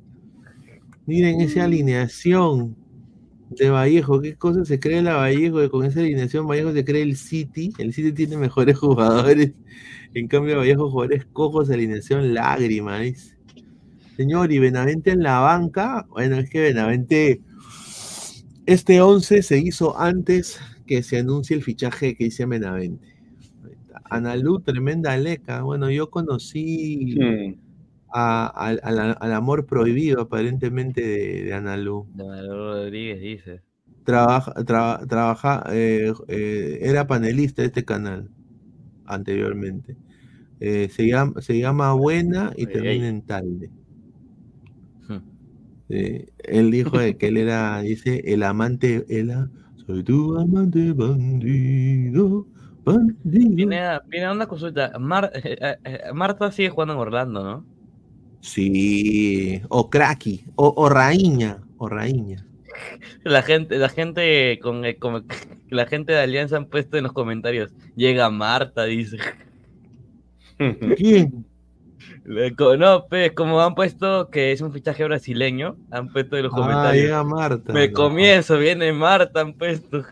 Miren 1.05 1.41
esa 1.41 1.61
mm. 1.61 1.63
alineación 1.63 2.75
de 3.49 3.69
Vallejo. 3.69 4.21
¿Qué 4.21 4.35
cosa 4.35 4.65
se 4.65 4.79
cree 4.79 5.01
la 5.01 5.15
Vallejo? 5.15 5.69
Con 5.69 5.85
esa 5.85 5.99
alineación 5.99 6.47
Vallejo 6.47 6.73
se 6.73 6.85
cree 6.85 7.01
el 7.01 7.17
City. 7.17 7.73
El 7.77 7.93
City 7.93 8.11
tiene 8.11 8.37
mejores 8.37 8.77
jugadores. 8.79 9.53
En 10.13 10.27
cambio, 10.27 10.57
Vallejo 10.57 10.89
jugadores 10.89 11.25
cojos, 11.25 11.69
alineación 11.69 12.33
lágrima. 12.33 12.99
Señor, 14.17 14.51
y 14.51 14.59
Benavente 14.59 15.11
en 15.11 15.23
la 15.23 15.39
banca. 15.39 16.05
Bueno, 16.09 16.37
es 16.37 16.49
que 16.49 16.61
Benavente. 16.61 17.39
Este 18.65 18.99
11 18.99 19.43
se 19.43 19.59
hizo 19.59 19.97
antes 19.97 20.59
que 20.85 21.01
se 21.03 21.19
anuncie 21.19 21.55
el 21.55 21.63
fichaje 21.63 22.15
que 22.15 22.25
hice 22.25 22.45
Benavente. 22.45 23.07
Analú, 24.09 24.59
tremenda 24.59 25.15
leca. 25.15 25.61
Bueno, 25.61 25.89
yo 25.89 26.09
conocí. 26.09 27.15
Hmm 27.17 27.67
al 28.09 29.33
amor 29.33 29.65
prohibido 29.65 30.21
aparentemente 30.21 31.01
de, 31.01 31.43
de 31.43 31.53
Analú. 31.53 32.07
De 32.13 32.47
Rodríguez 32.47 33.21
dice. 33.21 33.61
Trabaja, 34.03 34.53
trabaja, 34.63 35.65
eh, 35.71 36.13
eh, 36.29 36.79
era 36.81 37.07
panelista 37.07 37.61
de 37.61 37.67
este 37.67 37.83
canal 37.83 38.29
anteriormente. 39.05 39.97
Eh, 40.59 40.89
se, 40.89 41.07
llama, 41.07 41.41
se 41.41 41.59
llama 41.59 41.93
Buena 41.93 42.53
y 42.55 42.67
termina 42.67 43.09
en 43.09 43.21
Talde. 43.21 43.69
Hmm. 45.89 46.25
él 46.43 46.71
dijo 46.71 46.97
que 47.17 47.27
él 47.27 47.37
era, 47.37 47.81
dice, 47.81 48.21
el 48.25 48.43
amante, 48.43 49.05
él, 49.09 49.33
soy 49.85 50.03
tu 50.03 50.37
amante 50.37 50.91
bandido. 50.91 52.45
bandido. 52.83 53.55
Viene, 53.55 53.99
viene 54.07 54.31
una 54.31 54.47
consulta. 54.47 54.91
Marta 54.99 56.51
sigue 56.51 56.69
jugando 56.69 56.93
en 56.93 56.99
Orlando, 56.99 57.43
¿no? 57.43 57.65
Sí, 58.41 59.61
o 59.69 59.89
Cracky, 59.89 60.45
o, 60.55 60.73
o 60.75 60.89
Raíña, 60.89 61.59
o 61.77 61.89
Raíña. 61.89 62.45
La 63.23 63.41
gente, 63.41 63.77
la 63.77 63.89
gente 63.89 64.59
con, 64.61 64.85
eh, 64.85 64.97
la 65.69 65.85
gente 65.85 66.13
de 66.13 66.19
Alianza 66.19 66.57
han 66.57 66.67
puesto 66.67 66.97
en 66.97 67.03
los 67.03 67.13
comentarios, 67.13 67.71
llega 67.95 68.29
Marta, 68.29 68.85
dice. 68.85 69.17
¿Quién? 70.97 71.45
No, 72.77 73.07
pues 73.07 73.31
como 73.31 73.61
han 73.61 73.73
puesto 73.73 74.29
que 74.29 74.51
es 74.51 74.61
un 74.61 74.73
fichaje 74.73 75.03
brasileño, 75.05 75.77
han 75.91 76.11
puesto 76.11 76.37
en 76.37 76.43
los 76.43 76.53
ah, 76.53 76.57
comentarios. 76.57 77.05
Llega 77.05 77.23
Marta. 77.23 77.73
Me 77.73 77.91
comienzo, 77.91 78.57
viene 78.57 78.91
Marta, 78.91 79.41
han 79.41 79.53
puesto. 79.53 80.03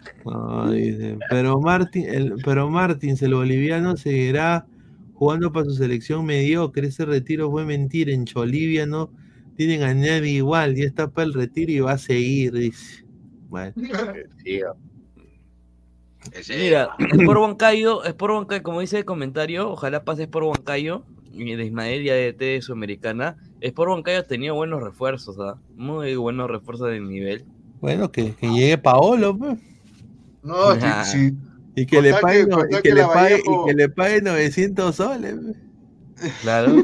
pero 1.30 1.60
Martín, 1.60 2.06
el, 2.08 2.36
pero 2.44 2.70
Martín, 2.70 3.18
el 3.20 3.34
boliviano 3.34 3.98
seguirá 3.98 4.66
jugando 5.14 5.52
para 5.52 5.66
su 5.66 5.76
selección 5.76 6.26
mediocre. 6.26 6.88
Ese 6.88 7.06
retiro 7.06 7.52
fue 7.52 7.66
mentira. 7.66 8.14
En 8.14 8.26
Cholivia 8.26 8.86
no 8.86 9.12
tienen 9.58 9.84
a 9.84 9.94
nadie 9.94 10.32
igual. 10.32 10.76
Ya 10.76 10.86
está 10.86 11.10
para 11.10 11.28
el 11.28 11.34
retiro 11.34 11.72
y 11.72 11.80
va 11.82 11.94
a 11.94 11.98
seguir, 11.98 12.54
dice. 12.54 13.06
Bueno. 13.50 13.74
Mira, 16.50 16.90
es 16.98 17.24
por 17.24 17.38
Huancayo, 17.38 18.04
es 18.04 18.14
por 18.14 18.32
Huancayo, 18.32 18.64
como 18.64 18.80
dice 18.80 18.98
el 18.98 19.06
comentario, 19.06 19.70
ojalá 19.70 20.04
pases 20.04 20.28
por 20.28 20.44
Huancayo 20.44 21.06
de 21.36 21.66
Ismael 21.66 22.02
y 22.02 22.10
de 22.10 22.62
Sudamericana. 22.62 23.36
Es 23.62 23.74
por 23.74 23.90
Huancayo 23.90 24.20
ha 24.20 24.24
tenido 24.24 24.56
buenos 24.56 24.82
refuerzos, 24.82 25.38
¿ah? 25.40 25.58
muy 25.76 26.16
buenos 26.16 26.50
refuerzos 26.50 26.90
de 26.90 27.00
nivel. 27.00 27.46
Bueno, 27.82 28.12
que, 28.12 28.34
llegue 28.42 28.78
Paolo, 28.78 29.38
pues. 29.38 29.60
No, 30.44 30.76
si, 31.04 31.34
y 31.76 31.86
que, 31.86 32.02
le 32.02 32.14
pague, 32.14 32.42
y 32.42 32.82
que, 32.82 32.94
le 32.94 33.04
pague, 33.04 33.40
y 33.40 33.66
que 33.68 33.74
le 33.74 33.90
pague 33.90 34.22
900 34.22 34.96
soles. 34.96 35.36
Claro. 36.42 36.84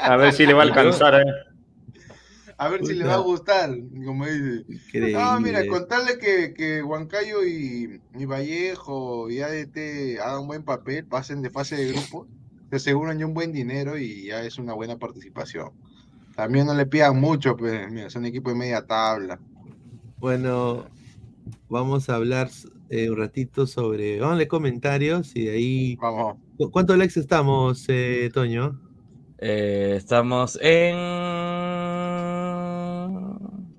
a 0.00 0.16
ver 0.16 0.32
si 0.32 0.46
le 0.46 0.54
va 0.54 0.62
a 0.62 0.66
alcanzar, 0.66 1.14
eh. 1.20 1.24
A 2.56 2.68
ver 2.68 2.84
si 2.84 2.94
le 2.94 3.04
va 3.04 3.14
a 3.14 3.18
gustar, 3.18 3.70
como 4.04 4.26
dice. 4.26 4.64
No, 5.12 5.40
mira, 5.40 5.66
contarle 5.66 6.18
que, 6.18 6.54
que 6.54 6.82
Huancayo 6.82 7.44
y, 7.44 8.00
y, 8.14 8.24
Vallejo 8.24 9.30
y 9.30 9.40
ADT 9.40 10.20
hagan 10.20 10.40
un 10.42 10.46
buen 10.46 10.62
papel, 10.62 11.04
pasen 11.04 11.42
de 11.42 11.50
fase 11.50 11.76
de 11.76 11.92
grupo, 11.92 12.26
se 12.70 12.76
aseguran 12.76 13.18
ya 13.18 13.26
un 13.26 13.34
buen 13.34 13.52
dinero 13.52 13.98
y 13.98 14.26
ya 14.26 14.42
es 14.42 14.58
una 14.58 14.74
buena 14.74 14.98
participación. 14.98 15.72
También 16.36 16.66
no 16.66 16.74
le 16.74 16.86
pidan 16.86 17.20
mucho, 17.20 17.56
pues, 17.56 17.90
mira, 17.90 18.10
son 18.10 18.24
equipo 18.24 18.50
de 18.50 18.56
media 18.56 18.86
tabla. 18.86 19.38
Bueno, 20.18 20.86
vamos 21.68 22.08
a 22.08 22.16
hablar 22.16 22.50
eh, 22.90 23.10
un 23.10 23.16
ratito 23.16 23.66
sobre. 23.66 24.20
Vamos 24.20 24.34
a 24.34 24.36
leer 24.38 24.48
comentarios 24.48 25.34
y 25.34 25.44
de 25.44 25.50
ahí. 25.52 25.96
Vamos. 25.96 26.36
¿Cuántos 26.70 26.96
likes 26.96 27.18
estamos, 27.18 27.84
eh, 27.88 28.30
Toño? 28.32 28.80
Eh, 29.38 29.94
estamos 29.96 30.58
en. 30.62 32.03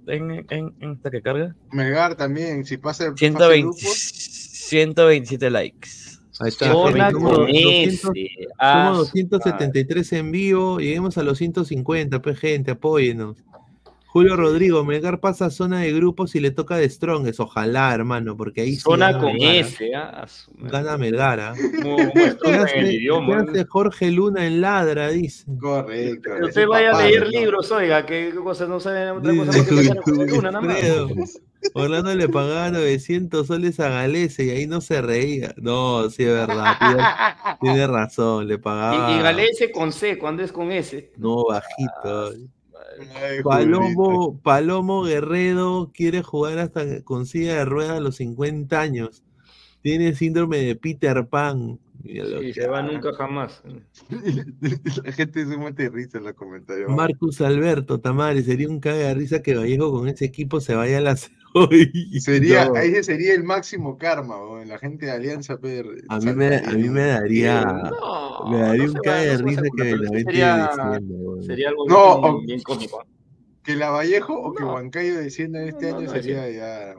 En, 0.07 0.45
en, 0.49 0.73
en 0.79 0.91
esta 0.91 1.11
que 1.11 1.21
carga. 1.21 1.55
Megar 1.71 2.15
también, 2.15 2.65
si 2.65 2.77
pasa 2.77 3.05
el 3.07 3.17
120, 3.17 3.77
127 3.79 5.49
likes. 5.49 5.89
Ahí 6.39 6.49
está. 6.49 6.71
Somos 6.71 6.93
273 9.13 10.13
en 10.13 10.31
vivo. 10.31 10.79
Lleguemos 10.79 11.17
a 11.17 11.23
los 11.23 11.37
150, 11.37 12.21
pues, 12.21 12.39
gente, 12.39 12.71
apóyenos. 12.71 13.37
Julio 14.15 14.37
Rodrigo, 14.37 14.85
Melgar 14.85 15.19
pasa 15.19 15.47
a 15.47 15.49
zona 15.49 15.81
de 15.81 15.91
grupos 15.91 16.35
y 16.35 16.39
le 16.39 16.51
toca 16.51 16.77
de 16.77 16.89
Strongest. 16.89 17.41
Ojalá, 17.41 17.93
hermano, 17.93 18.37
porque 18.37 18.61
ahí 18.61 18.77
Zona 18.77 19.19
con 19.19 19.35
S, 19.41 19.93
¿ah? 19.93 20.25
Gana 20.57 20.97
Melgar, 20.97 21.41
¿ah? 21.41 21.53
Jorge 23.67 24.11
Luna 24.11 24.47
en 24.47 24.61
ladra, 24.61 25.09
dice. 25.09 25.43
Correcto. 25.59 26.29
usted 26.45 26.65
vaya 26.65 26.97
a 26.97 27.03
leer 27.03 27.27
libros, 27.27 27.69
oiga, 27.73 28.05
que 28.05 28.33
cosas 28.35 28.69
no 28.69 28.79
saben 28.79 29.09
otra 29.09 29.35
cosa 29.35 29.51
más 29.51 29.67
que 29.67 30.01
Jorge 30.01 30.31
Luna, 30.31 30.49
nada 30.49 30.61
más. 30.61 31.41
Orlando 31.73 32.15
le 32.15 32.29
pagaba 32.29 32.71
900 32.71 33.45
soles 33.45 33.81
a 33.81 33.89
Galese 33.89 34.45
y 34.45 34.49
ahí 34.51 34.65
no 34.65 34.79
se 34.79 35.01
reía. 35.01 35.53
No, 35.57 36.09
sí 36.09 36.23
es 36.23 36.29
verdad. 36.29 36.77
Tiene, 37.59 37.85
razón, 37.85 38.47
le 38.47 38.59
pagaba. 38.59 39.11
Y, 39.11 39.19
y, 39.19 39.21
Galese 39.21 39.71
con 39.73 39.91
C, 39.91 40.17
cuando 40.17 40.41
es 40.41 40.53
con 40.53 40.71
S. 40.71 41.11
No, 41.17 41.47
bajito. 41.49 42.31
Palomo, 43.43 44.39
Palomo 44.41 45.03
Guerrero 45.03 45.91
quiere 45.93 46.21
jugar 46.21 46.59
hasta 46.59 47.01
con 47.03 47.25
silla 47.25 47.55
de 47.55 47.65
ruedas 47.65 47.97
a 47.97 47.99
los 47.99 48.15
50 48.17 48.79
años. 48.79 49.23
Tiene 49.81 50.15
síndrome 50.15 50.57
de 50.57 50.75
Peter 50.75 51.27
Pan. 51.27 51.79
Y 52.03 52.53
se 52.53 52.67
va 52.67 52.81
nunca 52.81 53.13
jamás. 53.13 53.63
La 55.03 55.11
gente 55.11 55.45
se 55.45 55.57
mete 55.57 55.83
de 55.83 55.89
risa 55.89 56.17
en 56.17 56.25
los 56.25 56.33
comentarios. 56.33 56.89
Marcus 56.91 57.41
Alberto 57.41 57.99
Tamares, 57.99 58.45
sería 58.45 58.69
un 58.69 58.79
caga 58.79 59.07
de 59.07 59.13
risa 59.13 59.41
que 59.41 59.55
Vallejo 59.55 59.91
con 59.91 60.07
ese 60.07 60.25
equipo 60.25 60.59
se 60.59 60.75
vaya 60.75 60.97
a 60.99 61.01
la 61.01 61.15
Sería, 62.19 62.69
ese 62.83 63.03
sería 63.03 63.33
el 63.33 63.43
máximo 63.43 63.97
karma, 63.97 64.35
en 64.61 64.67
la 64.67 64.77
gente 64.77 65.05
de 65.05 65.13
Alianza 65.13 65.57
Per, 65.57 65.85
a, 66.09 66.19
mí 66.19 66.33
me, 66.33 66.57
a 66.57 66.71
mí 66.71 66.89
me 66.89 67.05
daría, 67.05 67.63
me 68.49 68.57
daría 68.59 68.83
un 68.83 68.93
caga 68.95 69.21
de 69.21 69.37
risa 69.37 69.61
que 69.77 69.95
me 69.95 70.07
sería, 70.09 70.69
sería 71.45 71.69
algo 71.69 71.85
no, 71.87 72.41
bien, 72.41 72.61
cómico. 72.61 73.05
Que 73.63 73.75
la 73.75 73.89
Vallejo 73.89 74.33
o 74.33 74.53
que 74.53 74.63
Huancayo 74.63 75.17
descienda 75.17 75.63
este 75.63 75.91
año 75.91 76.09
sería 76.09 76.49
ya. 76.51 76.95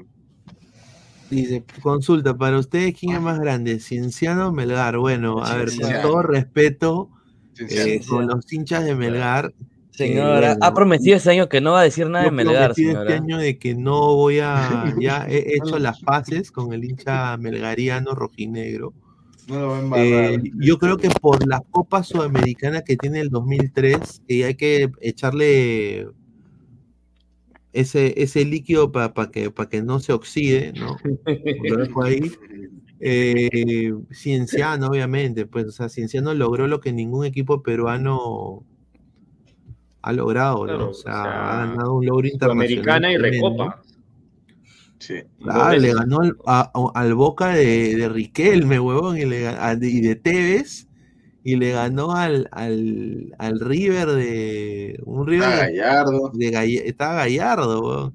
Dice, 1.29 1.63
consulta, 1.83 2.37
para 2.37 2.59
ustedes, 2.59 2.95
¿quién 2.99 3.17
es 3.17 3.21
más 3.21 3.39
grande? 3.39 3.79
¿Cienciano 3.79 4.49
o 4.49 4.53
Melgar? 4.53 4.97
Bueno, 4.97 5.45
a 5.45 5.55
ver, 5.57 5.69
con 5.79 5.93
todo 6.01 6.23
respeto, 6.23 7.11
eh, 7.59 8.01
con 8.09 8.27
los 8.27 8.51
hinchas 8.51 8.85
de 8.87 8.95
Melgar, 8.95 9.53
Señora, 9.97 10.59
ha 10.61 10.75
prometido 10.75 11.17
este 11.17 11.31
año 11.31 11.49
que 11.49 11.63
no 11.63 11.73
va 11.73 11.81
a 11.81 11.85
decir 11.85 12.09
nada 12.11 12.27
de 12.27 12.31
Melgar, 12.31 12.75
señora. 12.75 13.01
este 13.01 13.15
año 13.15 13.39
de 13.39 13.59
que 13.59 13.75
no 13.75 14.15
voy 14.15 14.41
a. 14.41 14.95
Ya 15.01 15.27
he 15.27 15.57
hecho 15.57 15.79
las 15.79 16.01
paces 16.01 16.51
con 16.51 16.73
el 16.73 16.85
hincha 16.85 17.37
melgariano 17.39 18.15
rojinegro. 18.15 18.93
No 19.49 19.97
eh, 19.97 20.39
yo 20.59 20.79
creo 20.79 20.99
que 20.99 21.09
por 21.09 21.47
la 21.47 21.63
Copa 21.71 22.03
Sudamericana 22.03 22.83
que 22.83 22.97
tiene 22.97 23.21
el 23.21 23.31
2003, 23.31 24.23
y 24.27 24.43
hay 24.43 24.55
que 24.57 24.91
echarle 25.01 26.09
ese, 27.73 28.21
ese 28.21 28.45
líquido 28.45 28.93
para 28.93 29.31
que, 29.31 29.53
que 29.71 29.83
no 29.83 30.01
se 30.01 30.13
oxide, 30.13 30.73
¿no? 30.73 30.97
Lo 31.65 31.77
dejo 31.77 32.03
ahí. 32.03 32.33
Eh, 33.01 33.95
Cienciano, 34.13 34.89
obviamente, 34.89 35.47
pues, 35.47 35.67
o 35.67 35.73
sea, 35.73 35.89
Cienciano 35.89 36.35
logró 36.35 36.67
lo 36.67 36.81
que 36.81 36.93
ningún 36.93 37.25
equipo 37.25 37.63
peruano 37.63 38.65
ha 40.07 40.13
logrado, 40.13 40.65
¿no? 40.69 40.91
o, 40.91 40.95
sea, 40.95 41.23
ha 41.23 41.67
ganado 41.67 41.95
un 41.95 42.07
logro 42.07 42.29
internacional. 42.29 42.65
Americana 42.65 43.13
y 43.13 43.17
Recopa. 43.17 43.83
Sí. 45.01 45.15
Claro, 45.43 45.79
le 45.79 45.95
ganó 45.95 46.21
al, 46.95 47.15
Boca 47.15 47.49
de, 47.49 47.97
de, 47.97 48.09
Riquelme, 48.09 48.79
huevón, 48.79 49.19
y, 49.19 49.25
le, 49.25 49.53
y 49.83 50.01
de 50.01 50.15
Tevez, 50.15 50.87
y 51.43 51.57
le 51.57 51.73
ganó 51.73 52.13
al, 52.13 52.49
al, 52.53 53.35
al 53.39 53.59
River 53.59 54.11
de. 54.11 55.03
Un 55.05 55.27
River. 55.27 55.49
Está 55.49 55.67
Gallardo. 55.67 56.31
De, 56.35 56.83
estaba 56.87 57.15
Gallardo, 57.15 57.81
huevón. 57.81 58.15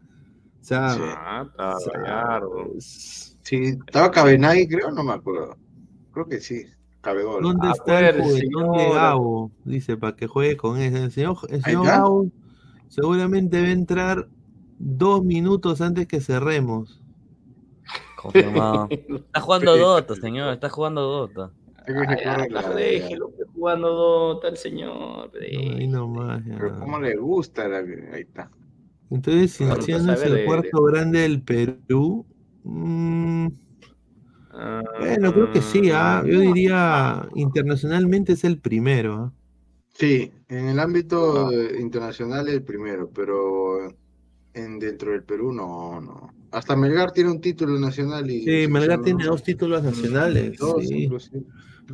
O 0.61 0.63
sea. 0.63 0.93
Sí, 0.93 1.01
ah, 1.03 1.45
estaba 1.45 1.77
Gallardo. 1.93 2.67
Sí, 2.79 3.77
estaba 3.85 4.11
Cabenay, 4.11 4.65
creo, 4.65 4.91
no 4.91 5.03
me 5.03 5.11
acuerdo. 5.11 5.57
Creo 6.13 6.25
que 6.25 6.39
sí. 6.39 6.63
¿Dónde 7.03 7.71
está 7.71 8.09
el 8.09 8.17
de 8.17 8.89
Gabo? 8.93 9.51
Dice, 9.65 9.97
para 9.97 10.15
que 10.15 10.27
juegue 10.27 10.55
con 10.55 10.79
ese. 10.79 11.03
El 11.03 11.11
señor, 11.11 11.85
Gabo 11.85 12.27
seguramente 12.87 13.61
va 13.61 13.67
a 13.67 13.71
entrar 13.71 14.27
dos 14.77 15.23
minutos 15.23 15.81
antes 15.81 16.07
que 16.07 16.21
cerremos. 16.21 17.01
Confirmado. 18.21 18.87
está 18.91 19.39
jugando 19.41 19.77
Dota, 19.77 20.15
señor, 20.15 20.53
está 20.53 20.69
jugando 20.69 21.01
Dota. 21.01 21.51
déjelo 22.75 23.31
jugando 23.55 23.89
Dota 23.89 24.47
el 24.49 24.57
señor. 24.57 25.31
ahí 25.41 25.87
nomás, 25.87 26.43
Pero 26.45 26.79
cómo 26.79 26.99
le 26.99 27.15
gusta, 27.15 27.63
ahí 27.65 28.21
está. 28.21 28.51
Entonces, 29.09 29.51
si 29.53 29.63
es 29.91 30.23
el 30.23 30.45
cuarto 30.45 30.83
grande 30.83 31.21
del 31.21 31.41
Perú, 31.41 32.25
mmm, 32.63 33.47
bueno, 34.99 35.33
creo 35.33 35.51
que 35.51 35.61
sí, 35.61 35.91
¿ah? 35.93 36.23
yo 36.25 36.39
diría 36.39 37.27
internacionalmente 37.35 38.33
es 38.33 38.43
el 38.43 38.59
primero. 38.59 39.13
¿ah? 39.15 39.33
Sí, 39.93 40.31
en 40.49 40.69
el 40.69 40.79
ámbito 40.79 41.51
internacional 41.79 42.47
es 42.47 42.55
el 42.55 42.63
primero, 42.63 43.09
pero 43.13 43.93
en, 44.53 44.79
dentro 44.79 45.11
del 45.11 45.23
Perú 45.23 45.53
no, 45.53 46.01
no. 46.01 46.33
Hasta 46.51 46.75
Melgar 46.75 47.11
tiene 47.11 47.31
un 47.31 47.39
título 47.39 47.79
nacional. 47.79 48.29
Y 48.29 48.43
sí, 48.43 48.67
Melgar 48.67 49.01
tiene 49.01 49.23
dos 49.23 49.43
títulos 49.43 49.83
nacionales. 49.83 50.57
sí. 50.81 51.09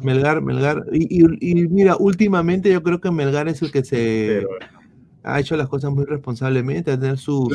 Melgar, 0.03 0.41
Melgar. 0.41 0.85
Y, 0.91 1.23
y, 1.23 1.67
mira, 1.67 1.95
últimamente 1.97 2.71
yo 2.71 2.83
creo 2.83 2.99
que 2.99 3.11
Melgar 3.11 3.47
es 3.47 3.61
el 3.61 3.71
que 3.71 3.83
se 3.83 4.45
ha 5.27 5.41
hecho 5.41 5.57
las 5.57 5.67
cosas 5.67 5.91
muy 5.91 6.05
responsablemente, 6.05 6.91
a 6.91 6.99
tener 6.99 7.17
su, 7.17 7.49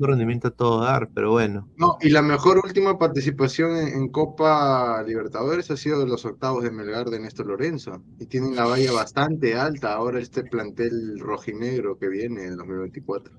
rendimiento 0.00 0.48
a 0.48 0.50
todo 0.50 0.82
dar, 0.82 1.08
pero 1.14 1.30
bueno. 1.30 1.66
No, 1.78 1.96
y 2.02 2.10
la 2.10 2.20
mejor 2.20 2.60
última 2.62 2.98
participación 2.98 3.76
en, 3.76 4.08
Copa 4.08 5.02
Libertadores 5.02 5.70
ha 5.70 5.76
sido 5.76 6.00
de 6.00 6.06
los 6.06 6.24
octavos 6.26 6.62
de 6.62 6.70
Melgar 6.70 7.08
de 7.08 7.18
Néstor 7.18 7.46
Lorenzo. 7.46 8.02
Y 8.20 8.26
tienen 8.26 8.54
la 8.54 8.66
valla 8.66 8.92
bastante 8.92 9.54
alta 9.54 9.94
ahora 9.94 10.20
este 10.20 10.44
plantel 10.44 11.18
rojinegro 11.18 11.98
que 11.98 12.08
viene 12.08 12.44
en 12.44 12.56
2024. 12.56 13.34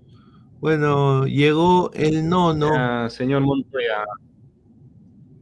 Bueno, 0.60 1.28
llegó 1.28 1.91
el 1.94 2.28
nono. 2.28 2.72
Ah, 2.76 3.07
señor 3.10 3.44
Montoya. 3.44 4.03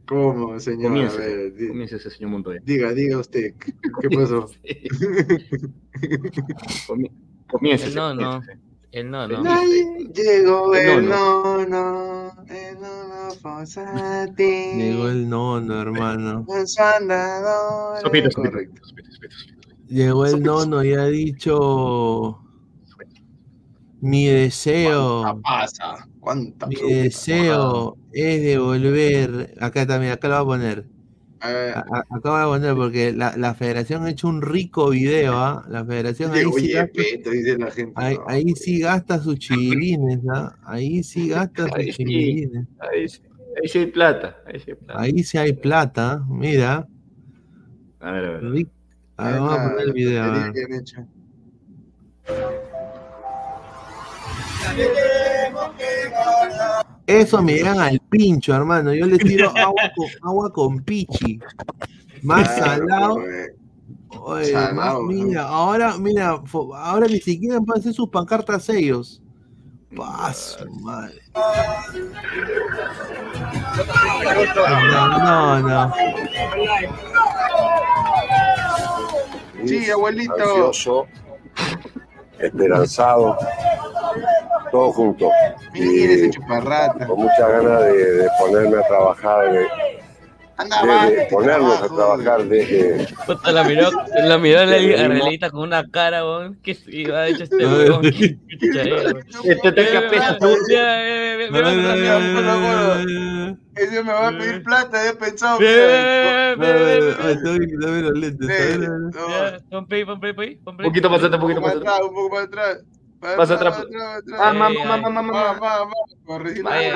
¿Cómo, 0.06 0.60
señor? 0.60 0.92
Comience, 0.92 1.96
ese 1.96 2.10
señor 2.10 2.30
Montoya. 2.30 2.60
Diga, 2.62 2.92
diga 2.92 3.18
usted, 3.18 3.54
¿qué 3.58 4.10
pasó? 4.16 4.50
Comienza. 7.54 7.86
El 7.86 7.94
no, 7.94 8.14
no. 8.14 8.42
El 8.90 9.10
no, 9.10 9.28
no. 9.28 9.44
Llegó 10.12 10.74
el 10.74 11.08
no, 11.08 11.64
no. 11.64 12.32
El 12.48 12.80
no, 12.80 13.04
no, 13.06 13.64
Llegó 14.36 15.08
el 15.08 15.28
no, 15.28 15.60
no, 15.60 15.80
hermano. 15.80 16.46
Sopito, 18.02 18.30
correcto. 18.34 18.82
Llegó 19.86 20.26
el 20.26 20.42
nono 20.42 20.82
y 20.82 20.94
ha 20.94 21.04
dicho 21.04 22.40
mi 24.00 24.26
deseo. 24.26 25.22
¿Cuánta 25.22 25.42
pasa? 25.42 26.08
¿Cuánta 26.18 26.66
mi 26.66 26.74
deseo 26.74 27.96
es 28.12 28.42
de 28.42 28.58
volver. 28.58 29.54
Acá 29.60 29.86
también, 29.86 30.12
acá 30.12 30.26
lo 30.26 30.44
voy 30.44 30.56
a 30.56 30.58
poner. 30.58 30.93
Acabo 31.44 32.38
de 32.38 32.44
poner 32.44 32.74
porque 32.74 33.12
la, 33.12 33.36
la, 33.36 33.54
federación 33.54 34.04
ha 34.04 34.10
hecho 34.10 34.28
un 34.28 34.40
rico 34.40 34.90
video, 34.90 35.34
¿ah? 35.36 35.64
La 35.68 35.84
federación 35.84 36.32
ahí, 36.32 36.44
sí 36.56 36.72
gasta, 36.72 37.02
ahí, 38.26 38.54
sí 38.54 38.80
gasta 38.80 39.18
sus 39.18 39.38
chivilines, 39.38 40.20
¿ah? 40.32 40.56
Ahí 40.64 41.02
sí 41.02 41.28
gasta 41.28 41.68
sus 41.74 41.96
chivilines. 41.96 42.66
Ahí, 42.78 43.06
ahí, 43.62 43.68
sí 43.68 43.78
hay 43.78 43.86
plata. 43.86 44.38
Ahí 44.46 44.58
sí 44.58 44.70
hay 44.70 44.76
plata. 44.76 45.00
Ahí 45.00 45.22
sí 45.22 45.38
hay 45.38 45.52
plata, 45.52 46.24
mira. 46.28 46.88
A 48.00 48.12
ver, 48.12 48.24
a 48.24 48.30
ver. 48.30 48.66
A 49.16 49.30
ver 49.30 49.40
vamos 49.40 49.58
a 49.58 49.68
poner 49.68 49.86
el 49.86 49.92
video. 49.92 50.32
Eso 57.06 57.42
me 57.42 57.60
dan 57.60 57.78
al 57.80 58.00
pincho, 58.08 58.54
hermano. 58.54 58.94
Yo 58.94 59.06
le 59.06 59.18
tiro 59.18 59.50
agua 59.56 59.92
con, 59.94 60.06
agua 60.22 60.52
con 60.52 60.82
pichi. 60.82 61.38
Más 62.22 62.56
salado. 62.56 63.18
mira, 65.06 65.42
ahora, 65.42 65.98
mira, 65.98 66.42
ahora 66.52 67.06
ni 67.06 67.20
siquiera 67.20 67.60
pueden 67.60 67.80
hacer 67.80 67.92
sus 67.92 68.08
pancartas 68.08 68.68
ellos. 68.70 69.20
Paso, 69.94 70.66
madre. 70.80 71.20
No, 75.18 75.60
no. 75.60 75.92
Sí, 79.66 79.90
abuelito 79.90 80.72
esperanzado, 82.46 83.36
todos 84.70 84.94
juntos. 84.94 85.30
Y, 85.74 86.30
con 87.06 87.20
mucha 87.20 87.48
ganas 87.48 87.84
de, 87.84 88.28
ponerme 88.38 88.78
a 88.78 88.86
trabajar 88.86 89.44
de 90.56 91.26
ponernos 91.30 91.82
a 91.82 91.88
trabajar 91.88 92.44
desde. 92.44 93.06
Puta, 93.26 93.52
la 93.52 93.64
miró, 93.64 93.90
la 94.24 94.38
miró 94.38 94.64
la 94.64 94.76
Arrelita 94.76 95.50
con 95.50 95.62
una 95.62 95.88
cara, 95.90 96.24
weón. 96.24 96.54
Que 96.62 96.76
iba 96.88 97.20
a 97.20 97.28
hecho 97.28 97.44
este 97.44 97.66
weón. 97.66 98.04
Este 98.04 99.72
te 99.72 99.92
capeta. 99.92 100.38
Ese 103.76 104.04
me 104.04 104.12
va 104.12 104.28
a 104.28 104.30
pedir 104.30 104.62
plata, 104.62 105.08
he 105.08 105.14
pensado. 105.14 105.58
Dame 105.58 106.56
los 108.02 108.18
lentes. 108.18 108.88
Pon 109.70 109.86
play, 109.86 110.04
pon 110.04 110.20
play, 110.20 110.32
pon 110.32 110.76
Un 110.78 110.84
poquito 110.84 111.10
más 111.10 111.22
atrás, 111.22 111.34
un 111.34 111.40
poquito 111.40 111.60
más 111.60 111.74
atrás. 111.76 112.00
Un 112.02 112.14
poco 112.14 112.34
más 112.34 112.44
atrás. 112.44 112.78
Más 113.36 113.50
atrás. 113.50 113.84
Mamá, 114.26 114.70
mamá, 114.70 114.96
mamá, 115.10 115.22
mamá. 115.22 115.92
Corregir 116.24 116.66
Ahí, 116.68 116.90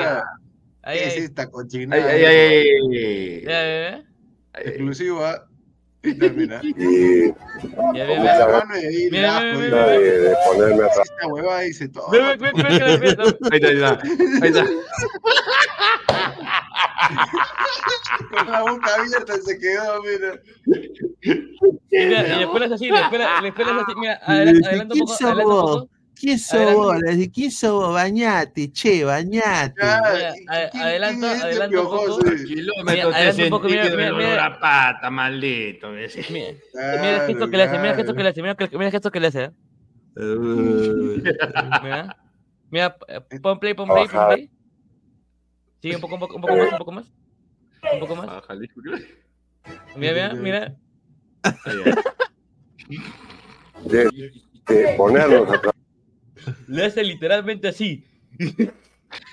¿Qué 0.93 1.07
es 1.07 1.17
esta 1.17 1.49
cochinada? 1.49 2.09
Ay, 2.09 2.23
ay, 2.25 3.45
ay, 3.47 4.05
Exclusiva. 4.65 5.45
Y 6.01 6.13
termina. 6.17 6.61
Mira, 6.63 6.87
mira, 9.53 9.87
De 9.87 10.33
ponerme 10.47 10.83
hueva 11.27 11.65
todo. 11.89 12.09
Ahí 12.09 13.59
está, 13.59 13.99
ahí 14.41 14.49
está. 14.49 14.65
Con 18.29 18.51
la 18.51 18.61
boca 18.61 18.95
abierta 18.95 19.33
se 19.41 19.59
quedó, 19.59 20.01
mira. 20.03 20.39
Mira, 21.91 22.35
y 22.35 22.39
después 22.39 22.63
es 22.63 22.71
así, 22.71 22.89
después, 22.89 23.21
es 23.21 23.27
así. 23.27 23.95
Mira, 23.97 24.21
adelanta 24.23 24.93
un 24.93 24.99
poco, 25.01 25.27
un 25.27 25.37
poco. 25.37 25.89
¿Quién 26.19 26.37
sos 26.37 27.31
¿Quién 27.33 27.51
sos 27.51 27.71
vos? 27.71 27.93
Bañate, 27.93 28.71
che, 28.73 29.05
bañate. 29.05 29.75
Ya, 29.81 30.01
Mira, 30.11 30.33
¿quién- 30.33 30.49
a- 30.49 30.69
quién 30.69 30.83
adelanta, 30.83 31.27
es 31.27 31.33
este 31.33 31.45
adelanta 31.47 31.81
un 31.81 31.87
poco. 31.89 32.19
Kilómetros 32.45 33.37
un 33.39 33.49
poco, 33.49 33.69
mira, 33.69 33.83
mira, 33.83 33.95
mira. 33.95 34.13
olor 34.15 34.39
a 34.39 34.59
pata, 34.59 35.09
maldito. 35.09 35.89
Mira, 35.91 36.09
mira 37.01 37.15
el 37.15 37.21
gesto 37.21 37.49
que 37.49 37.57
le 37.57 37.63
hace, 37.63 37.77
mira 37.77 37.89
el 37.91 37.95
gesto 37.95 38.13
que 38.15 38.23
le 38.23 38.29
hace, 38.29 38.41
mira, 38.41 38.55
el 38.59 38.91
gesto 38.91 39.11
que 39.11 39.19
le 39.19 39.27
hace. 39.27 39.43
¿eh? 39.45 39.51
Mira, 41.81 42.17
mira, 42.69 42.97
eh, 43.07 43.21
pon 43.41 43.59
play, 43.59 43.73
pon 43.73 43.87
play, 43.87 44.07
pon 44.07 44.27
play. 44.27 44.51
Sigue 45.81 45.95
un 45.95 46.01
poco, 46.01 46.15
un 46.15 46.19
poco, 46.19 46.35
un 46.35 46.41
poco 46.41 46.55
más, 46.57 46.71
un 46.71 46.77
poco 46.77 46.91
más. 46.91 47.13
Un 47.93 47.99
poco 47.99 48.15
más. 48.17 48.25
Mira, 49.95 50.13
mira, 50.13 50.33
mira. 50.35 50.75
De, 53.85 54.09
de 54.67 54.93
ponernos 54.97 55.43
a 55.43 55.61
trabajar. 55.61 55.73
Le 56.67 56.85
hace 56.85 57.03
literalmente 57.03 57.67
así. 57.67 58.05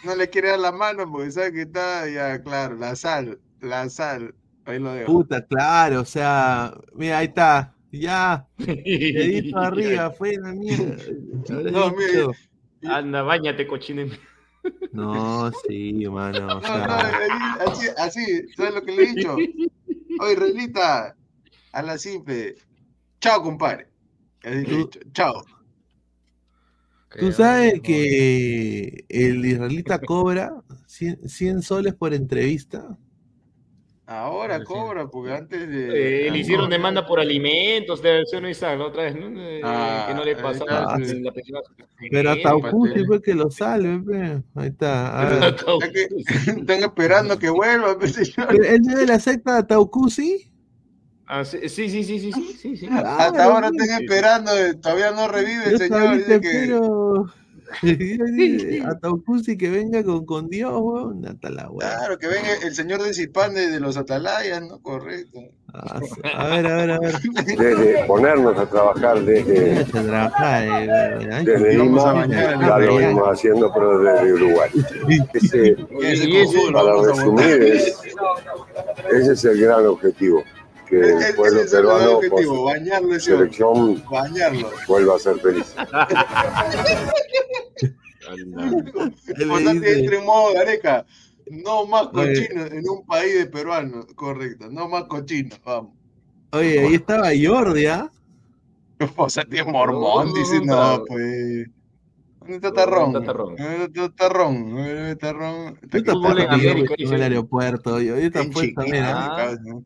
No 0.05 0.15
le 0.17 0.31
quiere 0.31 0.49
dar 0.49 0.61
la 0.61 0.73
mano 0.73 1.11
porque 1.11 1.31
sabe 1.31 1.53
que 1.53 1.63
está, 1.63 2.09
ya, 2.09 2.43
claro, 2.43 2.77
la 2.77 2.97
sal, 2.97 3.39
la 3.61 3.89
sal. 3.91 4.35
Ahí 4.65 4.79
lo 4.79 4.93
dejo. 4.93 5.13
puta, 5.13 5.47
claro, 5.47 6.01
o 6.01 6.05
sea, 6.05 6.75
mira, 6.95 7.19
ahí 7.19 7.27
está. 7.27 7.75
Ya, 7.93 8.47
dedito 8.59 9.59
arriba, 9.59 10.11
fue 10.11 10.37
la 10.37 10.53
mierda. 10.53 10.97
No, 11.71 11.93
mira. 11.93 12.27
Anda, 12.83 13.23
bañate, 13.23 13.67
cochino. 13.67 14.07
No, 14.93 15.51
sí, 15.67 16.05
mano. 16.09 16.59
O 16.59 16.61
No, 16.61 16.87
no, 16.87 16.95
así, 17.67 17.87
así, 17.97 18.49
¿sabes 18.57 18.75
lo 18.75 18.83
que 18.83 18.93
le 18.93 19.03
he 19.03 19.15
dicho? 19.15 19.37
Oye, 20.21 20.35
Relita, 20.35 21.17
a 21.73 21.83
la 21.83 21.99
simple. 21.99 22.57
Chao, 23.21 23.43
compadre. 23.43 23.89
Así 24.43 24.65
le 24.67 24.75
he 24.75 24.79
dicho, 24.79 25.01
Chao. 25.13 25.45
Tú 27.19 27.33
sabes 27.33 27.81
que 27.81 29.05
el 29.09 29.45
israelita 29.45 29.99
cobra 29.99 30.63
100, 30.87 31.29
100 31.29 31.63
soles 31.63 31.95
por 31.95 32.15
entrevista. 32.15 32.97
Ahora 34.09 34.63
cobra, 34.63 35.09
porque 35.09 35.33
antes 35.33 35.69
de. 35.69 36.29
Eh, 36.29 36.31
le 36.31 36.39
hicieron 36.39 36.71
demanda 36.71 37.05
por 37.05 37.19
alimentos, 37.19 38.01
de 38.01 38.13
versión 38.13 38.47
Isaac, 38.47 38.79
la 38.79 38.87
otra 38.87 39.03
vez, 39.03 39.17
¿no? 39.17 39.27
Eh, 39.41 39.61
Ah, 39.65 40.05
que 40.07 40.15
no 40.15 40.25
le 40.25 40.37
ahí 40.37 40.43
pasaba 40.43 40.83
la 40.83 40.97
pensión. 41.33 41.63
Pero 42.13 42.31
hasta. 42.31 42.51
Augusti 42.51 43.05
fue 43.05 43.21
que 43.21 43.35
lo 43.35 43.51
salve, 43.51 43.99
pe. 43.99 44.43
Ahí 44.55 44.69
está. 44.69 45.29
Están 46.47 46.85
esperando 46.85 47.37
que 47.37 47.51
vuelva, 47.51 47.99
pues, 47.99 48.13
señor. 48.13 48.47
Pero 48.49 48.65
¿Él 48.65 48.83
es 48.89 48.97
de 48.97 49.07
la 49.07 49.19
secta 49.19 49.57
de 49.57 49.65
Taucusi? 49.65 50.53
Ah, 51.29 51.45
sí, 51.45 51.59
sí, 51.69 51.89
sí, 51.91 52.05
sí, 52.05 52.21
sí, 52.21 52.33
sí, 52.61 52.77
sí. 52.77 52.89
Hasta 52.91 53.45
ahora 53.45 53.69
están 53.69 54.03
esperando, 54.03 54.57
eh, 54.57 54.75
todavía 54.75 55.11
no 55.11 55.27
revive 55.27 55.71
el 55.71 55.79
señor. 55.79 56.17
Dice 56.19 56.41
que... 56.41 56.73
Hasta 58.87 59.11
Ocusi 59.11 59.57
que 59.57 59.69
venga 59.71 60.05
con, 60.05 60.25
con 60.25 60.49
Dios, 60.49 60.73
weón. 60.77 61.23
Claro, 61.41 62.19
que 62.19 62.29
venga 62.29 62.49
el 62.63 62.75
señor 62.75 63.03
de 63.03 63.13
Zipán 63.13 63.55
de, 63.55 63.69
de 63.71 63.81
los 63.81 63.97
Atalayas, 63.97 64.63
¿no? 64.63 64.81
Correcto. 64.81 65.41
Ah, 65.75 66.01
a 66.35 66.47
ver, 66.49 66.67
a 66.67 66.77
ver, 66.77 66.91
a 66.93 66.99
ver. 67.01 67.15
Desde 67.45 68.05
ponernos 68.07 68.57
a 68.57 68.67
trabajar 68.67 69.21
desde. 69.23 69.85
Trabajar, 69.85 70.65
eh, 70.65 71.43
desde 71.45 71.79
Lima, 71.79 72.27
ya 72.27 72.79
lo 72.79 72.97
venimos 72.97 73.29
haciendo, 73.29 73.71
pero 73.75 73.99
desde 73.99 74.33
Uruguay. 74.33 74.71
Ese, 75.35 75.77
para 76.73 77.03
resumir, 77.03 77.63
es, 77.63 78.01
ese 79.13 79.33
es 79.33 79.45
el 79.45 79.61
gran 79.61 79.87
objetivo 79.87 80.43
que 80.87 81.01
el 81.01 81.35
pueblo 81.35 81.61
peruano 81.71 82.13
objetivo, 82.13 82.57
con 82.57 82.65
bañarlo 82.65 83.21
selección 83.21 84.03
bañarlo. 84.11 84.71
vuelva 84.87 85.17
a 85.17 85.19
ser 85.19 85.39
feliz. 85.41 85.75
Entre 89.85 90.21
modo 90.21 90.55
Gareca. 90.55 91.07
No 91.49 91.87
más 91.87 92.09
cochinos 92.09 92.73
en 92.73 92.89
un 92.89 93.07
país 93.07 93.39
de 93.39 93.47
peruanos, 93.47 94.07
correcto. 94.17 94.69
No 94.69 94.89
más 94.89 95.05
cochinos, 95.05 95.61
vamos. 95.65 95.93
Oye, 96.51 96.81
ahí 96.81 96.95
estaba 96.95 97.29
Jordi, 97.41 97.87
¿ah? 97.87 98.11
O 99.17 99.29
sea, 99.29 99.45
tío 99.45 99.67
mormón, 99.67 100.33
dice, 100.33 100.61
no, 100.65 101.05
pues. 101.07 101.69
¿Dónde 102.41 102.57
está 102.57 102.73
Tarrón? 102.73 103.13
¿Dónde 103.13 103.19
está 103.21 103.33
Tarrón? 103.33 103.57
¿Dónde 103.57 103.85
está 103.85 104.11
Tarrón? 104.11 104.71
¿Dónde 104.71 105.11
está 105.13 105.33
Tarrón? 105.33 105.81
Yo 105.93 106.03
tampoco 106.03 106.39
en 106.39 107.13
el 107.13 107.23
aeropuerto. 107.23 108.01
Yo, 108.01 108.19
yo 108.19 108.31
tampoco 108.31 108.65
En 108.65 108.75
también, 108.75 109.05
¿ah? 109.05 109.37
Chiquita, 109.51 109.63
¿no? 109.71 109.85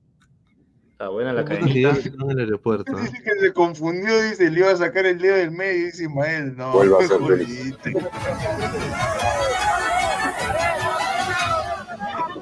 Está 1.00 1.08
buena 1.08 1.32
la 1.32 1.46
cadenita. 1.46 1.96
en 2.04 2.30
el 2.30 2.40
aeropuerto. 2.40 2.94
Dice 2.94 3.22
que 3.22 3.30
se 3.40 3.54
confundió, 3.54 4.20
dice, 4.20 4.50
le 4.50 4.60
iba 4.60 4.70
a 4.70 4.76
sacar 4.76 5.06
el 5.06 5.18
dedo 5.18 5.34
del 5.34 5.50
medio, 5.50 5.86
dice 5.86 6.02
Ismael. 6.02 6.54
No, 6.54 6.72
Vuelva 6.72 6.98
a 7.02 7.08
ser 7.08 7.18
jodiste. 7.18 7.94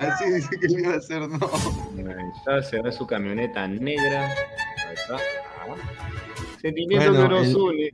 Así 0.01 0.31
dice 0.33 0.49
que 0.61 0.67
le 0.67 0.81
iba 0.81 0.95
a 0.95 0.97
hacer, 0.97 1.21
no. 1.29 1.37
Ahí 1.39 2.31
está, 2.37 2.61
se 2.65 2.83
ve 2.83 2.91
su 2.91 3.07
camioneta 3.07 3.69
negra. 3.69 4.27
Ahí 4.27 4.95
está. 4.95 5.15
Ah. 5.15 5.77
Sentimiento 6.61 7.13
Bueno, 7.13 7.29
que 7.29 7.35
nos 7.37 7.47
el- 7.47 7.57
une. 7.57 7.91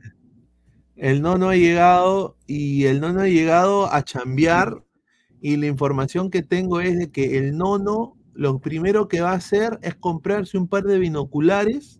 El 0.95 1.21
nono 1.21 1.49
ha 1.49 1.55
llegado 1.55 2.37
y 2.47 2.85
el 2.85 3.01
nono 3.01 3.21
ha 3.21 3.27
llegado 3.27 3.93
a 3.93 4.01
chambear 4.03 4.81
y 5.41 5.57
la 5.57 5.67
información 5.67 6.31
que 6.31 6.41
tengo 6.41 6.81
es 6.81 6.97
de 6.97 7.11
que 7.11 7.37
el 7.37 7.55
nono 7.55 8.14
lo 8.35 8.59
primero 8.59 9.07
que 9.07 9.21
va 9.21 9.31
a 9.31 9.35
hacer 9.35 9.79
es 9.81 9.95
comprarse 9.95 10.57
un 10.57 10.67
par 10.67 10.83
de 10.83 10.99
binoculares, 10.99 11.99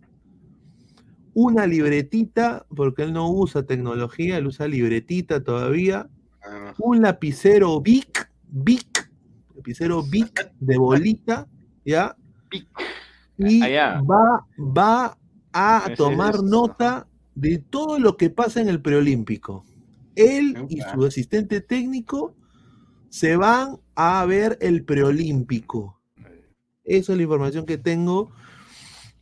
una 1.32 1.66
libretita, 1.66 2.66
porque 2.74 3.02
él 3.02 3.12
no 3.12 3.30
usa 3.30 3.64
tecnología, 3.64 4.36
él 4.36 4.46
usa 4.46 4.68
libretita 4.68 5.42
todavía, 5.42 6.08
un 6.78 7.02
lapicero 7.02 7.80
Bic, 7.80 8.30
Bic, 8.48 9.10
lapicero 9.54 10.02
Bic 10.02 10.52
de 10.60 10.78
bolita, 10.78 11.48
¿ya? 11.84 12.16
Y 13.38 13.62
Allá. 13.62 14.00
va, 14.02 14.46
va 14.58 15.18
a 15.52 15.90
tomar 15.96 16.42
nota 16.42 17.06
de 17.34 17.58
todo 17.58 17.98
lo 17.98 18.16
que 18.16 18.30
pasa 18.30 18.60
en 18.60 18.68
el 18.68 18.80
preolímpico. 18.80 19.64
Él 20.14 20.66
y 20.68 20.80
su 20.80 21.04
asistente 21.04 21.60
técnico 21.60 22.34
se 23.10 23.36
van 23.36 23.78
a 23.94 24.24
ver 24.26 24.58
el 24.60 24.84
preolímpico. 24.84 25.95
Esa 26.86 27.12
es 27.12 27.16
la 27.18 27.22
información 27.22 27.66
que 27.66 27.78
tengo. 27.78 28.32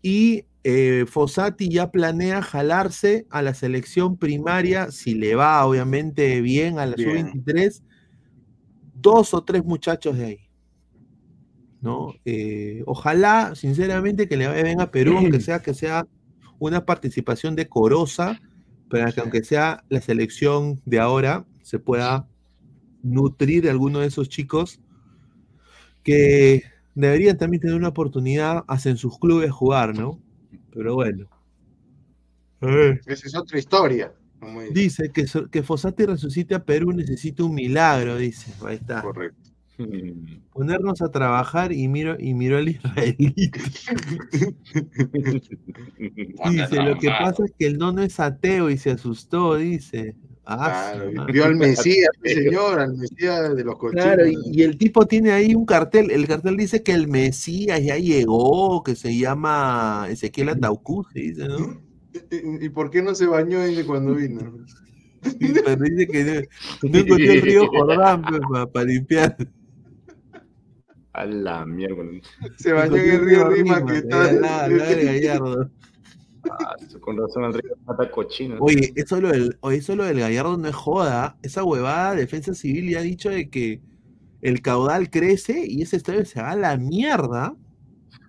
Y 0.02 0.44
eh, 0.62 1.06
Fossati 1.08 1.68
ya 1.68 1.90
planea 1.90 2.42
jalarse 2.42 3.26
a 3.30 3.42
la 3.42 3.54
selección 3.54 4.16
primaria, 4.16 4.90
si 4.90 5.14
le 5.14 5.34
va 5.34 5.64
obviamente 5.64 6.40
bien 6.40 6.78
a 6.78 6.86
la 6.86 6.96
Bien. 6.96 7.32
sub-23, 7.32 7.82
dos 8.94 9.34
o 9.34 9.42
tres 9.44 9.64
muchachos 9.64 10.16
de 10.16 10.24
ahí. 10.24 10.44
¿no? 11.84 12.14
Eh, 12.24 12.82
ojalá, 12.86 13.54
sinceramente, 13.54 14.26
que 14.26 14.38
le 14.38 14.46
vaya 14.46 14.62
bien 14.62 14.80
a 14.80 14.90
Perú, 14.90 15.18
aunque 15.18 15.40
sea 15.40 15.60
que 15.60 15.74
sea 15.74 16.06
una 16.58 16.86
participación 16.86 17.56
decorosa, 17.56 18.40
pero 18.88 19.12
que 19.12 19.20
aunque 19.20 19.44
sea 19.44 19.84
la 19.90 20.00
selección 20.00 20.80
de 20.86 20.98
ahora 20.98 21.44
se 21.62 21.78
pueda 21.78 22.26
nutrir 23.02 23.64
de 23.64 23.70
alguno 23.70 24.00
de 24.00 24.06
esos 24.06 24.30
chicos 24.30 24.80
que 26.02 26.62
deberían 26.94 27.36
también 27.36 27.60
tener 27.60 27.76
una 27.76 27.88
oportunidad 27.88 28.64
en 28.84 28.96
sus 28.96 29.18
clubes 29.18 29.50
jugar, 29.50 29.96
¿no? 29.96 30.20
Pero 30.72 30.94
bueno. 30.94 31.28
Esa 33.06 33.26
es 33.26 33.36
otra 33.36 33.58
historia. 33.58 34.12
Dice 34.72 35.10
que, 35.12 35.26
que 35.50 35.62
Fosati 35.62 36.06
resucite 36.06 36.54
a 36.54 36.64
Perú 36.64 36.92
necesita 36.92 37.44
un 37.44 37.54
milagro, 37.54 38.16
dice. 38.16 38.52
Ahí 38.64 38.76
está. 38.76 39.02
Correcto. 39.02 39.50
Ponernos 40.52 41.02
a 41.02 41.10
trabajar 41.10 41.72
y 41.72 41.88
miro, 41.88 42.16
y 42.18 42.34
miro 42.34 42.58
al 42.58 42.68
israelita. 42.68 43.58
dice, 46.50 46.82
lo 46.82 46.98
que 46.98 47.08
pasa 47.08 47.44
es 47.44 47.52
que 47.58 47.66
el 47.66 47.78
nono 47.78 48.02
es 48.02 48.20
ateo 48.20 48.70
y 48.70 48.78
se 48.78 48.92
asustó, 48.92 49.56
dice. 49.56 50.14
Ah, 50.46 50.94
vio 51.32 51.44
al 51.44 51.56
Mesías, 51.56 52.10
señor, 52.24 52.78
al 52.78 52.96
Mesías 52.96 53.56
de 53.56 53.64
los 53.64 53.76
cochinos. 53.76 54.04
Claro, 54.04 54.24
y, 54.26 54.62
el 54.62 54.76
tipo 54.76 55.06
tiene 55.06 55.32
ahí 55.32 55.54
un 55.54 55.64
cartel. 55.64 56.10
El 56.10 56.26
cartel 56.26 56.56
dice 56.56 56.82
que 56.82 56.92
el 56.92 57.08
Mesías 57.08 57.82
ya 57.82 57.96
llegó, 57.96 58.82
que 58.82 58.94
se 58.94 59.16
llama 59.16 60.06
Ezequiel 60.10 60.50
Ataucú, 60.50 61.06
dice, 61.14 61.48
¿no? 61.48 61.80
¿Y, 62.30 62.68
por 62.68 62.90
qué 62.90 63.02
no 63.02 63.14
se 63.14 63.26
bañó 63.26 63.58
cuando 63.86 64.14
vino? 64.14 64.52
pero 65.64 65.76
dice 65.84 66.06
que 66.06 66.48
no, 66.82 66.98
encontró 66.98 67.16
el 67.16 67.42
río 67.42 67.66
Jordán 67.68 68.22
pues, 68.22 68.66
para, 68.72 68.86
limpiar. 68.86 69.36
A 71.14 71.24
la 71.24 71.64
mierda. 71.64 72.04
Se 72.58 72.72
bañó 72.72 72.96
en 72.96 73.10
el 73.10 73.24
río 73.24 73.48
Rima, 73.48 73.86
que 73.86 73.96
está. 73.98 74.32
Nada, 74.32 74.68
de 74.68 75.04
Gallardo. 75.04 75.70
Con 77.00 77.16
razón 77.16 77.52
río 77.52 77.76
mata 77.86 78.10
cochino. 78.10 78.56
Oye, 78.60 78.92
eso 78.96 79.20
lo 79.20 79.28
del, 79.30 79.58
eso 79.72 79.96
lo 79.96 80.04
del 80.04 80.20
Gallardo 80.20 80.56
no 80.56 80.68
es 80.68 80.74
joda. 80.74 81.36
Esa 81.42 81.64
huevada, 81.64 82.14
Defensa 82.14 82.54
Civil 82.54 82.90
ya 82.90 82.98
ha 82.98 83.02
dicho 83.02 83.30
de 83.30 83.50
que 83.50 83.80
el 84.40 84.60
caudal 84.60 85.10
crece 85.10 85.64
y 85.66 85.82
ese 85.82 85.96
estadio 85.96 86.24
se 86.24 86.40
va 86.40 86.50
a 86.50 86.56
la 86.56 86.76
mierda 86.76 87.56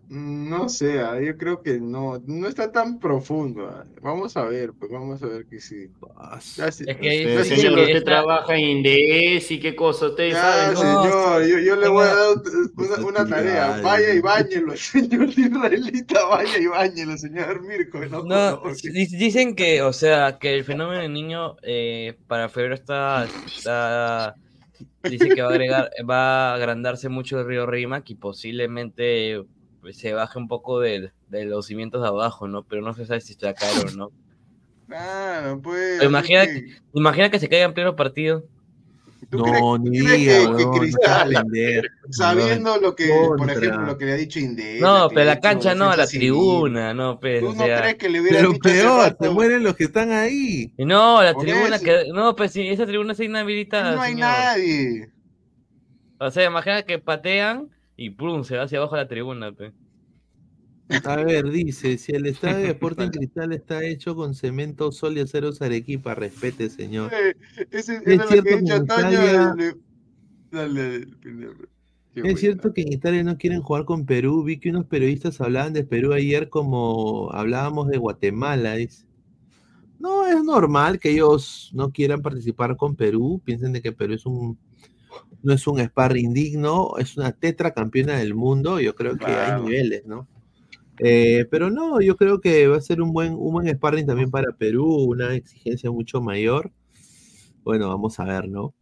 no 0.08 0.70
sé, 0.70 1.00
ah, 1.00 1.20
yo 1.20 1.36
creo 1.38 1.62
que 1.62 1.80
no, 1.80 2.22
no 2.26 2.48
está 2.48 2.72
tan 2.72 3.00
profundo. 3.00 3.68
Ah. 3.68 3.86
Vamos 4.02 4.38
a 4.38 4.44
ver, 4.44 4.72
pues 4.74 4.92
vamos 4.92 5.22
a 5.24 5.26
ver 5.26 5.46
que 5.46 5.60
sí. 5.60 5.90
es 6.32 6.98
que 6.98 7.44
señor, 7.44 7.80
usted 7.80 8.04
trabaja 8.04 8.56
en 8.56 8.78
Indes 8.78 9.50
y 9.50 9.60
qué 9.60 9.76
cosa, 9.76 10.08
usted 10.08 10.34
sabe. 10.34 10.76
señor, 10.76 11.46
yo, 11.64 11.76
le 11.76 11.88
voy 11.88 12.06
a 12.06 12.16
dar 12.16 13.04
una, 13.04 13.28
tarea. 13.28 13.82
Vaya 13.82 14.14
y 14.14 14.20
bañelo, 14.20 14.78
señor 14.78 15.30
israelita, 15.30 16.26
vaya 16.26 16.58
y 16.60 16.68
bañelo, 16.68 17.18
señor 17.18 17.62
Mirko. 17.64 18.06
No, 18.06 18.62
dicen 18.84 19.56
que, 19.56 19.82
o 19.82 19.94
sea, 19.94 20.38
que 20.40 20.54
el 20.54 20.64
fenómeno 20.64 21.02
del 21.02 21.14
niño 21.14 21.56
eh, 21.64 22.16
para 22.28 22.48
febrero 22.50 22.76
está, 22.76 23.28
está 23.48 24.36
dice 25.10 25.30
que 25.30 25.42
va 25.42 25.50
a 25.50 25.52
agregar, 25.52 25.90
va 26.10 26.52
a 26.52 26.56
agrandarse 26.56 27.10
mucho 27.10 27.40
el 27.40 27.48
río 27.48 27.66
Rimac 27.66 28.10
y 28.10 28.16
posiblemente 28.16 29.44
se 29.94 30.14
baje 30.14 30.40
un 30.40 30.48
poco 30.48 30.80
de, 30.80 31.12
de, 31.30 31.46
los 31.46 31.68
cimientos 31.68 32.02
de 32.02 32.08
abajo, 32.08 32.48
¿no? 32.48 32.64
Pero 32.64 32.82
no 32.82 32.94
se 32.94 33.06
sabe 33.06 33.22
si 33.22 33.34
está 33.34 33.54
caro 33.54 33.82
o 33.88 33.96
no. 33.96 34.12
Claro, 34.88 35.62
pues. 35.62 36.04
imagina, 36.04 36.46
que... 36.46 36.66
imagina 36.94 37.30
que 37.30 37.40
se 37.40 37.50
caiga 37.50 37.66
en 37.66 37.74
pleno 37.74 37.96
partido. 37.96 38.46
No, 39.32 39.78
ni 39.78 40.00
diga, 40.00 40.56
que, 40.56 40.80
Cristal, 40.80 41.34
sabiendo 42.10 42.78
lo 42.78 42.96
que, 42.96 43.08
por 43.38 43.50
ejemplo, 43.50 43.82
lo 43.86 43.98
que 43.98 44.06
le 44.06 44.14
ha 44.14 44.16
dicho 44.16 44.40
Inde. 44.40 44.80
No, 44.80 45.10
pero 45.10 45.26
la 45.26 45.40
cancha 45.40 45.74
no, 45.74 45.90
a 45.90 45.98
la 45.98 46.06
tribuna, 46.06 46.94
no, 46.94 47.20
pero. 47.20 47.52
¿Tú 47.52 47.56
no 47.56 47.64
crees 47.64 47.96
que 47.96 48.10
le 48.10 48.22
hubiera 48.22 48.38
pero 48.38 48.50
dicho 48.50 48.62
peor, 48.62 49.18
se 49.20 49.30
mueren 49.30 49.64
los 49.64 49.76
que 49.76 49.86
están 49.86 50.12
ahí. 50.12 50.72
No, 50.78 51.24
la 51.24 51.34
tribuna 51.34 51.80
que. 51.80 52.06
No, 52.14 52.36
pues 52.36 52.52
si 52.52 52.68
esa 52.68 52.86
tribuna 52.86 53.16
se 53.16 53.26
inhabilita. 53.26 53.96
No 53.96 54.02
hay 54.02 54.16
nadie. 54.16 55.10
O 56.20 56.30
sea, 56.30 56.46
imagina 56.46 56.84
que 56.84 57.00
patean 57.00 57.70
y 57.98 58.10
¡pum! 58.10 58.44
se 58.44 58.58
va 58.58 58.64
hacia 58.64 58.80
abajo 58.80 58.96
la 58.96 59.08
tribuna. 59.08 59.54
A 61.04 61.16
ver, 61.18 61.50
dice, 61.50 61.98
si 61.98 62.12
el 62.12 62.28
estadio 62.28 62.58
de 62.58 62.68
Sporting 62.72 63.10
Cristal 63.10 63.54
está 63.54 63.84
hecho 63.84 64.16
con 64.16 64.36
cemento, 64.36 64.92
sol 64.92 65.18
y 65.18 65.22
acero 65.22 65.50
Arequipa, 65.60 66.14
respete, 66.14 66.70
señor. 66.70 67.12
es, 67.72 67.86
cierto 67.86 68.44
que, 68.44 68.76
Italia... 68.76 69.56
es 72.16 72.40
cierto 72.40 72.74
que 72.74 72.82
en 72.82 72.94
Italia 72.94 73.24
no 73.24 73.38
quieren 73.38 73.62
jugar 73.62 73.86
con 73.86 74.06
Perú. 74.06 74.44
Vi 74.44 74.60
que 74.60 74.70
unos 74.70 74.86
periodistas 74.86 75.42
hablaban 75.42 75.74
de 75.74 75.84
Perú 75.84 76.14
ayer 76.14 76.50
como 76.50 77.32
hablábamos 77.32 77.88
de 77.88 77.98
Guatemala. 77.98 78.76
No, 79.98 80.28
es 80.28 80.44
normal 80.44 81.00
que 81.00 81.12
ellos 81.12 81.72
no 81.74 81.92
quieran 81.92 82.22
participar 82.22 82.78
con 82.78 82.96
Perú. 82.96 83.42
Piensen 83.44 83.74
de 83.74 83.82
que 83.82 83.92
Perú 83.92 84.14
es 84.14 84.26
un 84.28 84.56
no 85.46 85.54
es 85.54 85.68
un 85.68 85.80
sparring 85.80 86.34
digno, 86.34 86.94
es 86.98 87.18
una 87.18 87.32
tetracampeona 87.32 88.18
del 88.18 88.34
mundo, 88.34 88.80
yo 88.80 88.96
creo 88.96 89.18
que 89.18 89.26
hay 89.26 89.62
niveles, 89.62 90.06
¿no? 90.06 90.28
Eh, 91.00 91.46
pero 91.52 91.70
no, 91.70 92.02
yo 92.02 92.16
creo 92.16 92.42
que 92.42 92.68
va 92.68 92.78
a 92.78 92.82
ser 92.82 93.02
un 93.02 93.14
buen, 93.14 93.34
un 93.34 93.54
buen 93.54 93.68
sparring 93.70 94.08
también 94.08 94.32
para 94.32 94.54
Perú, 94.54 94.86
una 94.86 95.34
exigencia 95.36 95.92
mucho 95.92 96.22
mayor. 96.22 96.72
Bueno, 97.64 97.90
vamos 97.90 98.20
a 98.20 98.26
ver, 98.26 98.48
¿no? 98.48 98.74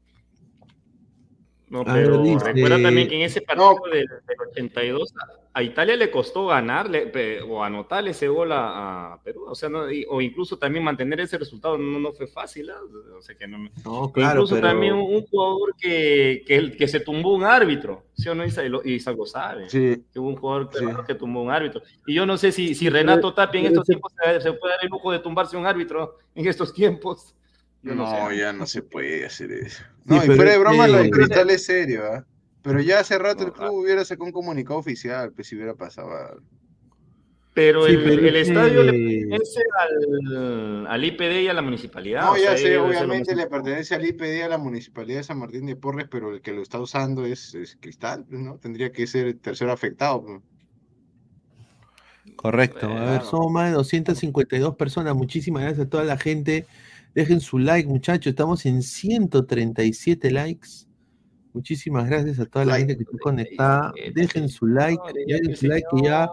No, 1.70 1.84
pero 1.84 2.24
recuerda 2.24 2.82
también 2.82 3.08
que 3.08 3.16
en 3.16 3.22
ese 3.24 3.42
partido 3.42 3.76
del, 3.92 4.08
82 4.52 5.14
a 5.56 5.62
Italia 5.62 5.96
le 5.96 6.10
costó 6.10 6.48
ganarle 6.48 7.12
o 7.48 7.64
anotarle 7.64 8.12
ese 8.12 8.28
gol 8.28 8.52
a, 8.52 9.20
Perú, 9.24 9.46
o 9.48 9.54
sea, 9.54 9.70
o 10.10 10.22
incluso 10.22 10.58
también 10.58 10.84
mantener 10.84 11.20
ese 11.20 11.38
resultado 11.38 11.78
no, 11.78 12.00
no 12.00 12.12
fue 12.12 12.26
fácil, 12.26 12.72
¿ah? 12.72 12.80
o 13.16 13.22
sea 13.22 13.36
que 13.36 13.48
no, 13.48 13.70
claro, 14.12 14.42
incluso 14.42 14.60
también 14.60 14.94
un, 14.94 15.22
jugador 15.28 15.76
que, 15.80 16.44
que, 16.48 16.72
que, 16.76 16.88
se 16.88 17.02
tumbó 17.02 17.36
un 17.36 17.44
árbitro, 17.44 18.04
¿sí 18.14 18.30
o 18.30 18.36
no? 18.36 18.44
Y, 18.46 19.04
algo 19.06 19.26
sabe, 19.28 19.70
sí. 19.70 20.04
que 20.12 20.20
hubo 20.20 20.30
un 20.30 20.38
jugador 20.38 21.06
que 21.06 21.16
tumbó 21.16 21.44
un 21.44 21.52
árbitro, 21.52 21.84
y 22.08 22.16
yo 22.16 22.26
no 22.26 22.36
sé 22.38 22.52
si, 22.52 22.74
si 22.74 22.90
Renato 22.90 23.34
Tapia 23.34 23.60
en 23.62 23.68
estos 23.68 23.86
tiempos 23.86 24.12
se, 24.24 24.42
se 24.42 24.54
puede 24.54 24.74
dar 24.74 24.84
el 24.84 24.90
lujo 24.90 25.12
de 25.12 25.20
tumbarse 25.20 25.56
un 25.56 25.68
árbitro 25.68 26.18
en 26.34 26.48
estos 26.48 26.74
tiempos 26.74 27.36
no, 27.84 28.32
ya 28.32 28.54
no 28.54 28.66
se 28.66 28.82
puede 28.82 29.26
hacer 29.26 29.52
eso. 29.52 29.84
No, 30.06 30.24
y 30.24 30.28
fuera 30.28 30.52
de 30.52 30.58
broma, 30.58 30.88
lo 30.88 30.98
de 31.00 31.10
Cristal 31.10 31.50
es 31.50 31.66
serio, 31.66 32.04
¿ah? 32.06 32.26
Pero 32.64 32.82
ya 32.82 33.00
hace 33.00 33.20
rato 33.20 33.46
el 33.46 33.54
club 33.54 33.74
hubiera 33.74 34.04
sacado 34.06 34.26
un 34.26 34.32
comunicado 34.32 34.80
oficial, 34.80 35.32
pues 35.34 35.48
si 35.48 35.56
hubiera 35.56 35.76
pasado 35.76 36.10
Pero, 37.54 37.86
el, 37.86 38.36
estadio 38.36 38.84
le 38.84 38.94
pertenece 38.94 39.62
al, 39.80 40.88
al, 40.88 41.04
IPD 41.04 41.42
y 41.42 41.48
a 41.50 41.54
la 41.54 41.62
municipalidad. 41.62 42.22
No, 42.24 42.38
ya 42.38 42.58
sé, 42.58 42.78
obviamente 42.78 43.36
le 43.36 43.48
pertenece 43.48 43.96
al 43.96 44.06
IPD 44.06 44.38
y 44.38 44.42
a 44.42 44.48
la 44.48 44.58
municipalidad 44.58 45.18
de 45.18 45.24
San 45.24 45.40
Martín 45.40 45.66
de 45.66 45.76
Porres, 45.76 46.08
pero 46.10 46.34
el 46.34 46.42
que 46.42 46.54
lo 46.54 46.62
está 46.62 46.80
usando 46.80 47.26
es, 47.26 47.78
Cristal, 47.82 48.26
pues, 48.28 48.40
¿no? 48.40 48.58
Tendría 48.58 48.92
que 48.92 49.06
ser 49.08 49.28
el 49.28 49.40
tercero 49.40 49.72
afectado. 49.74 50.24
Pues. 50.24 50.42
Correcto. 52.38 52.88
A 52.88 53.12
ver, 53.12 53.22
somos 53.24 53.52
más 53.52 53.70
de 53.70 53.76
252 53.76 54.76
personas. 54.78 55.14
Muchísimas 55.14 55.64
gracias 55.64 55.86
a 55.86 55.90
toda 55.90 56.06
la 56.06 56.18
gente 56.18 56.66
Dejen 57.14 57.42
su 57.42 57.60
like, 57.60 57.88
muchachos. 57.88 58.32
Estamos 58.32 58.66
en 58.66 58.82
137 58.82 60.32
likes. 60.32 60.88
Muchísimas 61.54 62.10
gracias 62.10 62.40
a 62.40 62.46
toda 62.46 62.66
la 62.66 62.78
gente 62.78 62.98
que 62.98 63.04
está 63.04 63.18
conectada. 63.20 63.94
Dejen 64.16 64.50
su 64.50 64.66
like, 64.66 65.02
dejen 65.28 65.56
su 65.56 65.68
like 65.68 65.88
y 65.94 66.06
ya 66.06 66.28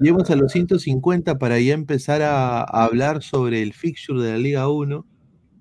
llegamos 0.00 0.30
a 0.30 0.36
los 0.36 0.50
150 0.52 1.36
para 1.38 1.60
ya 1.60 1.74
empezar 1.74 2.22
a, 2.22 2.62
hablar 2.62 3.22
sobre 3.22 3.62
el 3.62 3.74
fixture 3.74 4.22
de 4.22 4.32
la 4.32 4.38
Liga 4.38 4.68
1. 4.68 5.06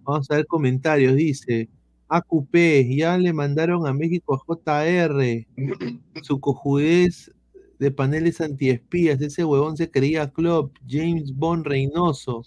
Vamos 0.03 0.31
a 0.31 0.35
ver 0.35 0.45
comentarios. 0.45 1.13
Dice 1.15 1.69
AQP, 2.07 2.55
ya 2.95 3.17
le 3.17 3.33
mandaron 3.33 3.85
a 3.85 3.93
México 3.93 4.33
a 4.33 4.41
JR 4.45 5.45
su 6.21 6.39
cojudez 6.39 7.31
de 7.79 7.91
paneles 7.91 8.39
antiespías. 8.39 9.19
Ese 9.19 9.43
huevón 9.43 9.75
se 9.75 9.91
creía 9.91 10.31
Club, 10.31 10.71
James 10.87 11.35
Bond 11.35 11.65
Reynoso. 11.65 12.43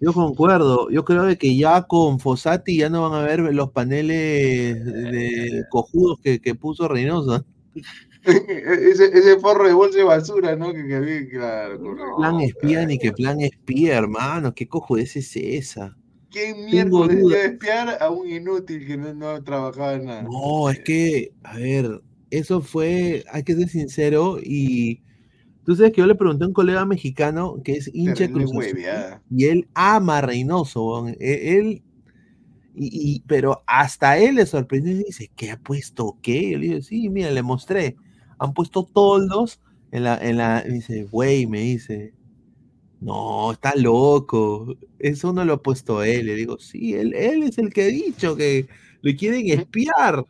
Yo 0.00 0.12
concuerdo, 0.12 0.90
yo 0.90 1.04
creo 1.04 1.36
que 1.38 1.56
ya 1.56 1.82
con 1.82 2.18
Fossati 2.18 2.78
ya 2.78 2.88
no 2.88 3.08
van 3.08 3.20
a 3.20 3.24
ver 3.24 3.40
los 3.40 3.70
paneles 3.70 4.84
de 4.84 5.64
cojudos 5.70 6.18
que, 6.22 6.54
puso 6.54 6.88
Reynoso. 6.88 7.44
ese, 8.24 9.06
ese 9.06 9.38
forro 9.38 9.66
de 9.66 9.74
bolsa 9.74 9.98
de 9.98 10.04
basura, 10.04 10.56
¿no? 10.56 10.72
Que, 10.72 10.86
que 10.86 11.28
claro, 11.30 11.96
plan 12.16 12.40
espía 12.40 12.86
ni 12.86 12.98
que 12.98 13.12
plan 13.12 13.40
espía, 13.40 13.98
hermano, 13.98 14.54
¿qué 14.54 14.66
cojudez 14.66 15.16
es 15.16 15.36
esa? 15.36 15.96
¿Quién 16.30 16.64
mierda 16.64 17.06
debe 17.06 17.44
espiar 17.44 17.96
a 18.00 18.10
un 18.10 18.28
inútil 18.28 18.86
que 18.86 18.96
no, 18.96 19.14
no 19.14 19.42
trabajaba 19.44 19.94
en 19.94 20.06
nada? 20.06 20.22
No, 20.22 20.68
es 20.68 20.80
que, 20.80 21.32
a 21.44 21.56
ver, 21.58 22.02
eso 22.30 22.60
fue, 22.60 23.24
hay 23.30 23.44
que 23.44 23.54
ser 23.54 23.68
sincero, 23.68 24.38
y 24.42 25.00
Tú 25.64 25.74
sabes 25.76 25.92
que 25.92 26.00
yo 26.00 26.06
le 26.06 26.14
pregunté 26.14 26.44
a 26.44 26.48
un 26.48 26.52
colega 26.52 26.84
mexicano 26.84 27.60
que 27.64 27.72
es 27.72 27.90
hincha 27.94 28.28
Cruz 28.30 28.52
y 29.30 29.44
él 29.46 29.68
ama 29.74 30.18
a 30.18 30.20
Reynoso, 30.22 31.08
e, 31.08 31.58
él, 31.58 31.82
y, 32.74 33.22
pero 33.26 33.62
hasta 33.66 34.18
él 34.18 34.36
le 34.36 34.46
sorprendió 34.46 34.92
y 34.92 35.04
dice, 35.04 35.30
¿qué 35.36 35.50
ha 35.52 35.58
puesto 35.58 36.18
qué? 36.22 36.50
Yo 36.52 36.58
le 36.58 36.68
digo, 36.68 36.82
sí, 36.82 37.08
mira, 37.08 37.30
le 37.30 37.42
mostré, 37.42 37.96
han 38.38 38.52
puesto 38.54 38.84
toldos 38.84 39.60
en 39.92 40.04
la, 40.04 40.18
en 40.18 40.36
la, 40.38 40.62
dice, 40.62 41.04
güey, 41.04 41.46
me 41.46 41.60
dice, 41.60 42.14
No, 43.00 43.52
está 43.52 43.74
loco. 43.76 44.76
Eso 44.98 45.32
no 45.32 45.44
lo 45.44 45.54
ha 45.54 45.62
puesto 45.62 46.02
él. 46.02 46.26
Le 46.26 46.34
digo, 46.36 46.58
sí, 46.58 46.94
él, 46.94 47.14
él 47.14 47.42
es 47.44 47.58
el 47.58 47.72
que 47.72 47.82
ha 47.84 47.86
dicho 47.86 48.36
que 48.36 48.66
le 49.02 49.16
quieren 49.16 49.46
espiar. 49.50 50.24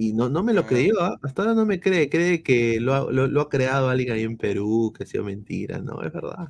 Y 0.00 0.14
no, 0.14 0.30
no 0.30 0.42
me 0.42 0.54
lo 0.54 0.66
creyó, 0.66 0.94
¿ah? 1.02 1.18
hasta 1.22 1.42
ahora 1.42 1.54
no 1.54 1.66
me 1.66 1.78
cree, 1.78 2.08
cree 2.08 2.42
que 2.42 2.80
lo 2.80 2.94
ha, 2.94 3.12
lo, 3.12 3.40
ha, 3.42 3.48
creado 3.50 3.90
alguien 3.90 4.12
ahí 4.14 4.22
en 4.22 4.38
Perú, 4.38 4.94
que 4.96 5.04
ha 5.04 5.06
sido 5.06 5.24
mentira, 5.24 5.78
no, 5.78 6.00
es 6.02 6.10
verdad. 6.10 6.48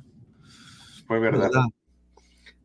Fue 1.05 1.19
verdad. 1.19 1.49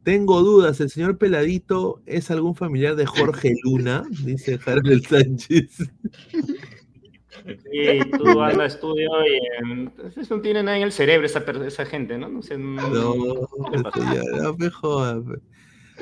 Tengo 0.04 0.42
dudas, 0.42 0.80
¿el 0.80 0.88
señor 0.88 1.18
Peladito 1.18 2.02
es 2.06 2.30
algún 2.30 2.54
familiar 2.54 2.94
de 2.94 3.04
Jorge 3.04 3.56
Luna? 3.64 4.04
Dice 4.24 4.60
Harold 4.64 5.04
Sánchez. 5.04 5.90
Sí, 7.46 8.00
tú 8.16 8.40
andas 8.40 8.58
a 8.58 8.66
estudio 8.66 9.10
y 9.26 9.40
entonces 9.72 10.30
no 10.30 10.40
tiene 10.40 10.62
nada 10.62 10.76
en 10.76 10.84
el 10.84 10.92
cerebro 10.92 11.26
esa, 11.26 11.40
esa 11.66 11.84
gente, 11.84 12.16
¿no? 12.16 12.28
No 12.28 12.42
sé. 12.42 12.56
No, 12.58 12.88
no, 12.88 13.48
ya, 14.14 14.22
no 14.40 14.56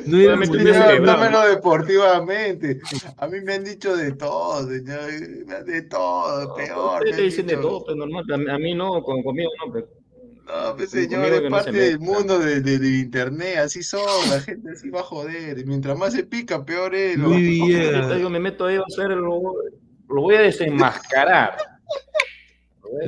No, 0.06 1.30
no, 1.30 1.46
deportivamente. 1.46 2.80
A 3.16 3.26
mí 3.28 3.40
me 3.40 3.54
han 3.54 3.64
dicho 3.64 3.96
de 3.96 4.12
todo, 4.12 4.68
señor. 4.68 5.64
De 5.64 5.82
todo, 5.82 6.54
peor. 6.54 6.98
Ustedes 6.98 7.16
te 7.16 7.22
dicen 7.22 7.46
de 7.46 7.56
todo, 7.56 7.84
pero 7.84 7.96
normal. 7.98 8.24
A 8.50 8.58
mí 8.58 8.74
no, 8.74 9.02
conmigo 9.02 9.50
no, 9.64 9.72
pero. 9.72 9.88
No, 10.46 10.76
pues 10.76 10.90
señor, 10.90 11.24
es 11.24 11.50
parte 11.50 11.72
del 11.72 11.98
mundo 12.00 12.38
de, 12.38 12.60
de, 12.60 12.98
internet, 12.98 13.56
así 13.58 13.82
son, 13.82 14.02
la 14.28 14.40
gente 14.40 14.72
así 14.72 14.90
va 14.90 15.00
a 15.00 15.04
joder. 15.04 15.58
Y 15.58 15.64
mientras 15.64 15.96
más 15.98 16.12
se 16.12 16.24
pica, 16.24 16.62
peor 16.66 16.94
es. 16.94 17.16
Lo... 17.16 17.30
Yo 17.38 18.28
me 18.28 18.40
meto 18.40 18.66
ahí 18.66 18.76
a 18.76 18.82
hacer 18.86 19.08
lo, 19.08 19.40
lo 20.08 20.20
voy 20.20 20.34
a 20.34 20.42
desenmascarar. 20.42 21.56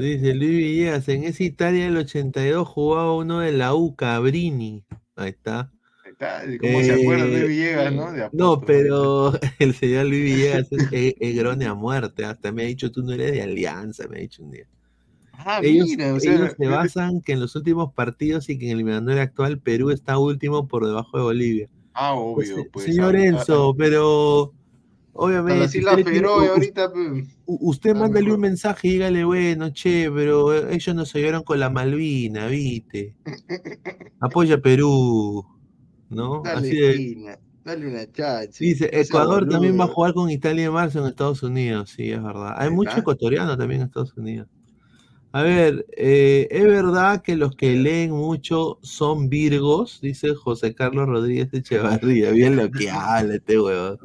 Dice 0.01 0.35
Luis 0.35 0.51
Villegas, 0.51 1.09
en 1.09 1.25
esa 1.25 1.45
Italia 1.45 1.85
del 1.85 1.99
82 1.99 2.67
jugaba 2.67 3.15
uno 3.15 3.41
de 3.41 3.53
la 3.53 3.75
U, 3.75 3.95
Cabrini. 3.95 4.85
Ahí 5.15 5.31
está. 5.31 5.71
¿Cómo 6.19 6.83
se 6.83 6.93
acuerda 6.95 7.27
de 7.27 7.41
eh, 7.41 7.47
Villegas, 7.47 7.93
no? 7.93 8.09
no, 8.33 8.61
pero 8.63 9.33
el 9.59 9.75
señor 9.75 10.07
Luis 10.07 10.25
Villegas 10.25 10.67
es, 10.91 11.37
grone 11.37 11.67
a 11.67 11.75
muerte. 11.75 12.25
Hasta 12.25 12.53
me 12.53 12.63
ha 12.63 12.67
dicho, 12.67 12.91
tú 12.91 13.03
no 13.03 13.13
eres 13.13 13.33
de 13.33 13.43
Alianza, 13.43 14.09
me 14.09 14.19
ha 14.19 14.21
dicho 14.21 14.43
un 14.43 14.53
día. 14.53 14.67
Ah, 15.33 15.61
ellos, 15.63 15.89
mira, 15.89 16.19
se 16.19 16.67
basan 16.67 17.21
que 17.21 17.33
en 17.33 17.41
los 17.41 17.55
últimos 17.55 17.93
partidos 17.93 18.49
y 18.49 18.59
que 18.59 18.65
en 18.65 18.71
el 18.71 18.77
eliminatorio 18.79 19.21
actual 19.21 19.59
Perú 19.59 19.91
está 19.91 20.17
último 20.17 20.67
por 20.67 20.87
debajo 20.87 21.19
de 21.19 21.23
Bolivia. 21.25 21.69
Ah, 21.93 22.15
obvio. 22.15 22.55
Pues, 22.57 22.69
pues, 22.73 22.85
señor 22.87 23.15
Enzo, 23.17 23.75
pero 23.77 24.55
obviamente. 25.13 25.83
La 25.83 25.97
pero 25.97 26.41
ahorita, 26.41 26.91
pues, 26.91 27.27
usted 27.45 27.95
mándale 27.95 28.33
un 28.33 28.41
mensaje 28.41 28.89
y 28.89 28.93
dígale, 28.93 29.25
bueno, 29.25 29.71
che, 29.71 30.11
pero 30.11 30.55
ellos 30.71 30.97
no 30.97 31.05
se 31.05 31.19
llevaron 31.19 31.43
con 31.43 31.61
la 31.61 31.69
Malvina, 31.69 32.47
viste. 32.47 33.15
Apoya 34.21 34.59
Perú. 34.59 35.56
¿No? 36.09 36.43
Dale, 36.43 37.39
dale 37.65 37.89
una 37.89 38.11
chance. 38.13 38.65
Dice, 38.65 38.89
Ecuador 38.93 39.49
también 39.49 39.79
va 39.79 39.85
a 39.85 39.89
jugar 39.89 40.15
con 40.15 40.31
Italia 40.31 40.67
en 40.67 40.73
marzo 40.73 41.01
en 41.01 41.07
Estados 41.07 41.43
Unidos, 41.43 41.91
sí, 41.91 42.11
es 42.11 42.23
verdad. 42.23 42.55
Hay 42.57 42.71
mucho 42.71 42.97
ecuatoriano 42.99 43.57
también 43.57 43.83
en 43.83 43.87
Estados 43.89 44.17
Unidos. 44.17 44.49
A 45.37 45.43
ver, 45.43 45.85
eh, 45.99 46.49
¿es 46.51 46.65
verdad 46.65 47.21
que 47.21 47.37
los 47.37 47.55
que 47.55 47.77
leen 47.77 48.13
mucho 48.13 48.79
son 48.81 49.29
virgos? 49.29 50.01
Dice 50.01 50.35
José 50.35 50.75
Carlos 50.75 51.07
Rodríguez 51.09 51.53
Echevarría. 51.53 52.31
Bien 52.31 52.57
lo 52.57 52.71
que 52.71 52.89
habla 52.91 53.35
este 53.35 53.61
huevo. 53.61 53.99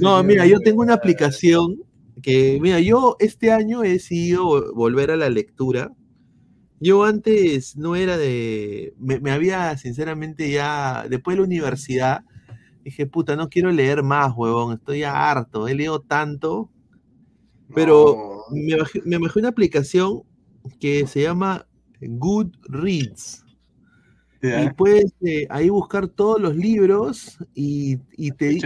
No, 0.00 0.22
mira, 0.22 0.44
yo 0.44 0.60
tengo 0.60 0.82
una 0.82 0.92
aplicación 0.92 1.82
que, 2.22 2.58
mira, 2.60 2.78
yo 2.80 3.16
este 3.20 3.52
año 3.52 3.84
he 3.84 3.92
decidido 3.92 4.74
volver 4.74 5.10
a 5.10 5.16
la 5.16 5.30
lectura 5.30 5.90
yo 6.80 7.04
antes 7.04 7.76
no 7.76 7.96
era 7.96 8.16
de. 8.16 8.94
Me, 8.98 9.30
había, 9.30 9.76
sinceramente, 9.78 10.50
ya. 10.50 11.06
Después 11.08 11.34
de 11.34 11.40
la 11.40 11.46
universidad, 11.46 12.24
dije, 12.84 13.06
puta, 13.06 13.36
no 13.36 13.48
quiero 13.48 13.70
leer 13.70 14.02
más, 14.02 14.32
huevón. 14.36 14.74
Estoy 14.74 15.00
ya 15.00 15.30
harto. 15.30 15.68
He 15.68 15.74
leído 15.74 16.00
tanto. 16.00 16.70
Pero 17.74 18.44
me, 18.50 18.76
bajé, 18.76 19.02
me 19.04 19.16
una 19.16 19.48
aplicación 19.48 20.22
que 20.78 21.06
se 21.06 21.22
llama 21.22 21.66
Goodreads. 22.00 23.44
Y 24.42 24.70
puedes 24.74 25.12
eh, 25.22 25.46
ahí 25.50 25.70
buscar 25.70 26.06
todos 26.06 26.40
los 26.40 26.54
libros 26.54 27.38
y, 27.52 27.96
te. 28.32 28.52
Y, 28.52 28.60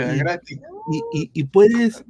y, 1.14 1.30
y, 1.32 1.44
puedes 1.44 2.04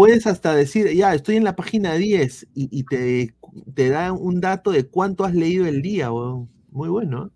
puedes 0.00 0.26
hasta 0.26 0.54
decir, 0.54 0.90
ya, 0.94 1.14
estoy 1.14 1.36
en 1.36 1.44
la 1.44 1.56
página 1.56 1.94
10 1.94 2.46
y, 2.54 2.84
te, 2.84 3.34
te, 3.74 3.88
da 3.88 4.12
un 4.12 4.40
dato 4.40 4.70
de 4.70 4.86
cuánto 4.86 5.24
has 5.24 5.34
leído 5.34 5.66
el 5.66 5.82
día, 5.82 6.10
Muy 6.10 6.88
bueno. 6.88 7.26
¿eh? 7.26 7.30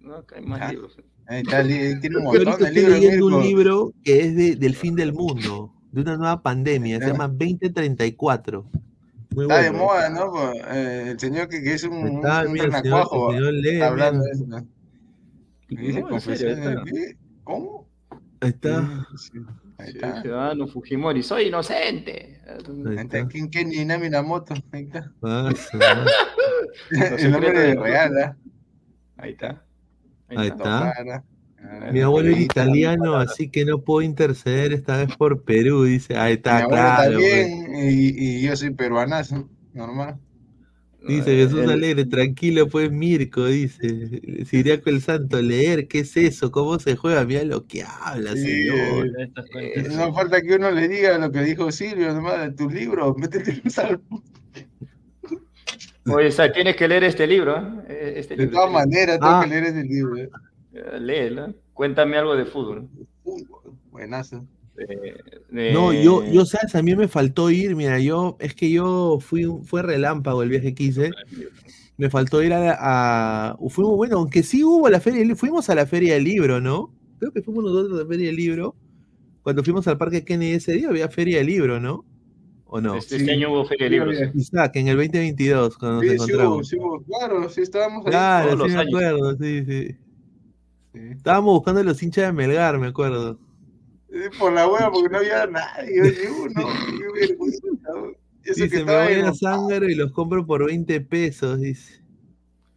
No, 0.00 0.24
hay 0.34 0.44
más 0.44 0.60
ah, 0.60 0.72
libros. 0.72 0.96
tiene 2.00 2.16
un 2.18 2.24
montón 2.24 2.44
de 2.44 2.44
libros. 2.44 2.60
Estoy 2.60 2.84
leyendo 2.84 3.26
un 3.26 3.42
libro 3.42 3.92
que 4.04 4.20
es 4.20 4.36
de, 4.36 4.56
del 4.56 4.74
fin 4.74 4.94
del 4.94 5.12
mundo, 5.12 5.72
de 5.92 6.00
una 6.02 6.16
nueva 6.16 6.42
pandemia, 6.42 6.98
se 6.98 7.06
llama 7.06 7.28
2034. 7.28 8.64
Muy 9.34 9.44
está 9.44 9.62
de 9.62 9.72
moda, 9.72 10.10
¿no? 10.10 10.30
Pues, 10.30 10.62
eh, 10.70 11.08
el 11.10 11.18
señor 11.18 11.48
que, 11.48 11.62
que 11.62 11.74
es 11.74 11.82
un, 11.84 12.06
está, 12.06 12.44
un 12.46 12.52
mira, 12.52 12.82
hablando 13.86 14.24
de 14.24 14.30
eso. 14.30 14.46
¿Cómo? 17.42 17.88
Ahí 18.40 18.50
está. 18.50 19.06
Ahí 19.84 19.90
está. 19.90 20.22
Ciudadano 20.22 20.66
Fujimori, 20.66 21.22
soy 21.22 21.48
inocente. 21.48 22.40
¿Quién? 23.30 23.70
Ahí 24.72 24.82
está. 24.84 25.12
Ah, 25.22 25.52
el 27.18 27.30
nombre 27.30 27.52
de 27.52 27.74
real, 27.74 28.18
¿eh? 28.18 28.32
Ahí 29.18 29.30
está. 29.32 29.62
Ahí, 30.28 30.48
está. 30.48 31.22
Mi 31.92 32.00
abuelo 32.00 32.30
es 32.30 32.40
italiano, 32.40 33.16
así 33.16 33.48
que 33.50 33.64
no 33.64 33.78
puedo 33.78 34.02
interceder 34.02 34.72
esta 34.72 34.96
vez 34.96 35.14
por 35.16 35.44
Perú, 35.44 35.84
dice. 35.84 36.16
Ahí 36.16 36.34
está, 36.34 36.66
claro. 36.66 37.12
También, 37.12 37.74
y, 37.76 38.38
y, 38.38 38.42
yo 38.42 38.56
soy 38.56 38.70
peruanazo, 38.70 39.48
normal. 39.72 40.18
Dice 41.06 41.36
Jesús 41.36 41.68
Alegre, 41.68 42.06
tranquilo 42.06 42.66
pues 42.68 42.90
Mirko, 42.90 43.46
dice. 43.46 44.44
Siriaco 44.46 44.88
el 44.88 45.02
Santo, 45.02 45.40
leer, 45.42 45.86
¿qué 45.86 46.00
es 46.00 46.16
eso? 46.16 46.50
¿Cómo 46.50 46.78
se 46.78 46.96
juega? 46.96 47.24
Mira 47.24 47.44
lo 47.44 47.66
que 47.66 47.82
habla, 47.82 48.32
señor. 48.32 49.10
Eh, 49.60 49.88
no 49.90 50.14
falta 50.14 50.40
que 50.40 50.54
uno 50.54 50.70
le 50.70 50.88
diga 50.88 51.18
lo 51.18 51.30
que 51.30 51.40
dijo 51.40 51.70
Silvio, 51.70 52.12
nomás 52.14 52.46
en 52.46 52.56
tus 52.56 52.72
libros, 52.72 53.16
métete 53.18 53.60
en 53.62 53.70
salvo. 53.70 54.22
Oye, 56.06 56.28
o 56.28 56.32
sea, 56.32 56.52
tienes 56.52 56.76
que 56.76 56.88
leer 56.88 57.04
este 57.04 57.26
libro. 57.26 57.82
¿eh? 57.88 58.14
Este 58.16 58.36
de 58.36 58.46
todas 58.46 58.70
maneras, 58.70 59.18
tengo 59.18 59.32
ah. 59.32 59.40
que 59.42 59.50
leer 59.50 59.64
ese 59.64 59.84
libro. 59.84 60.16
¿eh? 60.16 60.30
Léelo. 61.00 61.54
Cuéntame 61.72 62.16
algo 62.16 62.36
de 62.36 62.44
fútbol. 62.44 62.88
Fútbol, 63.22 63.74
buenazo. 63.90 64.46
No, 65.50 65.92
yo, 65.92 66.24
yo, 66.24 66.44
sabes, 66.44 66.74
a 66.74 66.82
mí 66.82 66.96
me 66.96 67.08
faltó 67.08 67.50
ir, 67.50 67.76
mira, 67.76 67.98
yo, 68.00 68.36
es 68.40 68.54
que 68.54 68.70
yo 68.70 69.18
fui, 69.20 69.46
fue 69.64 69.82
relámpago 69.82 70.42
el 70.42 70.48
viaje 70.48 70.74
que 70.74 70.84
hice. 70.84 71.10
Me 71.96 72.10
faltó 72.10 72.42
ir 72.42 72.52
a, 72.52 72.76
a 73.52 73.56
fuimos, 73.68 73.96
bueno, 73.96 74.18
aunque 74.18 74.42
sí 74.42 74.64
hubo 74.64 74.88
la 74.88 75.00
feria, 75.00 75.34
fuimos 75.36 75.70
a 75.70 75.74
la 75.74 75.86
feria 75.86 76.14
del 76.14 76.24
libro, 76.24 76.60
¿no? 76.60 76.92
Creo 77.20 77.32
que 77.32 77.42
fuimos 77.42 77.64
nosotros 77.64 77.98
a 77.98 78.02
la 78.02 78.08
feria 78.08 78.26
del 78.26 78.36
libro. 78.36 78.74
Cuando 79.42 79.62
fuimos 79.62 79.86
al 79.86 79.98
Parque 79.98 80.24
Kennedy 80.24 80.52
ese 80.52 80.72
día 80.72 80.88
había 80.88 81.08
feria 81.08 81.38
del 81.38 81.46
libro, 81.46 81.78
¿no? 81.78 82.04
¿O 82.66 82.80
no? 82.80 82.96
Este, 82.96 83.16
este 83.16 83.30
año 83.30 83.52
hubo 83.52 83.64
feria 83.66 83.84
del 83.84 83.92
libro. 83.92 84.12
Sí. 84.12 84.38
Isaac, 84.38 84.76
en 84.76 84.88
el 84.88 84.96
2022, 84.96 85.78
cuando 85.78 86.02
nos 86.02 86.12
encontramos. 86.12 86.68
Sí, 86.68 86.76
sí, 86.76 86.82
claro, 87.06 87.48
sí 87.48 87.60
estábamos 87.60 88.06
ahí. 88.06 88.10
Claro, 88.10 88.66
sí 88.66 88.74
me 88.74 88.80
acuerdo, 88.80 89.36
sí, 89.36 89.64
sí. 89.64 89.96
Estábamos 90.94 91.54
buscando 91.54 91.80
a 91.80 91.84
los 91.84 92.02
hinchas 92.02 92.26
de 92.26 92.32
Melgar, 92.32 92.78
me 92.78 92.88
acuerdo. 92.88 93.38
Por 94.38 94.52
la 94.52 94.68
hueá, 94.68 94.90
porque 94.90 95.08
no 95.08 95.18
había 95.18 95.46
nadie, 95.46 96.00
ni 96.00 96.26
uno. 96.26 98.14
Dice, 98.44 98.68
que 98.68 98.84
me 98.84 98.92
voy 98.92 99.14
a 99.20 99.32
Zángaro 99.32 99.88
y 99.88 99.94
los 99.94 100.12
compro 100.12 100.44
por 100.44 100.66
20 100.66 101.00
pesos, 101.00 101.60
dice. 101.60 102.02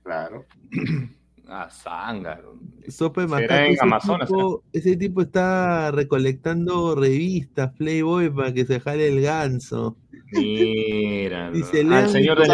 Claro. 0.04 0.46
Ah, 1.50 1.70
Zángaro. 1.72 2.60
Sopa 2.90 3.22
de 3.22 3.28
macaco. 3.28 3.54
Ese, 3.64 4.26
tipo, 4.26 4.64
ese 4.74 4.98
tipo 4.98 5.22
está 5.22 5.92
recolectando 5.92 6.94
revistas, 6.94 7.72
Playboy, 7.78 8.30
para 8.30 8.54
que 8.54 8.66
se 8.66 8.82
jale 8.82 9.08
el 9.08 9.22
ganso. 9.22 9.96
Mira. 10.34 11.50
Dice, 11.54 11.86
lean 11.86 12.10
señor 12.10 12.38
de... 12.40 12.48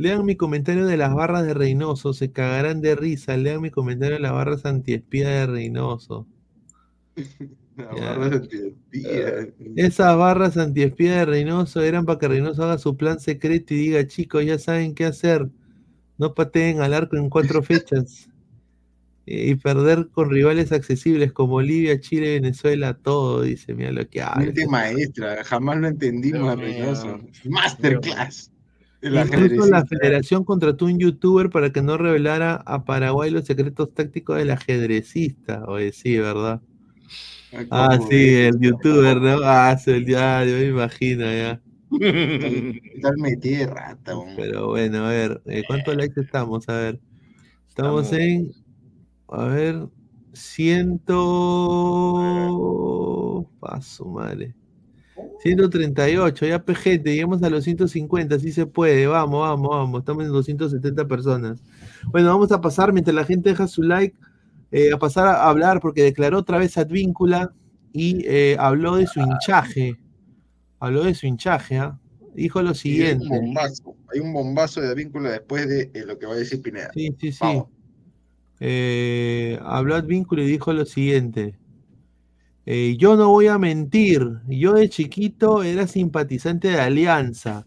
Lean 0.00 0.24
mi 0.24 0.34
comentario 0.34 0.86
de 0.86 0.96
las 0.96 1.14
barras 1.14 1.44
de 1.44 1.52
Reynoso, 1.52 2.14
se 2.14 2.32
cagarán 2.32 2.80
de 2.80 2.96
risa. 2.96 3.36
Lean 3.36 3.60
mi 3.60 3.70
comentario 3.70 4.14
de 4.14 4.22
las 4.22 4.32
barras 4.32 4.64
antiespía 4.64 5.28
de 5.28 5.46
Reynoso. 5.46 6.26
barras 7.76 8.48
Esas 9.76 10.16
barras 10.16 10.56
antiespía 10.56 11.16
de 11.16 11.26
Reynoso 11.26 11.82
eran 11.82 12.06
para 12.06 12.18
que 12.18 12.28
Reynoso 12.28 12.64
haga 12.64 12.78
su 12.78 12.96
plan 12.96 13.20
secreto 13.20 13.74
y 13.74 13.76
diga, 13.76 14.06
chicos, 14.06 14.42
ya 14.46 14.58
saben 14.58 14.94
qué 14.94 15.04
hacer. 15.04 15.50
No 16.16 16.32
pateen 16.32 16.80
al 16.80 16.94
arco 16.94 17.18
en 17.18 17.28
cuatro 17.28 17.62
fechas. 17.62 18.30
y 19.26 19.54
perder 19.56 20.08
con 20.08 20.30
rivales 20.30 20.72
accesibles 20.72 21.30
como 21.32 21.52
Bolivia, 21.52 22.00
Chile, 22.00 22.40
Venezuela, 22.40 22.94
todo, 22.94 23.42
dice, 23.42 23.74
mira 23.74 23.92
lo 23.92 24.08
que 24.08 24.22
habla. 24.22 24.46
Mente 24.46 24.66
maestra, 24.66 25.44
jamás 25.44 25.76
lo 25.76 25.88
entendimos 25.88 26.48
a 26.48 26.56
Reynoso. 26.56 27.20
Masterclass. 27.44 28.50
Incluso 29.02 29.66
la 29.66 29.84
federación 29.86 30.44
contrató 30.44 30.84
un 30.84 30.98
youtuber 30.98 31.48
para 31.48 31.70
que 31.72 31.80
no 31.80 31.96
revelara 31.96 32.56
a 32.66 32.84
Paraguay 32.84 33.30
los 33.30 33.46
secretos 33.46 33.94
tácticos 33.94 34.36
del 34.36 34.50
ajedrecista. 34.50 35.64
Oye, 35.66 35.92
sí, 35.92 36.18
¿verdad? 36.18 36.60
Ah, 37.70 37.98
sí, 38.08 38.34
el 38.34 38.60
youtuber, 38.60 39.20
¿no? 39.20 39.38
Ah, 39.42 39.76
el 39.86 40.06
yo 40.06 40.18
me 40.18 40.66
imagino 40.66 41.24
ya. 41.24 41.60
Tal 43.02 43.16
metí 43.16 43.64
rata, 43.64 44.14
Pero 44.36 44.68
bueno, 44.68 45.06
a 45.06 45.08
ver, 45.08 45.42
eh, 45.46 45.64
¿cuántos 45.66 45.96
likes 45.96 46.20
estamos? 46.20 46.68
A 46.68 46.76
ver. 46.76 47.00
Estamos 47.68 48.12
en. 48.12 48.52
A 49.28 49.46
ver. 49.46 49.88
Ciento. 50.32 51.16
Paso, 53.58 54.04
madre. 54.04 54.54
138, 55.42 56.46
ya 56.46 56.62
gente, 56.74 57.14
llegamos 57.14 57.42
a 57.42 57.50
los 57.50 57.64
150, 57.64 58.38
si 58.38 58.52
se 58.52 58.66
puede, 58.66 59.06
vamos, 59.06 59.40
vamos, 59.40 59.70
vamos, 59.70 60.00
estamos 60.00 60.24
en 60.24 60.32
270 60.32 61.08
personas. 61.08 61.62
Bueno, 62.10 62.28
vamos 62.28 62.52
a 62.52 62.60
pasar, 62.60 62.92
mientras 62.92 63.14
la 63.14 63.24
gente 63.24 63.50
deja 63.50 63.66
su 63.66 63.82
like, 63.82 64.16
eh, 64.70 64.92
a 64.92 64.98
pasar 64.98 65.26
a 65.26 65.48
hablar, 65.48 65.80
porque 65.80 66.02
declaró 66.02 66.38
otra 66.38 66.58
vez 66.58 66.76
Advíncula 66.76 67.52
y 67.92 68.24
eh, 68.26 68.56
habló 68.58 68.96
de 68.96 69.06
su 69.06 69.20
hinchaje, 69.20 69.96
habló 70.78 71.04
de 71.04 71.14
su 71.14 71.26
hinchaje, 71.26 71.78
¿ah? 71.78 71.98
dijo 72.34 72.62
lo 72.62 72.74
siguiente. 72.74 73.26
Hay 73.32 73.38
un 73.40 73.46
bombazo, 73.46 73.96
hay 74.12 74.20
un 74.20 74.32
bombazo 74.32 74.80
de 74.80 74.88
Advíncula 74.88 75.30
después 75.30 75.68
de 75.68 75.90
eh, 75.94 76.04
lo 76.06 76.18
que 76.18 76.26
va 76.26 76.34
a 76.34 76.36
decir 76.36 76.62
Pineda. 76.62 76.90
Sí, 76.94 77.16
sí, 77.18 77.32
sí. 77.32 77.62
habló 79.62 79.96
Advíncula 79.96 80.42
y 80.42 80.46
dijo 80.46 80.72
lo 80.72 80.84
siguiente. 80.84 81.59
Eh, 82.66 82.96
yo 82.98 83.16
no 83.16 83.28
voy 83.30 83.46
a 83.46 83.58
mentir, 83.58 84.22
yo 84.46 84.74
de 84.74 84.88
chiquito 84.88 85.62
era 85.62 85.86
simpatizante 85.86 86.68
de 86.68 86.80
Alianza. 86.80 87.66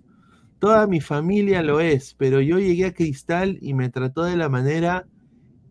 Toda 0.60 0.88
mi 0.88 1.02
familia 1.02 1.62
lo 1.62 1.80
es, 1.80 2.14
pero 2.18 2.40
yo 2.40 2.60
llegué 2.60 2.86
a 2.86 2.94
Cristal 2.94 3.58
y 3.62 3.74
me 3.74 3.90
trató 3.90 4.24
de 4.24 4.38
la 4.38 4.50
manera 4.50 5.06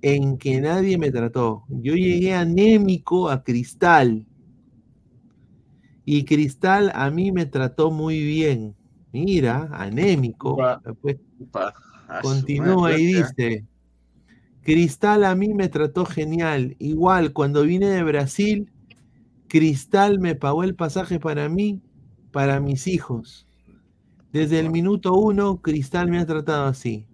en 0.02 0.36
que 0.36 0.60
nadie 0.60 0.98
me 0.98 1.10
trató. 1.10 1.64
Yo 1.68 1.94
llegué 1.94 2.34
anémico 2.34 3.30
a 3.30 3.42
Cristal. 3.42 4.26
Y 6.04 6.24
Cristal 6.24 6.90
a 6.94 7.10
mí 7.10 7.30
me 7.30 7.46
trató 7.46 7.90
muy 7.90 8.22
bien. 8.22 8.74
Mira, 9.12 9.68
anémico. 9.72 10.58
continúa 12.20 12.98
y 12.98 13.06
dice, 13.06 13.64
Cristal 14.62 15.24
a 15.24 15.34
mí 15.34 15.54
me 15.54 15.68
trató 15.68 16.04
genial. 16.04 16.76
Igual, 16.80 17.32
cuando 17.32 17.62
vine 17.62 17.86
de 17.86 18.02
Brasil, 18.02 18.71
Cristal 19.52 20.18
me 20.18 20.34
pagó 20.34 20.64
el 20.64 20.74
pasaje 20.74 21.20
para 21.20 21.46
mí, 21.50 21.82
para 22.30 22.58
mis 22.58 22.86
hijos. 22.86 23.46
Desde 24.32 24.58
el 24.58 24.70
minuto 24.70 25.12
uno, 25.12 25.60
Cristal 25.60 26.08
me 26.08 26.18
ha 26.18 26.24
tratado 26.24 26.68
así. 26.68 27.06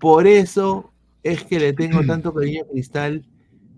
Por 0.00 0.26
eso 0.26 0.92
es 1.22 1.44
que 1.44 1.60
le 1.60 1.72
tengo 1.74 2.02
tanto 2.06 2.34
cariño 2.34 2.62
a 2.64 2.72
Cristal 2.72 3.24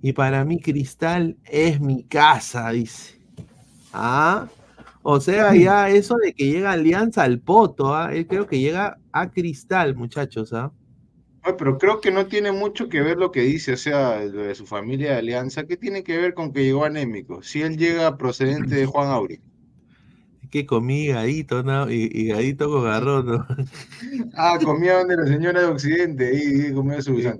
y 0.01 0.15
para 0.15 0.47
mí 0.47 0.61
Cristal 0.61 1.37
es 1.45 1.79
mi 1.79 2.03
casa, 2.05 2.71
dice. 2.71 3.21
Ah, 3.93 4.49
o 5.03 5.21
sea, 5.21 5.55
ya 5.55 5.91
eso 5.91 6.17
de 6.17 6.33
que 6.33 6.47
llega 6.47 6.73
Alianza 6.73 7.25
al 7.25 7.41
Poto, 7.41 7.95
¿ah? 7.95 8.15
él 8.15 8.27
creo 8.27 8.47
que 8.47 8.61
llega 8.61 8.97
a 9.13 9.31
Cristal, 9.31 9.95
muchachos, 9.95 10.55
¿ah? 10.55 10.73
Pero 11.59 11.79
creo 11.79 12.01
que 12.01 12.11
no 12.11 12.27
tiene 12.27 12.53
mucho 12.53 12.89
que 12.89 13.01
ver 13.01 13.17
lo 13.17 13.33
que 13.33 13.41
dice, 13.41 13.73
o 13.73 13.77
sea, 13.77 14.25
lo 14.25 14.43
de 14.43 14.55
su 14.55 14.67
familia 14.67 15.13
de 15.13 15.19
Alianza. 15.19 15.65
¿Qué 15.65 15.77
tiene 15.77 16.03
que 16.03 16.19
ver 16.19 16.35
con 16.35 16.53
que 16.53 16.65
llegó 16.65 16.85
anémico? 16.85 17.43
Si 17.43 17.63
él 17.63 17.77
llega 17.77 18.19
procedente 18.19 18.75
de 18.75 18.87
Juan 18.87 19.09
Auri. 19.09 19.41
que 20.51 20.67
comí 20.67 21.07
gadito, 21.07 21.63
¿no? 21.63 21.91
Y, 21.91 22.27
gadito 22.27 22.71
con 22.71 22.85
garrón, 22.85 23.27
¿no? 23.27 23.47
Ah, 24.35 24.59
comía 24.63 24.99
donde 24.99 25.17
la 25.17 25.27
señora 25.27 25.61
de 25.61 25.67
Occidente, 25.67 26.27
ahí 26.27 26.75
comía 26.75 27.01
su 27.01 27.13
comía, 27.13 27.37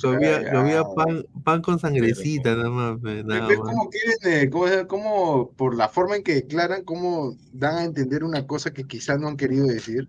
comía, 0.00 0.52
comía 0.52 0.82
pan, 0.94 1.24
pan, 1.42 1.62
con 1.62 1.78
sangrecita, 1.78 2.54
nada 2.54 2.70
más. 2.70 3.00
Nada 3.00 3.48
¿Ves 3.48 3.58
cómo 3.58 3.88
quieren, 3.88 4.50
cómo, 4.50 4.86
cómo, 4.86 5.50
por 5.56 5.74
la 5.74 5.88
forma 5.88 6.16
en 6.16 6.22
que 6.22 6.34
declaran, 6.34 6.84
cómo 6.84 7.36
dan 7.52 7.76
a 7.76 7.84
entender 7.84 8.24
una 8.24 8.46
cosa 8.46 8.72
que 8.72 8.84
quizás 8.84 9.18
no 9.18 9.28
han 9.28 9.36
querido 9.36 9.66
decir? 9.66 10.08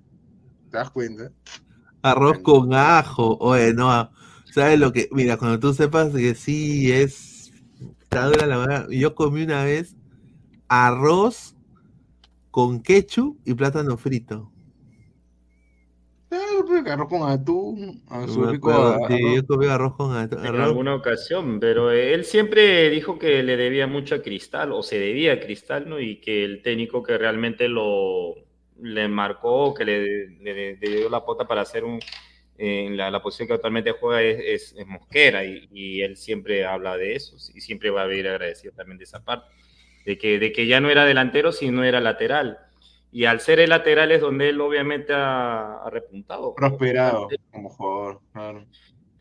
¿Te 0.70 0.78
das 0.78 0.92
cuenta? 0.92 1.32
Arroz 2.02 2.40
con 2.40 2.74
ajo. 2.74 3.38
Oye, 3.40 3.74
no. 3.74 4.12
¿Sabes 4.52 4.80
lo 4.80 4.92
que? 4.92 5.08
Mira, 5.12 5.38
cuando 5.38 5.60
tú 5.60 5.74
sepas 5.74 6.14
que 6.14 6.36
sí 6.36 6.92
es. 6.92 7.52
Está 8.02 8.26
dura 8.26 8.46
la 8.46 8.58
verdad. 8.58 8.90
Yo 8.90 9.16
comí 9.16 9.44
una 9.44 9.64
vez 9.64 9.96
arroz 10.68 11.56
con 12.50 12.82
ketchup 12.82 13.38
y 13.46 13.54
plátano 13.54 13.98
frito. 13.98 14.52
Eh, 16.32 16.38
arroz 16.90 17.10
con 17.10 17.30
atún. 17.30 18.02
sí, 18.28 19.36
yo 19.36 19.46
comí 19.46 19.68
arroz 19.68 19.96
con 19.96 20.16
atún. 20.16 20.46
En 20.46 20.56
alguna 20.56 20.96
ocasión, 20.96 21.60
pero 21.60 21.92
él 21.92 22.24
siempre 22.24 22.90
dijo 22.90 23.20
que 23.20 23.44
le 23.44 23.58
debía 23.58 23.88
mucho 23.88 24.16
a 24.16 24.22
Cristal, 24.22 24.72
o 24.72 24.82
se 24.82 24.98
debía 24.98 25.34
a 25.34 25.40
Cristal, 25.40 25.90
¿no? 25.90 26.00
Y 26.00 26.22
que 26.22 26.46
el 26.46 26.62
técnico 26.62 27.04
que 27.04 27.18
realmente 27.18 27.68
lo, 27.68 28.36
le 28.82 29.08
marcó, 29.08 29.74
que 29.74 29.86
le, 29.86 30.76
dio 30.76 31.10
la 31.10 31.24
pota 31.24 31.46
para 31.48 31.62
hacer 31.62 31.84
un, 31.84 32.00
en 32.58 32.98
la, 32.98 33.22
posición 33.22 33.48
que 33.48 33.54
actualmente 33.56 33.92
juega 33.92 34.22
es, 34.22 34.76
Mosquera 34.86 35.44
y, 35.44 36.02
él 36.02 36.18
siempre 36.18 36.66
habla 36.66 36.98
de 36.98 37.16
eso 37.16 37.36
y 37.54 37.62
siempre 37.62 37.90
va 37.90 38.04
a 38.04 38.08
vivir 38.08 38.28
agradecido 38.28 38.74
también 38.74 38.98
de 38.98 39.06
esa 39.06 39.24
parte, 39.24 39.48
de 40.06 40.18
que, 40.18 40.40
de 40.40 40.52
que 40.52 40.68
ya 40.68 40.80
no 40.80 40.90
era 40.90 41.06
delantero, 41.06 41.52
sino 41.52 41.84
era 41.84 42.00
lateral. 42.00 42.60
Y 43.12 43.26
al 43.26 43.42
ser 43.42 43.60
el 43.60 43.72
lateral 43.72 44.12
es 44.12 44.22
donde 44.22 44.50
él 44.50 44.62
obviamente 44.62 45.12
ha, 45.14 45.84
repuntado. 45.92 46.56
Prosperado 46.56 47.28
como 47.52 47.70
jugador, 47.70 48.22
claro. 48.32 48.66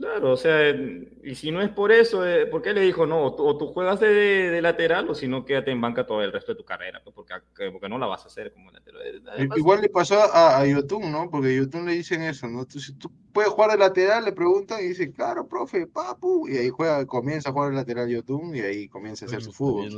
Claro, 0.00 0.32
o 0.32 0.36
sea, 0.38 0.74
y 1.22 1.34
si 1.34 1.50
no 1.50 1.60
es 1.60 1.68
por 1.68 1.92
eso, 1.92 2.26
eh, 2.26 2.46
¿por 2.46 2.62
qué 2.62 2.72
le 2.72 2.80
dijo 2.80 3.04
no? 3.04 3.22
O 3.22 3.58
tú, 3.58 3.66
juegas 3.66 4.00
de, 4.00 4.58
lateral 4.62 5.10
o 5.10 5.14
si 5.14 5.28
no, 5.28 5.44
quédate 5.44 5.72
en 5.72 5.80
banca 5.82 6.06
todo 6.06 6.22
el 6.22 6.32
resto 6.32 6.52
de 6.52 6.56
tu 6.56 6.64
carrera, 6.64 7.02
pues 7.04 7.14
porque, 7.14 7.34
porque 7.70 7.88
no 7.90 7.98
la 7.98 8.06
vas 8.06 8.24
a 8.24 8.28
hacer 8.28 8.50
como 8.54 8.70
lateral. 8.70 9.02
Eh, 9.36 9.48
igual 9.56 9.82
le 9.82 9.90
pasó 9.90 10.18
a, 10.18 10.58
a 10.58 10.66
Yotun, 10.66 11.12
¿no? 11.12 11.28
Porque 11.28 11.48
a 11.48 11.52
Yotun 11.52 11.84
le 11.84 11.92
dicen 11.92 12.22
eso, 12.22 12.48
¿no? 12.48 12.64
Tú, 12.64 12.80
si 12.80 12.94
tú 12.94 13.12
puedes 13.34 13.50
jugar 13.50 13.72
de 13.72 13.76
lateral, 13.76 14.24
le 14.24 14.32
preguntan 14.32 14.80
y 14.82 14.88
dice, 14.88 15.12
claro, 15.12 15.46
profe, 15.46 15.86
papu, 15.86 16.48
y 16.48 16.56
ahí 16.56 16.70
juega, 16.70 17.04
comienza 17.04 17.50
a 17.50 17.52
jugar 17.52 17.68
de 17.68 17.76
lateral 17.76 18.08
Yotun 18.08 18.56
y 18.56 18.60
ahí 18.60 18.88
comienza 18.88 19.26
a 19.26 19.28
hacer 19.28 19.42
su 19.42 19.52
fútbol 19.52 19.90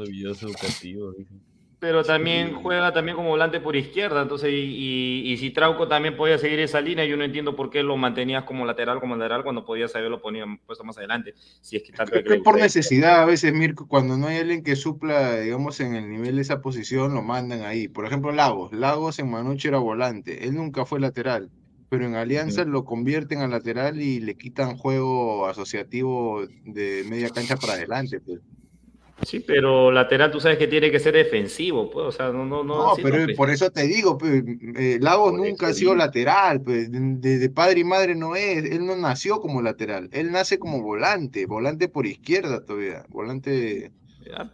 pero 1.82 2.04
también 2.04 2.54
juega 2.54 2.92
también 2.92 3.16
como 3.16 3.30
volante 3.30 3.58
por 3.58 3.74
izquierda, 3.74 4.22
entonces, 4.22 4.50
y, 4.52 5.24
y, 5.26 5.36
si 5.36 5.50
Trauco 5.50 5.88
también 5.88 6.16
podía 6.16 6.38
seguir 6.38 6.60
esa 6.60 6.80
línea, 6.80 7.04
yo 7.04 7.16
no 7.16 7.24
entiendo 7.24 7.56
por 7.56 7.70
qué 7.70 7.82
lo 7.82 7.96
mantenías 7.96 8.44
como 8.44 8.64
lateral, 8.64 9.00
como 9.00 9.16
lateral, 9.16 9.42
cuando 9.42 9.64
podías 9.64 9.92
haberlo 9.96 10.22
ponía 10.22 10.44
puesto 10.64 10.84
más 10.84 10.96
adelante, 10.96 11.34
si 11.60 11.78
es 11.78 11.82
que 11.82 11.90
tanto 11.90 12.22
que 12.22 12.36
por 12.36 12.56
necesidad, 12.56 13.20
a 13.20 13.24
veces, 13.24 13.52
Mirko, 13.52 13.88
cuando 13.88 14.16
no 14.16 14.28
hay 14.28 14.36
alguien 14.36 14.62
que 14.62 14.76
supla, 14.76 15.40
digamos, 15.40 15.80
en 15.80 15.96
el 15.96 16.08
nivel 16.08 16.36
de 16.36 16.42
esa 16.42 16.60
posición, 16.60 17.14
lo 17.14 17.22
mandan 17.22 17.62
ahí. 17.62 17.88
Por 17.88 18.06
ejemplo, 18.06 18.30
Lagos, 18.30 18.72
Lagos 18.72 19.18
en 19.18 19.28
Manuche 19.28 19.66
era 19.66 19.78
volante, 19.78 20.46
él 20.46 20.54
nunca 20.54 20.86
fue 20.86 21.00
lateral, 21.00 21.50
pero 21.88 22.06
en 22.06 22.14
Alianza 22.14 22.64
lo 22.64 22.84
convierten 22.84 23.40
a 23.40 23.48
lateral 23.48 24.00
y 24.00 24.20
le 24.20 24.36
quitan 24.36 24.76
juego 24.76 25.48
asociativo 25.48 26.46
de 26.64 27.02
media 27.08 27.30
cancha 27.30 27.56
para 27.56 27.72
adelante, 27.72 28.20
pues. 28.20 28.38
Sí, 29.22 29.40
pero 29.40 29.92
lateral 29.92 30.30
tú 30.30 30.40
sabes 30.40 30.58
que 30.58 30.66
tiene 30.66 30.90
que 30.90 30.98
ser 30.98 31.14
defensivo, 31.14 31.90
pues, 31.90 32.06
o 32.06 32.12
sea, 32.12 32.30
no, 32.30 32.44
no, 32.44 32.64
no. 32.64 32.88
No, 32.88 32.94
pero 33.00 33.24
por 33.36 33.50
eso 33.50 33.70
te 33.70 33.82
digo, 33.82 34.18
pues, 34.18 34.42
eh, 34.76 34.98
Lagos 35.00 35.32
nunca 35.34 35.68
ha 35.68 35.72
sido 35.72 35.94
lateral, 35.94 36.60
pues, 36.60 36.88
de, 36.90 37.50
padre 37.50 37.80
y 37.80 37.84
madre 37.84 38.14
no 38.16 38.34
es, 38.34 38.64
él 38.64 38.84
no 38.84 38.96
nació 38.96 39.40
como 39.40 39.62
lateral, 39.62 40.08
él 40.12 40.32
nace 40.32 40.58
como 40.58 40.82
volante, 40.82 41.46
volante 41.46 41.88
por 41.88 42.06
izquierda 42.06 42.64
todavía, 42.64 43.04
volante 43.08 43.92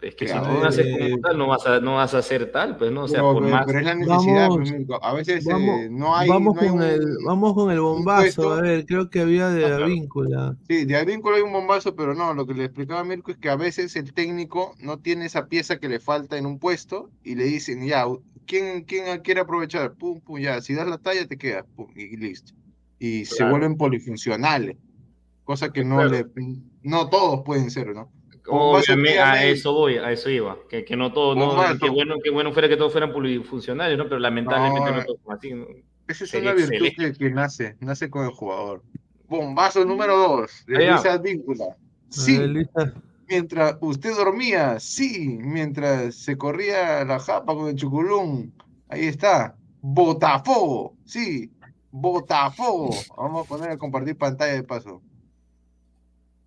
es 0.02 0.14
que 0.14 0.28
si 0.28 0.34
no 0.34 0.64
haces 0.64 0.86
como 0.98 1.20
tal, 1.20 1.38
no 1.38 1.46
vas, 1.48 1.66
a, 1.66 1.80
no 1.80 1.94
vas 1.96 2.14
a 2.14 2.18
hacer 2.18 2.50
tal, 2.50 2.76
pues 2.76 2.90
no, 2.90 3.04
o 3.04 3.08
sea, 3.08 3.22
por 3.22 3.42
pero, 3.42 3.48
más... 3.54 3.66
pero 3.66 3.78
es 3.78 3.84
la 3.84 3.94
necesidad, 3.94 4.48
pues, 4.48 4.72
a 5.02 5.14
veces 5.14 5.46
eh, 5.46 5.88
no 5.90 6.16
hay... 6.16 6.28
Vamos, 6.28 6.58
con 6.58 6.82
el, 6.82 7.00
vamos 7.24 7.54
con 7.54 7.70
el 7.70 7.80
bombazo, 7.80 8.52
a 8.52 8.62
ver, 8.62 8.86
creo 8.86 9.10
que 9.10 9.20
había 9.20 9.48
de 9.50 9.66
Avíncula. 9.66 10.56
Sí, 10.68 10.84
de 10.84 10.96
Avíncula 10.96 11.36
hay 11.36 11.42
un 11.42 11.52
bombazo, 11.52 11.94
pero 11.94 12.14
no, 12.14 12.34
lo 12.34 12.46
que 12.46 12.54
le 12.54 12.64
explicaba 12.64 13.00
a 13.00 13.04
Mirko 13.04 13.30
es 13.30 13.38
que 13.38 13.50
a 13.50 13.56
veces 13.56 13.94
el 13.96 14.12
técnico 14.12 14.74
no 14.80 14.98
tiene 14.98 15.26
esa 15.26 15.46
pieza 15.46 15.78
que 15.78 15.88
le 15.88 16.00
falta 16.00 16.38
en 16.38 16.46
un 16.46 16.58
puesto 16.58 17.10
y 17.22 17.34
le 17.34 17.44
dicen, 17.44 17.86
ya, 17.86 18.06
¿quién, 18.46 18.84
quién 18.84 19.20
quiere 19.20 19.40
aprovechar? 19.40 19.94
Pum, 19.94 20.20
pum, 20.20 20.38
ya, 20.38 20.60
si 20.60 20.74
das 20.74 20.88
la 20.88 20.98
talla 20.98 21.26
te 21.26 21.36
quedas, 21.36 21.64
pum, 21.76 21.88
y 21.94 22.16
listo. 22.16 22.52
Y 22.98 23.24
se 23.26 23.44
vuelven 23.44 23.76
polifuncionales, 23.76 24.76
cosa 25.44 25.72
que 25.72 25.84
no, 25.84 26.04
le, 26.04 26.26
no 26.82 27.08
todos 27.08 27.42
pueden 27.44 27.70
ser, 27.70 27.94
¿no? 27.94 28.10
Obviamente, 28.48 29.20
a 29.20 29.44
eso 29.44 29.72
voy, 29.72 29.96
a 29.96 30.10
eso 30.10 30.30
iba. 30.30 30.56
Que, 30.68 30.84
que 30.84 30.96
no 30.96 31.12
todo, 31.12 31.34
no, 31.34 31.78
que 31.78 31.90
bueno, 31.90 32.16
que 32.22 32.30
bueno 32.30 32.52
fuera 32.52 32.68
que 32.68 32.76
todos 32.76 32.92
fueran 32.92 33.12
polifuncionales, 33.12 33.98
¿no? 33.98 34.04
Pero 34.04 34.18
lamentablemente 34.18 34.90
no, 34.90 35.04
todos 35.04 35.20
son 35.24 35.34
así. 35.34 35.84
Esa 36.08 36.24
es 36.24 36.34
una 36.34 36.52
virtud 36.54 37.16
que, 37.18 37.30
nace, 37.30 37.76
nace 37.80 38.08
con 38.08 38.24
el 38.24 38.30
jugador. 38.30 38.82
Bombazo 39.28 39.84
número 39.84 40.16
dos, 40.16 40.64
de 40.66 40.86
Luisa 40.86 41.18
Víncula. 41.18 41.76
Sí, 42.08 42.40
mientras 43.28 43.76
usted 43.80 44.16
dormía, 44.16 44.80
sí, 44.80 45.38
mientras 45.38 46.14
se 46.14 46.38
corría 46.38 47.04
la 47.04 47.18
japa 47.18 47.54
con 47.54 47.68
el 47.68 47.76
chuculún, 47.76 48.54
ahí 48.88 49.04
está. 49.04 49.54
Botafogo, 49.82 50.94
sí, 51.04 51.52
Botafogo. 51.90 52.90
Vamos 53.16 53.44
a 53.44 53.48
poner 53.48 53.70
a 53.70 53.76
compartir 53.78 54.16
pantalla 54.16 54.54
de 54.54 54.62
paso. 54.62 55.02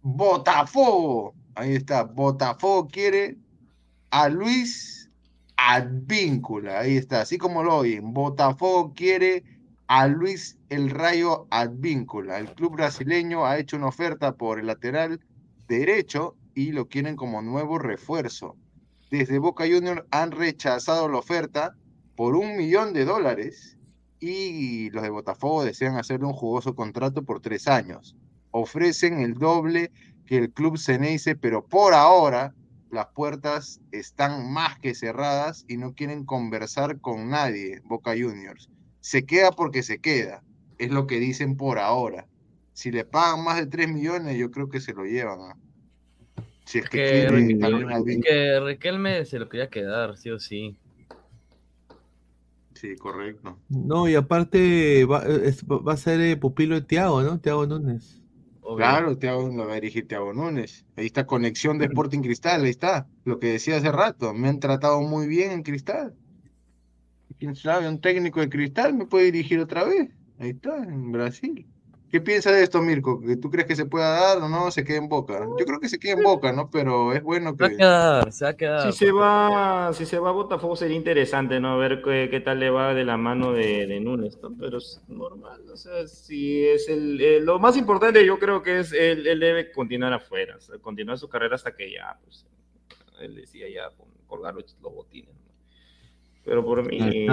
Botafogo. 0.02 1.36
Ahí 1.56 1.76
está. 1.76 2.04
Botafogo 2.04 2.88
quiere 2.88 3.38
a 4.10 4.30
Luis 4.30 5.10
Advíncula. 5.58 6.80
Ahí 6.80 6.98
está. 6.98 7.22
Así 7.22 7.38
como 7.38 7.64
lo 7.64 7.78
oyen. 7.78 8.14
Botafogo 8.14 8.94
quiere 8.94 9.44
a 9.88 10.08
Luis 10.08 10.58
El 10.70 10.90
Rayo 10.90 11.48
Advíncula. 11.50 12.40
El 12.40 12.54
club 12.54 12.76
brasileño 12.76 13.46
ha 13.46 13.58
hecho 13.58 13.78
una 13.78 13.88
oferta 13.88 14.34
por 14.34 14.60
el 14.60 14.68
lateral 14.68 15.20
derecho 15.68 16.36
y 16.56 16.72
lo 16.72 16.88
quieren 16.88 17.16
como 17.16 17.42
nuevo 17.42 17.78
refuerzo. 17.78 18.56
Desde 19.10 19.40
Boca 19.40 19.66
Juniors 19.66 20.04
han 20.12 20.32
rechazado 20.32 21.10
la 21.10 21.18
oferta 21.18 21.76
por 22.16 22.36
un 22.36 22.56
millón 22.56 22.94
de 22.94 23.04
dólares 23.04 23.78
y 24.20 24.90
los 24.92 25.04
de 25.04 25.10
Botafogo 25.10 25.66
desean 25.66 25.98
hacerle 25.98 26.28
un 26.28 26.34
jugoso 26.34 26.76
contrato 26.76 27.24
por 27.24 27.42
tres 27.42 27.68
años. 27.68 28.16
Ofrecen 28.52 29.20
el 29.20 29.34
doble 29.34 29.92
que 30.26 30.38
el 30.38 30.52
club 30.52 30.78
Ceneice, 30.78 31.36
pero 31.36 31.66
por 31.66 31.94
ahora 31.94 32.54
las 32.92 33.08
puertas 33.08 33.80
están 33.92 34.52
más 34.52 34.78
que 34.80 34.94
cerradas 34.94 35.66
y 35.68 35.78
no 35.78 35.94
quieren 35.94 36.26
conversar 36.26 37.00
con 37.00 37.30
nadie, 37.30 37.82
Boca 37.86 38.12
Juniors. 38.12 38.70
Se 39.00 39.26
queda 39.26 39.52
porque 39.52 39.82
se 39.82 40.00
queda, 40.00 40.44
es 40.78 40.92
lo 40.92 41.08
que 41.08 41.20
dicen 41.20 41.56
por 41.56 41.80
ahora. 41.80 42.28
Si 42.74 42.92
le 42.92 43.06
pagan 43.06 43.44
más 43.44 43.58
de 43.58 43.68
3 43.68 43.90
millones, 43.90 44.38
yo 44.38 44.52
creo 44.52 44.70
que 44.70 44.82
se 44.82 44.94
lo 44.94 45.06
llevan. 45.06 45.40
¿ah? 45.42 45.58
Si 46.66 46.80
es 46.80 46.90
que, 46.90 47.28
que, 47.28 48.60
Riquelme 48.60 49.26
se 49.26 49.40
lo 49.40 49.50
quería 49.50 49.70
quedar, 49.70 50.18
sí 50.18 50.30
o 50.30 50.40
sí. 50.40 50.78
Sí, 52.74 52.96
correcto. 52.96 53.60
No, 53.70 54.10
y 54.10 54.16
aparte 54.16 55.06
va, 55.06 55.24
va 55.24 55.94
a 55.94 55.98
ser 55.98 56.20
eh, 56.22 56.36
pupilo 56.36 56.76
de 56.76 56.82
Tiago, 56.82 57.22
¿no? 57.22 57.40
Tiago 57.40 57.68
Núñez. 57.68 58.21
Claro, 58.76 59.18
Tiago 59.18 59.50
lo 59.50 59.68
va 59.68 59.74
a 59.74 59.76
dirigir 59.76 60.08
Tiago 60.08 60.34
Núñez. 60.34 60.86
Ahí 60.96 61.06
está 61.06 61.26
conexión 61.26 61.78
de 61.78 61.86
Sporting 61.86 62.22
Cristal, 62.22 62.64
ahí 62.64 62.70
está. 62.70 63.08
Lo 63.24 63.40
que 63.40 63.48
decía 63.54 63.78
hace 63.78 63.92
rato, 63.92 64.34
me 64.34 64.50
han 64.50 64.60
tratado 64.60 65.02
muy 65.02 65.28
bien 65.28 65.52
en 65.52 65.64
Cristal. 65.64 66.16
Quién 67.40 67.56
sabe, 67.56 67.88
un 67.88 68.00
técnico 68.02 68.40
de 68.40 68.50
Cristal 68.50 68.94
me 68.94 69.06
puede 69.06 69.26
dirigir 69.26 69.60
otra 69.60 69.84
vez. 69.84 70.10
Ahí 70.38 70.52
está, 70.52 70.84
en 70.84 71.12
Brasil. 71.12 71.71
¿Qué 72.12 72.20
piensas 72.20 72.54
de 72.54 72.64
esto, 72.64 72.82
Mirko? 72.82 73.22
¿Tú 73.42 73.50
crees 73.50 73.66
que 73.66 73.76
se 73.76 73.86
pueda 73.86 74.10
dar 74.10 74.40
o 74.40 74.50
no? 74.50 74.70
Se 74.70 74.84
queda 74.84 74.98
en 74.98 75.08
boca. 75.08 75.48
Yo 75.58 75.66
creo 75.66 75.80
que 75.80 75.88
se 75.88 75.98
queda 75.98 76.14
en 76.14 76.24
boca, 76.24 76.52
¿no? 76.52 76.70
Pero 76.70 77.14
es 77.14 77.24
bueno 77.24 77.56
que. 77.56 77.70
Se 77.70 77.70
va 77.70 77.74
a 77.74 77.78
quedar, 77.78 78.34
se 78.34 78.44
va 78.44 78.52
a 78.52 78.58
quedar. 78.58 78.92
Si 78.92 79.06
se 79.06 79.12
va, 79.14 79.94
si 79.94 80.06
se 80.06 80.20
va 80.20 80.30
a 80.30 80.34
Botafogo 80.34 80.76
sería 80.76 80.98
interesante, 80.98 81.62
¿no? 81.62 81.78
Ver 81.78 82.02
qué, 82.02 82.42
tal 82.44 82.60
le 82.60 82.70
va 82.70 82.94
de 82.94 83.06
la 83.06 83.16
mano 83.16 83.54
de, 83.54 83.88
de 83.88 84.02
Núñez, 84.02 84.38
¿no? 84.42 84.52
Pero 84.60 84.80
es 84.80 85.02
normal, 85.08 85.62
o 85.72 85.78
sea, 85.78 86.06
si 86.06 86.66
es 86.66 86.90
el, 86.90 87.46
lo 87.46 87.60
más 87.60 87.78
importante, 87.78 88.26
yo 88.26 88.38
creo 88.40 88.62
que 88.62 88.80
es 88.80 88.92
él, 88.92 89.26
él 89.26 89.40
debe 89.40 89.72
continuar 89.72 90.12
afuera, 90.12 90.58
continuar 90.82 91.18
su 91.18 91.30
carrera 91.30 91.56
hasta 91.56 91.74
que 91.74 91.94
ya, 91.94 92.20
pues, 92.26 92.46
él 93.22 93.36
decía 93.36 93.70
ya 93.70 93.90
colgar 94.28 94.54
los 94.54 94.82
botines. 94.82 95.34
¿no? 95.34 95.51
Pero 96.44 96.66
por 96.66 96.84
mí, 96.88 97.28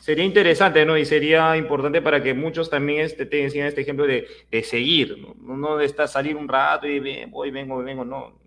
sería 0.00 0.24
interesante, 0.24 0.84
¿no? 0.84 0.96
Y 0.96 1.04
sería 1.04 1.56
importante 1.56 2.02
para 2.02 2.22
que 2.22 2.34
muchos 2.34 2.70
también 2.70 3.00
este, 3.00 3.26
tengan 3.26 3.66
este 3.66 3.80
ejemplo 3.80 4.06
de, 4.06 4.26
de 4.50 4.62
seguir, 4.62 5.16
¿no? 5.18 5.58
No 5.58 5.76
de 5.76 5.86
estar 5.86 6.08
salir 6.08 6.36
un 6.36 6.48
rato 6.48 6.86
y 6.86 7.00
ven, 7.00 7.30
voy, 7.30 7.50
vengo, 7.50 7.82
vengo, 7.82 8.04
no. 8.04 8.38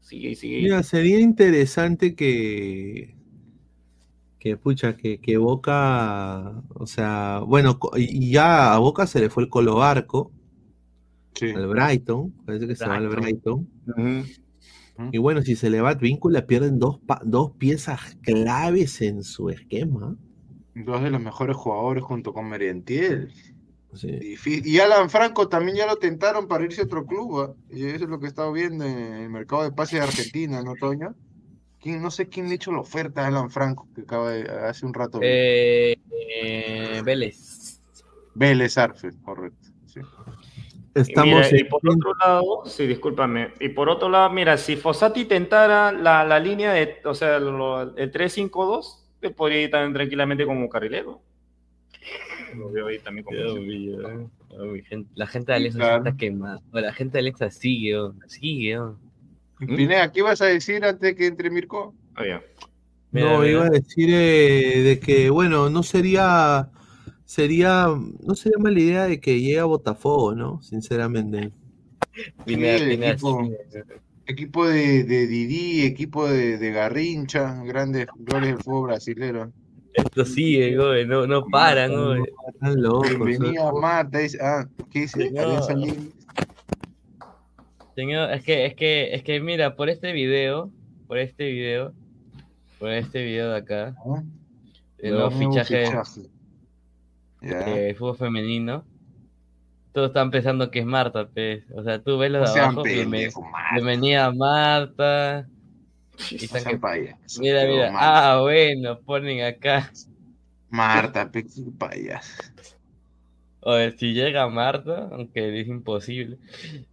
Sigue, 0.00 0.34
sigue. 0.36 0.62
Mira, 0.62 0.82
sería 0.82 1.20
interesante 1.20 2.14
que, 2.14 3.14
que 4.38 4.56
pucha, 4.56 4.96
que, 4.96 5.20
que 5.20 5.36
Boca, 5.36 6.62
o 6.74 6.86
sea, 6.86 7.42
bueno, 7.44 7.78
y 7.94 8.30
ya 8.30 8.72
a 8.72 8.78
Boca 8.78 9.06
se 9.06 9.20
le 9.20 9.28
fue 9.28 9.42
el 9.42 9.50
Colo 9.50 9.74
Barco, 9.74 10.32
sí. 11.34 11.50
al 11.50 11.66
Brighton, 11.66 12.32
parece 12.46 12.66
que 12.66 12.74
se 12.74 12.86
va 12.86 12.96
al 12.96 13.08
Brighton. 13.10 13.68
Y 15.12 15.18
bueno, 15.18 15.42
si 15.42 15.54
se 15.54 15.70
le 15.70 15.80
va 15.80 15.90
Advíncula, 15.90 16.46
pierden 16.46 16.78
dos, 16.78 16.98
dos 17.24 17.52
piezas 17.52 18.16
claves 18.22 19.00
en 19.00 19.22
su 19.22 19.48
esquema. 19.48 20.16
Dos 20.74 21.02
de 21.02 21.10
los 21.10 21.20
mejores 21.20 21.56
jugadores 21.56 22.02
junto 22.02 22.32
con 22.32 22.48
Merentiel. 22.48 23.32
Y 24.44 24.78
Alan 24.80 25.08
Franco 25.08 25.48
también 25.48 25.78
ya 25.78 25.86
lo 25.86 25.96
tentaron 25.96 26.46
para 26.46 26.64
irse 26.64 26.82
a 26.82 26.84
otro 26.84 27.06
club. 27.06 27.40
¿ah? 27.40 27.54
Y 27.70 27.86
eso 27.86 28.04
es 28.04 28.10
lo 28.10 28.18
que 28.18 28.26
he 28.26 28.28
estado 28.28 28.52
viendo 28.52 28.84
en 28.84 28.98
el 28.98 29.30
mercado 29.30 29.62
de 29.62 29.72
pases 29.72 30.00
de 30.00 30.06
Argentina, 30.06 30.62
¿no, 30.62 30.74
Toño? 30.74 31.14
¿Quién, 31.80 32.02
no 32.02 32.10
sé 32.10 32.28
quién 32.28 32.46
le 32.46 32.52
ha 32.52 32.54
hecho 32.56 32.72
la 32.72 32.80
oferta 32.80 33.24
a 33.24 33.28
Alan 33.28 33.50
Franco, 33.50 33.88
que 33.94 34.02
acaba 34.02 34.32
de, 34.32 34.42
hace 34.42 34.84
un 34.84 34.94
rato. 34.94 35.20
Eh, 35.22 35.96
eh, 36.10 37.02
Vélez. 37.04 37.80
Vélez 38.34 38.76
Arfe, 38.78 39.10
correcto. 39.24 39.68
Estamos 41.00 41.52
y, 41.52 41.64
por 41.64 41.80
otro 41.88 42.14
lado, 42.14 42.62
sí, 42.66 42.86
discúlpame. 42.86 43.50
Y 43.60 43.70
por 43.70 43.88
otro 43.88 44.08
lado, 44.08 44.30
mira, 44.30 44.56
si 44.56 44.76
Fossati 44.76 45.24
tentara 45.24 45.92
la, 45.92 46.24
la 46.24 46.38
línea 46.38 46.72
de, 46.72 46.96
o 47.04 47.14
sea, 47.14 47.36
el 47.36 47.44
3-5-2, 47.44 49.34
podría 49.34 49.62
ir 49.62 49.70
también 49.70 49.94
tranquilamente 49.94 50.46
como 50.46 50.68
carrilero. 50.68 51.20
Lo 52.56 52.70
veo 52.70 52.86
ahí 52.86 52.98
también 52.98 53.24
como. 53.24 53.38
la 55.14 55.26
gente 55.26 55.52
de 55.52 55.56
Alexa 55.56 55.96
está 55.96 56.16
quemada. 56.16 56.60
La 56.72 56.92
gente 56.92 57.14
de 57.14 57.18
Alexa 57.20 57.50
sigue, 57.50 57.96
sigue. 58.26 58.78
Pineda, 59.58 60.12
¿qué 60.12 60.22
vas 60.22 60.40
a 60.40 60.46
decir 60.46 60.84
antes 60.84 61.16
que 61.16 61.26
entre 61.26 61.50
Mirko? 61.50 61.94
Ah, 62.14 62.40
no, 63.10 63.44
iba 63.44 63.64
a 63.64 63.70
decir 63.70 64.10
eh, 64.12 64.82
de 64.82 65.00
que, 65.00 65.30
bueno, 65.30 65.70
no 65.70 65.82
sería, 65.82 66.68
sería, 67.28 67.88
no 68.20 68.34
sería 68.34 68.58
mala 68.58 68.80
idea 68.80 69.06
de 69.06 69.20
que 69.20 69.38
llegue 69.38 69.58
a 69.58 69.66
Botafogo, 69.66 70.34
¿no? 70.34 70.62
Sinceramente. 70.62 71.52
Equipo 74.26 74.66
de, 74.66 75.04
de 75.04 75.26
Didi, 75.26 75.82
equipo 75.84 76.26
de, 76.26 76.56
de 76.56 76.72
Garrincha, 76.72 77.62
grandes 77.64 78.06
glorias 78.16 78.54
del 78.54 78.64
fútbol 78.64 78.88
brasilero. 78.88 79.52
Esto 79.92 80.24
sigue, 80.24 80.76
güey, 80.76 81.06
no, 81.06 81.26
no 81.26 81.44
paran, 81.46 81.92
güey. 81.92 82.22
Están 82.52 82.82
locos. 82.82 83.10
Bienvenida 83.10 83.72
Marta, 83.72 84.18
dice, 84.18 84.38
ah, 84.40 84.66
¿qué 84.90 85.00
dice? 85.00 85.30
Señor, 87.94 88.32
es 88.32 88.42
que, 88.42 88.66
es 88.66 88.74
que, 88.74 89.14
es 89.14 89.22
que 89.22 89.40
mira, 89.40 89.76
por 89.76 89.90
este 89.90 90.12
video, 90.12 90.70
por 91.06 91.18
este 91.18 91.50
video, 91.50 91.92
por 92.78 92.90
este 92.90 93.22
video 93.22 93.50
de 93.50 93.56
acá, 93.58 93.94
¿Ah? 94.06 94.22
el 94.98 95.12
nuevo 95.12 95.30
fichaje, 95.30 95.86
fichaje. 95.86 96.37
De 97.40 97.94
fútbol 97.98 98.16
femenino, 98.16 98.84
todos 99.92 100.08
están 100.08 100.30
pensando 100.30 100.70
que 100.70 100.80
es 100.80 100.86
Marta, 100.86 101.28
pues. 101.28 101.64
O 101.74 101.82
sea, 101.82 102.02
tú 102.02 102.18
ves 102.18 102.30
los 102.30 102.52
de 102.52 102.60
abajo, 102.60 102.82
bienvenida 102.82 104.32
Marta. 104.32 105.48
Y 106.30 106.44
están 106.44 106.64
que... 106.64 107.14
mira, 107.40 107.64
mira, 107.64 107.92
ah, 107.94 108.40
bueno, 108.40 108.98
ponen 109.00 109.44
acá. 109.44 109.90
Marta, 110.68 111.30
pe, 111.30 111.46
payas. 111.78 112.52
O 113.60 113.76
si 113.96 114.12
llega 114.12 114.48
Marta, 114.48 115.08
aunque 115.12 115.60
es 115.60 115.68
imposible. 115.68 116.38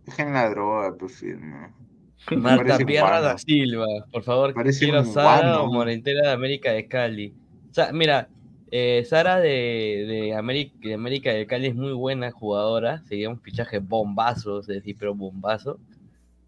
Dejen 0.05 0.34
la 0.34 0.49
droga, 0.49 0.95
pues 0.97 1.19
firme. 1.19 1.73
Marta 2.31 2.77
Pierra 2.80 3.22
da 3.22 3.38
Silva, 3.38 3.85
por 4.11 4.23
favor, 4.23 4.53
Parece 4.53 4.85
quiero 4.85 5.03
Sara 5.03 5.61
o 5.61 5.72
Morentera 5.72 6.27
de 6.27 6.34
América 6.34 6.72
de 6.72 6.88
Cali. 6.88 7.35
O 7.69 7.73
sea, 7.73 7.91
mira, 7.91 8.30
eh, 8.77 9.06
Sara 9.06 9.39
de, 9.39 10.06
de, 10.06 10.35
América, 10.35 10.76
de 10.81 10.93
América 10.93 11.31
del 11.31 11.47
Cali 11.47 11.68
es 11.68 11.76
muy 11.76 11.93
buena 11.93 12.31
jugadora. 12.31 13.02
Sería 13.07 13.30
un 13.30 13.39
fichaje 13.39 13.80
bombazo, 13.80 14.60
es 14.60 14.68
decir, 14.68 14.97
pero 14.99 15.15
bombazo. 15.15 15.80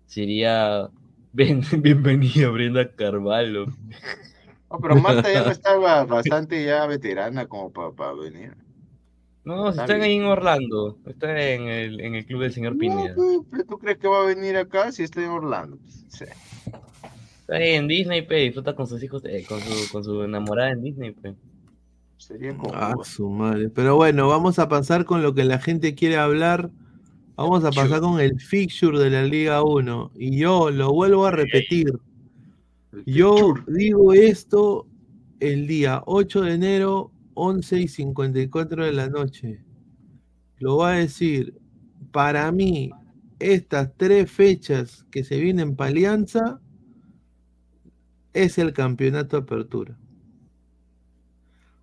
Sería 0.08 0.90
bienvenida 1.32 2.50
Brenda 2.50 2.92
Carvalho. 2.92 3.68
No, 4.70 4.80
pero 4.82 4.98
Marta 4.98 5.32
ya 5.32 5.46
no 5.46 5.52
estaba 5.52 6.04
bastante 6.04 6.66
ya 6.66 6.86
veterana 6.86 7.48
como 7.48 7.72
para 7.72 8.14
venir. 8.14 8.56
No, 9.46 9.70
está 9.70 9.84
están 9.84 10.02
ahí 10.02 10.18
en 10.18 10.26
Orlando. 10.26 10.98
Está 11.06 11.32
en 11.32 11.70
el, 11.70 12.02
en 12.02 12.16
el 12.16 12.26
club 12.26 12.42
del 12.42 12.52
señor 12.52 12.78
Pineda. 12.78 13.16
¿Tú 13.16 13.80
crees 13.80 14.00
que 14.00 14.10
va 14.10 14.24
a 14.24 14.26
venir 14.26 14.58
acá 14.58 14.92
si 14.92 15.04
está 15.04 15.24
en 15.24 15.30
Orlando? 15.30 15.78
Sí. 16.10 16.26
Está 17.40 17.56
ahí 17.56 17.76
en 17.76 17.88
Disney, 17.88 18.24
pe, 18.24 18.36
disfruta 18.36 18.76
con 18.76 18.86
sus 18.86 19.02
hijos, 19.02 19.24
eh, 19.24 19.46
con, 19.48 19.62
su, 19.62 19.92
con 19.94 20.04
su 20.04 20.24
enamorada 20.24 20.72
en 20.72 20.84
Disney, 20.84 21.12
pe. 21.12 21.34
Sería 22.18 22.56
como. 22.58 22.74
Ah, 22.74 22.96
su 23.04 23.30
madre. 23.30 23.70
Pero 23.70 23.96
bueno, 23.96 24.28
vamos 24.28 24.60
a 24.60 24.68
pasar 24.68 25.06
con 25.06 25.22
lo 25.22 25.34
que 25.34 25.46
la 25.46 25.60
gente 25.60 25.96
quiere 25.96 26.18
hablar. 26.18 26.72
Vamos 27.36 27.64
a 27.64 27.72
pasar 27.72 28.02
con 28.02 28.20
el 28.20 28.40
fixture 28.40 29.00
de 29.00 29.12
la 29.12 29.24
Liga 29.24 29.62
1. 29.64 30.12
Y 30.16 30.38
yo 30.38 30.72
lo 30.72 30.92
vuelvo 30.92 31.26
a 31.28 31.32
repetir. 31.32 31.94
Yo 33.06 33.54
digo 33.68 34.14
esto 34.14 34.88
el 35.40 35.68
día 35.68 36.02
8 36.08 36.42
de 36.42 36.54
enero, 36.54 37.12
11 37.36 37.82
y 37.82 37.88
54 37.88 38.86
de 38.86 38.94
la 38.94 39.08
noche. 39.08 39.64
Lo 40.58 40.76
voy 40.76 40.92
a 40.92 40.96
decir. 40.96 41.54
Para 42.12 42.52
mí, 42.52 42.90
estas 43.38 43.92
tres 43.98 44.32
fechas 44.32 45.06
que 45.12 45.24
se 45.24 45.40
vienen 45.40 45.76
para 45.76 45.92
Alianza 45.92 46.60
es 48.34 48.58
el 48.58 48.74
campeonato 48.74 49.38
de 49.38 49.44
apertura. 49.44 49.98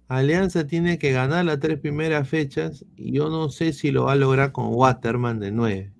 Alianza 0.09 0.67
tiene 0.67 0.99
que 0.99 1.13
ganar 1.13 1.45
las 1.45 1.61
tres 1.61 1.79
primeras 1.79 2.29
fechas 2.29 2.85
y 2.97 3.13
yo 3.13 3.31
no 3.31 3.49
sé 3.49 3.73
si 3.73 3.91
lo 3.91 4.05
va 4.05 4.13
a 4.13 4.17
lograr 4.17 4.53
con 4.53 4.67
Waterman 4.75 5.41
de 5.41 5.51
9. 5.51 5.93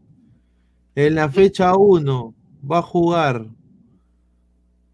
En 0.97 1.15
la 1.15 1.29
fecha 1.29 1.77
1 1.77 2.35
va 2.71 2.79
a 2.79 2.83
jugar 2.83 3.47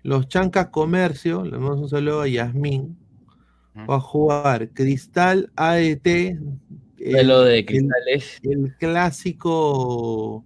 los 0.02 0.28
Chancas 0.28 0.68
Comercio, 0.68 1.44
le 1.44 1.52
damos 1.52 1.78
un 1.78 1.88
saludo 1.88 2.22
a 2.22 2.28
Yasmín. 2.28 2.96
Va 3.88 3.96
a 3.96 4.00
jugar 4.00 4.70
Cristal 4.70 5.50
AET. 5.56 6.06
El, 6.06 7.28
lo 7.28 7.44
de 7.44 7.64
cristales. 7.64 8.38
El, 8.42 8.74
clásico 8.76 10.44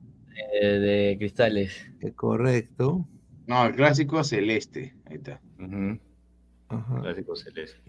de, 0.60 1.16
cristales. 1.18 1.86
Correcto. 2.16 3.06
No, 3.46 3.66
el 3.66 3.74
clásico 3.74 4.22
celeste. 4.24 4.94
Ahí 5.06 5.16
está. 5.16 5.40
Clásico 7.02 7.36
celeste. 7.36 7.80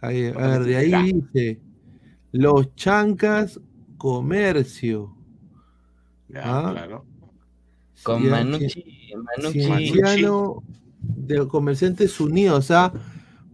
A 0.00 0.08
ver, 0.08 0.64
de 0.64 0.76
ahí 0.76 1.12
dice 1.12 1.60
los 2.32 2.74
chancas 2.76 3.60
comercio. 3.96 5.14
¿Ah? 6.34 6.70
claro. 6.72 7.04
Con 8.02 8.28
Manucci, 8.28 9.12
Manucci. 9.36 10.44
de 11.02 11.46
Comerciantes 11.48 12.18
Unidos, 12.18 12.58
o 12.58 12.62
sea, 12.62 12.92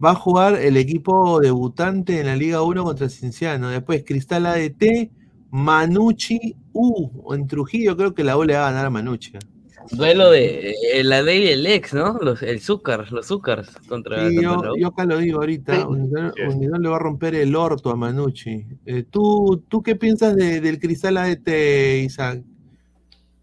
va 0.03 0.11
a 0.11 0.15
jugar 0.15 0.55
el 0.55 0.77
equipo 0.77 1.41
debutante 1.41 2.21
en 2.21 2.27
la 2.27 2.35
Liga 2.35 2.61
1 2.61 2.83
contra 2.83 3.09
Cinciano. 3.09 3.69
Después 3.69 4.05
Cristal 4.05 4.45
ADT, 4.45 5.11
Manucci 5.49 6.55
U. 6.71 7.33
En 7.33 7.47
Trujillo 7.47 7.97
creo 7.97 8.13
que 8.13 8.23
la 8.23 8.37
U 8.37 8.43
le 8.45 8.53
va 8.53 8.67
a 8.67 8.71
ganar 8.71 8.85
a 8.85 8.89
Manucci. 8.89 9.33
Duelo 9.91 10.31
de 10.31 10.71
eh, 10.93 11.03
la 11.03 11.23
D 11.23 11.37
y 11.37 11.47
el 11.47 11.65
ex, 11.65 11.93
¿no? 11.93 12.17
Los, 12.21 12.41
el 12.41 12.61
Zúcar, 12.61 13.11
los 13.11 13.27
Zúcars 13.27 13.69
contra, 13.87 14.29
sí, 14.29 14.41
yo, 14.41 14.75
yo, 14.77 14.87
acá 14.87 15.05
lo 15.05 15.17
digo 15.17 15.39
ahorita, 15.39 15.87
Unidad, 15.87 16.33
le 16.35 16.89
va 16.89 16.95
a 16.95 16.99
romper 16.99 17.35
el 17.35 17.55
orto 17.55 17.89
a 17.89 17.95
Manucci. 17.95 18.65
Eh, 18.85 19.03
¿tú, 19.09 19.63
¿Tú 19.67 19.81
qué 19.81 19.95
piensas 19.95 20.35
del 20.35 20.79
Cristal 20.79 21.17
ADT, 21.17 21.49
Isaac? 22.03 22.43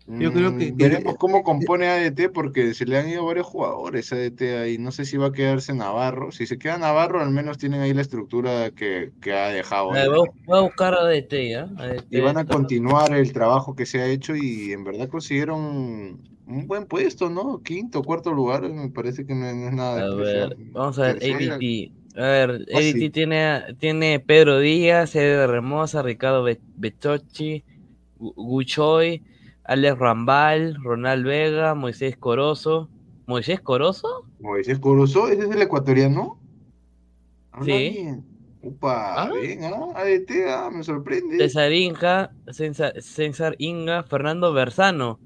Yo 0.06 0.34
creo 0.34 0.58
que, 0.58 0.70
mm, 0.70 0.76
veremos 0.76 1.16
cómo 1.16 1.42
compone 1.42 1.88
ADT 1.88 2.28
porque 2.28 2.74
se 2.74 2.84
le 2.84 2.98
han 2.98 3.08
ido 3.08 3.24
varios 3.24 3.46
jugadores 3.46 4.12
a 4.12 4.16
ADT 4.16 4.42
ahí. 4.60 4.76
No 4.76 4.92
sé 4.92 5.06
si 5.06 5.16
va 5.16 5.28
a 5.28 5.32
quedarse 5.32 5.74
Navarro. 5.74 6.30
Si 6.30 6.46
se 6.46 6.58
queda 6.58 6.76
Navarro, 6.76 7.22
al 7.22 7.30
menos 7.30 7.56
tienen 7.56 7.80
ahí 7.80 7.94
la 7.94 8.02
estructura 8.02 8.70
que, 8.70 9.12
ha 9.32 9.48
dejado. 9.48 9.90
Va, 9.90 10.58
a 10.58 10.60
buscar 10.60 10.92
ADT 10.92 11.32
ya. 11.48 11.70
y 12.10 12.20
van 12.20 12.36
a 12.36 12.44
continuar 12.44 13.14
el 13.14 13.32
trabajo 13.32 13.74
que 13.74 13.86
se 13.86 14.02
ha 14.02 14.06
hecho 14.06 14.36
y 14.36 14.72
en 14.72 14.84
verdad 14.84 15.08
consiguieron 15.08 16.20
un 16.46 16.66
buen 16.66 16.86
puesto, 16.86 17.30
¿no? 17.30 17.62
Quinto, 17.62 18.02
cuarto 18.02 18.32
lugar, 18.32 18.62
me 18.68 18.88
parece 18.90 19.26
que 19.26 19.34
no, 19.34 19.46
es 19.46 19.72
nada. 19.72 20.04
A 20.04 20.14
ver, 20.14 20.56
vamos 20.72 20.98
a 20.98 21.12
ver, 21.12 21.16
ADT. 21.16 21.92
A 22.16 22.22
ver, 22.22 22.50
ADT 22.74 23.12
tiene, 23.12 23.62
tiene 23.78 24.20
Pedro 24.20 24.58
Díaz, 24.58 25.14
Eder 25.16 25.50
Remosa, 25.50 26.02
Ricardo 26.02 26.44
Bechochi, 26.76 27.64
Guchoy. 28.18 29.22
Alex 29.64 29.98
Rambal, 29.98 30.76
Ronald 30.82 31.24
Vega, 31.24 31.74
Moisés 31.74 32.16
Corozo. 32.16 32.88
¿Moisés 33.26 33.60
Corozo? 33.60 34.26
Moisés 34.40 34.78
Corozo, 34.78 35.28
ese 35.28 35.44
es 35.44 35.50
el 35.50 35.62
ecuatoriano. 35.62 36.38
sí. 37.64 38.08
Upa, 38.66 39.24
¿Ah? 39.24 39.30
venga, 39.30 39.68
ADT, 39.94 40.30
ah, 40.48 40.70
me 40.72 40.82
sorprende. 40.82 41.36
César 41.36 41.70
Inga, 41.70 42.32
César, 42.50 43.54
Inga, 43.58 44.04
Fernando 44.04 44.54
Berzano. 44.54 45.20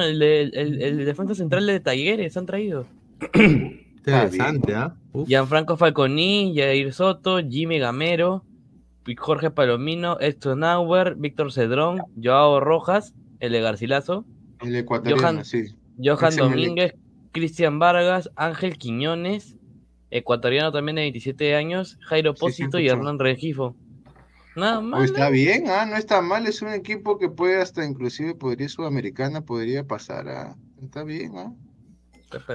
El, 0.00 0.22
el, 0.22 0.82
el, 0.82 1.04
defensa 1.04 1.34
central 1.34 1.66
de 1.66 1.80
Talleres, 1.80 2.36
han 2.36 2.46
traído. 2.46 2.86
Interesante, 3.34 4.74
¿ah? 4.74 4.94
Gianfranco 5.26 5.76
Falconi, 5.76 6.52
Jair 6.54 6.92
Soto, 6.92 7.38
Jimmy 7.38 7.78
Gamero, 7.78 8.44
Jorge 9.16 9.50
Palomino, 9.50 10.18
Héctor 10.20 10.56
Nauer, 10.56 11.14
Víctor 11.14 11.52
Cedrón, 11.52 12.00
Joao 12.22 12.60
Rojas, 12.60 13.14
el 13.40 13.52
de 13.52 13.60
Garcilaso. 13.60 14.24
El 14.60 14.76
ecuatoriano, 14.76 15.22
Johan, 15.22 15.44
sí. 15.44 15.74
Johan 16.02 16.36
Domínguez, 16.36 16.94
Cristian 17.32 17.78
Vargas, 17.78 18.30
Ángel 18.36 18.76
Quiñones, 18.76 19.56
ecuatoriano 20.10 20.72
también 20.72 20.96
de 20.96 21.02
27 21.02 21.54
años, 21.54 21.98
Jairo 22.02 22.34
Pósito 22.34 22.78
y 22.78 22.88
Hernán 22.88 23.18
Regifo. 23.18 23.76
Nada 24.56 25.04
está 25.04 25.30
bien, 25.30 25.64
ah, 25.68 25.84
no 25.84 25.96
está 25.96 26.20
mal, 26.20 26.46
es 26.46 26.62
un 26.62 26.72
equipo 26.72 27.18
que 27.18 27.28
puede 27.28 27.60
hasta 27.60 27.84
inclusive 27.84 28.34
podría 28.34 28.68
sudamericana, 28.68 29.40
podría 29.40 29.84
pasar 29.84 30.28
a... 30.28 30.56
Está 30.80 31.02
bien, 31.02 31.32
¿ah? 31.36 31.52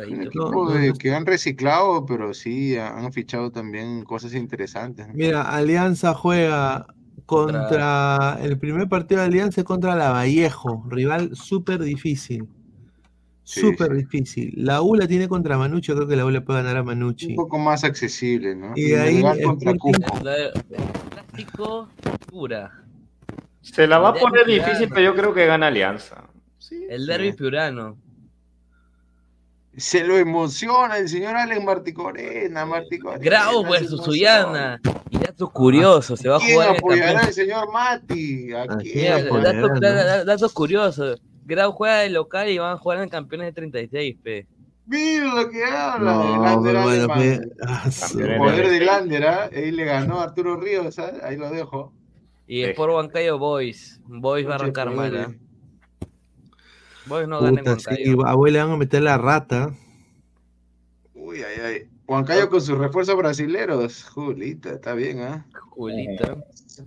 Un 0.08 0.22
equipo 0.24 0.68
que 1.00 1.14
han 1.14 1.26
reciclado, 1.26 2.06
pero 2.06 2.34
sí 2.34 2.76
han 2.78 3.12
fichado 3.14 3.52
también 3.52 4.04
cosas 4.04 4.34
interesantes. 4.34 5.08
Mira, 5.14 5.42
Alianza 5.42 6.14
juega 6.14 6.88
contra 7.26 8.40
el 8.42 8.58
primer 8.58 8.90
partido 8.90 9.22
de 9.22 9.28
Alianza 9.28 9.64
contra 9.64 9.96
la 9.96 10.12
Vallejo, 10.12 10.84
rival 10.90 11.36
súper 11.36 11.82
difícil. 11.82 12.48
súper 13.44 13.94
difícil. 13.96 14.54
La 14.58 14.82
U 14.82 14.96
la 14.96 15.08
tiene 15.08 15.28
contra 15.28 15.58
Manucci, 15.58 15.94
creo 15.94 16.08
que 16.08 16.16
la 16.16 16.26
U 16.26 16.30
le 16.30 16.42
puede 16.42 16.62
ganar 16.64 16.78
a 16.78 16.84
Manucci. 16.84 17.28
Un 17.28 17.36
poco 17.36 17.58
más 17.58 17.84
accesible, 17.84 18.56
¿no? 18.56 18.74
Y, 18.76 18.94
ahí 18.94 19.22
contra 19.44 19.74
Pura. 22.28 22.84
Se 23.62 23.88
la 23.88 24.00
va 24.00 24.10
a 24.10 24.14
poner 24.14 24.46
difícil, 24.46 24.90
pero 24.90 25.02
yo 25.02 25.16
creo 25.16 25.34
que 25.34 25.46
gana 25.46 25.68
Alianza. 25.68 26.24
el 26.90 27.06
derby 27.06 27.34
piurano 27.34 27.98
se 29.80 30.04
lo 30.04 30.18
emociona 30.18 30.98
el 30.98 31.08
señor 31.08 31.36
Alex 31.36 31.64
Marticorena, 31.64 32.66
Marticorena. 32.66 33.24
Grau 33.24 33.64
versus 33.64 34.04
Suyana. 34.04 34.80
Y 35.10 35.18
datos 35.18 35.50
curiosos, 35.52 36.20
se 36.20 36.30
va 36.30 36.38
a 36.38 36.40
jugar. 36.40 36.70
apoyará 36.78 37.22
el 37.22 37.34
señor 37.34 37.72
Mati? 37.72 38.54
¿A 38.54 38.68
quién 38.78 39.28
datos, 40.26 40.54
curiosos. 40.54 41.22
Grau 41.46 41.72
juega 41.72 42.00
de 42.00 42.10
local 42.10 42.50
y 42.50 42.58
van 42.58 42.74
a 42.74 42.78
jugar 42.78 43.02
en 43.02 43.10
campeones 43.10 43.48
de 43.48 43.54
36, 43.54 44.18
pe. 44.22 44.48
Mira 44.90 45.36
lo 45.36 45.50
que 45.50 45.64
habla. 45.64 46.14
No, 46.14 46.44
Lander 46.44 46.82
bueno, 46.82 47.14
ah, 47.62 47.90
poder 48.40 48.70
de 48.70 48.80
Lander, 48.82 49.24
¿ah? 49.24 49.50
Ahí 49.56 49.72
le 49.72 49.86
ganó 49.86 50.20
a 50.20 50.24
Arturo 50.24 50.60
Ríos, 50.60 50.98
¿ah? 50.98 51.14
ahí 51.22 51.38
lo 51.38 51.52
dejo. 51.52 51.94
Y 52.48 52.64
es 52.64 52.76
por 52.76 52.92
Bancayo 52.92 53.38
Boys. 53.38 54.02
Boys 54.08 54.48
va 54.48 54.54
a 54.54 54.56
arrancar 54.56 54.90
mal, 54.90 55.16
¿eh? 55.16 55.40
Vos 57.06 57.28
no 57.28 57.40
Puta, 57.40 57.78
sí, 57.78 58.16
a 58.26 58.34
vos 58.34 58.52
le 58.52 58.60
van 58.60 58.72
a 58.72 58.78
meter 58.78 59.04
la 59.04 59.20
rata. 59.20 59.76
Uy, 61.14 61.44
ay, 61.44 61.62
ay. 61.64 61.90
Huancayo 62.08 62.50
con 62.50 62.60
sus 62.60 62.76
refuerzos 62.76 63.16
brasileros. 63.16 64.04
Julita, 64.06 64.72
está 64.72 64.96
bien, 64.96 65.20
¿ah? 65.20 65.46
¿eh? 65.48 65.58
Julita. 65.70 66.38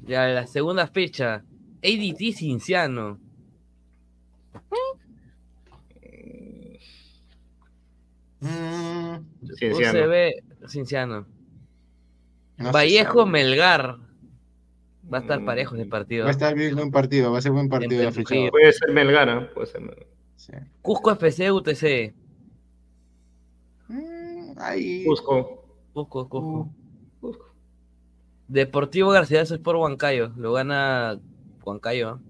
Ya, 0.04 0.26
la 0.26 0.48
segunda 0.48 0.88
fecha. 0.88 1.44
ADT 1.84 2.34
Cinciano. 2.34 3.20
Mm, 8.43 9.19
UCB 9.43 10.69
Cinciano. 10.69 11.27
Vallejo 12.59 13.24
Melgar. 13.24 13.98
Va 15.12 15.19
a 15.19 15.20
estar 15.20 15.44
parejo 15.44 15.77
ese 15.77 15.86
partido. 15.86 16.24
Va 16.24 16.31
a 16.31 16.32
estar 16.32 16.55
bien 16.55 16.74
buen 16.74 16.90
partido, 16.90 17.32
va 17.32 17.39
a 17.39 17.43
ser 17.43 17.52
buen 17.52 17.69
partido. 17.69 18.10
Puede 18.51 18.73
ser 18.73 18.93
Melgar, 18.93 19.28
¿no? 19.28 19.48
Puede 19.51 19.66
ser 19.66 19.82
Cusco 20.81 21.12
FC 21.12 21.52
UTC. 21.52 22.14
Mm, 23.89 24.59
ahí. 24.59 25.05
Cusco. 25.05 25.64
Cusco, 25.93 26.28
Cusco. 26.28 26.69
Cusco. 27.20 27.47
Deportivo 28.48 29.10
Garcilaso 29.10 29.55
es 29.55 29.60
por 29.60 29.77
Huancayo. 29.77 30.32
Lo 30.36 30.52
gana 30.52 31.20
Huancayo. 31.64 32.20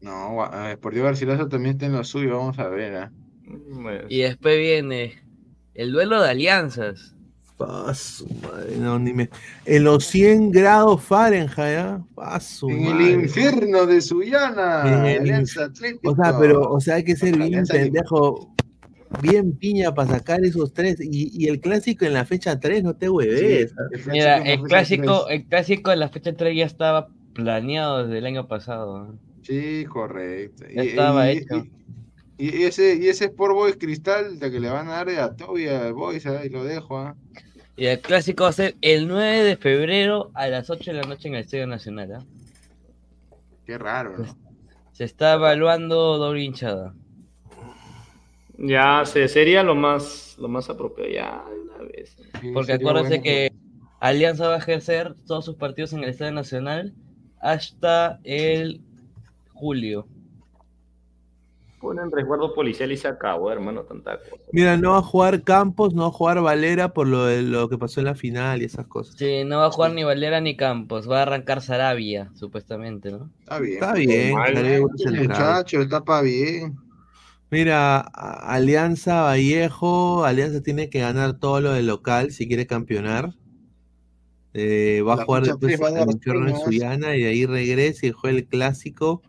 No, 0.00 0.50
Deportivo 0.68 1.04
Garcilaso 1.04 1.48
también 1.48 1.74
está 1.74 1.86
en 1.86 1.92
lo 1.92 2.04
suyo. 2.04 2.38
Vamos 2.38 2.58
a 2.58 2.68
ver. 2.68 3.10
¿eh? 3.46 4.06
Y 4.08 4.22
después 4.22 4.58
viene 4.58 5.23
el 5.74 5.92
duelo 5.92 6.22
de 6.22 6.30
alianzas. 6.30 7.14
Paso, 7.56 8.26
madre, 8.42 8.76
no, 8.78 8.98
ni 8.98 9.12
me... 9.12 9.30
En 9.64 9.84
los 9.84 10.04
100 10.06 10.50
grados 10.50 11.04
Fahrenheit, 11.04 11.58
¿eh? 11.58 11.98
Paso, 12.14 12.68
En 12.68 12.86
el 12.86 13.10
infierno 13.22 13.86
de 13.86 14.00
Suyana, 14.00 14.82
O 16.04 16.16
sea, 16.16 16.38
pero, 16.38 16.62
o 16.62 16.80
sea, 16.80 16.96
hay 16.96 17.04
que 17.04 17.14
ser 17.14 17.38
bien 17.38 17.64
pendejo, 17.64 18.52
bien 19.22 19.52
piña 19.56 19.94
para 19.94 20.18
sacar 20.18 20.44
esos 20.44 20.72
tres. 20.72 20.98
Y, 21.00 21.46
el 21.46 21.60
clásico 21.60 22.04
en 22.04 22.14
la 22.14 22.24
fecha 22.24 22.58
3, 22.58 22.82
no 22.82 22.96
te 22.96 23.08
hueves. 23.08 23.72
Mira, 24.06 24.38
el 24.38 24.62
clásico, 24.62 25.28
el 25.28 25.46
clásico 25.46 25.92
en 25.92 26.00
la 26.00 26.08
fecha 26.08 26.32
3 26.34 26.56
ya 26.56 26.66
estaba 26.66 27.08
planeado 27.34 28.04
desde 28.04 28.18
el 28.18 28.26
año 28.26 28.48
pasado. 28.48 29.14
Sí, 29.42 29.84
correcto. 29.84 30.64
Ya 30.74 30.82
estaba 30.82 31.30
hecho. 31.30 31.66
Y 32.36 32.64
ese, 32.64 32.96
y 32.96 33.08
ese 33.08 33.26
Sport 33.26 33.54
Boys 33.54 33.76
Cristal 33.76 34.38
de 34.38 34.50
que 34.50 34.58
le 34.58 34.68
van 34.68 34.88
a 34.88 35.04
dar 35.04 35.08
a 35.10 35.36
Toby 35.36 35.68
al 35.68 35.92
Boys, 35.92 36.26
ahí 36.26 36.48
lo 36.48 36.64
dejo. 36.64 36.98
¿ah? 36.98 37.16
Y 37.76 37.86
el 37.86 38.00
clásico 38.00 38.44
va 38.44 38.50
a 38.50 38.52
ser 38.52 38.76
el 38.80 39.06
9 39.08 39.42
de 39.42 39.56
febrero 39.56 40.30
a 40.34 40.48
las 40.48 40.70
8 40.70 40.92
de 40.92 40.96
la 40.96 41.08
noche 41.08 41.28
en 41.28 41.34
el 41.34 41.40
Estadio 41.42 41.66
Nacional. 41.66 42.10
¿eh? 42.10 42.24
Qué 43.66 43.78
raro, 43.78 44.18
¿no? 44.18 44.36
Se 44.92 45.04
está 45.04 45.34
evaluando 45.34 46.18
doble 46.18 46.42
hinchada. 46.42 46.94
Ya 48.56 49.02
se, 49.04 49.26
sería 49.26 49.62
lo 49.64 49.74
más, 49.74 50.36
lo 50.38 50.48
más 50.48 50.70
apropiado 50.70 51.10
ya 51.10 51.44
una 51.64 51.88
vez. 51.88 52.16
Porque 52.52 52.74
acuérdense 52.74 53.20
que 53.20 53.52
Alianza 53.98 54.46
va 54.46 54.54
a 54.54 54.58
ejercer 54.58 55.14
todos 55.26 55.44
sus 55.44 55.56
partidos 55.56 55.92
en 55.92 56.04
el 56.04 56.10
Estadio 56.10 56.32
Nacional 56.32 56.94
hasta 57.40 58.20
el 58.22 58.80
julio. 59.52 60.06
Ponen 61.84 62.10
resguardo 62.10 62.54
policial 62.54 62.90
y 62.92 62.96
se 62.96 63.08
acabó, 63.08 63.52
hermano, 63.52 63.82
tanta 63.82 64.18
cosa. 64.18 64.42
Mira, 64.52 64.78
no 64.78 64.92
va 64.92 64.98
a 64.98 65.02
jugar 65.02 65.42
Campos, 65.42 65.92
no 65.92 66.02
va 66.02 66.08
a 66.08 66.12
jugar 66.12 66.40
Valera 66.40 66.94
por 66.94 67.06
lo, 67.06 67.26
de, 67.26 67.42
lo 67.42 67.68
que 67.68 67.76
pasó 67.76 68.00
en 68.00 68.06
la 68.06 68.14
final 68.14 68.62
y 68.62 68.64
esas 68.64 68.86
cosas. 68.86 69.16
Sí, 69.18 69.44
no 69.44 69.58
va 69.58 69.66
a 69.66 69.70
jugar 69.70 69.92
ni 69.92 70.02
Valera 70.02 70.40
ni 70.40 70.56
Campos, 70.56 71.10
va 71.10 71.18
a 71.18 71.22
arrancar 71.22 71.60
Sarabia, 71.60 72.30
supuestamente, 72.34 73.12
¿no? 73.12 73.30
Está 73.40 73.58
bien. 73.58 73.74
Está 73.74 73.92
bien, 73.92 74.82
muchacho, 74.82 75.82
está 75.82 76.02
para 76.02 76.22
bien. 76.22 76.78
Mira, 77.50 78.00
Alianza 78.00 79.22
Vallejo, 79.22 80.24
Alianza 80.24 80.62
tiene 80.62 80.88
que 80.88 81.00
ganar 81.00 81.38
todo 81.38 81.60
lo 81.60 81.72
del 81.72 81.86
local 81.86 82.32
si 82.32 82.48
quiere 82.48 82.66
campeonar. 82.66 83.34
Eh, 84.54 85.02
va 85.02 85.14
a 85.14 85.24
jugar 85.24 85.42
después 85.42 85.80
el 85.80 86.10
infierno 86.10 86.48
en 86.48 86.56
Suyana 86.56 87.14
y 87.14 87.22
de 87.22 87.28
ahí 87.28 87.44
regresa 87.44 88.06
y 88.06 88.12
juega 88.12 88.38
el 88.38 88.46
clásico. 88.46 89.20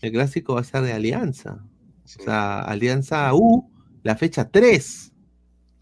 El 0.00 0.10
clásico 0.10 0.54
va 0.54 0.60
a 0.60 0.64
ser 0.64 0.82
de 0.82 0.92
Alianza. 0.92 1.64
O 2.18 2.22
sea, 2.22 2.60
Alianza 2.60 3.32
U, 3.34 3.70
la 4.02 4.16
fecha 4.16 4.48
3. 4.48 5.12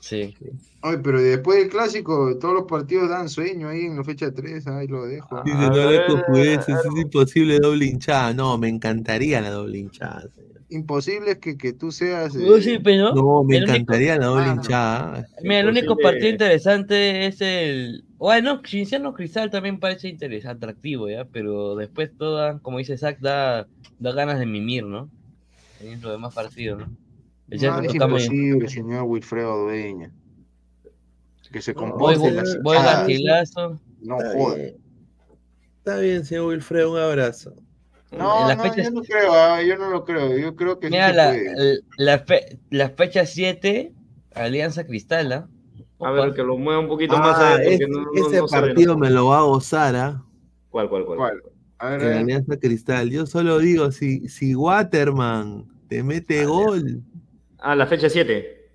Sí. 0.01 0.35
Ay, 0.83 0.97
pero 1.03 1.21
después 1.21 1.59
del 1.59 1.69
clásico, 1.69 2.39
todos 2.39 2.55
los 2.55 2.65
partidos 2.65 3.11
dan 3.11 3.29
sueño 3.29 3.69
ahí 3.69 3.85
en 3.85 3.97
la 3.97 4.05
fecha 4.05 4.33
3, 4.33 4.67
ahí 4.69 4.87
lo 4.87 5.05
dejo. 5.05 5.43
Dice, 5.45 5.59
no 5.59 6.35
le 6.35 6.55
es 6.55 6.67
imposible 6.97 7.59
doble 7.59 7.87
hinchada. 7.87 8.33
No, 8.33 8.57
me 8.57 8.69
encantaría 8.69 9.41
la 9.43 9.51
doble 9.51 9.79
hinchada. 9.79 10.25
Imposible 10.71 11.33
es 11.33 11.39
que, 11.39 11.59
que 11.59 11.73
tú 11.73 11.91
seas. 11.91 12.35
Eh, 12.37 12.81
no, 13.15 13.43
me 13.43 13.59
encantaría 13.59 14.17
la 14.17 14.27
doble 14.27 14.49
hinchada. 14.49 15.27
Mira, 15.43 15.61
el 15.61 15.69
único 15.69 15.97
partido 15.97 16.29
interesante 16.29 17.27
es 17.27 17.41
el. 17.41 18.05
Bueno, 18.17 18.63
Cinciano 18.65 19.13
Cristal 19.13 19.51
también 19.51 19.81
parece 19.81 20.09
interesante, 20.09 20.65
atractivo, 20.65 21.09
¿ya? 21.09 21.25
Pero 21.25 21.75
después 21.75 22.11
toda, 22.17 22.59
como 22.61 22.79
dice 22.79 22.97
Zach, 22.97 23.19
da, 23.19 23.67
da 23.99 24.13
ganas 24.13 24.39
de 24.39 24.47
mimir, 24.47 24.85
¿no? 24.85 25.11
En 25.81 26.01
los 26.01 26.13
demás 26.13 26.35
partidos, 26.35 26.81
¿no? 26.81 26.97
El 27.49 27.63
no, 27.63 27.81
es 27.81 27.95
imposible, 27.95 28.69
señor 28.69 29.03
Wilfredo 29.05 29.65
Dueña. 29.65 30.13
Que 31.51 31.61
se 31.61 31.75
comporte 31.75 32.19
voy, 32.19 32.31
voy 32.63 32.79
No 34.03 34.17
joder. 34.17 34.77
Está 35.79 35.99
bien, 35.99 36.25
señor 36.25 36.47
Wilfredo, 36.47 36.93
un 36.93 36.99
abrazo. 36.99 37.55
No, 38.13 38.55
no 38.55 38.77
yo 38.77 38.91
no 38.91 39.03
creo, 39.03 39.33
ah, 39.33 39.63
yo 39.63 39.77
no 39.77 39.91
lo 39.91 40.05
creo. 40.05 40.37
Yo 40.37 40.55
creo 40.55 40.79
que 40.79 40.91
Mira, 40.91 41.13
la, 41.13 41.35
la, 41.97 42.25
la, 42.71 42.91
fecha 42.91 43.25
7, 43.25 43.93
Alianza 44.35 44.85
Cristal, 44.85 45.33
¿ah? 45.33 45.49
A 46.01 46.11
ver, 46.13 46.35
que 46.35 46.43
lo 46.43 46.57
mueva 46.57 46.81
un 46.81 46.89
poquito 46.89 47.19
más. 47.19 47.37
Ah, 47.39 47.59
ese 47.63 48.43
partido 48.51 48.97
me 48.97 49.11
lo 49.11 49.27
va 49.27 49.39
a 49.39 49.43
gozar, 49.43 49.97
¿ah? 49.97 50.23
¿Cuál, 50.71 50.89
cuál, 50.89 51.05
cuál? 51.05 51.19
¿Cuál? 51.19 51.43
A 51.81 51.89
ver, 51.89 52.13
Alianza 52.13 52.59
Cristal. 52.59 53.11
Yo 53.11 53.25
solo 53.25 53.59
digo, 53.59 53.91
si, 53.91 54.29
si 54.29 54.55
Waterman 54.55 55.67
te 55.89 56.03
mete 56.03 56.45
gol. 56.45 57.03
Ah, 57.59 57.75
la 57.75 57.87
fecha 57.87 58.11
7. 58.11 58.69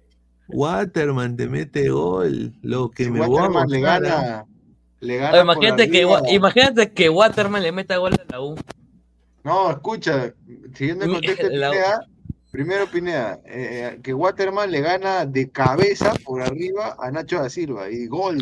Waterman 0.48 1.38
te 1.38 1.48
mete 1.48 1.90
gol. 1.90 2.54
Lo 2.64 2.90
que 2.90 3.12
me 3.12 3.26
voy 3.26 3.44
a 3.44 3.66
le 3.68 3.80
gana. 3.80 4.46
Le 5.02 5.18
gana 5.18 5.42
imagínate, 5.42 5.92
que, 5.92 6.08
imagínate 6.32 6.92
que 6.94 7.10
Waterman 7.10 7.62
le 7.62 7.72
meta 7.72 7.98
gol 7.98 8.14
a 8.14 8.26
la 8.32 8.42
U. 8.42 8.56
No, 9.44 9.70
escucha, 9.70 10.34
siguiendo 10.74 11.06
el 11.06 11.12
contexto 11.12 11.48
de 11.48 11.52
Pineda, 11.52 12.08
primero 12.50 12.88
Pineda, 12.88 13.40
eh, 13.46 14.00
que 14.02 14.16
Waterman 14.16 14.72
le 14.72 14.82
gana 14.82 15.28
de 15.28 15.52
cabeza 15.52 16.14
por 16.24 16.42
arriba 16.42 16.96
a 17.00 17.12
Nacho 17.12 17.38
da 17.38 17.52
Silva 17.52 17.92
y 17.92 18.08
gol. 18.08 18.42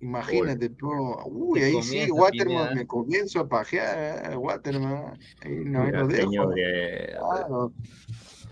Imagínate, 0.00 0.70
uy, 0.82 1.62
ahí 1.62 1.82
sí, 1.82 2.10
Waterman, 2.10 2.74
me 2.74 2.86
comienzo 2.86 3.40
a 3.40 3.48
pajear, 3.48 4.36
Waterman, 4.36 5.18
ahí 5.40 5.64
no, 5.64 5.90
lo 5.90 6.06
dejo. 6.06 6.52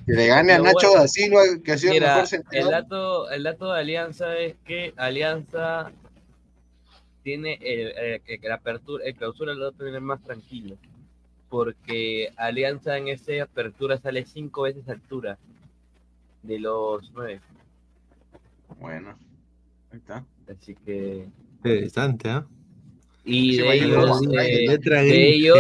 Que 0.06 0.12
le 0.12 0.26
gane 0.26 0.52
a 0.52 0.58
Nacho 0.58 0.94
da 0.94 1.08
Silva, 1.08 1.40
que 1.62 1.72
ha 1.72 1.78
sido 1.78 1.94
el 1.94 2.00
mejor 2.00 2.26
El 2.50 2.70
dato, 2.70 3.30
el 3.30 3.42
dato 3.42 3.72
de 3.72 3.80
Alianza 3.80 4.36
es 4.38 4.54
que 4.64 4.92
Alianza 4.96 5.92
tiene 7.22 7.58
el, 7.62 8.20
el, 8.26 8.52
apertura, 8.52 9.04
el 9.04 9.14
clausura 9.14 9.54
lo 9.54 9.64
va 9.64 9.70
a 9.70 9.72
tener 9.72 10.00
más 10.00 10.22
tranquilo 10.22 10.76
porque 11.54 12.32
Alianza 12.36 12.98
en 12.98 13.06
esa 13.06 13.44
apertura 13.44 13.96
sale 13.96 14.26
cinco 14.26 14.62
veces 14.62 14.88
altura 14.88 15.38
de 16.42 16.58
los 16.58 17.12
nueve. 17.12 17.40
Bueno, 18.80 19.16
ahí 19.92 19.98
está. 19.98 20.24
Así 20.48 20.74
que. 20.84 21.28
Interesante, 21.56 22.28
¿ah? 22.30 22.46
Y 23.24 23.56
de 23.56 23.74
ellos, 23.74 24.20
eh, 24.22 24.78
de 24.78 25.28
ellos, 25.34 25.58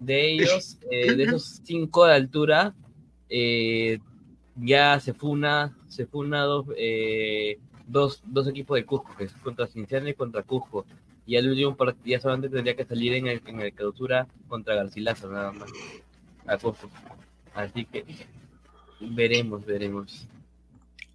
de 0.00 0.30
ellos, 0.32 0.78
eh, 0.90 1.14
de 1.14 1.22
esos 1.24 1.60
cinco 1.64 2.06
de 2.06 2.14
altura, 2.14 2.74
eh, 3.28 3.98
ya 4.56 4.98
se 5.00 5.12
funa, 5.12 5.76
se 5.86 6.06
funa 6.06 6.44
dos, 6.44 6.66
dos, 7.86 8.22
dos 8.24 8.48
equipos 8.48 8.76
de 8.76 8.86
Cusco, 8.86 9.14
que 9.18 9.24
es 9.24 9.32
contra 9.34 9.66
Cinciano 9.66 10.08
y 10.08 10.14
contra 10.14 10.42
Cusco 10.42 10.86
y 11.26 11.36
el 11.36 11.48
último 11.48 11.76
partido 11.76 12.20
solamente 12.20 12.48
tendría 12.48 12.76
que 12.76 12.84
salir 12.84 13.14
en 13.14 13.26
el, 13.26 13.42
en 13.46 13.60
el 13.60 13.72
clausura 13.72 14.26
contra 14.48 14.74
Garcilaso, 14.74 15.30
nada 15.30 15.52
más. 15.52 15.70
Así 17.54 17.84
que 17.86 18.04
veremos, 19.00 19.64
veremos. 19.64 20.28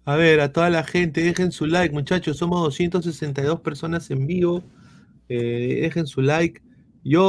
A 0.04 0.16
ver, 0.16 0.40
a 0.40 0.52
toda 0.52 0.70
la 0.70 0.82
gente, 0.82 1.22
dejen 1.22 1.52
su 1.52 1.66
like, 1.66 1.92
muchachos. 1.92 2.38
Somos 2.38 2.62
262 2.62 3.60
personas 3.60 4.10
en 4.10 4.26
vivo. 4.26 4.62
Eh, 5.28 5.80
dejen 5.82 6.06
su 6.06 6.22
like. 6.22 6.62
Yo, 7.04 7.22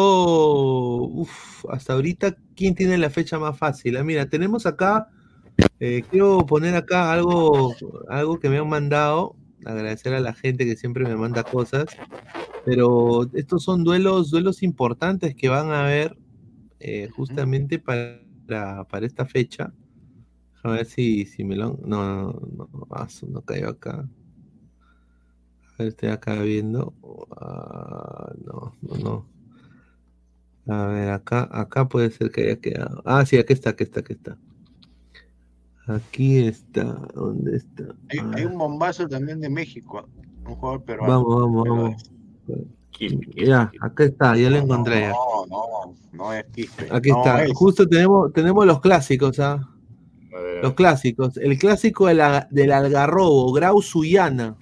uff, 1.13 1.65
hasta 1.69 1.93
ahorita, 1.93 2.35
¿quién 2.55 2.75
tiene 2.75 2.97
la 2.97 3.09
fecha 3.09 3.39
más 3.39 3.57
fácil? 3.57 3.97
Ah, 3.97 4.03
mira, 4.03 4.27
tenemos 4.29 4.65
acá, 4.65 5.09
eh, 5.79 6.03
quiero 6.09 6.45
poner 6.45 6.75
acá 6.75 7.11
algo, 7.13 7.73
algo 8.09 8.39
que 8.39 8.49
me 8.49 8.57
han 8.57 8.69
mandado. 8.69 9.35
Agradecer 9.65 10.13
a 10.13 10.19
la 10.19 10.33
gente 10.33 10.65
que 10.65 10.75
siempre 10.75 11.05
me 11.05 11.15
manda 11.15 11.43
cosas. 11.43 11.85
Pero 12.65 13.29
estos 13.33 13.63
son 13.63 13.83
duelos, 13.83 14.31
duelos 14.31 14.63
importantes 14.63 15.35
que 15.35 15.49
van 15.49 15.71
a 15.71 15.85
haber 15.85 16.17
eh, 16.79 17.09
justamente 17.15 17.79
para, 17.79 18.85
para 18.89 19.05
esta 19.05 19.25
fecha. 19.25 19.73
A 20.63 20.71
ver 20.71 20.85
si, 20.85 21.25
si 21.25 21.43
me 21.43 21.55
lo. 21.55 21.79
No, 21.85 22.33
no, 22.33 22.69
no, 22.71 23.07
no, 23.29 23.41
cayó 23.41 23.69
acá. 23.69 24.07
A 25.67 25.83
ver, 25.83 25.87
estoy 25.87 26.09
acá 26.09 26.35
viendo. 26.41 26.93
Ah, 27.35 28.31
no, 28.45 28.75
no, 28.81 28.97
no. 28.97 30.73
A 30.73 30.85
ver, 30.87 31.09
acá, 31.09 31.49
acá 31.51 31.87
puede 31.87 32.11
ser 32.11 32.31
que 32.31 32.43
haya 32.43 32.55
quedado. 32.57 33.01
Ah, 33.05 33.25
sí, 33.25 33.37
aquí 33.37 33.53
está, 33.53 33.71
aquí 33.71 33.83
está, 33.83 34.01
aquí 34.01 34.13
está. 34.13 34.37
Aquí 35.87 36.37
está. 36.45 36.83
¿Dónde 37.15 37.57
está? 37.57 37.95
Hay, 38.09 38.45
un 38.45 38.57
bombazo 38.57 39.07
también 39.07 39.39
de 39.41 39.49
México. 39.49 40.07
Un 40.45 40.55
jugador 40.55 40.83
peruano. 40.83 41.23
Vamos, 41.23 41.41
vamos, 41.41 41.67
vamos. 41.67 42.11
Ya, 43.35 43.71
acá 43.81 44.03
está, 44.03 44.37
ya 44.37 44.51
lo 44.51 44.57
encontré. 44.57 45.07
No, 45.09 45.45
no, 45.47 45.95
no 46.13 46.33
es 46.33 46.45
Aquí 46.91 47.09
está, 47.09 47.45
justo 47.55 47.87
tenemos, 47.87 48.31
tenemos 48.31 48.63
los 48.65 48.79
clásicos, 48.79 49.39
¿ah? 49.39 49.67
Los 50.61 50.73
clásicos. 50.73 51.37
El 51.37 51.57
clásico 51.57 52.07
del, 52.07 52.21
del 52.49 52.71
Algarrobo, 52.71 53.51
Grau 53.51 53.81
Suyana. 53.81 54.55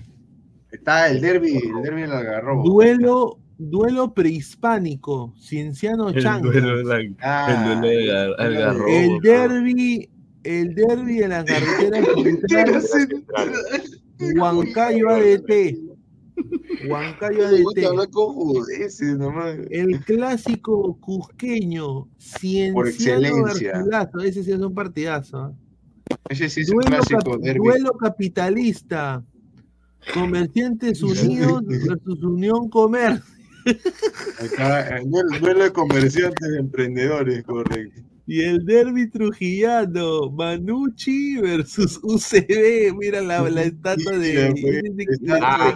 Está 0.71 1.09
el 1.09 1.21
derby, 1.21 1.57
el 1.57 1.83
derby 1.83 2.01
del 2.01 2.11
Algarrobo. 2.11 2.63
Duelo, 2.63 3.39
duelo 3.57 4.13
prehispánico, 4.13 5.33
Cienciano 5.39 6.11
Changa. 6.13 6.49
El, 6.51 7.15
ah, 7.21 7.79
del 7.81 8.11
Algarrobo. 8.37 8.87
El 8.87 9.19
derby, 9.19 10.09
el 10.43 10.75
derby 10.75 11.17
de 11.17 11.27
la 11.27 11.45
carretera 11.45 12.01
Huancayo 14.35 15.09
ADT. 15.09 15.88
Huancayo 16.87 17.49
de 17.49 17.63
El 19.69 19.99
clásico 20.05 20.97
cusqueño, 20.99 22.07
Por 22.73 22.87
excelencia. 22.87 23.83
Ese 24.23 24.43
sí 24.43 24.51
es 24.51 24.59
un 24.59 24.73
partidazo. 24.73 25.49
¿eh? 25.49 26.15
Ese 26.29 26.49
sí 26.49 26.61
es 26.61 26.69
un 26.69 26.79
clásico 26.79 27.37
Duelo 27.37 27.91
capitalista. 27.93 29.23
Comerciantes 30.13 31.01
Unidos 31.03 31.63
versus 31.65 32.23
Unión 32.23 32.69
Comercio. 32.69 33.23
duelo 35.41 35.65
de 35.65 35.73
comerciantes 35.73 36.49
emprendedores, 36.57 37.43
correcto. 37.43 38.01
Y 38.29 38.41
el 38.41 38.63
derby 38.63 39.09
trujillano, 39.09 40.29
Manucci 40.29 41.37
versus 41.41 41.99
UCB. 42.03 42.95
Mira 42.95 43.21
la, 43.21 43.49
la 43.49 43.63
estatua 43.63 44.19
de. 44.19 44.53
Ah, 45.41 45.73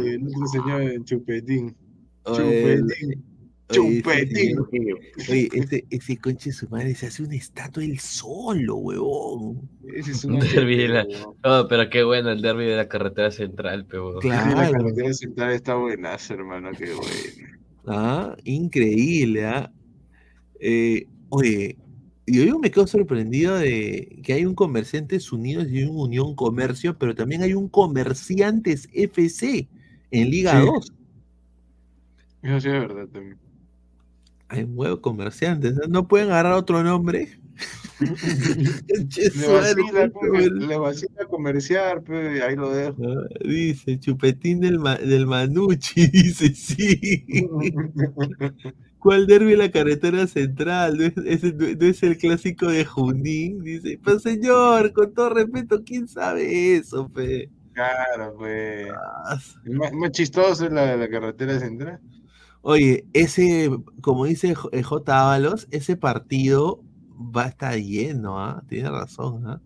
el 0.00 0.22
señor 0.52 1.04
Chupetín. 1.04 1.74
Chupetín. 2.24 3.24
Chupetín. 3.68 4.58
Oye, 5.28 5.48
ese, 5.54 5.84
ese 5.90 6.16
conche 6.18 6.52
su 6.52 6.68
madre 6.68 6.94
se 6.94 7.08
hace 7.08 7.24
un 7.24 7.32
estatua 7.32 7.82
él 7.82 7.98
solo, 7.98 8.76
huevón. 8.76 9.68
Ese 9.92 10.12
es 10.12 10.24
un 10.24 10.38
derby 10.38 10.76
de 10.76 10.88
la... 10.88 11.06
Oh, 11.42 11.66
pero 11.68 11.90
qué 11.90 12.04
bueno 12.04 12.30
el 12.30 12.42
derby 12.42 12.66
de 12.66 12.76
la 12.76 12.86
carretera 12.86 13.32
central, 13.32 13.86
pero. 13.90 14.20
Claro. 14.20 14.56
La 14.56 14.70
carretera 14.70 15.12
central 15.14 15.50
está 15.50 15.74
buenazo, 15.74 16.34
hermano, 16.34 16.70
qué 16.78 16.94
bueno. 16.94 17.50
Ah, 17.88 18.36
increíble, 18.44 19.46
¿ah? 19.46 19.72
Eh, 20.60 21.08
oye, 21.32 21.78
yo 22.26 22.58
me 22.58 22.70
quedo 22.70 22.86
sorprendido 22.86 23.56
de 23.56 24.20
que 24.22 24.34
hay 24.34 24.44
un 24.44 24.54
Comerciantes 24.54 25.32
Unidos 25.32 25.66
y 25.70 25.82
un 25.82 25.98
Unión 25.98 26.34
Comercio, 26.34 26.96
pero 26.98 27.14
también 27.14 27.42
hay 27.42 27.54
un 27.54 27.68
Comerciantes 27.68 28.88
FC 28.92 29.66
en 30.10 30.30
Liga 30.30 30.60
2. 30.60 30.92
Eso 32.42 32.60
sí 32.60 32.68
es 32.68 32.74
verdad 32.74 33.08
también. 33.08 33.38
Hay 34.48 34.66
nuevos 34.66 35.00
comerciantes, 35.00 35.74
¿no? 35.88 36.06
pueden 36.06 36.28
agarrar 36.28 36.52
otro 36.52 36.82
nombre. 36.82 37.38
le 40.58 40.76
vacila 40.76 41.24
comerciar, 41.30 42.02
pero 42.02 42.44
ahí 42.44 42.56
lo 42.56 42.70
dejo. 42.70 42.96
Ah, 43.08 43.26
dice, 43.42 43.98
chupetín 43.98 44.60
del, 44.60 44.78
del 45.06 45.26
Manucci, 45.26 46.06
dice, 46.08 46.54
sí. 46.54 47.24
¿Cuál 49.02 49.26
derby 49.26 49.56
la 49.56 49.68
carretera 49.68 50.28
central? 50.28 50.96
¿No 50.96 51.04
es, 51.04 51.16
no 51.16 51.86
es, 51.86 52.02
el 52.04 52.16
clásico 52.18 52.68
de 52.68 52.84
Junín? 52.84 53.60
Dice, 53.64 53.98
pues 54.00 54.22
señor, 54.22 54.92
con 54.92 55.12
todo 55.12 55.30
respeto, 55.30 55.82
¿quién 55.84 56.06
sabe 56.06 56.76
eso, 56.76 57.08
fe? 57.08 57.50
Claro, 57.72 58.36
pues. 58.38 58.86
Más, 59.66 59.92
más, 59.92 60.12
chistoso 60.12 60.66
es 60.66 60.72
la, 60.72 60.96
la 60.96 61.08
carretera 61.08 61.58
central. 61.58 61.98
Oye, 62.60 63.04
ese, 63.12 63.70
como 64.00 64.26
dice 64.26 64.54
J. 64.54 64.72
Eh, 64.72 64.84
Ábalos, 65.16 65.66
ese 65.72 65.96
partido 65.96 66.80
va 67.10 67.46
a 67.46 67.48
estar 67.48 67.76
lleno, 67.76 68.38
¿ah? 68.40 68.62
Tiene 68.68 68.88
razón, 68.88 69.48
¿ah? 69.48 69.60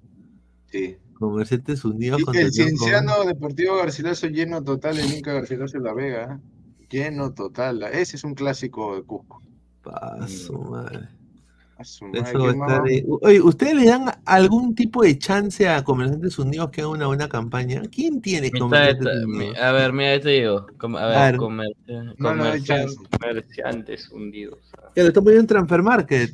Sí. 0.70 0.96
Comerciantes 1.12 1.84
Unidos. 1.84 2.22
Sí, 2.32 2.38
el 2.38 2.52
Cienciano 2.52 3.22
Deportivo 3.26 3.76
Garcilaso 3.76 4.28
lleno 4.28 4.64
total 4.64 4.98
en 4.98 5.12
Inca 5.12 5.34
Garcilaso 5.34 5.78
La 5.78 5.92
Vega. 5.92 6.26
¿ah? 6.30 6.40
Lleno 6.90 7.32
total. 7.32 7.82
Ese 7.84 8.16
es 8.16 8.24
un 8.24 8.34
clásico 8.34 8.96
de 8.96 9.02
Cusco. 9.02 9.40
Paso, 9.82 10.58
madre. 10.58 11.08
Oye, 13.20 13.40
¿ustedes 13.42 13.74
le 13.74 13.84
dan 13.84 14.06
algún 14.24 14.74
tipo 14.74 15.02
de 15.02 15.18
chance 15.18 15.68
a 15.68 15.84
Comerciantes 15.84 16.38
Unidos 16.38 16.70
que 16.70 16.80
haga 16.80 16.90
una 16.90 17.06
buena 17.06 17.28
campaña? 17.28 17.82
¿Quién 17.92 18.22
tiene 18.22 18.50
Comerciantes 18.50 19.26
Unidos? 19.26 19.58
A 19.58 19.72
ver, 19.72 19.92
mira, 19.92 20.18
te 20.18 20.30
digo. 20.30 20.66
A 20.98 21.06
ver, 21.06 21.36
comerciantes 21.36 24.10
Unidos. 24.10 24.58
Ya 24.94 25.02
lo 25.02 25.08
estamos 25.08 25.26
viendo 25.26 25.40
en 25.40 25.46
Transfer 25.46 25.82
Market. 25.82 26.30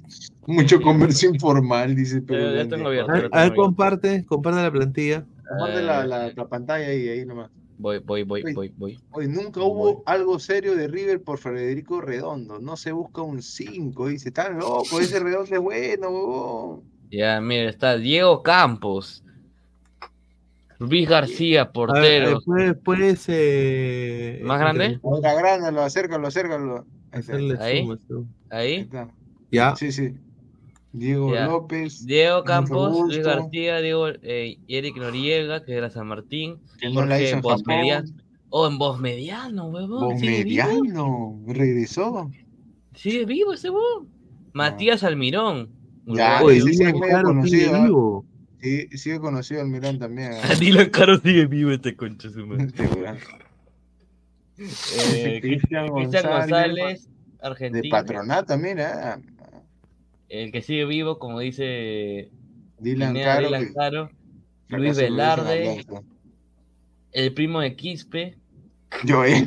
Mucho 0.47 0.81
comercio 0.81 1.31
informal, 1.31 1.97
dice. 1.97 2.23
Pero 2.23 2.55
ya 2.55 2.69
tengo 2.69 2.87
abierto, 2.89 3.13
a 3.33 3.43
ver, 3.43 3.55
comparte, 3.55 4.25
comparte 4.25 4.63
la 4.63 4.71
plantilla. 4.71 5.27
Comparte 5.49 5.83
la, 5.83 6.07
la, 6.07 6.33
la, 6.33 6.49
pantalla 6.49 6.87
ahí, 6.87 7.09
ahí 7.09 7.27
nomás. 7.27 7.51
Voy, 7.83 7.99
voy, 7.99 8.23
voy, 8.23 8.45
voy, 8.55 8.73
voy. 8.77 9.01
Hoy 9.11 9.27
nunca 9.27 9.61
hubo 9.61 10.05
algo 10.07 10.39
serio 10.39 10.77
de 10.77 10.87
River 10.87 11.21
por 11.21 11.39
Federico 11.39 12.01
Redondo. 12.01 12.61
No 12.61 12.77
se 12.77 12.93
busca 12.93 13.23
un 13.23 13.43
5. 13.43 14.07
Dice, 14.07 14.31
tan 14.31 14.57
loco, 14.57 15.01
ese 15.01 15.19
Redondo 15.21 15.53
es 15.53 15.61
bueno. 15.61 16.85
Ya, 17.11 17.41
mira, 17.41 17.69
está 17.69 17.97
Diego 17.97 18.41
Campos. 18.45 19.25
Luis 20.79 21.09
García, 21.09 21.73
portero. 21.73 22.39
Puede 22.85 23.17
ser 23.17 24.45
¿Más 24.45 24.61
grande? 24.61 25.01
Agrandalo, 25.25 25.83
acércalo, 25.83 26.29
acércalo. 26.29 26.87
Ahí. 27.59 27.89
Ahí. 28.49 28.89
Ya. 29.51 29.75
Sí, 29.75 29.91
sí. 29.91 30.15
Diego 30.93 31.35
López. 31.35 32.05
Diego 32.05 32.45
Campos, 32.45 33.09
Luis 33.09 33.25
García, 33.25 33.81
Diego, 33.81 34.09
eh, 34.09 34.59
Eric 34.69 34.97
Noriega, 34.97 35.65
que 35.65 35.73
era 35.75 35.91
San 35.91 36.07
Martín. 36.07 36.59
Jorge 36.93 37.31
en 37.31 37.41
Voz 37.41 37.67
Mediano. 37.67 38.09
Oh, 38.51 38.67
en 38.67 38.79
Voz 38.79 39.01
Mediano, 39.01 39.67
huevón. 39.67 40.11
Voz 40.11 40.21
Mediano, 40.21 41.41
regresó. 41.47 42.31
Sigue 42.95 43.25
vivo 43.25 43.55
ese 43.55 43.71
huevón. 43.71 44.09
Matías 44.53 45.03
Almirón. 45.03 45.71
Ya, 46.07 46.43
Oye, 46.43 46.61
sigue 46.61 46.93
conocido. 46.93 47.77
¿eh? 47.77 47.83
Vivo. 47.85 48.27
Sí, 48.61 48.87
sigue 48.97 49.21
conocido 49.21 49.63
Almirón 49.63 49.99
también. 49.99 50.33
¿eh? 50.35 50.41
Dylan 50.61 50.91
Caro 50.91 51.19
sigue 51.19 51.47
vivo 51.47 51.71
este 51.71 51.97
concha 51.97 52.29
su 52.31 52.47
madre. 52.47 52.69
eh, 54.59 55.39
Cristian 55.43 55.89
González, 55.89 56.31
González, 56.31 57.09
Argentina. 57.41 57.83
De 57.83 57.89
Patronato 57.89 58.55
¿eh? 58.55 59.17
El 60.33 60.51
que 60.51 60.63
sigue 60.63 60.87
vivo, 60.87 61.19
como 61.19 61.41
dice 61.41 62.31
Dylan 62.79 63.15
Caro, 63.75 64.09
Luis 64.69 64.97
Velarde, 64.97 65.85
el 67.13 67.35
primo 67.35 67.61
de 67.61 67.77
Quispe. 67.77 68.39
Yo, 69.05 69.27
eh. 69.27 69.47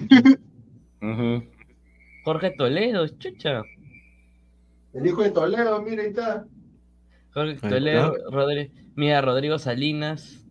Jorge 2.23 2.51
Toledo, 2.51 3.07
chucha. 3.07 3.63
El 4.93 5.07
hijo 5.07 5.23
de 5.23 5.31
Toledo, 5.31 5.81
mira, 5.81 6.03
ahí 6.03 6.09
está. 6.09 6.45
Jorge 7.33 7.55
Toledo, 7.67 8.13
mira, 8.95 9.21
Rodrigo 9.21 9.57
Salinas, 9.57 10.45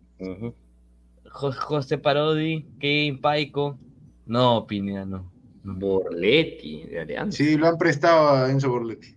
José 1.31 1.97
Parodi, 1.97 2.67
Kevin 2.81 3.21
Paico. 3.21 3.79
No, 4.25 4.67
Pineda, 4.67 5.05
no. 5.05 5.31
Borletti, 5.63 6.83
de 6.83 6.99
Alianza. 6.99 7.37
Sí, 7.37 7.55
lo 7.55 7.67
han 7.67 7.77
prestado 7.77 8.31
a 8.31 8.51
Enzo 8.51 8.69
Borletti. 8.69 9.15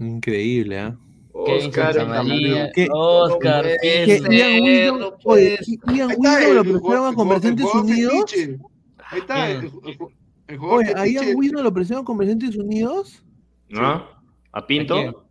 Increíble, 0.00 0.78
¿ah? 0.78 0.98
Oscar, 1.32 1.96
Oscar, 2.90 3.66
Ian 3.82 4.62
Wisdom, 4.62 5.12
oye, 5.24 5.58
Ian 5.94 6.10
Wisdom 6.18 6.54
lo 6.54 6.64
prestaron 6.64 7.12
a 7.12 7.14
Comerciantes 7.14 7.74
Unidos. 7.74 8.34
Ahí 8.98 9.20
está, 9.20 9.50
el, 9.50 9.70
Oye, 10.60 10.92
¿a 10.96 11.06
Ian 11.06 11.36
Wisdom 11.36 11.62
lo 11.62 11.72
prestaron 11.72 12.02
a 12.02 12.04
Comerciantes 12.04 12.56
Unidos? 12.56 13.22
¿No? 13.68 14.04
¿A 14.52 14.66
Pinto? 14.66 15.24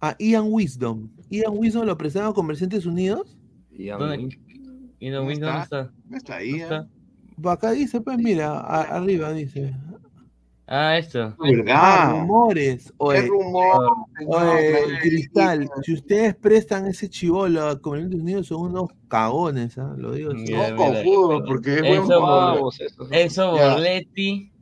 A 0.00 0.16
Ian 0.18 0.46
Wisdom. 0.48 1.08
¿Ian 1.30 1.56
Wisdom 1.56 1.86
lo 1.86 1.96
prestaron 1.96 2.30
a 2.30 2.34
Comerciantes 2.34 2.84
Unidos? 2.86 3.36
Ian 3.70 5.26
Wisdom 5.26 5.56
está. 5.62 5.92
No 6.08 6.16
está 6.16 6.36
ahí. 6.36 6.62
Acá 7.44 7.70
dice, 7.72 8.00
pues 8.00 8.18
mira, 8.18 8.60
arriba 8.60 9.32
dice. 9.32 9.74
Ah, 10.66 10.96
esto. 10.96 11.36
¿Verdad? 11.38 12.20
rumores. 12.20 12.92
Oye, 12.96 13.26
rumor? 13.26 13.96
Oye, 14.26 14.98
Cristal, 15.02 15.68
si 15.82 15.92
ustedes 15.92 16.34
prestan 16.36 16.86
ese 16.86 17.08
chivolo 17.08 17.68
a 17.68 17.78
Comunidades 17.78 18.20
Unidos, 18.20 18.46
son 18.46 18.70
unos 18.70 18.88
cagones, 19.08 19.76
¿ah? 19.76 19.94
Lo 19.98 20.12
digo 20.12 20.32
así. 20.32 20.52
No 20.52 20.76
confudo, 20.76 21.44
porque 21.44 21.74
es 21.74 21.82
buen 21.82 22.02
jugador. 22.02 22.72
Eso 23.10 23.50
Borletti, 23.50 24.52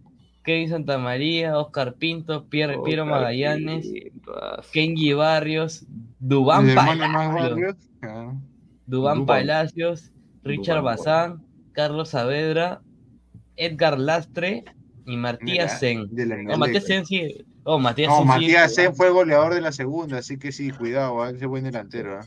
Kevin 0.43 0.71
Santamaría, 0.71 1.57
Oscar 1.57 1.95
Pinto, 1.95 2.47
Pierre, 2.49 2.81
Piero 2.85 3.07
Magallanes, 3.07 3.89
Kenji 4.73 5.13
Barrios, 5.13 5.87
Dubán 6.19 6.75
Palacios, 6.75 7.77
Dubán 8.87 9.25
Palacios, 9.25 10.11
Richard 10.43 10.83
Bazán, 10.83 11.45
Carlos 11.71 12.09
Saavedra, 12.09 12.83
Edgar 13.55 14.01
Lastre 14.01 14.65
y 15.05 15.17
Matías 15.17 15.81
Sen. 15.81 16.09
No, 16.45 16.59
Matías 16.59 16.85
Sen 16.85 17.07
sí. 17.07 17.45
Oh, 17.65 17.79
Matías 17.79 18.11
no, 18.11 18.25
Matías 18.25 18.75
Sen 18.75 18.95
fue 18.95 19.11
goleador 19.11 19.55
de 19.55 19.61
la 19.61 19.73
segunda, 19.73 20.19
así 20.19 20.39
que 20.39 20.53
sí, 20.53 20.71
cuidado, 20.71 21.27
¿eh? 21.27 21.33
ese 21.35 21.47
buen 21.47 21.65
delantero. 21.65 22.21
¿eh? 22.21 22.25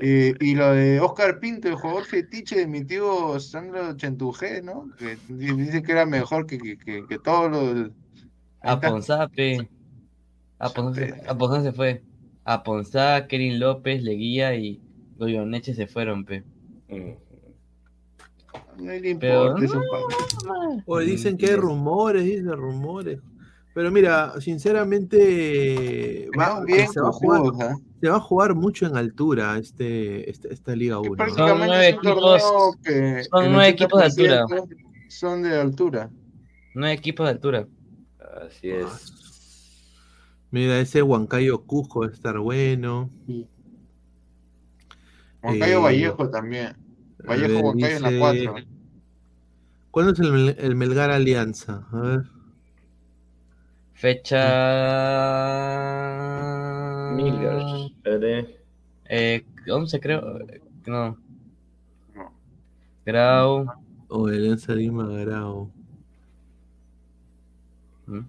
Eh, 0.00 0.34
y 0.40 0.54
lo 0.54 0.72
de 0.72 1.00
Oscar 1.00 1.38
Pinto, 1.38 1.68
el 1.68 1.76
jugador 1.76 2.04
fetiche 2.04 2.56
de 2.56 2.66
mi 2.66 2.84
tío 2.84 3.38
Sandro 3.38 3.96
Chentujé, 3.96 4.62
¿no? 4.62 4.88
Que 4.98 5.16
dice 5.28 5.82
que 5.82 5.92
era 5.92 6.04
mejor 6.04 6.46
que, 6.46 6.58
que, 6.58 6.76
que, 6.76 7.06
que 7.06 7.18
todos 7.18 7.50
los. 7.50 7.90
A 8.60 8.80
Ponzá, 8.80 9.28
pe. 9.28 9.68
A 10.58 10.68
Ponzá, 10.70 11.62
se 11.62 11.72
fue. 11.72 12.02
A 12.44 12.62
Ponzá, 12.62 13.26
Kerin 13.28 13.60
López, 13.60 14.02
Leguía 14.02 14.54
y 14.54 14.80
Goyoneche 15.16 15.74
se 15.74 15.86
fueron, 15.86 16.24
pe. 16.24 16.42
Mm. 16.88 17.12
No 18.78 18.92
le 18.92 19.10
importa 19.10 19.60
dicen 21.04 21.36
que 21.36 21.46
hay 21.46 21.56
rumores, 21.56 22.24
dicen 22.24 22.52
rumores. 22.52 23.20
Pero 23.74 23.90
mira, 23.90 24.38
sinceramente, 24.40 26.28
va, 26.38 26.62
se, 26.66 27.00
va 27.00 27.08
a 27.08 27.12
jugar, 27.12 27.40
se, 28.00 28.08
va 28.08 28.16
a 28.16 28.20
jugar, 28.20 28.54
mucho 28.54 28.86
en 28.86 28.96
altura 28.98 29.56
este, 29.56 30.28
este 30.28 30.52
esta 30.52 30.76
Liga 30.76 30.98
1. 30.98 31.16
Son 31.34 31.58
nueve 31.58 31.88
equipos, 31.88 32.42
son 32.42 33.52
nueve 33.52 33.68
equipos 33.68 33.98
de 33.98 34.06
altura. 34.06 34.46
Son 35.08 35.42
de 35.42 35.58
altura. 35.58 36.10
Nueve 36.74 36.94
equipos 36.94 37.26
de 37.26 37.30
altura. 37.30 37.66
Así 38.46 38.70
es. 38.70 38.86
Mira, 40.50 40.78
ese 40.78 41.02
Huancayo 41.02 41.62
Cusco 41.64 42.00
va 42.00 42.06
a 42.06 42.10
estar 42.10 42.38
bueno. 42.38 43.08
Huancayo 45.42 45.78
eh, 45.78 45.82
Vallejo 45.82 46.28
también. 46.28 46.76
Vallejo 47.26 47.60
Huancayo 47.60 47.96
en 47.96 48.02
la 48.02 48.18
4. 48.18 48.54
¿Cuándo 49.90 50.12
es 50.12 50.20
el, 50.20 50.56
el, 50.58 50.74
Melgar 50.74 51.10
Alianza? 51.10 51.86
A 51.92 52.00
ver. 52.00 52.22
Fecha. 53.94 54.38
Milgers. 57.14 57.92
Eh, 59.08 59.44
11 59.70 60.00
creo. 60.00 60.38
No. 60.86 61.18
Grau. 63.04 63.66
O 64.08 64.26
Alianza 64.26 64.74
Lima 64.74 65.06
Grau. 65.08 65.70
¿Mm? 68.06 68.20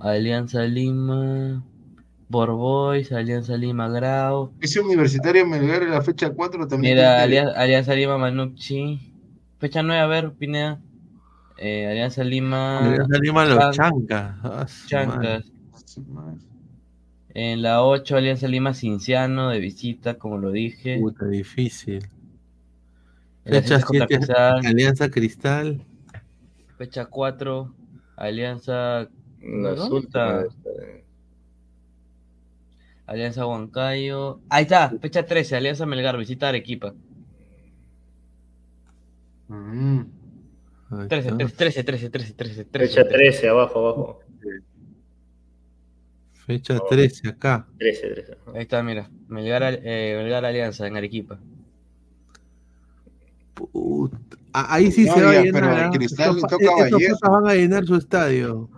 Alianza 0.00 0.62
Lima. 0.62 1.62
Borbois, 2.28 3.10
Alianza 3.12 3.56
Lima 3.56 3.88
Grau. 3.88 4.52
Ese 4.60 4.80
Universitario 4.80 5.46
Melgar 5.46 5.82
en 5.82 5.90
la 5.90 6.02
fecha 6.02 6.30
4 6.30 6.68
también. 6.68 6.94
Mira, 6.94 7.22
Alianza, 7.22 7.94
Lima 7.94 8.18
Manucci. 8.18 9.14
Fecha 9.58 9.82
9, 9.82 10.00
a 10.00 10.06
ver, 10.06 10.32
Pineda. 10.32 10.80
Eh, 11.56 11.86
Alianza 11.86 12.22
Lima. 12.24 12.80
Alianza 12.80 13.18
Lima 13.18 13.44
Los 13.46 13.76
Chancas. 13.76 14.34
Ah, 14.42 14.66
Chancas. 14.86 15.44
En 17.34 17.62
la 17.62 17.82
8, 17.82 18.16
Alianza 18.16 18.46
Lima 18.46 18.74
Cinciano 18.74 19.48
de 19.48 19.60
visita, 19.60 20.14
como 20.14 20.38
lo 20.38 20.50
dije. 20.50 20.98
Puta, 20.98 21.26
difícil. 21.26 22.06
Fecha 23.44 23.80
7, 23.80 24.18
Alianza 24.66 25.10
Cristal. 25.10 25.82
Fecha 26.76 27.06
4, 27.06 27.74
Alianza. 28.16 29.08
¿no? 29.40 29.74
Alianza 33.08 33.46
Huancayo. 33.46 34.40
Ahí 34.50 34.64
está, 34.64 34.90
fecha 35.00 35.24
13, 35.24 35.56
Alianza 35.56 35.86
Melgar, 35.86 36.18
visita 36.18 36.50
Arequipa. 36.50 36.94
13, 41.08 41.32
13, 41.56 41.84
13, 41.84 42.10
13, 42.10 42.10
13, 42.10 42.64
Fecha 42.64 43.08
13, 43.08 43.48
abajo, 43.48 43.78
abajo. 43.78 44.20
Fecha 46.46 46.78
13, 46.78 47.28
acá. 47.30 47.66
13, 47.78 48.08
13. 48.10 48.36
Ahí 48.54 48.62
está, 48.62 48.82
mira. 48.82 49.10
Melgar, 49.28 49.80
eh, 49.82 50.14
Melgar 50.22 50.44
Alianza 50.44 50.86
en 50.86 50.98
Arequipa. 50.98 51.38
Puta. 53.54 54.18
Ahí 54.52 54.92
sí 54.92 55.04
se 55.04 55.22
va 55.22 55.30
a 55.30 55.42
llenar. 55.42 55.62
Pero 55.62 55.90
Cristal 55.92 56.36
le 56.36 56.42
toca 56.42 56.56
Vallejo. 56.58 57.30
van 57.30 57.48
a 57.48 57.54
llenar 57.54 57.86
su 57.86 57.96
estadio. 57.96 58.68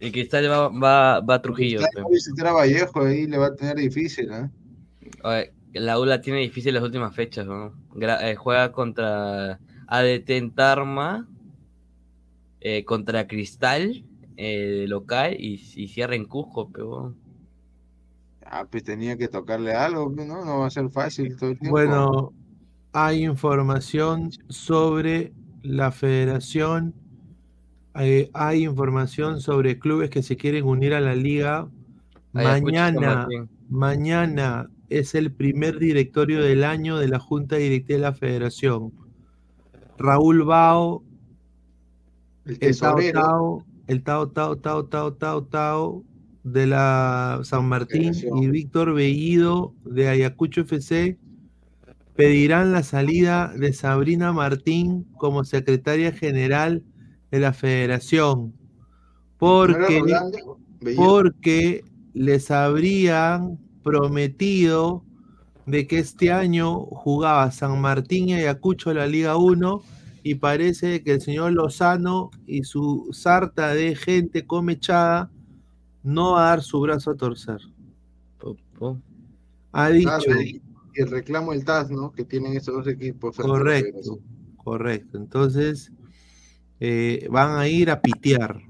Y 0.00 0.10
Cristal 0.12 0.50
va, 0.50 0.68
va, 0.68 1.20
va 1.20 1.34
a 1.34 1.42
Trujillo. 1.42 1.80
Cristal 1.80 2.04
va 2.04 2.08
a 2.08 2.10
visitar 2.10 2.46
a 2.46 2.52
Vallejo, 2.52 3.04
ahí 3.04 3.26
le 3.26 3.36
va 3.36 3.46
a 3.48 3.54
tener 3.54 3.76
difícil, 3.76 4.30
¿eh? 4.32 5.52
La 5.74 6.00
ULA 6.00 6.20
tiene 6.20 6.40
difícil 6.40 6.74
las 6.74 6.82
últimas 6.82 7.14
fechas, 7.14 7.46
¿no? 7.46 7.74
Eh, 8.00 8.34
juega 8.34 8.72
contra 8.72 9.60
ADT 9.86 10.30
en 10.30 10.54
Tarma, 10.54 11.28
eh, 12.60 12.84
contra 12.84 13.28
Cristal, 13.28 14.04
eh, 14.36 14.86
local, 14.88 15.36
y, 15.38 15.62
y, 15.76 15.88
cierra 15.88 16.14
en 16.14 16.24
Cusco, 16.24 16.70
pero... 16.72 17.14
Ah, 18.44 18.66
pues 18.68 18.82
tenía 18.82 19.16
que 19.16 19.28
tocarle 19.28 19.74
algo, 19.74 20.10
¿no? 20.10 20.44
No 20.44 20.60
va 20.60 20.66
a 20.66 20.70
ser 20.70 20.88
fácil 20.90 21.36
todo 21.36 21.50
el 21.50 21.58
tiempo. 21.58 21.76
Bueno, 21.76 22.32
hay 22.92 23.24
información 23.24 24.30
sobre 24.48 25.32
la 25.62 25.92
federación 25.92 26.94
eh, 27.96 28.30
hay 28.32 28.64
información 28.64 29.40
sobre 29.40 29.78
clubes 29.78 30.10
que 30.10 30.22
se 30.22 30.36
quieren 30.36 30.64
unir 30.64 30.94
a 30.94 31.00
la 31.00 31.14
liga. 31.14 31.68
Mañana, 32.32 33.26
mañana 33.68 34.70
es 34.88 35.14
el 35.14 35.32
primer 35.32 35.78
directorio 35.78 36.42
del 36.42 36.64
año 36.64 36.98
de 36.98 37.08
la 37.08 37.18
Junta 37.18 37.56
Directiva 37.56 37.96
de 37.98 38.02
la 38.02 38.12
Federación. 38.12 38.92
Raúl 39.98 40.44
Bao, 40.44 41.02
el, 42.46 42.58
el 42.60 42.78
Tao 42.78 42.98
Tao, 43.12 43.64
el 43.86 44.02
Tao 44.02 44.28
Tao 44.28 44.56
Tao 44.56 44.84
Tao 44.86 45.12
Tao 45.14 45.44
Tao 45.44 46.04
de 46.42 46.66
la 46.66 47.40
San 47.42 47.66
Martín 47.66 48.12
y 48.36 48.48
Víctor 48.48 48.94
Bellido 48.94 49.74
de 49.84 50.08
Ayacucho 50.08 50.62
FC 50.62 51.18
pedirán 52.16 52.72
la 52.72 52.82
salida 52.82 53.52
de 53.56 53.72
Sabrina 53.72 54.32
Martín 54.32 55.06
como 55.18 55.44
secretaria 55.44 56.12
general 56.12 56.82
de 57.30 57.40
la 57.40 57.52
federación, 57.52 58.52
porque, 59.38 60.02
porque 60.96 61.84
les 62.12 62.50
habrían 62.50 63.58
prometido 63.82 65.04
de 65.66 65.86
que 65.86 65.98
este 65.98 66.32
año 66.32 66.80
jugaba 66.80 67.50
San 67.52 67.80
Martín 67.80 68.28
y 68.28 68.34
Ayacucho 68.34 68.92
la 68.92 69.06
Liga 69.06 69.36
1 69.36 69.82
y 70.22 70.34
parece 70.34 71.02
que 71.02 71.12
el 71.12 71.20
señor 71.20 71.52
Lozano 71.52 72.30
y 72.46 72.64
su 72.64 73.08
sarta 73.12 73.72
de 73.74 73.94
gente 73.94 74.46
comechada 74.46 75.30
no 76.02 76.32
va 76.32 76.46
a 76.46 76.48
dar 76.50 76.62
su 76.62 76.80
brazo 76.80 77.12
a 77.12 77.16
torcer. 77.16 77.60
Ha 79.72 79.88
dicho. 79.90 80.10
y 80.40 80.60
el 80.94 81.10
reclamo 81.10 81.52
el 81.52 81.64
TAS, 81.64 81.90
¿no? 81.90 82.12
Que 82.12 82.24
tienen 82.24 82.54
esos 82.54 82.74
dos 82.74 82.86
equipos. 82.88 83.36
Correcto, 83.36 84.18
correcto. 84.56 85.18
Entonces, 85.18 85.92
eh, 86.80 87.28
van 87.30 87.58
a 87.58 87.68
ir 87.68 87.90
a 87.90 88.00
pitear. 88.00 88.62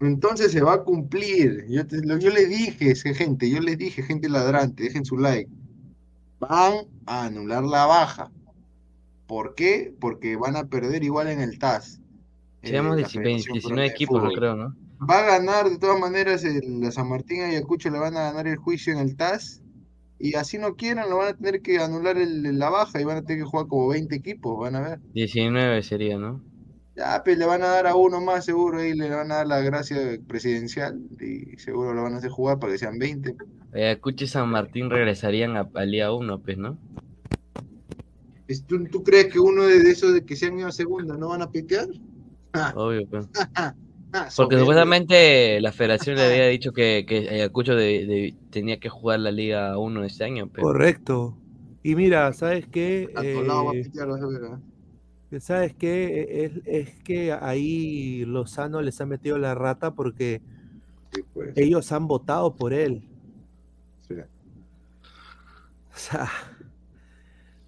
Entonces 0.00 0.52
se 0.52 0.62
va 0.62 0.74
a 0.74 0.82
cumplir. 0.84 1.66
Yo, 1.68 1.82
yo 2.18 2.30
le 2.30 2.46
dije, 2.46 2.94
gente, 3.14 3.50
yo 3.50 3.60
les 3.60 3.78
dije, 3.78 4.02
gente 4.02 4.28
ladrante, 4.28 4.84
dejen 4.84 5.04
su 5.04 5.16
like. 5.16 5.50
Van 6.38 6.86
a 7.06 7.24
anular 7.24 7.64
la 7.64 7.86
baja. 7.86 8.30
¿Por 9.26 9.54
qué? 9.54 9.92
Porque 9.98 10.36
van 10.36 10.56
a 10.56 10.68
perder 10.68 11.02
igual 11.02 11.28
en 11.28 11.40
el 11.40 11.58
TAS. 11.58 12.00
Tenemos 12.60 12.96
19 12.96 13.86
equipos, 13.86 14.22
creo, 14.34 14.54
¿no? 14.54 14.76
Va 14.98 15.20
a 15.20 15.38
ganar 15.38 15.68
de 15.68 15.78
todas 15.78 15.98
maneras 15.98 16.44
el, 16.44 16.80
la 16.80 16.90
San 16.90 17.08
Martín 17.08 17.38
y 17.38 17.42
Ayacucho 17.42 17.90
le 17.90 17.98
van 17.98 18.16
a 18.16 18.30
ganar 18.30 18.46
el 18.46 18.56
juicio 18.56 18.92
en 18.92 19.00
el 19.00 19.16
TAS. 19.16 19.62
Y 20.18 20.34
así 20.34 20.58
no 20.58 20.76
quieran, 20.76 21.10
lo 21.10 21.18
van 21.18 21.28
a 21.28 21.36
tener 21.36 21.60
que 21.60 21.78
anular 21.78 22.16
el, 22.16 22.58
la 22.58 22.70
baja 22.70 23.00
y 23.00 23.04
van 23.04 23.18
a 23.18 23.22
tener 23.22 23.42
que 23.42 23.50
jugar 23.50 23.66
como 23.66 23.88
20 23.88 24.14
equipos, 24.14 24.58
van 24.58 24.76
a 24.76 24.80
ver. 24.80 25.00
19 25.12 25.82
sería, 25.82 26.16
¿no? 26.18 26.42
Ya, 26.96 27.22
pues 27.22 27.36
le 27.36 27.44
van 27.44 27.62
a 27.62 27.68
dar 27.68 27.86
a 27.86 27.94
uno 27.94 28.22
más 28.22 28.46
seguro 28.46 28.82
y 28.82 28.94
le 28.94 29.10
van 29.10 29.30
a 29.30 29.36
dar 29.36 29.46
la 29.46 29.60
gracia 29.60 29.98
presidencial 30.26 30.98
y 31.20 31.58
seguro 31.58 31.92
lo 31.92 32.02
van 32.02 32.14
a 32.14 32.16
hacer 32.16 32.30
jugar 32.30 32.58
para 32.58 32.72
que 32.72 32.78
sean 32.78 32.98
20. 32.98 33.36
Ayacucho 33.74 34.24
y 34.24 34.28
San 34.28 34.48
Martín 34.48 34.88
regresarían 34.88 35.58
a, 35.58 35.68
al 35.74 35.90
día 35.90 36.10
1, 36.10 36.38
pues, 36.38 36.56
¿no? 36.56 36.78
¿Tú, 38.66 38.84
¿Tú, 38.84 39.02
crees 39.02 39.26
que 39.26 39.38
uno 39.38 39.64
de 39.64 39.90
esos 39.90 40.14
de 40.14 40.24
que 40.24 40.36
sean 40.36 40.58
ido 40.58 40.68
a 40.68 40.72
segunda 40.72 41.16
no 41.18 41.28
van 41.28 41.42
a 41.42 41.50
piquear? 41.50 41.88
Obvio, 42.74 43.06
pues. 43.10 43.28
Porque 44.34 44.58
supuestamente 44.58 45.60
la 45.60 45.72
federación 45.72 46.16
le 46.16 46.22
había 46.22 46.46
dicho 46.46 46.72
que, 46.72 47.04
que 47.06 47.28
Ayacucho 47.28 47.74
de, 47.74 48.06
de, 48.06 48.34
tenía 48.50 48.78
que 48.78 48.88
jugar 48.88 49.20
la 49.20 49.32
Liga 49.32 49.76
1 49.76 50.04
este 50.04 50.24
año. 50.24 50.48
Pero... 50.50 50.68
Correcto. 50.68 51.36
Y 51.82 51.94
mira, 51.94 52.32
¿sabes 52.32 52.66
qué? 52.66 53.10
Eh... 53.22 53.46
¿Sabes 55.40 55.74
qué? 55.74 56.44
Es, 56.44 56.52
es, 56.66 57.02
que 57.02 57.32
ahí 57.32 58.24
Lozano 58.24 58.80
les 58.80 59.00
ha 59.00 59.06
metido 59.06 59.38
la 59.38 59.54
rata 59.54 59.92
porque 59.92 60.40
sí, 61.12 61.22
pues. 61.34 61.56
ellos 61.56 61.90
han 61.92 62.06
votado 62.06 62.54
por 62.54 62.72
él. 62.72 63.02
Sí. 64.08 64.14
O 65.96 65.98
sea, 65.98 66.28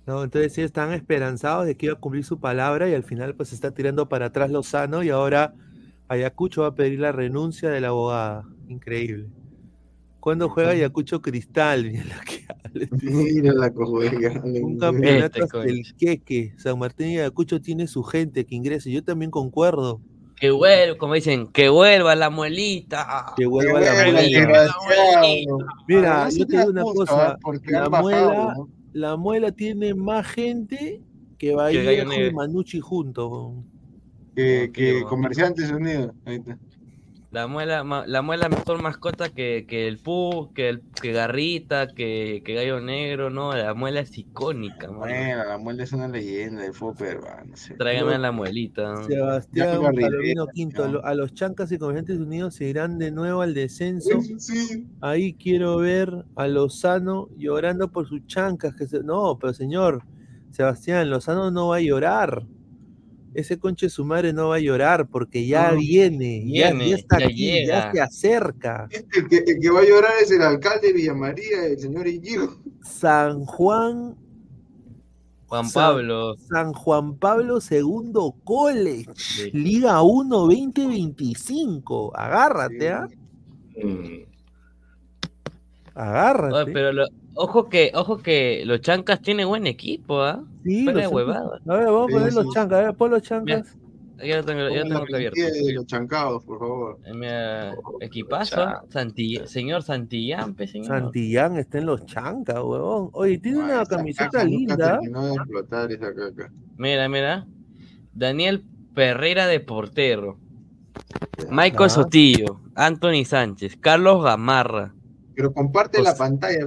no, 0.07 0.23
entonces 0.23 0.53
sí 0.53 0.61
están 0.61 0.93
esperanzados 0.93 1.65
de 1.65 1.77
que 1.77 1.87
iba 1.87 1.95
a 1.95 1.99
cumplir 1.99 2.25
su 2.25 2.39
palabra 2.39 2.91
y 2.91 2.95
al 2.95 3.05
final 3.05 3.35
pues 3.35 3.49
se 3.49 3.55
está 3.55 3.71
tirando 3.71 4.07
para 4.09 4.27
atrás 4.27 4.51
Lozano 4.51 5.03
y 5.03 5.09
ahora 5.09 5.55
Ayacucho 6.09 6.63
va 6.63 6.69
a 6.69 6.75
pedir 6.75 7.01
la 7.01 7.13
renuncia 7.13 7.71
de 7.71 7.81
la 7.81 7.89
abogada. 7.89 8.45
Increíble. 8.69 9.29
¿Cuándo 10.21 10.49
juega 10.49 10.71
Ayacucho 10.71 11.23
Cristal? 11.23 11.85
Mira 11.93 12.05
la 12.05 12.25
que 12.25 12.47
Mira 13.03 13.53
la 13.55 13.73
juega. 13.73 14.43
Un 14.45 14.79
campeonato 14.79 15.45
este, 15.45 15.71
el 15.71 15.95
queque. 15.97 16.55
San 16.57 16.79
Martín 16.79 17.09
y 17.09 17.19
Ayacucho 17.19 17.61
tiene 17.61 17.87
su 17.87 18.03
gente 18.03 18.45
que 18.45 18.55
ingrese. 18.55 18.91
Yo 18.91 19.03
también 19.03 19.31
concuerdo. 19.31 20.01
Que 20.41 20.51
vuelva, 20.51 20.97
como 20.99 21.15
dicen, 21.15 21.49
que 21.49 21.69
vuelva 21.69 22.15
la 22.15 22.31
muelita. 22.31 23.33
Que 23.37 23.47
vuelva, 23.47 23.81
la, 23.81 23.93
muelita. 24.13 24.69
Mira, 25.89 26.29
yo 26.31 26.47
te 26.47 26.59
digo 26.59 26.71
una 26.71 26.83
cosa. 26.83 27.39
La 27.67 27.89
muela, 27.89 28.57
la 28.93 29.17
muela 29.17 29.53
tiene 29.53 29.95
más 29.95 30.27
gente 30.27 31.03
que 31.39 31.55
va 31.55 31.67
a 31.67 31.73
ir 31.73 32.31
y 32.31 32.33
Manucci 32.33 32.81
juntos. 32.81 33.55
Que, 34.37 34.71
que 34.73 35.03
Comerciantes 35.09 35.73
Unidos. 35.73 36.13
Ahí 36.25 36.37
está. 36.37 36.57
La 37.31 37.47
muela, 37.47 37.85
la 38.07 38.23
muela 38.23 38.49
mejor 38.49 38.81
mascota 38.81 39.29
que, 39.29 39.67
que 39.69 39.87
el 39.87 39.99
Pug, 39.99 40.55
que 40.55 40.71
el 40.71 40.83
que 41.03 41.13
Garrita, 41.13 41.89
que, 41.89 42.43
que 42.43 42.55
Gallo 42.55 42.81
Negro, 42.81 43.29
no, 43.29 43.55
la 43.55 43.75
muela 43.75 44.01
es 44.01 44.17
icónica, 44.17 44.89
Bueno, 44.89 45.45
la 45.45 45.59
muela 45.59 45.83
es 45.83 45.93
una 45.93 46.09
leyenda 46.09 46.63
del 46.63 46.73
fútbol 46.73 46.97
peruano. 46.97 47.53
Tráigame 47.77 48.15
a 48.15 48.19
la 48.19 48.33
muelita. 48.33 49.05
Sebastián 49.05 49.83
Palomino 49.83 50.47
Quinto, 50.47 51.05
a 51.05 51.15
los 51.15 51.35
Chancas 51.35 51.71
y 51.71 51.77
Comerciantes 51.77 52.19
Unidos 52.19 52.55
se 52.55 52.65
irán 52.65 52.99
de 52.99 53.11
nuevo 53.11 53.43
al 53.43 53.53
descenso. 53.53 54.21
Ahí 55.03 55.35
quiero 55.35 55.77
ver 55.77 56.25
a 56.35 56.49
Lozano 56.49 57.29
llorando 57.37 57.89
por 57.89 58.09
sus 58.09 58.27
chancas. 58.27 58.75
Que 58.75 58.87
No, 59.05 59.39
pero 59.39 59.53
señor, 59.53 60.03
Sebastián, 60.51 61.11
Lozano 61.11 61.51
no 61.51 61.69
va 61.69 61.77
a 61.77 61.81
llorar. 61.81 62.47
Ese 63.39 63.57
conche 63.57 63.89
su 63.89 64.05
madre 64.05 64.33
no 64.33 64.49
va 64.49 64.57
a 64.57 64.61
llorar 64.61 65.07
porque 65.07 65.47
ya 65.47 65.71
viene, 65.71 66.45
ya, 66.45 66.71
está 66.71 67.19
aquí, 67.19 67.67
ya 67.67 67.93
se 67.93 68.01
acerca. 68.01 68.89
El 68.91 69.29
que, 69.29 69.37
el 69.37 69.61
que, 69.61 69.71
va 69.71 69.81
a 69.81 69.85
llorar 69.85 70.11
es 70.21 70.33
el 70.33 70.43
alcalde 70.43 70.89
de 70.89 70.93
Villa 70.93 71.15
María, 71.15 71.67
el 71.67 71.79
señor 71.79 72.09
Iñigo. 72.09 72.59
San 72.83 73.45
Juan. 73.45 74.17
Juan 75.47 75.71
Pablo. 75.71 76.35
San, 76.49 76.73
Juan 76.73 77.17
Pablo 77.17 77.59
II 77.71 78.13
College, 78.43 79.13
Liga 79.53 80.03
1 80.03 80.37
2025. 80.37 82.17
Agárrate, 82.17 82.89
¿ah? 82.89 83.09
Agárrate. 85.95 86.73
pero 86.73 87.07
ojo 87.39 87.69
que, 87.69 87.93
ojo 87.95 88.19
que 88.19 88.63
los 88.67 88.81
chancas 88.81 89.23
tienen 89.23 89.49
buen 89.49 89.67
equipo, 89.67 90.21
¿ah? 90.23 90.45
Sí, 90.65 90.85
los 90.85 90.97
A 90.97 91.07
ver, 91.07 91.87
vamos 91.87 92.11
a 92.11 92.13
poner 92.13 92.33
los 92.33 92.53
chancas, 92.53 92.79
a 92.79 92.83
ver, 92.83 92.95
pon 92.95 93.11
los 93.13 93.23
chancas. 93.23 93.77
ya 94.19 94.39
lo 94.39 94.45
tengo, 94.45 94.69
ya 94.69 94.83
tengo 94.83 95.05
que 95.05 95.15
abierto. 95.15 95.41
los 95.73 95.87
chancados, 95.87 96.45
por 96.45 96.59
favor. 96.59 96.99
equipazo, 98.01 98.67
señor 99.47 99.83
Santillán, 99.83 100.57
señor. 100.57 100.87
Santillán 100.87 101.57
está 101.57 101.79
en 101.79 101.87
los 101.87 102.05
chancas, 102.07 102.57
huevón. 102.57 103.11
Oye, 103.13 103.39
tiene 103.39 103.59
una 103.59 103.87
camiseta 103.87 104.43
linda. 104.45 104.99
Mira, 106.77 107.09
mira. 107.09 107.47
Daniel 108.13 108.65
Perrera 108.95 109.47
de 109.47 109.61
portero. 109.61 110.39
Michael 111.51 111.91
Sotillo, 111.91 112.61
Anthony 112.75 113.25
Sánchez, 113.25 113.77
Carlos 113.77 114.25
Gamarra, 114.25 114.93
pero 115.39 115.53
comparte 115.53 116.03
la 116.03 116.17
pantalla, 116.17 116.67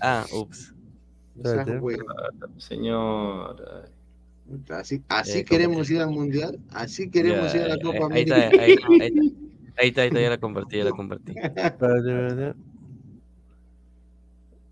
Ah, 0.00 0.24
ups. 0.32 0.74
Señor. 2.58 3.56
Así, 4.70 5.02
así 5.08 5.38
eh, 5.40 5.44
queremos 5.44 5.90
ir 5.90 6.00
al 6.00 6.10
mundial, 6.10 6.58
así 6.70 7.10
queremos 7.10 7.54
ir 7.54 7.62
a 7.62 7.68
la 7.68 7.78
Copa 7.78 8.06
América. 8.06 8.36
Ahí 8.36 8.42
está, 8.44 8.62
ahí, 8.62 8.72
está, 8.72 8.86
ahí, 9.82 9.88
está, 9.88 10.00
ahí 10.02 10.08
está, 10.08 10.20
ya 10.20 10.30
la 10.30 10.38
compartí, 10.38 10.78
ya 10.78 10.84
la 10.84 10.90
compartí. 10.90 11.34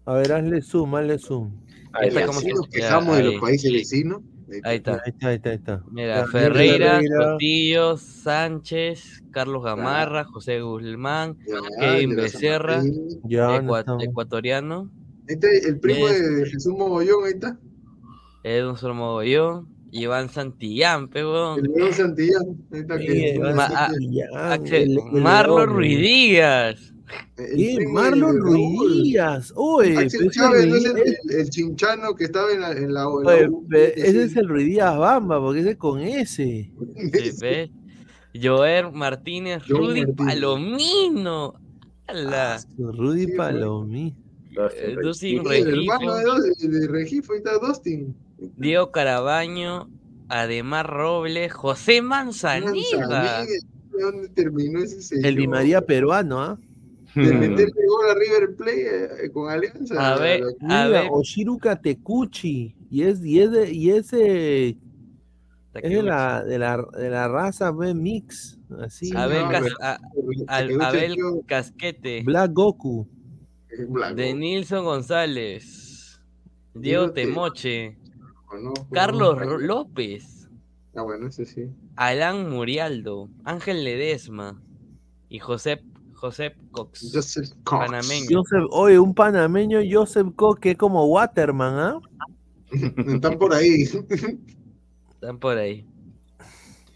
A 0.07 0.15
ver, 0.15 0.33
hazle 0.33 0.63
zoom, 0.63 0.95
hazle 0.95 1.19
zoom. 1.19 1.51
Ahí 1.93 2.09
está, 2.09 2.27
como 2.27 2.41
nos 2.41 2.69
quejamos 2.69 3.17
de 3.19 3.23
los 3.25 3.41
países 3.41 3.71
vecinos. 3.71 4.23
Ahí 4.65 4.77
está. 4.77 4.93
Ahí 4.93 5.01
está, 5.07 5.29
ahí 5.29 5.37
está, 5.37 5.51
ahí 5.51 5.57
está. 5.57 5.83
Mira, 5.91 6.27
Ferreira, 6.29 7.01
Cotillo, 7.01 7.97
Sánchez, 7.97 9.25
Carlos 9.31 9.63
Gamarra, 9.63 10.25
José 10.25 10.61
Guzmán, 10.63 11.37
Kevin 11.79 12.17
Becerra, 12.17 12.83
ecuatoriano. 14.01 14.91
Este 15.29 15.69
el 15.69 15.81
primo 15.81 16.07
de 16.07 16.47
Jesús 16.47 16.73
Mogollón, 16.73 17.25
ahí 17.25 17.33
está. 17.33 17.59
Edson 18.45 18.97
Mogollón, 18.97 19.69
Iván 19.91 20.29
Santillán, 20.29 21.09
pegón. 21.09 21.65
Iván 21.65 21.93
Santillán, 21.93 22.43
ahí 22.73 22.81
está. 22.81 22.99
que, 24.63 24.97
Marlon 25.13 25.71
Ruiz 25.71 25.99
Díaz. 25.99 26.93
El 27.37 27.87
Marlon 27.89 28.37
Ruiz 28.41 29.53
Uy, 29.55 29.97
Axel 29.97 30.31
Chávez 30.31 30.67
no 30.67 30.77
es 30.77 30.85
el, 31.31 31.51
chinchano 31.51 32.15
que 32.15 32.25
estaba 32.25 32.51
en 32.53 32.61
la. 32.61 32.73
En 32.73 32.93
la, 32.93 33.07
ese 33.71 34.25
es 34.25 34.37
el 34.37 34.49
Ruiz 34.49 34.67
Díaz 34.67 34.97
Bamba, 34.97 35.41
porque 35.41 35.61
ese 35.61 35.71
es 35.71 35.77
con 35.77 36.01
ese. 36.01 36.71
Joer 38.43 38.93
Martínez, 38.93 39.67
Rudy 39.69 40.07
Palomino. 40.13 41.55
Ah, 42.09 42.59
Rudy 42.77 43.29
Palomino. 43.37 44.26
Dustin 45.03 45.45
Regifo. 45.45 46.15
de, 46.59 46.89
Regifo, 46.89 47.33
ahí 47.33 47.39
está 47.39 47.59
Dustin. 47.59 48.17
Diego 48.57 48.91
Carabaño, 48.91 49.89
Ademar 50.29 50.87
Robles, 50.87 51.53
José 51.53 52.03
Manzanilla. 52.03 53.45
¿Dónde 53.99 54.29
terminó 54.29 54.81
ese 54.81 55.01
señor? 55.01 55.27
El 55.27 55.37
Di 55.37 55.49
María 55.49 55.81
peruano, 55.81 56.43
¿ah? 56.43 56.59
de 57.15 57.33
meterle 57.33 57.87
gol 57.87 58.11
a 58.11 58.15
River 58.15 58.57
Plate 58.57 59.25
eh, 59.25 59.31
con 59.31 59.51
Alianza. 59.51 60.15
A 60.15 60.19
ver, 60.19 60.43
a 60.69 60.89
ver. 60.89 61.09
Oshiru 61.11 61.59
Katekuchi. 61.59 62.77
Y 62.91 63.03
es, 63.03 63.25
y 63.25 63.41
es, 63.41 63.51
de, 63.51 63.73
y 63.73 63.91
ese 63.91 64.69
es 64.69 64.77
de 65.91 66.03
la, 66.03 66.45
de 66.45 66.59
la, 66.59 66.85
de 66.99 67.11
la 67.11 67.29
raza 67.29 67.71
B 67.71 67.95
mix. 67.95 68.59
Así. 68.81 69.11
Abel, 69.15 69.45
a, 69.81 69.99
Abel 70.49 71.17
Casquete. 71.47 72.23
Black 72.23 72.53
Goku. 72.53 73.07
De 74.15 74.35
Nilson 74.35 74.85
González. 74.85 76.21
Diego 76.75 77.13
Temoche. 77.13 77.97
Carlos 78.93 79.39
López. 79.61 80.49
Ah, 80.95 81.03
bueno, 81.03 81.29
ese 81.29 81.45
sí. 81.45 81.71
Alan 81.97 82.51
Murialdo. 82.51 83.29
Ángel 83.45 83.85
Ledesma. 83.85 84.61
Y 85.29 85.39
José 85.39 85.83
Joseph 86.15 86.55
Cox. 86.71 87.11
Joseph 87.13 87.51
Cox. 87.65 87.87
Panameño. 87.87 88.43
oye, 88.71 88.99
un 88.99 89.15
panameño, 89.15 89.81
Joseph 89.89 90.29
Cox, 90.35 90.61
que 90.61 90.71
es 90.73 90.79
como 90.79 91.05
Waterman, 91.07 91.75
¿ah? 91.75 92.01
Están 93.07 93.39
por 93.39 93.55
ahí. 93.55 93.83
Están 95.15 95.39
por 95.39 95.59
ahí. 95.59 95.87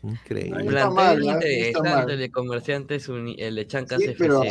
Increíble. 0.03 0.65
Plantel 0.65 1.25
interesante 1.25 2.17
de 2.17 2.31
comerciantes, 2.31 3.09
el 3.09 3.55
de 3.55 3.67
Chancas 3.67 4.01
sí, 4.01 4.15
pero 4.17 4.43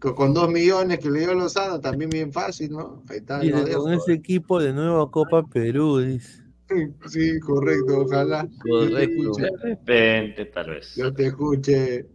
con 0.00 0.34
dos 0.34 0.50
millones 0.50 0.98
que 0.98 1.10
le 1.10 1.20
dio 1.20 1.34
Lozano, 1.34 1.80
también 1.80 2.10
bien 2.10 2.32
fácil, 2.32 2.72
¿no? 2.72 3.02
Ahí 3.08 3.18
está. 3.18 3.44
Y 3.44 3.50
con 3.50 3.92
ese 3.92 4.12
equipo 4.12 4.60
de 4.60 4.72
nuevo 4.72 5.10
Copa 5.10 5.42
Perú, 5.42 5.98
dice. 5.98 6.42
Sí, 7.06 7.38
correcto, 7.40 8.00
ojalá. 8.00 8.48
Correcto. 8.60 9.32
De 9.38 9.50
repente, 9.62 10.46
tal 10.46 10.70
vez. 10.70 10.96
Yo 10.96 11.12
te 11.12 11.26
escuche. 11.26 12.06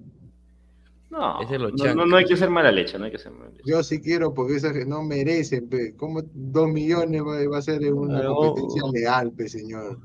No, 1.10 1.42
no, 1.96 2.06
no, 2.06 2.16
hay 2.16 2.26
que 2.26 2.38
ser 2.38 2.50
mala 2.50 2.72
leche, 2.72 2.98
no 2.98 3.06
hay 3.06 3.12
que 3.12 3.18
ser 3.18 3.34
mala 3.34 3.50
leche. 3.50 3.64
Yo 3.66 3.84
sí 3.84 4.00
quiero 4.00 4.34
porque 4.34 4.56
esas 4.56 4.74
no 4.88 5.04
merecen, 5.04 5.68
pe. 5.68 5.94
¿Cómo 5.96 6.22
dos 6.34 6.70
millones 6.70 7.22
va, 7.22 7.58
a 7.58 7.62
ser 7.62 7.94
una 7.94 8.26
competencia 8.26 8.82
leal, 8.94 9.32
pe, 9.32 9.50
señor? 9.50 10.00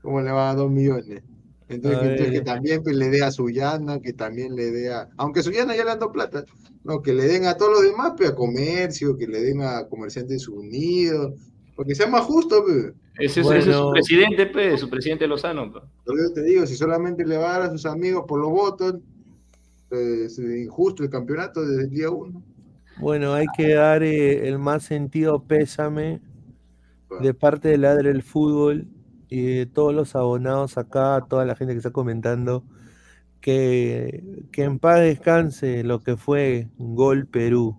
¿Cómo 0.00 0.20
le 0.22 0.30
va 0.30 0.50
a 0.50 0.54
dos 0.54 0.70
millones? 0.70 1.22
Entonces, 1.68 2.30
que, 2.30 2.40
también 2.42 2.82
pues, 2.82 2.94
le 2.94 3.08
dé 3.08 3.22
a 3.22 3.30
Suyana, 3.30 4.00
que 4.00 4.12
también 4.12 4.54
le 4.54 4.70
dé 4.70 4.92
a. 4.92 5.08
Aunque 5.16 5.42
Suyana 5.42 5.74
ya 5.74 5.84
le 5.84 5.90
dado 5.90 6.12
plata, 6.12 6.44
no, 6.84 7.00
que 7.00 7.14
le 7.14 7.24
den 7.24 7.46
a 7.46 7.56
todos 7.56 7.72
los 7.72 7.82
demás, 7.82 8.12
pe, 8.18 8.26
a 8.26 8.34
comercio, 8.34 9.16
que 9.16 9.26
le 9.26 9.40
den 9.40 9.62
a 9.62 9.86
Comerciantes 9.88 10.46
Unidos, 10.46 11.32
porque 11.74 11.94
sea 11.94 12.06
más 12.06 12.22
justo, 12.22 12.64
pe. 12.64 12.92
Ese, 13.18 13.40
es 13.40 13.64
su 13.64 13.90
presidente, 13.92 14.46
pe, 14.46 14.76
su 14.76 14.90
presidente 14.90 15.26
Lozano. 15.26 15.72
Pe. 15.72 15.80
Yo 16.06 16.32
te 16.34 16.42
digo, 16.42 16.66
si 16.66 16.76
solamente 16.76 17.24
le 17.24 17.38
va 17.38 17.54
a 17.54 17.58
dar 17.58 17.62
a 17.62 17.70
sus 17.70 17.86
amigos 17.86 18.24
por 18.28 18.40
los 18.40 18.50
votos, 18.50 18.96
es 19.90 20.38
injusto 20.38 21.02
el 21.02 21.10
campeonato 21.10 21.64
desde 21.64 21.84
el 21.84 21.90
día 21.90 22.10
uno. 22.10 22.42
Bueno, 22.98 23.32
hay 23.32 23.46
que 23.56 23.74
dar 23.74 24.02
eh, 24.02 24.48
el 24.48 24.58
más 24.58 24.84
sentido 24.84 25.42
pésame 25.44 26.20
de 27.20 27.34
parte 27.34 27.68
del 27.68 27.82
Ladre 27.82 28.08
del 28.10 28.22
Fútbol 28.22 28.88
y 29.28 29.42
de 29.42 29.66
todos 29.66 29.94
los 29.94 30.14
abonados 30.14 30.78
acá, 30.78 31.24
toda 31.28 31.44
la 31.44 31.56
gente 31.56 31.74
que 31.74 31.78
está 31.78 31.90
comentando, 31.90 32.64
que, 33.40 34.46
que 34.52 34.64
en 34.64 34.78
paz 34.78 35.00
descanse 35.00 35.84
lo 35.84 36.02
que 36.02 36.16
fue 36.16 36.68
Gol 36.78 37.26
Perú. 37.26 37.78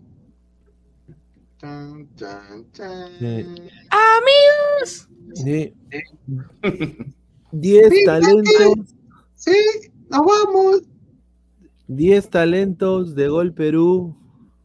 Amigos. 3.90 5.10
10 7.52 7.94
talentos. 8.06 8.96
Sí, 9.36 9.58
nos 10.10 10.22
vamos. 10.22 10.82
10 11.88 12.30
talentos 12.30 13.16
de 13.16 13.28
Gol 13.28 13.54
Perú 13.54 14.16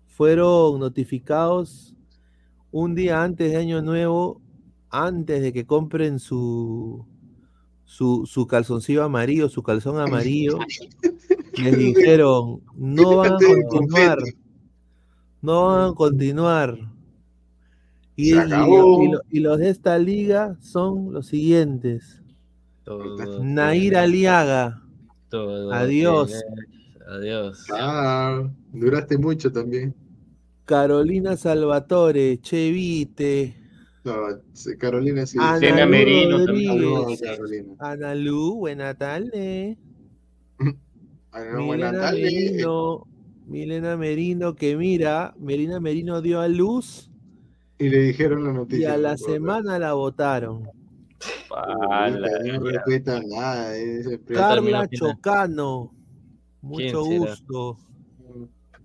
fueron 0.08 0.80
notificados 0.80 1.94
un 2.70 2.94
día 2.94 3.22
antes 3.22 3.50
de 3.50 3.56
Año 3.56 3.82
Nuevo, 3.82 4.40
antes 4.90 5.42
de 5.42 5.52
que 5.52 5.66
compren 5.66 6.18
su, 6.18 7.06
su, 7.84 8.26
su 8.26 8.46
calzoncillo 8.46 9.04
amarillo, 9.04 9.48
su 9.48 9.62
calzón 9.62 9.98
amarillo. 10.00 10.58
Les 11.62 11.76
dijeron, 11.76 12.60
no 12.74 13.16
van 13.16 13.34
a 13.34 13.36
continuar, 13.36 14.18
no 15.42 15.66
van 15.66 15.90
a 15.90 15.94
continuar. 15.94 16.78
Y, 18.16 18.34
y, 18.34 19.40
los 19.40 19.58
de 19.58 19.70
esta 19.70 19.98
liga 19.98 20.56
son 20.60 21.12
los 21.12 21.26
siguientes. 21.26 22.20
Nair 23.40 23.96
Aliaga. 23.96 24.82
Adiós. 25.72 26.34
Adiós. 27.08 27.66
Ah, 27.72 28.42
duraste 28.72 29.16
mucho 29.16 29.50
también. 29.50 29.94
Carolina 30.64 31.36
Salvatore, 31.36 32.38
Chevite. 32.40 33.59
No, 34.04 34.14
Carolina 34.78 35.26
sí. 35.26 35.36
Ana 35.38 35.84
Merino 35.86 36.38
Ana 37.78 38.14
Lu, 38.14 38.56
buena 38.56 38.94
tarde. 38.94 39.76
buena 41.66 41.92
tarde. 41.92 42.22
Merino, 42.22 43.06
Milena 43.46 43.96
Merino, 43.96 44.54
que 44.54 44.76
mira, 44.76 45.34
Melina 45.38 45.80
Merino 45.80 46.22
dio 46.22 46.40
a 46.40 46.48
luz. 46.48 47.10
Y 47.78 47.88
le 47.88 48.00
dijeron 48.00 48.44
la 48.44 48.52
noticia. 48.52 48.88
Y 48.88 48.92
a 48.92 48.96
la 48.96 49.16
semana 49.16 49.78
la 49.78 49.92
votaron. 49.92 50.68
no 51.50 52.60
respeta 52.60 53.20
nada. 53.26 53.72
Carla 54.32 54.88
Chocano. 54.88 55.92
Mucho 56.62 57.04
gusto. 57.04 57.78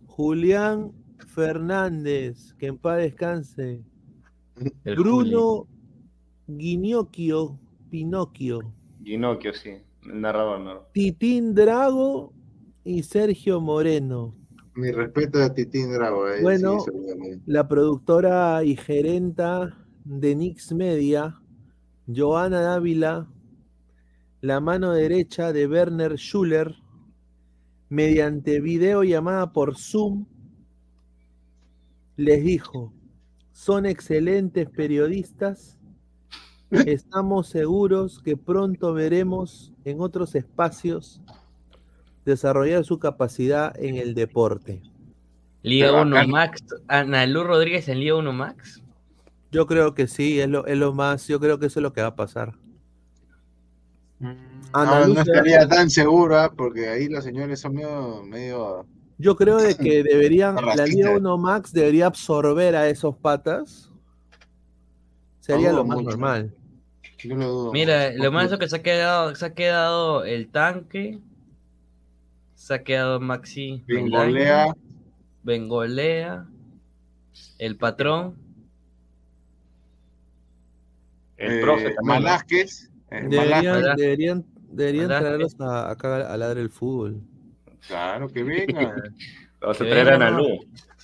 Julián 0.08 0.94
Fernández, 1.28 2.54
que 2.54 2.68
en 2.68 2.78
paz 2.78 2.98
descanse. 2.98 3.84
Bruno 4.84 5.68
Guinocchio, 6.48 7.60
Pinocchio. 7.90 8.60
Guinocchio, 9.00 9.54
sí, 9.54 9.72
el 10.04 10.22
narrador, 10.22 10.60
¿no? 10.60 10.82
Titín 10.94 11.54
Drago 11.54 12.34
y 12.84 13.04
Sergio 13.04 13.60
Moreno. 13.60 14.36
Mi 14.76 14.92
respeto 14.92 15.42
a 15.42 15.54
Titín 15.54 15.92
Drago. 15.92 16.28
Eh, 16.30 16.42
bueno, 16.42 16.78
la 17.46 17.68
productora 17.68 18.64
y 18.64 18.76
gerenta 18.76 19.86
de 20.04 20.36
Nix 20.36 20.74
Media, 20.74 21.40
Joana 22.08 22.62
Dávila, 22.62 23.28
la 24.42 24.60
mano 24.60 24.92
derecha 24.92 25.52
de 25.52 25.68
Werner 25.68 26.18
Schuller, 26.18 26.76
mediante 27.90 28.62
videollamada 28.62 29.52
por 29.54 29.78
Zoom, 29.78 30.26
les 32.18 32.44
dijo, 32.44 32.94
son 33.56 33.86
excelentes 33.86 34.70
periodistas, 34.70 35.78
estamos 36.72 37.48
seguros 37.48 38.22
que 38.22 38.36
pronto 38.36 38.94
veremos 38.94 39.72
en 39.86 40.02
otros 40.02 40.36
espacios 40.36 41.22
desarrollar 42.26 42.84
su 42.84 43.00
capacidad 43.00 43.74
en 43.82 43.96
el 43.96 44.14
deporte. 44.14 44.82
Liga 45.64 46.02
1 46.02 46.28
Max, 46.28 46.64
Ana 46.90 47.26
Lu 47.26 47.46
Rodríguez 47.46 47.88
en 47.88 48.02
Liga 48.02 48.16
1 48.16 48.34
Max. 48.34 48.84
Yo 49.54 49.66
creo 49.68 49.96
que 49.96 50.08
sí, 50.08 50.42
es 50.42 50.50
lo, 50.50 50.68
es 50.68 50.78
lo 50.78 50.94
más, 50.94 51.26
yo 51.28 51.40
creo 51.40 51.58
que 51.58 51.68
eso 51.68 51.80
es 51.80 51.84
lo 51.84 51.94
que 51.94 52.02
va 52.02 52.10
a 52.10 52.16
pasar. 52.16 52.56
Mm, 54.20 54.34
no, 54.74 55.08
no, 55.08 55.22
estaría 55.22 55.66
tan 55.66 55.90
segura 55.90 56.52
porque 56.52 56.90
ahí 56.90 57.08
los 57.08 57.24
señores 57.24 57.62
son 57.62 57.74
medio, 57.74 58.86
Yo 59.18 59.36
creo 59.36 59.58
de 59.58 59.76
que 59.76 60.04
deberían, 60.04 60.56
la 60.56 60.86
Liga 60.86 61.12
1 61.12 61.38
Max 61.38 61.72
debería 61.72 62.08
absorber 62.08 62.76
a 62.76 62.90
esos 62.90 63.16
patas. 63.16 63.92
Sería 65.40 65.72
lo 65.72 65.86
más 65.86 66.02
normal. 66.02 66.54
Mira, 67.74 68.12
lo 68.14 68.32
más 68.32 68.52
es 68.52 68.60
que 68.60 68.68
se 68.68 68.76
ha 68.76 68.82
quedado, 68.82 69.36
se 69.36 69.46
ha 69.46 69.54
quedado 69.54 70.26
el 70.26 70.50
tanque, 70.50 71.20
se 72.56 72.74
ha 72.74 72.84
quedado 72.84 73.20
Maxi 73.20 73.84
Bengolea. 73.88 74.76
Bengolea. 75.44 76.48
El 77.58 77.78
patrón. 77.78 78.36
El 81.38 81.60
eh, 81.60 81.62
profe 81.62 81.94
también. 81.94 82.26
Eh, 83.12 83.28
deberían, 83.30 83.96
deberían, 83.96 84.46
deberían 84.72 85.08
traerlos 85.08 85.56
a, 85.60 85.92
acá 85.92 86.32
a 86.32 86.38
ladrar 86.38 86.58
el 86.58 86.70
fútbol. 86.70 87.22
Claro, 87.88 88.28
que 88.30 88.44
venga. 88.44 88.96
Vamos 89.62 89.82
a 89.82 89.84
traer 89.86 90.10
a 90.10 90.16
Analú. 90.16 90.60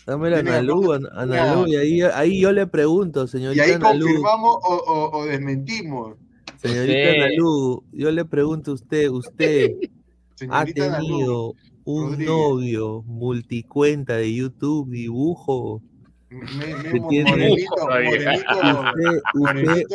Dame 0.06 0.36
a 0.36 0.40
Analú, 0.40 0.94
Analú, 0.94 1.68
y 1.68 1.76
ahí, 1.76 2.02
ahí 2.02 2.42
yo 2.42 2.52
le 2.52 2.66
pregunto, 2.66 3.28
señorita 3.28 3.68
Y 3.68 3.72
ahí 3.72 3.80
confirmamos 3.80 4.58
o, 4.64 5.12
o, 5.14 5.26
desmentimos. 5.26 6.18
Señorita 6.58 7.12
Analú, 7.12 7.84
yo 7.92 8.12
le 8.12 8.26
pregunto 8.26 8.72
a 8.72 8.74
usted, 8.74 9.10
usted, 9.10 9.72
ha 10.50 10.66
tenido 10.66 11.54
un 11.84 12.24
novio 12.24 13.04
multicuenta 13.04 14.16
de 14.18 14.34
YouTube, 14.34 14.90
dibujo. 14.90 15.82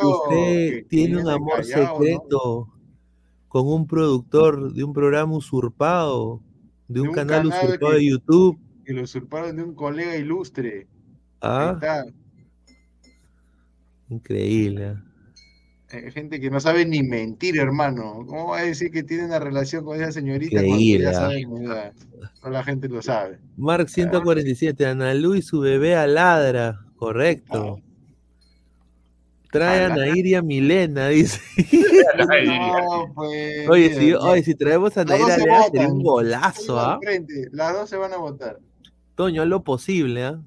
usted, 0.02 0.86
tiene 0.88 1.18
un 1.18 1.28
amor 1.28 1.64
secreto 1.64 2.68
con 3.48 3.68
un 3.68 3.86
productor 3.86 4.72
de 4.72 4.84
un 4.84 4.92
programa 4.92 5.36
usurpado, 5.36 6.40
de 6.88 7.00
un, 7.00 7.12
canal, 7.12 7.46
usurpado 7.46 7.94
de 7.94 8.06
YouTube. 8.06 8.58
Que 8.84 8.92
lo 8.92 9.02
usurparon 9.02 9.56
de 9.56 9.62
un 9.62 9.74
colega 9.74 10.16
ilustre. 10.16 10.86
Ah. 11.40 12.04
Increíble. 14.08 14.96
Eh, 15.90 16.10
gente 16.10 16.40
que 16.40 16.50
no 16.50 16.58
sabe 16.58 16.84
ni 16.84 17.02
mentir, 17.02 17.58
hermano. 17.58 18.24
¿Cómo 18.26 18.48
va 18.48 18.58
a 18.58 18.62
decir 18.62 18.90
que 18.90 19.02
tiene 19.02 19.26
una 19.26 19.38
relación 19.38 19.84
con 19.84 20.00
esa 20.00 20.12
señorita 20.12 20.62
Increíble. 20.64 21.12
no 22.42 22.50
la 22.50 22.64
gente 22.64 22.88
lo 22.88 23.02
sabe? 23.02 23.38
Mark 23.56 23.88
147, 23.88 24.86
Ana 24.86 25.14
Lu 25.14 25.34
y 25.34 25.42
su 25.42 25.60
bebé 25.60 25.94
aladra, 25.94 26.80
correcto. 26.96 27.80
Trae 29.50 29.84
a 29.84 29.88
Nair 29.88 30.26
y 30.26 30.34
a 30.34 30.42
Milena, 30.42 31.08
dice. 31.08 31.40
Pues, 33.14 33.68
oye, 33.68 33.94
si, 33.94 34.12
oye, 34.12 34.42
si 34.42 34.54
traemos 34.54 34.96
a 34.96 35.04
Nair 35.04 35.22
a 35.22 35.36
Milena 35.36 35.62
sería 35.70 35.88
un 35.88 36.02
golazo, 36.02 36.78
¿ah? 36.78 36.98
Las 37.52 37.72
dos 37.72 37.90
se 37.90 37.96
van 37.96 38.12
a 38.12 38.16
votar. 38.18 38.58
Toño, 39.14 39.44
lo 39.44 39.62
posible, 39.62 40.24
¿ah? 40.24 40.40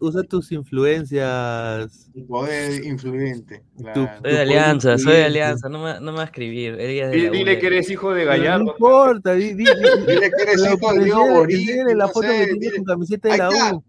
Usa, 0.00 0.22
tus 0.28 0.52
influencias. 0.52 2.10
poder 2.28 2.84
influente. 2.84 3.62
soy 3.94 4.06
de 4.22 4.40
Alianza, 4.40 4.98
soy 4.98 5.14
de 5.14 5.24
Alianza, 5.24 5.70
no 5.70 5.82
me, 5.82 5.94
no 6.00 6.12
me 6.12 6.18
va 6.18 6.22
a 6.22 6.26
escribir. 6.26 6.76
dile, 6.76 7.58
que 7.58 7.66
eres 7.66 7.90
hijo 7.90 8.12
de 8.12 8.26
Gallardo. 8.26 8.64
No 8.64 8.72
importa, 8.72 9.32
dile, 9.32 9.64
que 10.06 10.42
eres 10.42 10.66
hijo 10.66 10.92
de 10.92 11.04
Diego 11.04 11.46
Dile 11.46 11.94
la 11.94 12.08
foto 12.08 12.28
que 12.28 12.56
tiene 12.58 12.76
con 12.76 12.84
camiseta 12.84 13.30
de 13.30 13.38
la 13.38 13.48
U. 13.48 13.82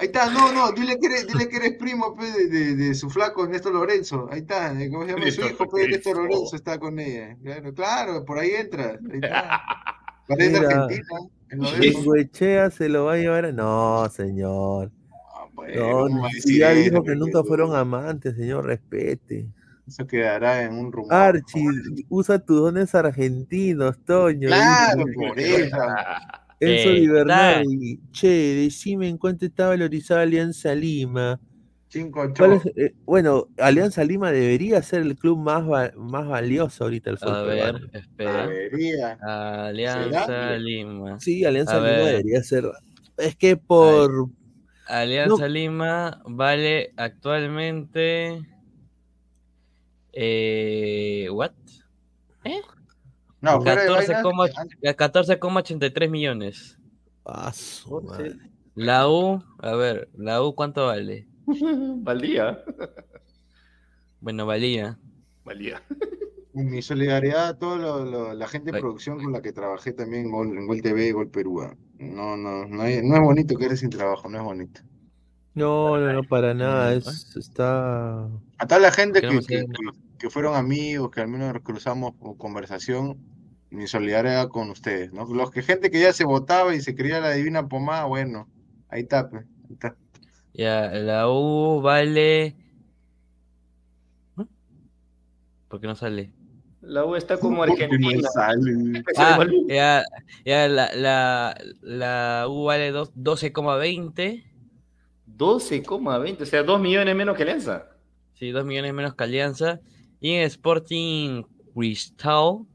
Ahí 0.00 0.06
está, 0.06 0.30
no, 0.30 0.52
no, 0.52 0.70
dile 0.70 0.96
que 1.00 1.06
eres, 1.06 1.26
dile 1.26 1.48
que 1.48 1.56
eres 1.56 1.72
primo 1.72 2.14
pues, 2.14 2.32
de, 2.32 2.46
de, 2.46 2.76
de, 2.76 2.94
su 2.94 3.10
flaco 3.10 3.48
Néstor 3.48 3.74
Lorenzo. 3.74 4.28
Ahí 4.30 4.38
está, 4.40 4.72
¿cómo 4.92 5.04
se 5.04 5.12
llama? 5.12 5.30
Su 5.32 5.40
hijo, 5.40 5.68
pues, 5.68 5.88
Néstor 5.88 6.18
Lorenzo 6.18 6.54
está 6.54 6.78
con 6.78 7.00
ella. 7.00 7.36
Claro, 7.42 7.74
claro, 7.74 8.24
por 8.24 8.38
ahí 8.38 8.50
entra. 8.50 8.96
Ahí 9.10 9.18
está. 9.20 9.60
Parece 10.28 10.58
Argentina. 10.58 12.70
se 12.70 12.88
lo 12.88 13.06
va 13.06 13.14
a 13.14 13.16
llevar. 13.16 13.52
No, 13.52 14.08
señor. 14.10 14.92
Ah, 15.32 15.48
no, 15.74 16.28
ya 16.46 16.70
dijo 16.70 17.02
que 17.02 17.16
nunca 17.16 17.42
fueron 17.42 17.74
amantes, 17.74 18.36
señor, 18.36 18.66
respete. 18.66 19.48
Eso 19.86 20.06
quedará 20.06 20.62
en 20.62 20.74
un 20.74 20.92
rumor. 20.92 21.12
Archie, 21.12 21.66
usa 22.10 22.38
tus 22.38 22.60
dones 22.60 22.94
argentinos, 22.94 23.98
Toño. 24.04 24.48
Claro, 24.48 25.04
por 25.16 25.40
eso. 25.40 25.76
Enzo 26.60 26.88
eh, 26.90 27.00
Di 27.00 27.06
Bernardi, 27.06 28.00
che, 28.10 28.28
decime 28.28 29.08
en 29.08 29.16
cuánto 29.16 29.44
está 29.44 29.68
valorizada 29.68 30.22
Alianza 30.22 30.74
Lima. 30.74 31.38
Eh, 31.94 32.94
bueno, 33.04 33.48
Alianza 33.56 34.04
Lima 34.04 34.30
debería 34.30 34.82
ser 34.82 35.02
el 35.02 35.16
club 35.16 35.38
más, 35.38 35.64
más 35.96 36.28
valioso 36.28 36.84
ahorita 36.84 37.10
el 37.10 37.18
fútbol. 37.18 37.34
A 37.34 37.42
ver, 37.42 37.90
espera. 37.94 39.18
Alianza 39.68 40.56
Lima. 40.58 41.18
Sí, 41.18 41.44
Alianza 41.44 41.76
Lima 41.76 41.88
debería 41.88 42.42
ser. 42.42 42.64
Es 43.16 43.36
que 43.36 43.56
por. 43.56 44.28
Alianza 44.86 45.48
Lima 45.48 46.22
vale 46.26 46.92
actualmente. 46.96 48.42
Eh, 50.12 51.28
¿What? 51.30 51.52
¿Eh? 52.44 52.60
No, 53.40 53.60
14,83 53.60 56.10
millones. 56.10 56.78
la 58.74 59.08
U, 59.08 59.42
a 59.58 59.74
ver, 59.74 60.08
la 60.14 60.42
U, 60.42 60.54
¿cuánto 60.54 60.86
vale? 60.86 61.28
Valía. 61.46 62.62
Bueno, 64.20 64.46
valía. 64.46 64.98
Valía. 65.44 65.80
Mi 66.52 66.82
solidaridad 66.82 67.48
a 67.48 67.58
toda 67.58 68.34
la 68.34 68.48
gente 68.48 68.72
de 68.72 68.80
producción 68.80 69.22
con 69.22 69.32
la 69.32 69.40
que 69.40 69.52
trabajé 69.52 69.92
también 69.92 70.24
en 70.24 70.66
Gol, 70.66 70.82
TV 70.82 71.06
y 71.06 71.12
Gol 71.12 71.30
Perú. 71.30 71.62
No, 71.98 72.36
no, 72.36 72.66
no, 72.66 72.84
es 72.84 73.20
bonito 73.20 73.56
que 73.56 73.66
eres 73.66 73.80
sin 73.80 73.90
trabajo, 73.90 74.28
no 74.28 74.38
es 74.38 74.44
bonito. 74.44 74.80
No, 75.54 75.96
no, 75.98 76.12
no, 76.12 76.24
para 76.24 76.54
nada, 76.54 76.94
es, 76.94 77.36
está... 77.36 78.24
A 78.58 78.66
toda 78.66 78.80
la 78.80 78.90
gente 78.90 79.20
que, 79.20 79.40
que, 79.40 79.66
fueron 80.30 80.54
amigos, 80.54 81.10
que 81.10 81.20
al 81.20 81.28
menos 81.28 81.54
cruzamos 81.62 82.14
conversación, 82.36 83.18
mi 83.70 83.86
solidaridad 83.86 84.48
con 84.48 84.70
ustedes, 84.70 85.12
¿no? 85.12 85.26
Los 85.26 85.50
que 85.50 85.62
gente 85.62 85.90
que 85.90 86.00
ya 86.00 86.12
se 86.12 86.24
votaba 86.24 86.74
y 86.74 86.80
se 86.80 86.94
creía 86.94 87.20
la 87.20 87.32
divina 87.32 87.68
pomada, 87.68 88.04
bueno, 88.04 88.48
ahí 88.88 89.02
está, 89.02 89.28
pues, 89.28 89.44
ahí 89.64 89.72
está. 89.74 89.96
Ya, 90.54 90.90
la 90.90 91.28
U 91.28 91.80
vale. 91.80 92.56
¿Por 95.68 95.80
qué 95.80 95.86
no 95.86 95.94
sale? 95.94 96.32
La 96.80 97.04
U 97.04 97.14
está 97.14 97.38
como 97.38 97.62
Argentina. 97.62 98.28
Ah, 99.16 99.44
ya, 99.68 100.04
ya 100.44 100.68
la, 100.68 100.90
la, 100.94 101.56
la 101.82 102.46
U 102.48 102.64
vale 102.64 102.92
12,20. 102.92 104.44
12,20, 105.36 106.42
o 106.42 106.46
sea, 106.46 106.62
2 106.62 106.80
millones 106.80 107.14
menos 107.14 107.36
que 107.36 107.42
Alianza. 107.42 107.86
Sí, 108.34 108.50
2 108.50 108.64
millones 108.64 108.94
menos 108.94 109.14
que 109.14 109.24
Alianza. 109.24 109.80
Y 110.20 110.32
en 110.32 110.42
Sporting 110.42 111.44
Cristal. 111.74 112.66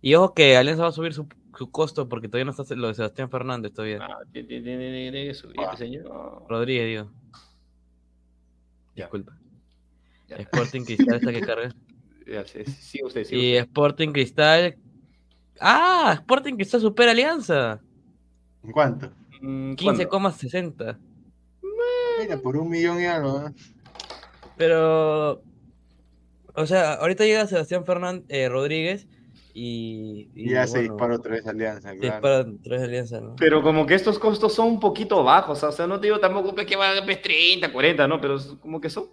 Y 0.00 0.14
ojo 0.14 0.34
que 0.34 0.56
Alianza 0.56 0.82
va 0.82 0.88
a 0.88 0.92
subir 0.92 1.12
su 1.12 1.26
su 1.58 1.70
costo, 1.72 2.08
porque 2.08 2.28
todavía 2.28 2.44
no 2.44 2.50
está 2.52 2.74
lo 2.76 2.86
de 2.86 2.94
Sebastián 2.94 3.28
Fernández 3.28 3.72
todavía. 3.72 3.98
Ah, 4.00 4.20
tiene, 4.32 4.48
que 4.48 5.34
subir, 5.34 5.56
ah. 5.60 5.76
señor. 5.76 6.44
Rodríguez, 6.48 6.86
digo. 6.86 7.10
Disculpa. 8.94 9.36
Sporting 10.28 10.84
Cristal 10.84 11.16
esta 11.16 11.32
que 11.32 11.40
carga. 11.40 11.74
Sí, 12.46 13.02
usted, 13.02 13.24
sí, 13.24 13.36
y 13.36 13.56
Sporting 13.56 14.12
Cristal. 14.12 14.76
¡Ah! 15.60 16.12
Sporting 16.14 16.54
Cristal 16.54 16.80
supera 16.80 17.10
Alianza. 17.10 17.80
¿En 18.62 18.70
cuánto? 18.70 19.10
15,60. 19.40 20.96
Mm, 20.96 22.22
Mira, 22.22 22.38
por 22.38 22.56
un 22.56 22.70
millón 22.70 23.00
y 23.00 23.06
algo. 23.06 23.46
¿eh? 23.46 23.52
Pero. 24.56 25.42
O 26.58 26.66
sea, 26.66 26.94
ahorita 26.94 27.24
llega 27.24 27.46
Sebastián 27.46 27.84
Fernández 27.84 28.24
eh, 28.28 28.48
Rodríguez 28.48 29.06
y, 29.54 30.28
ya 30.34 30.66
se 30.66 30.82
disparó 30.82 31.16
otra 31.16 31.32
vez 31.32 31.46
Alianza. 31.46 31.94
Claro. 31.94 32.44
Dispara 32.44 32.84
Alianza, 32.84 33.20
¿no? 33.20 33.36
Pero 33.36 33.62
como 33.62 33.86
que 33.86 33.94
estos 33.94 34.18
costos 34.18 34.54
son 34.54 34.66
un 34.68 34.80
poquito 34.80 35.22
bajos, 35.22 35.62
o 35.62 35.72
sea, 35.72 35.86
no 35.86 36.00
te 36.00 36.08
digo 36.08 36.18
tampoco 36.18 36.54
que 36.54 36.76
va 36.76 36.90
a 36.90 37.04
30, 37.04 37.72
40, 37.72 38.08
¿no? 38.08 38.20
Pero 38.20 38.38
como 38.60 38.80
que 38.80 38.90
son 38.90 39.06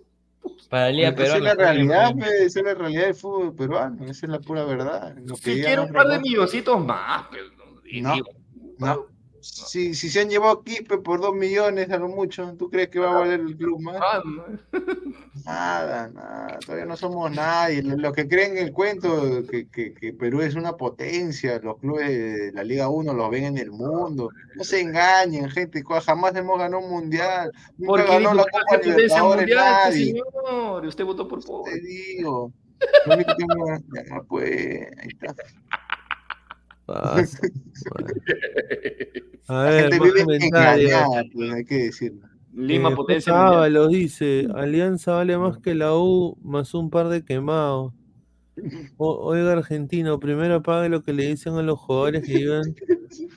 para 0.69 0.89
el 0.89 0.97
día 0.97 1.09
Esa 1.09 1.37
es 1.37 1.43
la 1.43 1.55
realidad, 1.55 2.13
esa 2.19 2.59
es 2.59 2.65
la 2.65 2.73
realidad 2.73 3.05
del 3.05 3.15
fútbol 3.15 3.55
peruano, 3.55 4.05
esa 4.05 4.25
es 4.25 4.31
la 4.31 4.39
pura 4.39 4.65
verdad. 4.65 5.15
si 5.35 5.61
quiero 5.61 5.83
un 5.83 5.93
par 5.93 6.07
de 6.07 6.19
milloncitos 6.19 6.83
más, 6.83 7.25
pero 7.31 7.45
no, 8.01 8.15
no. 8.79 9.14
Si, 9.45 9.93
si 9.93 10.09
se 10.09 10.21
han 10.21 10.29
llevado 10.29 10.63
Kipe 10.63 10.97
por 10.97 11.21
dos 11.21 11.35
millones 11.35 11.91
a 11.91 11.97
lo 11.97 12.07
mucho, 12.07 12.55
¿tú 12.57 12.67
crees 12.67 12.89
que 12.89 12.97
va 12.97 13.11
a 13.11 13.19
valer 13.19 13.41
el 13.41 13.55
club 13.55 13.79
más? 13.79 13.97
Ah, 14.01 14.23
nada, 15.45 16.07
nada, 16.09 16.59
todavía 16.65 16.87
no 16.87 16.97
somos 16.97 17.31
nadie. 17.31 17.83
Los 17.83 18.11
que 18.13 18.27
creen 18.27 18.57
el 18.57 18.73
cuento 18.73 19.45
que, 19.47 19.67
que, 19.69 19.93
que, 19.93 20.13
Perú 20.13 20.41
es 20.41 20.55
una 20.55 20.73
potencia, 20.73 21.59
los 21.59 21.77
clubes 21.77 22.09
de 22.09 22.51
la 22.53 22.63
Liga 22.63 22.89
1 22.89 23.13
los 23.13 23.29
ven 23.29 23.43
en 23.43 23.57
el 23.59 23.69
mundo. 23.69 24.29
No 24.55 24.63
se 24.63 24.81
engañen, 24.81 25.47
gente, 25.51 25.83
jamás 26.03 26.35
hemos 26.35 26.57
ganado 26.57 26.83
un 26.83 26.89
mundial. 26.89 27.51
Nunca 27.77 28.03
ganó 28.03 28.33
la 28.33 28.45
Copa 28.45 28.77
Libertadores 28.83 29.47
nadie. 29.55 30.05
Señor, 30.05 30.85
usted 30.87 31.05
votó 31.05 31.27
por 31.27 31.45
poco. 31.45 31.69
Te 31.69 31.79
digo. 31.81 32.51
pues, 34.27 34.87
ahí 34.97 35.07
está. 35.07 35.35
A 39.47 39.63
ver, 39.63 39.91
pues, 39.99 41.53
hay 41.53 41.65
que 41.65 41.75
decirlo. 41.75 42.27
Lima 42.53 42.89
eh, 42.89 42.95
Potencia. 42.95 43.69
lo 43.69 43.87
dice, 43.87 44.47
Alianza 44.55 45.13
vale 45.13 45.37
más 45.37 45.57
que 45.57 45.75
la 45.75 45.95
U 45.95 46.37
más 46.41 46.73
un 46.73 46.89
par 46.89 47.09
de 47.09 47.23
quemados. 47.23 47.93
oiga, 48.97 49.51
argentino, 49.51 50.19
primero 50.19 50.63
pague 50.63 50.89
lo 50.89 51.03
que 51.03 51.13
le 51.13 51.27
dicen 51.27 51.55
a 51.55 51.61
los 51.61 51.79
jugadores 51.79 52.25
que 52.25 52.39
iban 52.39 52.63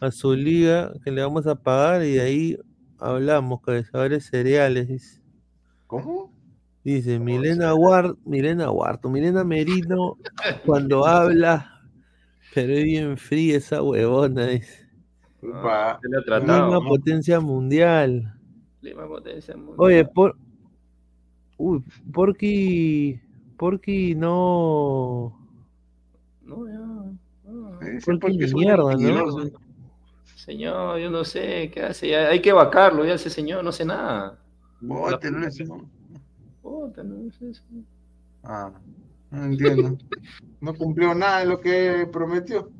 a 0.00 0.10
su 0.12 0.34
liga, 0.34 0.92
que 1.04 1.10
le 1.10 1.22
vamos 1.22 1.46
a 1.46 1.56
pagar 1.56 2.04
y 2.04 2.12
de 2.12 2.20
ahí 2.20 2.58
hablamos, 2.98 3.60
cabezadores 3.62 4.26
cereales, 4.26 4.88
dice. 4.88 5.20
¿Cómo? 5.86 6.32
Dice 6.84 7.18
Milena 7.18 7.74
Ward, 7.74 8.16
Milena 8.24 8.70
Huarto, 8.70 9.10
Milena 9.10 9.42
Merino, 9.42 10.16
cuando 10.64 11.06
habla, 11.06 11.77
pero 12.58 12.72
es 12.72 12.84
bien 12.84 13.16
fría 13.16 13.56
esa 13.56 13.82
huevona, 13.82 14.48
dice. 14.48 14.88
Ah, 15.54 16.00
Lima 16.02 16.80
potencia 16.80 17.38
mundial. 17.38 18.34
Lima 18.80 19.06
potencia 19.06 19.56
mundial. 19.56 19.76
Oye, 19.78 20.04
por. 20.04 20.36
Uy, 21.56 21.84
Porky. 22.12 23.20
Porky 23.56 24.16
no. 24.16 25.38
No, 26.42 26.66
ya. 26.66 26.78
No. 27.44 27.78
Porky 28.04 28.52
mierda, 28.52 28.96
¿no? 28.96 29.50
Señor, 30.34 30.98
yo 30.98 31.10
no 31.10 31.22
sé 31.22 31.70
qué 31.72 31.82
hace. 31.82 32.16
Hay 32.16 32.42
que 32.42 32.52
vacarlo, 32.52 33.04
ya 33.04 33.14
ese 33.14 33.30
señor 33.30 33.62
no 33.62 33.70
sé 33.70 33.84
nada. 33.84 34.36
Bótelo 34.80 35.46
ese. 35.46 35.64
Bótelo 36.60 37.14
ese. 37.28 37.52
Ah, 38.42 38.72
no 39.30 39.44
entiendo. 39.44 39.98
no 40.60 40.74
cumplió 40.74 41.14
nada 41.14 41.40
de 41.40 41.46
lo 41.46 41.60
que 41.60 42.08
prometió. 42.10 42.70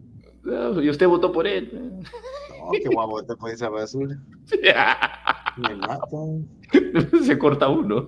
Y 0.83 0.89
usted 0.89 1.07
votó 1.07 1.31
por 1.33 1.47
él. 1.47 1.71
No, 1.73 2.71
qué 2.73 2.89
guapo 2.89 3.13
votar 3.13 3.37
por 3.37 3.51
esa 3.51 3.69
basura. 3.69 4.19
Me 5.57 5.75
mato. 5.77 6.39
Se 7.25 7.39
corta 7.39 7.69
uno. 7.69 8.07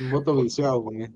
un 0.00 0.10
voto 0.10 0.36
viciado 0.36 0.84
con 0.84 1.00
él. 1.00 1.12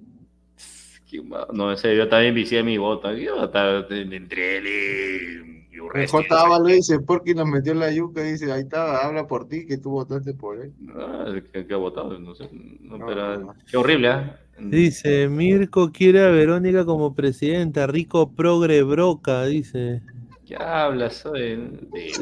No, 1.52 1.72
ese 1.72 1.96
yo 1.96 2.08
también 2.08 2.34
vicié 2.34 2.62
mi 2.62 2.78
voto. 2.78 3.12
Yo 3.12 3.50
entre 3.90 4.58
él 4.58 4.66
y. 4.66 5.58
J. 5.78 6.40
Ábalo 6.40 6.66
dice, 6.66 6.98
qué 7.24 7.34
nos 7.34 7.48
metió 7.48 7.72
la 7.72 7.90
yuca, 7.92 8.22
dice, 8.22 8.52
ahí 8.52 8.62
está, 8.62 9.06
habla 9.06 9.26
por 9.26 9.48
ti, 9.48 9.64
que 9.64 9.78
tú 9.78 9.90
votaste 9.90 10.34
por 10.34 10.58
él. 10.58 10.72
Ah, 10.94 11.32
que, 11.52 11.72
ha 11.72 11.76
votado, 11.76 12.18
no 12.18 12.34
sé. 12.34 12.48
No, 12.80 12.98
pero, 13.06 13.54
Qué 13.70 13.76
horrible, 13.76 14.10
¿eh? 14.10 14.32
Dice, 14.60 15.28
Mirko 15.28 15.92
quiere 15.92 16.24
a 16.24 16.30
Verónica 16.30 16.84
como 16.84 17.14
presidenta, 17.14 17.86
rico 17.86 18.32
progre 18.32 18.82
broca, 18.82 19.46
dice. 19.46 20.02
¿Qué 20.46 20.56
hablas? 20.56 21.16
Soy 21.16 21.70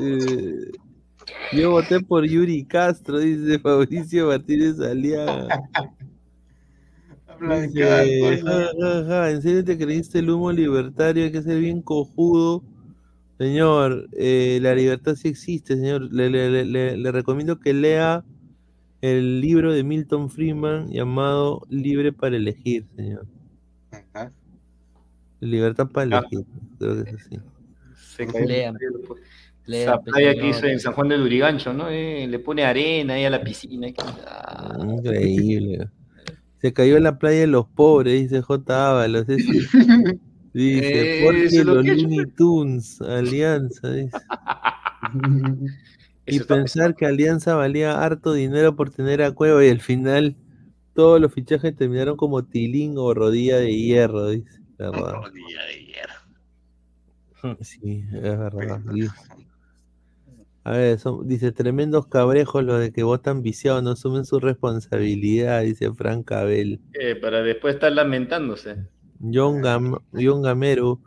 eh, 0.00 0.70
yo 1.52 1.70
voté 1.70 2.00
por 2.00 2.26
Yuri 2.26 2.64
Castro, 2.64 3.18
dice 3.18 3.58
Fabricio 3.58 4.26
Martínez 4.26 4.80
Aliaga. 4.80 5.48
¿En 7.40 9.42
serio 9.42 9.64
te 9.64 9.78
creíste 9.78 10.18
el 10.18 10.30
humo 10.30 10.52
libertario? 10.52 11.24
Hay 11.24 11.32
que 11.32 11.42
ser 11.42 11.60
bien 11.60 11.82
cojudo. 11.82 12.62
Señor, 13.38 14.08
eh, 14.12 14.58
la 14.62 14.74
libertad 14.74 15.14
sí 15.14 15.28
existe, 15.28 15.76
señor. 15.76 16.12
le 16.12 17.12
recomiendo 17.12 17.58
que 17.58 17.74
lea 17.74 18.24
el 19.01 19.40
libro 19.40 19.73
de 19.73 19.85
Milton 19.85 20.31
Friedman 20.31 20.90
llamado 20.90 21.62
Libre 21.68 22.12
para 22.12 22.36
elegir, 22.36 22.86
señor. 22.97 23.27
Libertad 25.40 25.89
para 25.89 26.18
elegir, 26.18 26.47
creo 26.78 27.05
que 27.05 27.10
es 27.10 27.16
así. 27.16 27.39
Se 28.16 28.47
Lean. 28.47 28.77
Esa 29.66 30.01
playa 30.01 30.35
que 30.35 30.48
hizo 30.48 30.66
en 30.66 30.78
San 30.78 30.93
Juan 30.93 31.09
de 31.09 31.18
Durigancho, 31.18 31.73
¿no? 31.73 31.89
Eh, 31.89 32.27
le 32.28 32.39
pone 32.39 32.64
arena 32.64 33.14
ahí 33.14 33.24
a 33.24 33.31
la 33.31 33.43
piscina. 33.43 33.89
Ah. 34.24 34.78
Increíble. 34.81 35.89
Se 36.60 36.73
cayó 36.73 36.97
en 36.97 37.02
la 37.02 37.18
playa 37.18 37.40
de 37.40 37.47
los 37.48 37.66
pobres, 37.66 38.23
dice 38.23 38.43
J. 38.43 38.90
Ábalos. 38.90 39.27
Dice, 40.56 41.20
¿por 41.23 41.35
qué 41.35 41.64
los 41.64 41.85
Looney 41.85 42.27
Tunes? 42.35 42.98
Alianza, 43.02 43.90
dice. 43.90 44.16
Y 46.27 46.40
pensar 46.40 46.94
que 46.94 47.07
Alianza 47.07 47.55
valía 47.55 48.03
harto 48.03 48.32
dinero 48.32 48.74
por 48.74 48.90
tener 48.90 49.23
a 49.23 49.32
Cueva 49.32 49.65
y 49.65 49.69
al 49.69 49.81
final 49.81 50.36
todos 50.94 51.20
los 51.20 51.32
fichajes 51.32 51.77
terminaron 51.77 52.16
como 52.16 52.44
tilín 52.44 52.94
o 52.97 53.15
rodilla 53.15 53.59
de 53.59 53.77
hierro, 53.77 54.28
dice. 54.28 54.61
Rodilla 54.78 55.65
de 55.66 55.85
hierro. 55.85 56.15
Sí, 57.61 58.05
es 58.12 58.23
verdad. 58.23 58.81
A 60.65 60.73
ver, 60.73 60.98
dice, 61.27 61.53
tremendos 61.53 62.09
cabrejos 62.09 62.65
los 62.65 62.81
de 62.81 62.90
que 62.90 63.05
votan 63.05 63.43
viciados, 63.43 63.85
no 63.85 63.90
asumen 63.90 64.24
su 64.24 64.40
responsabilidad, 64.40 65.62
dice 65.62 65.93
Frank 65.93 66.32
Abel. 66.32 66.81
Eh, 66.94 67.15
para 67.15 67.43
después 67.43 67.74
estar 67.74 67.93
lamentándose. 67.93 68.89
John, 69.20 69.62
John 70.12 70.43
Gamero, 70.43 71.01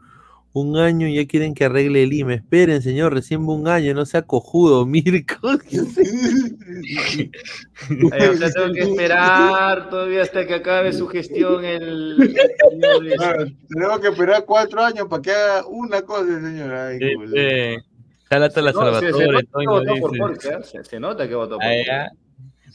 un 0.59 0.77
año 0.77 1.07
y 1.07 1.15
ya 1.15 1.25
quieren 1.27 1.53
que 1.53 1.65
arregle 1.65 2.03
el 2.03 2.13
IME. 2.13 2.35
Esperen, 2.35 2.81
señor, 2.81 3.13
recién 3.13 3.47
un 3.47 3.67
año, 3.67 3.93
no 3.93 4.05
sea 4.05 4.21
cojudo, 4.21 4.85
Mirko. 4.87 5.35
Ay, 5.49 7.31
o 8.05 8.09
tengo 8.09 8.73
que 8.73 8.81
esperar 8.81 9.89
todavía 9.89 10.21
hasta 10.21 10.45
que 10.45 10.53
acabe 10.55 10.93
su 10.93 11.07
gestión 11.07 11.65
el... 11.65 12.35
tenemos 13.69 13.99
que 13.99 14.07
esperar 14.09 14.45
cuatro 14.45 14.81
años 14.83 15.07
para 15.09 15.21
que 15.21 15.31
haga 15.31 15.67
una 15.67 16.01
cosa, 16.01 16.41
señor. 16.41 16.73
Ay, 16.73 16.99
este, 17.01 17.77
jálate 18.29 18.61
la 18.61 18.73
Salvatore. 18.73 19.11
Se, 20.63 20.83
se, 20.83 20.99
nota 20.99 21.27
que 21.27 21.35
votó 21.35 21.57
por 21.57 21.95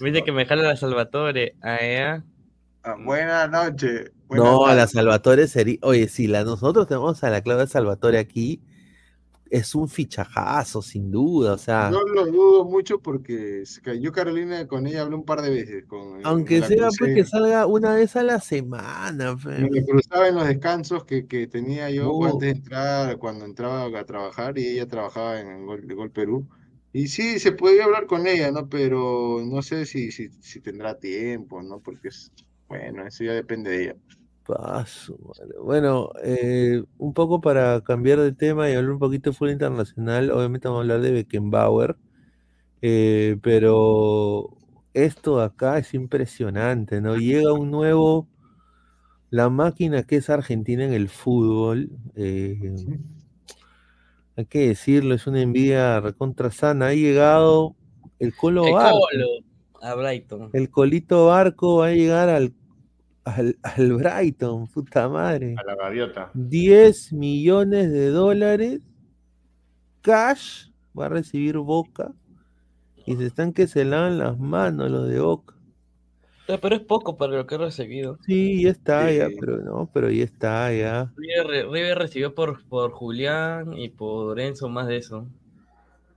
Dice 0.01 0.23
que 0.23 0.32
me 0.32 0.47
jala 0.47 0.62
la 0.62 0.77
Salvatore. 0.77 1.55
Ah, 1.62 2.20
buenas 2.98 3.51
noches. 3.51 4.11
No, 4.30 4.66
a 4.66 4.74
la 4.74 4.86
Salvatore 4.86 5.48
sería. 5.48 5.78
Oye, 5.82 6.09
si 6.09 6.26
la, 6.26 6.44
nosotros 6.44 6.86
tenemos 6.86 7.22
a 7.24 7.30
la 7.30 7.42
Claudia 7.42 7.66
Salvatore 7.66 8.18
aquí, 8.18 8.60
es 9.51 9.74
un 9.74 9.88
fichajazo, 9.88 10.82
sin 10.82 11.10
duda. 11.10 11.52
O 11.52 11.59
sea. 11.59 11.90
No 11.90 12.02
lo 12.02 12.26
dudo 12.26 12.64
mucho 12.64 12.98
porque 12.98 13.62
yo, 14.01 14.12
Carolina, 14.12 14.66
con 14.66 14.86
ella 14.86 15.02
hablé 15.02 15.16
un 15.16 15.24
par 15.24 15.42
de 15.42 15.51
veces. 15.51 15.84
Con, 15.86 16.20
Aunque 16.24 16.62
sea 16.62 16.88
pues 16.98 17.14
que 17.14 17.24
salga 17.24 17.66
una 17.66 17.94
vez 17.94 18.16
a 18.16 18.22
la 18.22 18.40
semana. 18.40 19.36
Me 19.44 19.84
cruzaba 19.84 20.28
en 20.28 20.34
los 20.36 20.46
descansos 20.46 21.05
que, 21.05 21.26
que 21.26 21.46
tenía 21.46 21.90
yo 21.90 22.24
antes 22.24 22.40
de 22.40 22.51
entrar, 22.51 23.18
cuando 23.18 23.44
entraba 23.44 23.98
a 23.98 24.05
trabajar 24.05 24.59
y 24.59 24.66
ella 24.66 24.88
trabajaba 24.88 25.40
en 25.40 25.66
Gol, 25.66 25.82
Gol 25.94 26.10
Perú. 26.10 26.46
Y 26.92 27.09
sí, 27.09 27.40
se 27.40 27.52
podía 27.52 27.84
hablar 27.84 28.06
con 28.06 28.26
ella, 28.26 28.52
¿no? 28.52 28.68
Pero 28.68 29.42
no 29.44 29.62
sé 29.62 29.84
si, 29.84 30.12
si, 30.12 30.28
si 30.40 30.60
tendrá 30.60 30.98
tiempo, 30.98 31.60
¿no? 31.60 31.80
Porque 31.80 32.09
es, 32.09 32.30
bueno, 32.69 33.07
eso 33.07 33.24
ya 33.24 33.32
depende 33.32 33.70
de 33.70 33.82
ella. 33.85 33.97
Paso, 34.47 35.19
Bueno, 35.62 36.11
eh, 36.23 36.82
un 36.99 37.15
poco 37.15 37.41
para 37.41 37.81
cambiar 37.81 38.20
de 38.20 38.32
tema 38.32 38.69
y 38.69 38.74
hablar 38.74 38.93
un 38.93 38.99
poquito 38.99 39.31
de 39.31 39.36
fútbol 39.36 39.53
internacional, 39.53 40.31
obviamente 40.31 40.69
vamos 40.69 40.81
a 40.81 40.82
hablar 40.82 41.01
de 41.01 41.12
Beckenbauer, 41.12 41.97
eh, 42.82 43.39
pero 43.43 44.51
esto 44.93 45.41
acá 45.41 45.78
es 45.78 45.95
impresionante, 45.95 47.01
¿no? 47.01 47.16
Llega 47.16 47.55
un 47.55 47.70
nuevo, 47.70 48.28
la 49.31 49.49
máquina 49.49 50.03
que 50.03 50.16
es 50.16 50.28
Argentina 50.28 50.85
en 50.85 50.93
el 50.93 51.09
fútbol, 51.09 51.91
eh, 52.15 52.74
hay 54.36 54.47
que 54.47 54.69
decirlo, 54.69 55.15
es 55.15 55.27
una 55.27 55.41
envidia 55.41 56.01
recontra 56.01 56.51
sana. 56.51 56.89
Ha 56.89 56.95
llegado 56.95 57.77
el 58.19 58.35
Colo 58.35 58.73
Barco. 58.73 58.99
A 59.85 59.94
Brighton. 59.94 60.51
El 60.52 60.70
Colito 60.70 61.27
Barco 61.27 61.78
va 61.78 61.89
a 61.89 61.93
llegar 61.93 62.28
al, 62.28 62.55
al, 63.24 63.93
Brighton, 63.93 64.66
puta 64.69 65.09
madre. 65.09 65.55
A 65.59 65.65
la 65.65 65.77
gaviota. 65.77 66.31
10 66.35 67.12
millones 67.12 67.93
de 67.93 68.09
dólares 68.09 68.81
cash 70.01 70.69
va 70.98 71.06
a 71.06 71.09
recibir 71.09 71.59
Boca 71.59 72.12
y 73.06 73.16
se 73.16 73.27
están 73.27 73.52
que 73.52 73.66
se 73.66 73.85
lavan 73.85 74.19
las 74.19 74.39
manos 74.39 74.90
los 74.90 75.09
de 75.09 75.20
Boca. 75.20 75.55
Pero 76.47 76.77
es 76.77 76.82
poco 76.82 77.16
para 77.16 77.36
lo 77.36 77.47
que 77.47 77.55
ha 77.55 77.59
recibido. 77.59 78.19
Sí, 78.27 78.62
ya 78.62 78.70
está, 78.70 79.11
ya, 79.11 79.28
pero 79.40 79.62
no, 79.62 79.89
pero 79.93 80.11
ya 80.11 80.24
está, 80.24 80.73
ya. 80.74 81.11
River, 81.16 81.98
recibió 81.98 82.35
por, 82.35 82.62
por 82.66 82.90
Julián 82.93 83.73
y 83.78 83.89
por 83.89 84.39
Enzo 84.39 84.69
más 84.69 84.86
de 84.86 84.98
eso. 84.98 85.27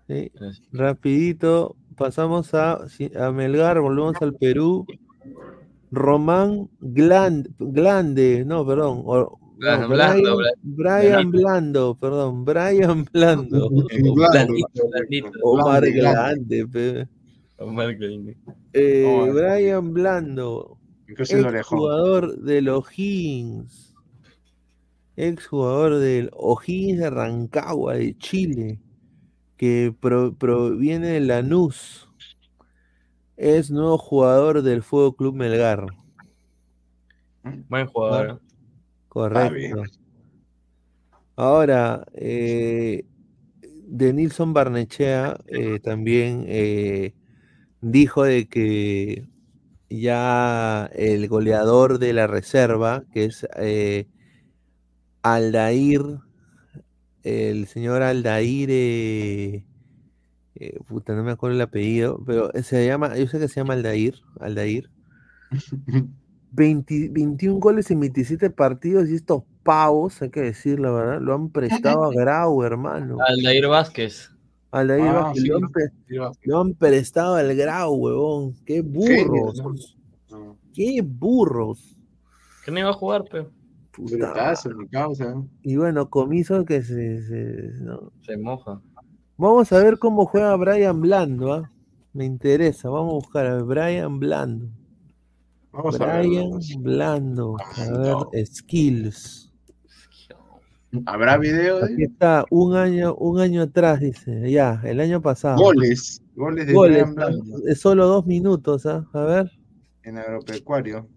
Sí. 0.07 0.31
Rapidito, 0.73 1.77
pasamos 1.97 2.53
a, 2.53 2.85
a 3.19 3.31
Melgar, 3.31 3.79
volvemos 3.81 4.15
al 4.21 4.33
Perú. 4.35 4.85
Román 5.91 6.69
Glande, 6.79 8.43
no, 8.45 8.65
perdón, 8.65 9.03
Brian, 10.61 11.31
Blando, 11.31 11.95
perdón, 11.95 12.45
Brian 12.45 13.05
Blando. 13.11 13.67
Omar 15.43 15.89
Grande, 15.91 16.67
Omar 17.57 17.95
Grande. 17.95 18.37
Eh, 18.73 19.31
Brian 19.33 19.93
Blando, 19.93 20.77
ex 21.07 21.33
jugador 21.65 22.37
del 22.41 22.69
O'Higgins, 22.69 23.95
ex 25.15 25.47
jugador 25.47 25.95
del 25.99 26.29
O'Higgins 26.33 26.99
de 26.99 27.09
Rancagua, 27.09 27.95
de 27.95 28.17
Chile, 28.17 28.79
que 29.57 29.93
proviene 29.99 31.07
de 31.07 31.19
Lanús, 31.19 32.09
es 33.35 33.69
nuevo 33.69 33.97
jugador 33.97 34.61
del 34.61 34.83
Fuego 34.83 35.15
Club 35.15 35.35
Melgar. 35.35 35.85
Buen 37.69 37.87
jugador. 37.87 38.41
Correcto. 39.07 39.83
Ahora, 41.35 42.05
eh, 42.13 43.05
de 43.61 44.13
Nilson 44.13 44.53
Barnechea 44.53 45.37
eh, 45.47 45.79
también 45.79 46.45
eh, 46.47 47.13
dijo 47.79 48.23
de 48.23 48.47
que 48.47 49.27
ya 49.89 50.89
el 50.93 51.27
goleador 51.27 51.99
de 51.99 52.13
la 52.13 52.27
reserva, 52.27 53.03
que 53.13 53.25
es 53.25 53.47
Aldair, 55.21 56.01
el 57.27 57.67
señor 57.67 58.01
Aldair, 58.01 59.63
puta, 60.87 61.13
no 61.13 61.23
me 61.23 61.31
acuerdo 61.31 61.55
el 61.55 61.61
apellido, 61.61 62.21
pero 62.25 62.51
se 62.63 62.85
llama, 62.85 63.15
yo 63.17 63.27
sé 63.27 63.39
que 63.39 63.47
se 63.47 63.59
llama 63.59 63.73
Aldair, 63.73 64.15
Aldair. 64.39 64.89
21 66.51 67.59
goles 67.59 67.91
en 67.91 67.99
27 67.99 68.49
partidos 68.49 69.09
y 69.09 69.15
estos 69.15 69.43
pavos, 69.63 70.21
hay 70.21 70.29
que 70.29 70.41
decir 70.41 70.79
la 70.79 70.91
verdad, 70.91 71.21
lo 71.21 71.33
han 71.35 71.49
prestado 71.49 72.05
a 72.05 72.11
Grau, 72.15 72.63
hermano. 72.63 73.17
Aldair 73.27 73.67
Vázquez. 73.67 74.31
Aldair 74.71 75.07
ah, 75.07 75.21
Vázquez, 75.21 75.43
lo, 76.43 76.59
han, 76.59 76.73
prestado 76.73 77.35
al 77.35 77.55
Grau, 77.55 77.93
huevón. 77.95 78.55
Qué 78.65 78.81
burros. 78.81 79.95
Qué 80.73 81.01
burros. 81.03 81.97
¿Qué 82.63 82.71
me 82.71 82.81
iba 82.81 82.89
a 82.89 82.93
jugar, 82.93 83.23
Y 85.63 85.75
bueno, 85.75 86.09
comiso 86.09 86.65
que 86.65 86.83
se, 86.83 87.23
se, 87.23 88.37
moja. 88.37 88.79
Vamos 89.37 89.71
a 89.71 89.83
ver 89.83 89.97
cómo 89.97 90.25
juega 90.25 90.55
Brian 90.55 91.01
Blando, 91.01 91.53
¿ah? 91.53 91.71
Me 92.13 92.25
interesa, 92.25 92.89
vamos 92.89 93.11
a 93.11 93.15
buscar 93.15 93.45
a 93.45 93.61
Brian 93.63 94.19
Blando. 94.19 94.69
Vamos 95.71 95.97
Brian 95.97 96.59
Blando. 96.79 97.57
A 97.75 98.25
ver, 98.31 98.45
skills. 98.47 99.51
¿Habrá 101.05 101.37
video? 101.37 101.83
Aquí 101.83 102.03
está, 102.03 102.45
un 102.49 102.75
año, 102.75 103.15
un 103.15 103.39
año 103.39 103.63
atrás, 103.63 103.99
dice. 103.99 104.49
Ya, 104.49 104.81
el 104.83 104.99
año 104.99 105.21
pasado. 105.21 105.57
Goles. 105.57 106.21
Goles 106.35 106.67
de 106.67 106.73
Brian 106.73 107.13
Blando. 107.13 107.67
Es 107.67 107.79
solo 107.79 108.07
dos 108.07 108.25
minutos, 108.25 108.85
¿ah? 108.85 109.07
A 109.13 109.21
ver. 109.23 109.51
En 110.03 110.17
agropecuario. 110.17 111.07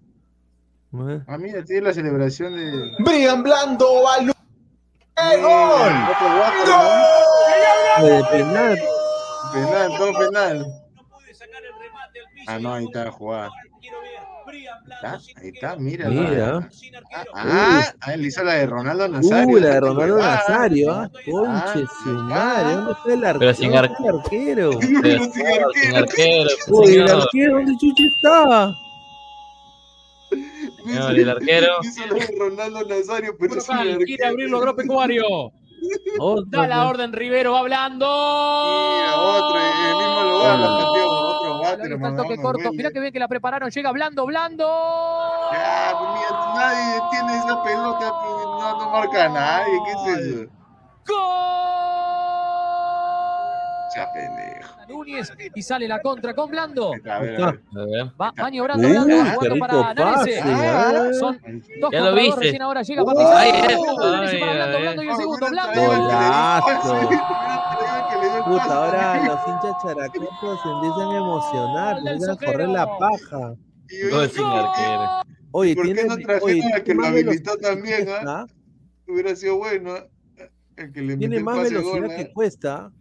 Ah, 0.92 1.38
mira, 1.38 1.64
tiene 1.64 1.82
la 1.82 1.92
celebración 1.92 2.56
de. 2.56 2.90
Brian 2.98 3.42
Blando, 3.44 3.86
¡Gol! 3.86 4.32
¡Gol! 7.96 8.26
penal. 8.32 8.78
Penal, 9.52 9.96
todo 9.96 10.12
penal. 10.18 10.66
Ah, 12.48 12.58
no, 12.58 12.74
ahí 12.74 12.84
está 12.86 13.10
jugada. 13.12 13.50
Ahí 15.36 15.50
está, 15.54 15.76
mira. 15.76 16.08
Mira. 16.08 16.68
Ah, 17.34 17.92
ah, 18.00 18.14
él 18.14 18.26
hizo 18.26 18.42
la 18.42 18.54
de 18.54 18.66
Ronaldo 18.66 19.06
Nazario. 19.06 19.56
Uh, 19.56 19.60
la 19.60 19.68
de 19.68 19.80
Ronaldo 19.80 20.16
Nazario. 20.18 20.90
Ah, 20.90 21.10
conche 21.24 21.86
su 22.02 22.10
madre. 22.10 22.74
¿Dónde 22.74 22.92
está 22.92 23.12
el 23.14 23.24
arquero? 23.24 23.38
Pero 23.38 23.54
sin, 23.54 23.76
arquero. 23.76 24.78
Pero 25.02 25.24
sin 25.32 25.96
arquero. 25.96 26.50
Uy, 26.68 26.94
el 26.96 27.08
arquero, 27.08 27.54
¿dónde 27.54 27.76
chucha 27.78 28.02
está? 28.16 28.74
No, 30.94 31.08
el 31.08 31.30
arquero. 31.30 31.72
Hizo 31.82 32.06
la 32.06 32.14
de 32.14 32.34
Ronaldo 32.38 32.84
Nazario, 32.84 33.36
pero 33.38 33.54
arquero. 33.54 33.98
Quiere 34.04 34.26
abrirlo 34.26 34.58
agropecuario. 34.58 35.52
Da 36.48 36.66
la 36.66 36.88
orden, 36.88 37.12
Rivero 37.12 37.52
va 37.52 37.60
hablando. 37.60 38.06
Mira, 38.06 39.16
otro, 39.16 39.58
el 39.58 39.96
mismo 39.96 40.22
lugar, 40.24 40.58
la 40.58 42.16
toque 42.16 42.36
corto. 42.36 42.72
Mira 42.72 42.90
que 42.90 43.00
bien 43.00 43.12
que 43.12 43.18
la 43.18 43.28
prepararon. 43.28 43.70
Llega 43.70 43.92
Blando, 43.92 44.26
Blando. 44.26 44.66
Ya, 45.52 45.94
pues 45.98 46.30
nadie 46.54 47.00
tiene 47.10 47.38
esa 47.38 47.62
pelota. 47.62 48.12
Pues, 48.20 48.44
no, 48.44 48.78
no 48.78 48.90
marca 48.90 49.24
a 49.24 49.28
nadie. 49.28 49.80
¿Qué 49.84 49.92
es 49.92 50.18
eso? 50.18 50.46
¡Gol! 51.06 51.16
Ya 53.96 54.12
pendejo. 54.12 54.59
Núñez 54.90 55.32
y 55.54 55.62
sale 55.62 55.88
la 55.88 56.00
contra 56.00 56.34
con 56.34 56.50
Blando. 56.50 56.92
Va 58.20 58.32
maniobrando 58.36 58.88
Blando, 58.88 59.16
jugando 59.34 59.58
para 59.58 59.94
Nanese. 59.94 60.40
Ah, 60.42 61.10
son 61.18 61.40
dos 61.80 61.90
ya 61.92 62.00
lo 62.00 62.14
viste. 62.14 62.40
Recién 62.40 62.62
ahora 62.62 62.82
llega 62.82 63.02
ay, 63.06 63.52
para 63.52 64.52
Blando, 64.52 64.78
Blando 64.80 65.02
y 65.02 65.08
el 65.08 65.16
segundo. 65.16 65.46
Blando. 65.48 65.80
Golazo. 65.80 67.08
Puta, 68.44 68.64
ahora 68.64 69.24
los 69.24 69.40
hinchas 69.46 69.82
characutos 69.82 70.60
se 70.62 70.68
empiezan 70.70 71.10
a 71.10 71.16
emocionar, 71.16 71.98
empiezan 71.98 72.30
a 72.30 72.36
correr 72.36 72.68
la 72.68 72.98
paja. 72.98 73.54
No 74.10 74.28
sin 74.28 74.44
arquero. 74.44 75.22
Oye, 75.52 75.74
¿por 75.74 75.86
qué 75.92 76.04
no 76.04 76.16
trajeron 76.16 76.72
al 76.72 76.82
que 76.84 76.94
lo 76.94 77.06
habilitó 77.06 77.56
también? 77.58 78.08
¿ah? 78.26 78.46
Hubiera 79.06 79.34
sido 79.34 79.56
bueno. 79.56 79.94
El 80.76 80.92
que 80.92 81.02
le 81.02 81.16
tiene 81.16 81.40
más 81.40 81.62
velocidad 81.62 82.08
que 82.16 82.22
¿eh? 82.22 82.32
cuesta. 82.32 82.92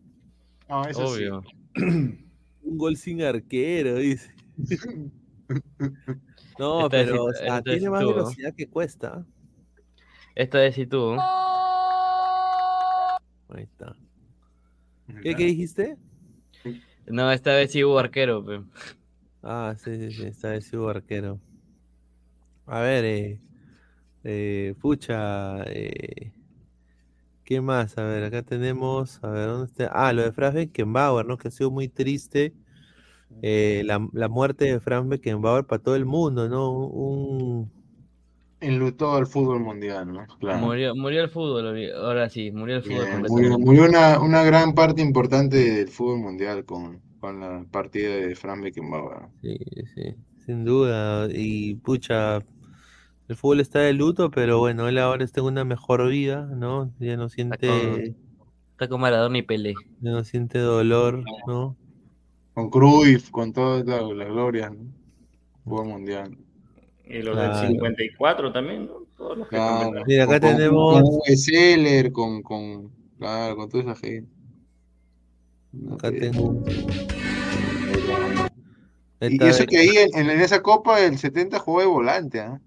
No, 0.67 0.85
eso 0.85 1.07
Obvio. 1.07 1.41
Un 1.75 2.77
gol 2.77 2.97
sin 2.97 3.21
arquero, 3.21 3.95
dice. 3.95 4.33
no, 6.59 6.89
pero 6.89 7.25
o 7.25 7.33
sea, 7.33 7.61
tiene 7.61 7.89
más 7.89 8.05
velocidad 8.05 8.53
que 8.55 8.67
cuesta. 8.67 9.25
Esta 10.35 10.65
es 10.65 10.75
si 10.75 10.85
tú. 10.85 11.17
Ahí 13.49 13.63
está. 13.63 13.95
¿Qué, 15.23 15.35
¿Qué, 15.35 15.45
dijiste? 15.45 15.97
No, 17.07 17.31
esta 17.31 17.55
vez 17.55 17.71
sí 17.71 17.83
hubo 17.83 17.97
arquero. 17.97 18.45
Pero... 18.45 18.65
Ah, 19.41 19.75
sí, 19.77 19.97
sí, 19.97 20.11
sí, 20.11 20.27
esta 20.27 20.51
vez 20.51 20.65
sí 20.65 20.77
hubo 20.77 20.89
arquero. 20.89 21.39
A 22.67 22.81
ver, 22.81 23.05
eh, 23.05 23.39
eh, 24.23 24.75
pucha, 24.79 25.63
eh, 25.63 26.31
¿Qué 27.49 27.61
más? 27.61 27.97
A 27.97 28.03
ver, 28.03 28.23
acá 28.23 28.43
tenemos, 28.43 29.19
a 29.23 29.29
ver, 29.31 29.47
¿dónde 29.47 29.65
está? 29.65 29.89
Ah, 29.91 30.13
lo 30.13 30.21
de 30.21 30.31
Franz 30.31 30.53
Beckenbauer, 30.53 31.25
¿no? 31.25 31.35
Que 31.35 31.47
ha 31.47 31.51
sido 31.51 31.71
muy 31.71 31.87
triste 31.87 32.53
eh, 33.41 33.81
la, 33.85 34.27
muerte 34.27 34.65
de 34.65 34.79
Franz 34.79 35.09
Beckenbauer 35.09 35.65
para 35.65 35.81
todo 35.81 35.95
el 35.95 36.05
mundo, 36.05 36.47
¿no? 36.47 36.71
Un... 36.71 37.71
Enlutó 38.59 39.15
al 39.15 39.25
fútbol 39.25 39.61
mundial, 39.61 40.13
¿no? 40.13 40.27
Claro. 40.39 40.59
Murió, 40.59 40.95
murió 40.95 41.23
el 41.23 41.29
fútbol, 41.31 41.91
ahora 41.95 42.29
sí, 42.29 42.51
murió 42.51 42.75
el 42.75 42.83
fútbol. 42.83 43.57
murió, 43.57 43.85
una, 43.85 44.19
una, 44.19 44.43
gran 44.43 44.75
parte 44.75 45.01
importante 45.01 45.57
del 45.57 45.87
fútbol 45.87 46.19
mundial 46.19 46.65
con, 46.65 47.01
con 47.19 47.39
la 47.39 47.65
partida 47.71 48.15
de 48.15 48.35
Franz 48.35 48.61
Beckenbauer. 48.61 49.23
Sí, 49.41 49.57
sí, 49.95 50.15
sin 50.45 50.65
duda. 50.65 51.27
Y 51.31 51.73
pucha, 51.77 52.43
el 53.29 53.35
fútbol 53.35 53.59
está 53.59 53.81
de 53.81 53.93
luto, 53.93 54.31
pero 54.31 54.57
bueno, 54.57 54.87
él 54.87 54.97
ahora 54.97 55.23
está 55.23 55.41
en 55.41 55.45
una 55.45 55.63
mejor 55.63 56.09
vida, 56.09 56.47
¿no? 56.47 56.91
Ya 56.97 57.15
no 57.15 57.29
siente. 57.29 58.15
Está 58.71 58.87
con, 58.89 58.99
Maradona 58.99 59.37
y 59.37 59.43
Pelé. 59.43 59.75
Ya 60.01 60.11
no 60.11 60.23
siente 60.23 60.57
dolor, 60.57 61.23
¿no? 61.45 61.77
Con 62.55 62.71
Cruyff, 62.71 63.29
con 63.29 63.53
toda 63.53 63.83
la, 63.83 64.25
gloria, 64.25 64.71
¿no? 64.71 64.79
Fútbol 65.63 65.85
mundial. 65.85 66.35
Y 67.05 67.21
los 67.21 67.37
del 67.37 67.67
54 67.67 68.51
también, 68.51 68.87
¿no? 68.87 69.03
Todos 69.15 69.37
los 69.37 69.47
que 69.47 69.57
Mira, 70.07 70.23
acá 70.23 70.39
tenemos. 70.39 70.99
Con 70.99 71.37
Seller, 71.37 72.11
con, 72.11 72.41
con, 72.41 72.89
claro, 73.19 73.55
con 73.57 73.69
toda 73.69 73.83
esa 73.83 73.95
gente. 73.95 74.31
Acá 75.93 76.09
tengo. 76.09 76.63
Y, 79.21 79.43
eso 79.43 79.67
que 79.67 79.77
ahí 79.77 79.89
en, 80.15 80.31
en, 80.31 80.39
esa 80.41 80.63
copa 80.63 80.99
el 80.99 81.19
70 81.19 81.59
jugó 81.59 81.81
de 81.81 81.85
volante, 81.85 82.39
¿ah? 82.39 82.59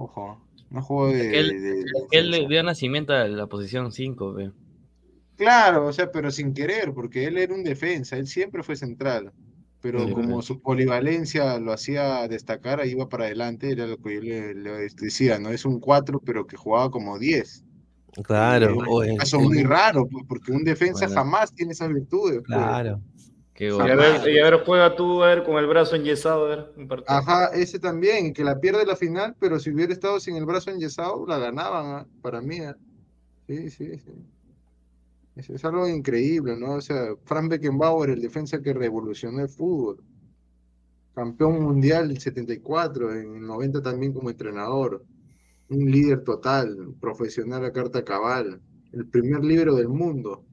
Ojo, 0.00 0.40
no 0.70 0.80
jugó 0.80 1.08
de. 1.08 1.36
Él, 1.40 1.84
él 2.12 2.30
le 2.30 2.46
dio 2.46 2.62
nacimiento 2.62 3.12
a 3.12 3.26
la 3.26 3.48
posición 3.48 3.90
5, 3.90 4.32
ve. 4.32 4.52
Claro, 5.36 5.86
o 5.86 5.92
sea, 5.92 6.12
pero 6.12 6.30
sin 6.30 6.54
querer, 6.54 6.92
porque 6.94 7.24
él 7.24 7.36
era 7.36 7.52
un 7.52 7.64
defensa, 7.64 8.16
él 8.16 8.28
siempre 8.28 8.62
fue 8.62 8.76
central. 8.76 9.32
Pero 9.80 10.10
como 10.10 10.42
su 10.42 10.60
polivalencia 10.60 11.58
lo 11.60 11.72
hacía 11.72 12.26
destacar, 12.26 12.80
ahí 12.80 12.90
iba 12.90 13.08
para 13.08 13.26
adelante, 13.26 13.70
era 13.70 13.86
lo 13.86 13.96
que 13.98 14.16
yo 14.16 14.20
le, 14.20 14.88
decía, 15.00 15.38
¿no? 15.38 15.50
Es 15.50 15.64
un 15.64 15.78
4, 15.78 16.20
pero 16.24 16.46
que 16.46 16.56
jugaba 16.56 16.90
como 16.90 17.16
10. 17.16 17.64
Claro. 18.24 18.72
Es 19.04 19.10
un 19.10 19.16
caso 19.16 19.40
muy 19.40 19.62
raro, 19.62 20.08
pues, 20.08 20.24
porque 20.28 20.50
un 20.50 20.64
defensa 20.64 21.08
jamás 21.08 21.54
tiene 21.54 21.72
esas 21.72 21.92
virtudes. 21.92 22.42
Pues. 22.46 22.58
Y, 23.60 23.66
a 23.70 23.96
ver, 23.96 24.62
juega 24.64 24.94
tú, 24.94 25.24
a 25.24 25.28
ver, 25.28 25.42
con 25.42 25.56
el 25.56 25.66
brazo 25.66 25.96
enyesado, 25.96 26.46
a 26.46 26.48
ver, 26.48 26.66
un 26.76 26.86
partido. 26.86 27.16
Ajá, 27.16 27.46
ese 27.46 27.80
también, 27.80 28.32
que 28.32 28.44
la 28.44 28.60
pierde 28.60 28.86
la 28.86 28.94
final, 28.94 29.34
pero 29.40 29.58
si 29.58 29.70
hubiera 29.70 29.92
estado 29.92 30.20
sin 30.20 30.36
el 30.36 30.46
brazo 30.46 30.70
enyesado, 30.70 31.26
la 31.26 31.38
ganaban, 31.38 31.86
¿ah? 31.86 32.06
para 32.22 32.40
mí. 32.40 32.60
¿ah? 32.60 32.76
Sí, 33.48 33.68
sí, 33.70 33.98
sí. 33.98 34.12
Es, 35.38 35.64
algo 35.64 35.88
increíble, 35.88 36.56
¿no? 36.56 36.74
O 36.74 36.80
sea, 36.80 37.14
Frank 37.24 37.50
Beckenbauer, 37.50 38.10
el 38.10 38.20
defensa 38.20 38.60
que 38.60 38.72
revolucionó 38.72 39.40
el 39.40 39.48
fútbol. 39.48 40.02
Campeón 41.14 41.62
mundial 41.62 42.10
el 42.10 42.18
74, 42.18 43.14
en 43.14 43.36
el 43.36 43.46
90 43.46 43.82
también 43.82 44.12
como 44.12 44.30
entrenador. 44.30 45.04
Un 45.68 45.90
líder 45.90 46.24
total, 46.24 46.94
profesional 47.00 47.64
a 47.64 47.72
carta 47.72 48.04
cabal. 48.04 48.60
El 48.92 49.06
primer 49.06 49.44
libro 49.44 49.74
del 49.76 49.88
mundo. 49.88 50.44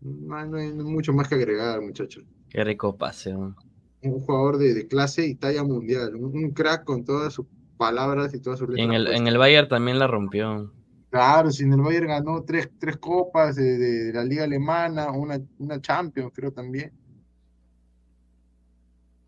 No, 0.00 0.56
hay 0.56 0.72
mucho 0.72 1.12
más 1.12 1.28
que 1.28 1.34
agregar, 1.34 1.80
muchachos. 1.80 2.24
Qué 2.48 2.62
rico 2.64 2.96
pase, 2.96 3.32
¿no? 3.32 3.56
Un 4.02 4.20
jugador 4.20 4.58
de, 4.58 4.86
clase 4.86 5.26
y 5.26 5.34
talla 5.34 5.64
mundial. 5.64 6.14
Un, 6.14 6.50
crack 6.52 6.84
con 6.84 7.04
todas 7.04 7.32
sus 7.32 7.46
palabras 7.76 8.34
y 8.34 8.40
todas 8.40 8.58
sus 8.58 8.68
letras. 8.68 8.86
En 8.86 8.92
el, 8.92 9.06
en 9.08 9.26
el 9.26 9.38
Bayern 9.38 9.68
también 9.68 9.98
la 9.98 10.06
rompió. 10.06 10.72
Claro, 11.10 11.50
sin 11.50 11.72
el 11.72 11.80
Bayern 11.80 12.08
ganó 12.08 12.44
tres, 12.44 12.70
tres 12.78 12.98
copas 12.98 13.56
de, 13.56 14.12
la 14.12 14.22
liga 14.22 14.44
alemana, 14.44 15.10
una, 15.10 15.40
una 15.58 15.80
Champions, 15.80 16.30
creo 16.34 16.52
también. 16.52 16.92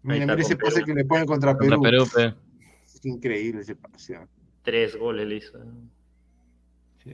Mira, 0.02 0.34
ese 0.34 0.56
pase 0.56 0.84
que 0.84 0.94
le 0.94 1.05
ponen 1.05 1.26
contra 1.26 1.56
Perú. 1.56 1.82
Es 2.84 3.05
increíble 3.05 3.62
ese 3.62 3.74
pase. 3.74 4.18
Tres 4.62 4.97
goles 4.97 5.26
le 5.26 5.36
hizo. 5.36 5.58
Sí. 7.02 7.12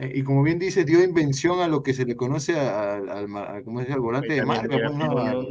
Eh, 0.00 0.12
y 0.14 0.22
como 0.22 0.42
bien 0.42 0.58
dice, 0.58 0.86
dio 0.86 1.04
invención 1.04 1.60
a 1.60 1.68
lo 1.68 1.82
que 1.82 1.92
se 1.92 2.06
le 2.06 2.16
conoce 2.16 2.58
al, 2.58 3.06
al, 3.10 3.36
al 3.36 4.00
volante 4.00 4.32
de 4.32 4.46
marca. 4.46 4.78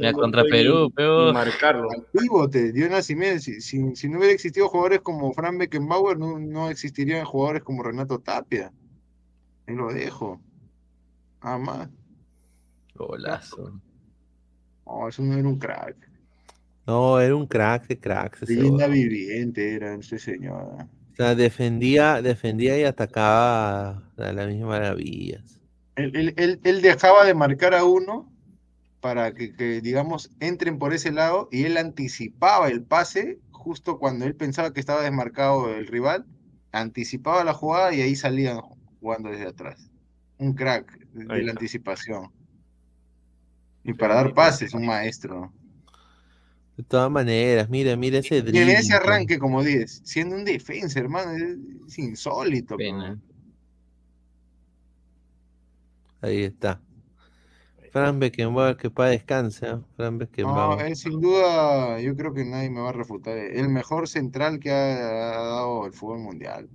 Pues, 0.00 0.12
contra 0.12 0.42
Perú, 0.42 0.90
pero... 0.92 1.32
Marcarlo. 1.32 1.88
Al 1.88 2.04
pivote, 2.10 2.72
dio 2.72 2.88
nacimiento. 2.88 3.38
Si, 3.38 3.60
si, 3.60 4.08
no 4.08 4.18
hubiera 4.18 4.34
existido 4.34 4.68
jugadores 4.68 5.02
como 5.02 5.32
Fran 5.34 5.56
Beckenbauer, 5.56 6.18
no, 6.18 6.40
no 6.40 6.68
existirían 6.68 7.24
jugadores 7.24 7.62
como 7.62 7.84
Renato 7.84 8.18
Tapia. 8.18 8.72
Ahí 9.68 9.76
lo 9.76 9.92
dejo. 9.92 10.40
Nada 11.44 11.58
más. 11.58 11.88
Golazo. 12.96 13.80
No, 14.84 15.08
eso 15.08 15.22
no 15.22 15.34
era 15.38 15.48
un 15.48 15.60
crack. 15.60 15.96
No, 16.88 17.20
era 17.20 17.36
un 17.36 17.46
crack 17.46 17.86
de 17.86 18.00
cracks. 18.00 18.48
Linda 18.50 18.88
viviente 18.88 19.76
era 19.76 19.94
ese 19.94 20.18
señor 20.18 20.88
defendía, 21.34 22.22
defendía 22.22 22.78
y 22.78 22.84
atacaba 22.84 24.02
a 24.16 24.32
las 24.32 24.48
mismas 24.48 24.68
maravillas. 24.68 25.60
Él, 25.96 26.34
él, 26.36 26.82
dejaba 26.82 27.24
de 27.24 27.34
marcar 27.34 27.74
a 27.74 27.84
uno 27.84 28.32
para 29.00 29.32
que, 29.32 29.80
digamos, 29.82 30.30
entren 30.40 30.78
por 30.78 30.94
ese 30.94 31.12
lado 31.12 31.48
y 31.52 31.64
él 31.64 31.76
anticipaba 31.76 32.68
el 32.68 32.82
pase 32.82 33.38
justo 33.50 33.98
cuando 33.98 34.24
él 34.24 34.34
pensaba 34.34 34.72
que 34.72 34.80
estaba 34.80 35.02
desmarcado 35.02 35.74
el 35.74 35.86
rival, 35.86 36.24
anticipaba 36.72 37.44
la 37.44 37.52
jugada 37.52 37.94
y 37.94 38.00
ahí 38.00 38.16
salían 38.16 38.60
jugando 39.00 39.30
desde 39.30 39.48
atrás. 39.48 39.90
Un 40.38 40.54
crack 40.54 40.98
de, 41.12 41.42
la 41.42 41.52
anticipación. 41.52 42.30
Y 43.84 43.92
para 43.94 44.14
dar 44.14 44.34
pases, 44.34 44.72
un 44.72 44.86
maestro. 44.86 45.52
De 46.80 46.86
todas 46.86 47.10
maneras, 47.10 47.68
mira, 47.68 47.94
mira 47.94 48.20
ese 48.20 48.40
drible. 48.40 48.72
ese 48.72 48.94
arranque 48.94 49.38
como 49.38 49.62
10, 49.62 50.00
siendo 50.02 50.34
un 50.34 50.46
defensa, 50.46 50.98
hermano, 50.98 51.32
es, 51.86 51.98
insólito. 51.98 52.78
Ahí 56.22 56.44
está. 56.44 56.80
Fran 57.92 58.18
Beckenbauer, 58.18 58.78
que 58.78 58.88
para 58.88 59.10
descanse, 59.10 59.66
¿eh? 59.66 59.78
Fran 59.94 60.16
Beckenbauer. 60.16 60.88
No, 60.88 60.94
sin 60.94 61.20
duda, 61.20 62.00
yo 62.00 62.16
creo 62.16 62.32
que 62.32 62.46
nadie 62.46 62.70
me 62.70 62.80
va 62.80 62.88
a 62.88 62.92
refutar. 62.92 63.36
El 63.36 63.68
mejor 63.68 64.08
central 64.08 64.58
que 64.58 64.70
ha, 64.70 65.34
dado 65.34 65.84
el 65.84 65.92
fútbol 65.92 66.20
mundial. 66.20 66.66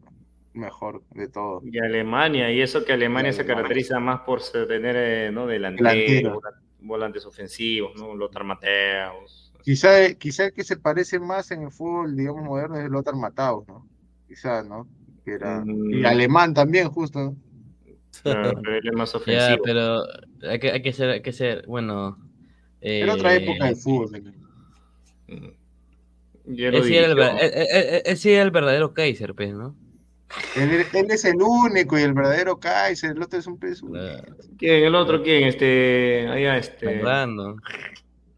Mejor 0.53 1.01
de 1.16 1.30
todo. 1.30 1.64
Y 1.66 1.80
Alemania, 1.80 2.51
y 2.51 2.61
eso 2.61 2.85
que 2.85 2.93
Alemania 2.93 3.34
se 3.34 3.43
caracteriza 3.43 4.00
más 4.00 4.19
por 4.22 4.40
tener 4.67 4.95
eh, 4.95 5.32
¿no? 5.32 5.48
delanteros, 5.48 6.43
volantes 6.80 7.25
ofensivos, 7.25 7.95
¿no? 7.95 8.14
Lothar 8.14 8.43
Mateos. 8.43 9.44
Quizá, 9.66 10.14
quizá 10.14 10.45
el 10.45 10.53
que 10.53 10.64
se 10.64 10.77
parece 10.77 11.18
más 11.19 11.50
en 11.50 11.64
el 11.64 11.72
fútbol, 11.72 12.16
digamos, 12.16 12.44
moderno 12.44 12.77
es 12.77 12.85
el 12.85 12.92
Lothar 12.92 13.16
Mataus, 13.16 13.68
¿no? 13.68 13.88
Quizá, 14.27 14.61
¿no? 14.61 14.88
Que 15.26 15.34
era, 15.34 15.64
y 15.66 16.02
mm. 16.02 16.06
alemán 16.06 16.53
también, 16.53 16.88
justo. 16.88 17.19
¿no? 17.19 17.35
pero 18.24 18.76
él 18.76 18.88
es 18.88 18.94
más 18.94 19.16
ofensivo. 19.16 19.64
pero 19.64 20.03
hay 20.48 20.60
que, 20.60 20.72
hay 20.72 20.84
que 20.84 20.94
ser, 20.94 21.10
hay 21.10 21.22
que 21.24 21.34
ser, 21.34 21.66
bueno. 21.66 22.16
Eh, 22.80 23.00
era 23.02 23.16
otra 23.16 23.34
época 23.34 23.66
del 23.66 23.76
fútbol. 23.76 24.11
Mm. 25.30 25.45
Él 26.45 26.84
sí, 26.84 26.95
era 26.95 27.08
el, 27.08 28.18
sí 28.18 28.32
era 28.34 28.44
el 28.44 28.52
verdadero 28.52 28.94
Kaiser, 28.94 29.34
pues, 29.34 29.52
¿no? 29.52 29.76
Él, 30.56 30.85
él, 30.94 31.08
es 31.10 31.26
el 31.26 31.42
único 31.42 31.98
y 31.98 32.03
el 32.03 32.14
verdadero 32.14 32.60
Kaiser, 32.60 33.14
el 33.14 33.24
otro 33.24 33.40
es 33.40 33.48
un 33.48 33.58
peso. 33.58 33.88
¿Quién? 34.60 34.84
¿El 34.84 34.94
otro 34.94 35.24
quién? 35.24 35.45
Este, 35.45 36.27
allá, 36.30 36.58
este. 36.60 37.02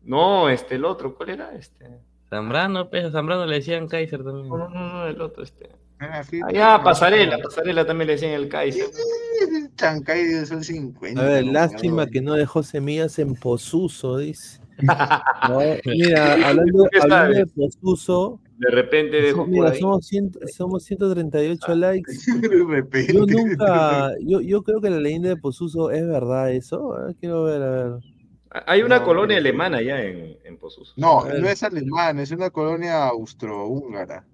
No, 0.08 0.48
este, 0.50 0.76
el 0.76 0.86
otro, 0.86 1.14
¿cuál 1.14 1.32
era? 1.32 1.54
Este. 1.54 1.86
Zambrano, 2.30 2.90
pues, 2.90 3.12
Zambrano 3.12 3.46
le 3.46 3.58
decían 3.58 3.90
Kaiser 3.90 4.24
también. 4.24 4.48
No, 4.48 4.70
no, 4.70 4.70
no, 4.70 5.06
el 5.06 5.20
otro, 5.22 5.44
este. 5.44 5.70
Ah, 6.00 6.24
ah 6.62 6.82
Pasarela, 6.82 7.38
Pasarela 7.40 7.86
también 7.86 8.08
le 8.08 8.14
decían 8.14 8.32
el 8.32 8.48
Kaiser. 8.48 8.86
Chancay 9.76 10.46
son 10.46 10.64
50. 10.64 11.22
A 11.22 11.26
ver, 11.26 11.46
lástima 11.46 12.08
que 12.08 12.22
no 12.22 12.36
dejó 12.36 12.64
semillas 12.64 13.20
en 13.20 13.36
Posuso, 13.36 14.18
dice. 14.18 14.62
mira, 15.86 16.34
hablando, 16.48 16.88
de 17.34 17.46
Posuso. 17.48 18.40
De 18.60 18.72
repente 18.72 19.22
dejó 19.22 19.46
Mira, 19.46 19.74
somos, 19.76 20.10
somos 20.56 20.84
138 20.84 21.66
ah, 21.68 21.76
likes. 21.76 22.14
Yo 23.14 23.26
nunca, 23.26 24.12
yo, 24.22 24.40
yo 24.40 24.64
creo 24.64 24.80
que 24.80 24.90
la 24.90 25.00
leyenda 25.00 25.30
de 25.30 25.36
Posuso 25.36 25.92
es 25.92 26.08
verdad 26.08 26.52
eso. 26.52 26.96
Quiero 27.20 27.44
ver, 27.44 27.62
a 27.62 27.70
ver. 27.70 28.17
Hay 28.66 28.82
una 28.82 29.04
colonia 29.04 29.38
alemana 29.38 29.82
ya 29.82 30.02
en, 30.02 30.38
en 30.44 30.60
No, 30.96 31.26
no 31.26 31.48
es 31.48 31.64
alemana, 31.64 32.22
es 32.22 32.32
una 32.32 32.50
colonia 32.50 33.08
austrohúngara. 33.08 34.26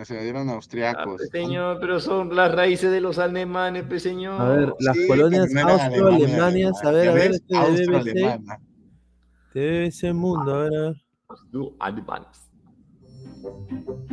O 0.00 0.04
sea, 0.04 0.20
eran 0.20 0.48
austriacos. 0.48 1.20
Ah, 1.22 1.28
señor, 1.32 1.78
pero 1.80 1.98
son 1.98 2.34
las 2.36 2.54
raíces 2.54 2.90
de 2.90 3.00
los 3.00 3.18
alemanes, 3.18 3.84
pe 3.84 3.98
señor. 3.98 4.40
A 4.40 4.48
ver, 4.48 4.74
las 4.78 4.96
colonias 5.08 5.54
austro-alemanas, 5.54 6.84
a 6.84 6.90
ver, 6.92 7.08
a 7.08 7.12
ver, 7.12 7.30
este 7.32 7.54
de 7.54 7.86
BBC. 7.86 8.48
BBC 9.54 10.14
Mundo, 10.14 10.54
a 10.54 10.58
ver, 10.64 10.74
a 10.74 10.80
ver. 10.82 10.96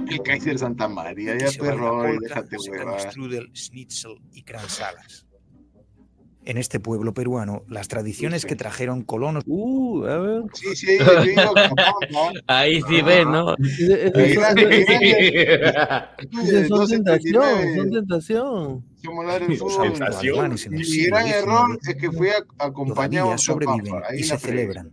El 0.09 0.21
Kaiser 0.23 0.57
Santa 0.57 0.87
María, 0.87 1.37
ya 1.37 1.47
perro, 1.59 2.03
déjate 2.19 2.57
huevar. 2.57 2.99
Strudel, 2.99 3.51
Schnitzel 3.53 4.19
y 4.33 4.41
Kransalas 4.43 5.28
en 6.49 6.57
este 6.57 6.79
pueblo 6.79 7.13
peruano 7.13 7.63
las 7.67 7.87
tradiciones 7.87 8.43
que 8.43 8.55
trajeron 8.55 9.03
colonos. 9.03 9.43
Uh, 9.45 10.03
a 10.05 10.17
ver. 10.17 10.43
Sí, 10.53 10.75
sí, 10.75 10.97
Ahí 12.47 12.81
sí 12.81 13.03
ves, 13.03 13.27
¿no? 13.27 13.55
Son 16.67 16.89
tentación, 16.89 17.75
son 17.77 17.91
tentación. 17.91 18.83
Mi 20.71 21.05
gran 21.05 21.27
error 21.27 21.79
es 21.87 21.95
que 21.95 22.11
fui 22.11 22.29
acompañado 22.57 23.37
sobreviven 23.37 24.01
y 24.17 24.23
se 24.23 24.39
celebran. 24.39 24.91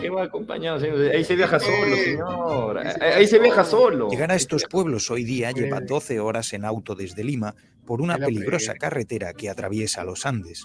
¿Qué 0.00 0.10
va 0.10 0.24
acompañado, 0.24 0.84
Ahí 1.12 1.24
se 1.24 1.36
viaja 1.36 1.58
solo, 1.60 1.96
señor. 1.96 2.78
Ahí 3.00 3.26
se 3.26 3.38
viaja 3.38 3.64
solo. 3.64 4.08
Llegar 4.10 4.30
a 4.32 4.34
estos 4.34 4.64
pueblos 4.64 5.10
hoy 5.10 5.24
día 5.24 5.50
lleva 5.52 5.80
12 5.80 6.20
horas 6.20 6.52
en 6.52 6.64
auto 6.64 6.94
desde 6.94 7.24
Lima 7.24 7.54
por 7.84 8.00
una 8.00 8.16
peligrosa 8.16 8.74
carretera 8.74 9.32
que 9.34 9.50
atraviesa 9.50 10.04
los 10.04 10.26
Andes. 10.26 10.64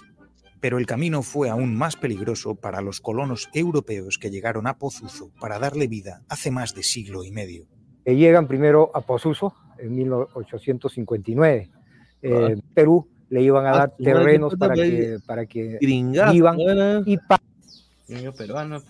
Pero 0.60 0.78
el 0.78 0.86
camino 0.86 1.22
fue 1.22 1.48
aún 1.48 1.76
más 1.76 1.96
peligroso 1.96 2.54
para 2.54 2.82
los 2.82 3.00
colonos 3.00 3.48
europeos 3.54 4.18
que 4.18 4.30
llegaron 4.30 4.66
a 4.66 4.76
Pozuzo 4.76 5.30
para 5.40 5.58
darle 5.58 5.86
vida 5.86 6.22
hace 6.28 6.50
más 6.50 6.74
de 6.74 6.82
siglo 6.82 7.24
y 7.24 7.30
medio. 7.30 7.66
llegan 8.04 8.46
primero 8.46 8.90
a 8.94 9.00
Pozuzo 9.00 9.54
en 9.78 9.94
1859. 9.94 11.70
Eh, 12.22 12.56
Perú 12.74 13.08
le 13.30 13.42
iban 13.42 13.66
a 13.66 13.70
dar 13.70 13.96
terrenos 13.96 14.56
para 14.56 14.74
que, 14.74 15.18
para 15.24 15.46
que 15.46 15.78
vivan 15.80 17.02
y 17.06 17.16
peruano, 18.36 18.80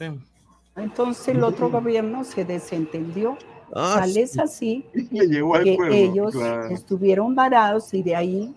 Entonces 0.76 1.28
el 1.28 1.42
otro 1.44 1.70
gobierno 1.70 2.24
se 2.24 2.44
desentendió. 2.44 3.36
Ah, 3.74 3.97
Tal 4.00 4.16
es 4.16 4.39
así 4.39 4.84
que 5.12 6.05
ellos 6.05 6.34
estuvieron 6.70 7.34
varados 7.34 7.94
y 7.94 8.02
de 8.02 8.16
ahí 8.16 8.55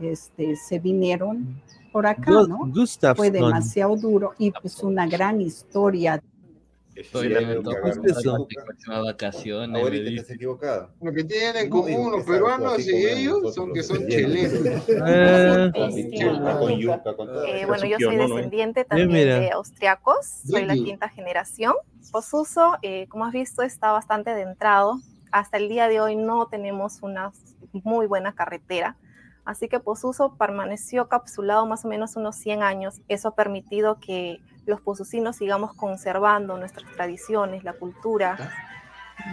este, 0.00 0.54
se 0.56 0.78
vinieron 0.78 1.60
por 1.90 2.06
acá, 2.06 2.30
¿no? 2.30 2.70
Fue 3.16 3.30
demasiado 3.30 3.96
duro 3.96 4.34
y 4.38 4.50
pues 4.50 4.82
una 4.82 5.06
gran 5.06 5.40
historia 5.40 6.22
Estoy 6.96 7.34
en 7.34 7.62
vacaciones. 9.04 9.82
Ahorita 9.82 10.10
estás 10.10 10.30
equivocado. 10.30 10.90
Lo 11.02 11.12
que 11.12 11.24
tienen 11.24 11.56
en 11.64 11.70
común 11.70 12.12
los 12.12 12.24
peruanos 12.24 12.78
y 12.86 13.06
ellos 13.06 13.54
son 13.54 13.72
que 13.74 13.82
son 13.82 14.06
chilenos. 14.08 14.88
Eh, 17.46 17.64
bueno, 17.66 17.84
yo 17.84 17.98
soy 18.00 18.16
descendiente 18.16 18.84
también 18.84 19.10
de 19.10 19.50
austriacos, 19.50 20.26
soy 20.48 20.64
la 20.64 20.74
quinta 20.74 21.08
generación. 21.08 21.74
Posuso, 22.10 22.78
eh, 22.82 23.06
como 23.08 23.26
has 23.26 23.32
visto, 23.32 23.62
está 23.62 23.92
bastante 23.92 24.30
adentrado. 24.30 25.00
Hasta 25.32 25.58
el 25.58 25.68
día 25.68 25.88
de 25.88 26.00
hoy 26.00 26.16
no 26.16 26.46
tenemos 26.46 27.02
una 27.02 27.32
muy 27.72 28.06
buena 28.06 28.34
carretera. 28.34 28.96
Así 29.46 29.68
que 29.68 29.78
Posuso 29.78 30.36
permaneció 30.36 31.08
capsulado 31.08 31.66
más 31.66 31.84
o 31.84 31.88
menos 31.88 32.16
unos 32.16 32.34
100 32.36 32.62
años. 32.62 33.00
Eso 33.08 33.28
ha 33.28 33.34
permitido 33.34 34.00
que 34.00 34.40
los 34.66 34.80
pozucinos 34.80 35.36
sigamos 35.36 35.72
conservando 35.74 36.58
nuestras 36.58 36.92
tradiciones, 36.94 37.62
la 37.62 37.72
cultura. 37.72 38.36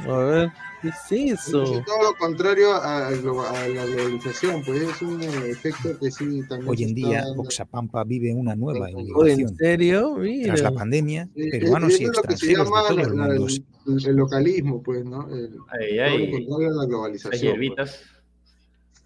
A 0.08 0.18
ver, 0.18 0.52
¿qué 0.82 0.90
es 0.90 1.34
eso? 1.34 1.64
Es 1.64 1.86
todo 1.86 2.04
lo 2.04 2.16
contrario 2.18 2.74
a, 2.74 3.10
la 3.10 3.86
globalización, 3.86 4.64
pues 4.64 4.82
es 4.82 5.02
un 5.02 5.22
efecto 5.22 5.98
que 6.00 6.12
sí 6.12 6.42
también. 6.48 6.70
Hoy 6.70 6.84
en 6.84 6.94
día, 6.94 7.24
Oxapampa 7.36 8.04
vive 8.04 8.34
una 8.34 8.56
nueva 8.56 8.90
inmigración. 8.92 9.50
¿En 9.50 9.56
serio? 9.58 10.16
Mira. 10.18 10.54
Tras 10.54 10.62
la 10.62 10.72
pandemia, 10.72 11.28
peruanos 11.36 12.00
y 12.00 12.06
extranjeros 12.06 12.70
de 12.70 12.72
todo 12.88 13.00
el 13.00 13.14
mundo. 13.14 13.48
El, 13.86 14.16
localismo, 14.16 14.82
pues, 14.82 15.04
¿no? 15.04 15.28
El, 15.28 15.58
ay, 15.70 16.00
ay, 16.00 16.18
todo 16.20 16.28
lo 16.28 16.32
contrario 16.32 16.68
a 16.70 16.84
la 16.84 16.86
globalización. 16.86 17.60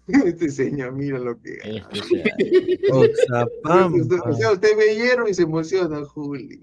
Este 0.24 0.50
señor, 0.50 0.92
mira 0.92 1.18
lo 1.18 1.38
que. 1.40 1.58
Este 1.62 2.00
usted 4.52 4.76
veyeron 4.76 5.28
y 5.28 5.34
se 5.34 5.42
emociona, 5.42 6.04
Juli. 6.04 6.60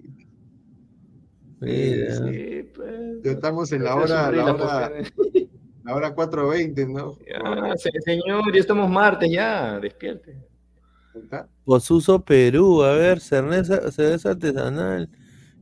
Mira. 1.62 2.16
Sí, 2.18 2.70
pues, 2.76 3.24
ya 3.24 3.32
estamos 3.32 3.72
en 3.72 3.84
la 3.84 3.96
hora, 3.96 4.32
la 4.32 4.54
hora, 4.54 4.92
la 5.84 5.96
hora 5.96 6.16
4.20, 6.16 6.92
¿no? 6.92 7.18
Ya, 7.26 7.76
señor, 8.04 8.54
ya 8.54 8.60
estamos 8.60 8.90
martes, 8.90 9.32
ya, 9.32 9.80
despierte. 9.80 10.36
Posuso 11.64 12.24
Perú, 12.24 12.84
a 12.84 12.94
ver, 12.94 13.20
cerveza, 13.20 13.92
cerveza 13.92 14.32
artesanal. 14.32 15.10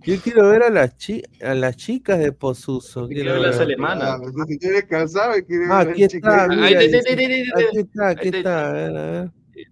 Yo 0.05 0.17
quiero 0.21 0.49
ver 0.49 0.63
a 0.63 0.69
las, 0.69 0.97
chi 0.97 1.23
a 1.41 1.53
las 1.53 1.77
chicas 1.77 2.19
de 2.19 2.31
Pozuzo. 2.31 3.07
Quiero 3.07 3.33
ver 3.33 3.41
las 3.41 3.59
alemanas. 3.59 4.19
Ah, 4.21 4.45
si 4.47 4.57
quieres 4.57 4.83
cansado, 4.85 5.33
quieres 5.45 5.69
ah, 5.69 5.79
aquí 5.79 6.03
está, 6.03 6.47
mira, 6.47 6.79
aquí 6.79 7.77
está, 7.77 8.09
aquí 8.09 8.27
está, 8.29 8.69
a 8.69 8.73
ver, 8.73 8.97
a 8.97 9.11
ver. 9.11 9.31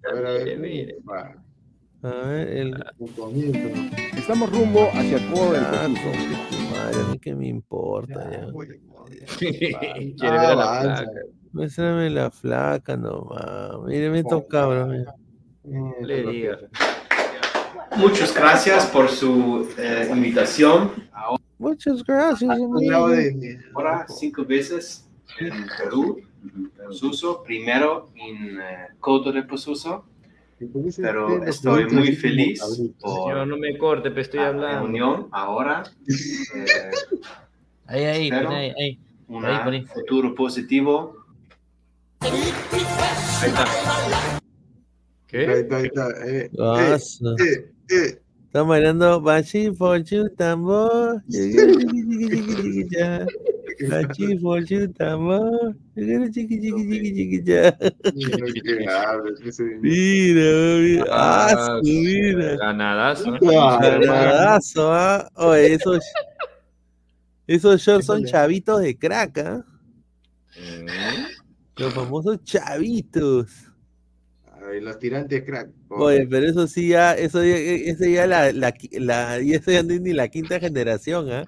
A 0.10 0.14
ver, 0.14 0.26
a 0.26 0.32
ver. 0.32 1.42
A 2.04 2.10
ver, 2.28 2.48
el... 2.48 2.84
Estamos 4.18 4.52
rumbo 4.52 4.90
hacia 4.94 5.18
el 5.18 5.30
juego 5.30 5.54
del 5.54 5.64
ah, 5.64 5.88
Madre, 5.88 7.02
a 7.02 7.12
mí 7.12 7.20
qué 7.20 7.36
me 7.36 7.48
importa 7.48 8.32
ya. 8.32 8.48
Quiere 9.38 9.78
ver 10.18 10.40
a 10.40 10.56
la 10.56 10.82
flaca. 10.82 11.12
Muéstrame 11.52 12.10
la 12.10 12.32
flaca 12.32 12.98
nomás. 12.98 13.82
Mire, 13.86 14.10
me 14.10 14.24
toca, 14.24 14.66
bro. 14.66 14.88
Le 16.02 16.24
diga. 16.24 16.58
Muchas 17.98 18.34
gracias 18.34 18.86
por 18.88 19.10
su 19.10 19.70
eh, 19.78 20.08
invitación. 20.12 20.92
Muchas 21.58 22.04
gracias. 22.04 22.58
Ahora 23.74 24.06
cinco 24.08 24.46
veces 24.46 25.08
en 25.40 25.68
Perú, 25.78 26.22
Posuso, 26.78 27.44
primero 27.44 28.10
en 28.16 28.60
eh, 28.60 28.88
Coto 29.00 29.32
de 29.32 29.44
Posuso, 29.44 30.06
pero 30.98 31.44
estoy 31.44 31.86
muy 31.90 32.16
feliz 32.16 32.62
por 33.00 33.48
no 33.48 33.58
me 33.58 33.78
corte, 33.78 34.10
pero 34.10 34.22
estoy 34.22 34.40
hablando. 34.40 34.68
la 34.68 34.80
reunión 34.80 35.28
ahora. 35.32 35.84
Eh, 36.08 36.92
ahí, 37.86 38.04
ahí, 38.06 38.32
ahí, 38.32 38.74
ahí, 38.80 39.00
Un 39.28 39.88
futuro 39.88 40.34
positivo. 40.34 41.26
Ahí 42.20 42.32
está. 43.48 43.66
¿Qué? 45.28 45.48
Ahí 45.48 45.60
está, 45.62 45.78
ahí 45.78 45.86
está. 45.86 46.10
Eh, 46.28 46.52
eh, 47.40 47.71
Están 47.92 48.68
bailando 48.68 49.22
Bachi 49.22 49.74
Fortune 49.76 50.30
Tambor. 50.32 51.22
Bachi 53.90 54.38
Fortune 54.40 54.88
Tambor. 54.90 55.76
Chiqui, 55.96 56.60
chiqui, 56.60 56.72
chiqui, 56.88 57.14
chiqui, 57.16 57.44
ya. 57.46 57.78
Mira, 59.82 60.80
mira. 60.80 61.06
Ah, 61.10 61.80
mira. 61.84 62.56
Ganadazo. 62.58 63.38
Ganadazo, 63.40 64.94
¿ah? 64.94 65.30
Oye, 65.36 65.74
esos, 65.74 66.04
esos 67.48 67.82
shorts 67.82 68.06
son 68.06 68.26
chavitos 68.26 68.82
de 68.82 68.98
crack, 68.98 69.38
¿ah? 69.40 69.66
Los 71.78 71.94
famosos 71.94 72.44
chavitos 72.44 73.71
los 74.80 75.00
tirantes 75.00 75.44
crack. 75.44 75.70
Oye, 75.90 76.28
pero 76.28 76.48
eso 76.48 76.68
sí 76.68 76.90
ya, 76.90 77.14
eso 77.14 77.44
ya, 77.44 77.58
e, 77.58 77.90
eso 77.90 78.06
ya 78.06 78.28
la, 78.28 78.52
la, 78.54 78.74
la, 78.92 79.38
eso 79.40 79.72
ya 79.72 79.84
no 79.84 79.94
es 79.94 80.02
ni 80.02 80.14
la 80.14 80.28
quinta 80.30 80.60
generación, 80.60 81.32
¿ah? 81.32 81.46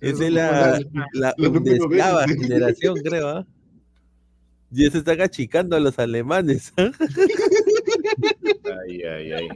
Esa 0.00 0.24
es 0.24 0.32
la, 0.32 0.80
la, 1.12 1.34
la 1.38 2.26
generación, 2.28 2.96
creo, 3.02 3.28
¿ah? 3.28 3.46
Ya 4.70 4.90
se 4.90 4.98
están 4.98 5.20
achicando 5.20 5.76
a 5.76 5.80
los 5.80 5.98
alemanes. 5.98 6.72
¿ah? 6.76 6.90
Ay, 8.86 9.02
ay, 9.02 9.32
ay. 9.32 9.48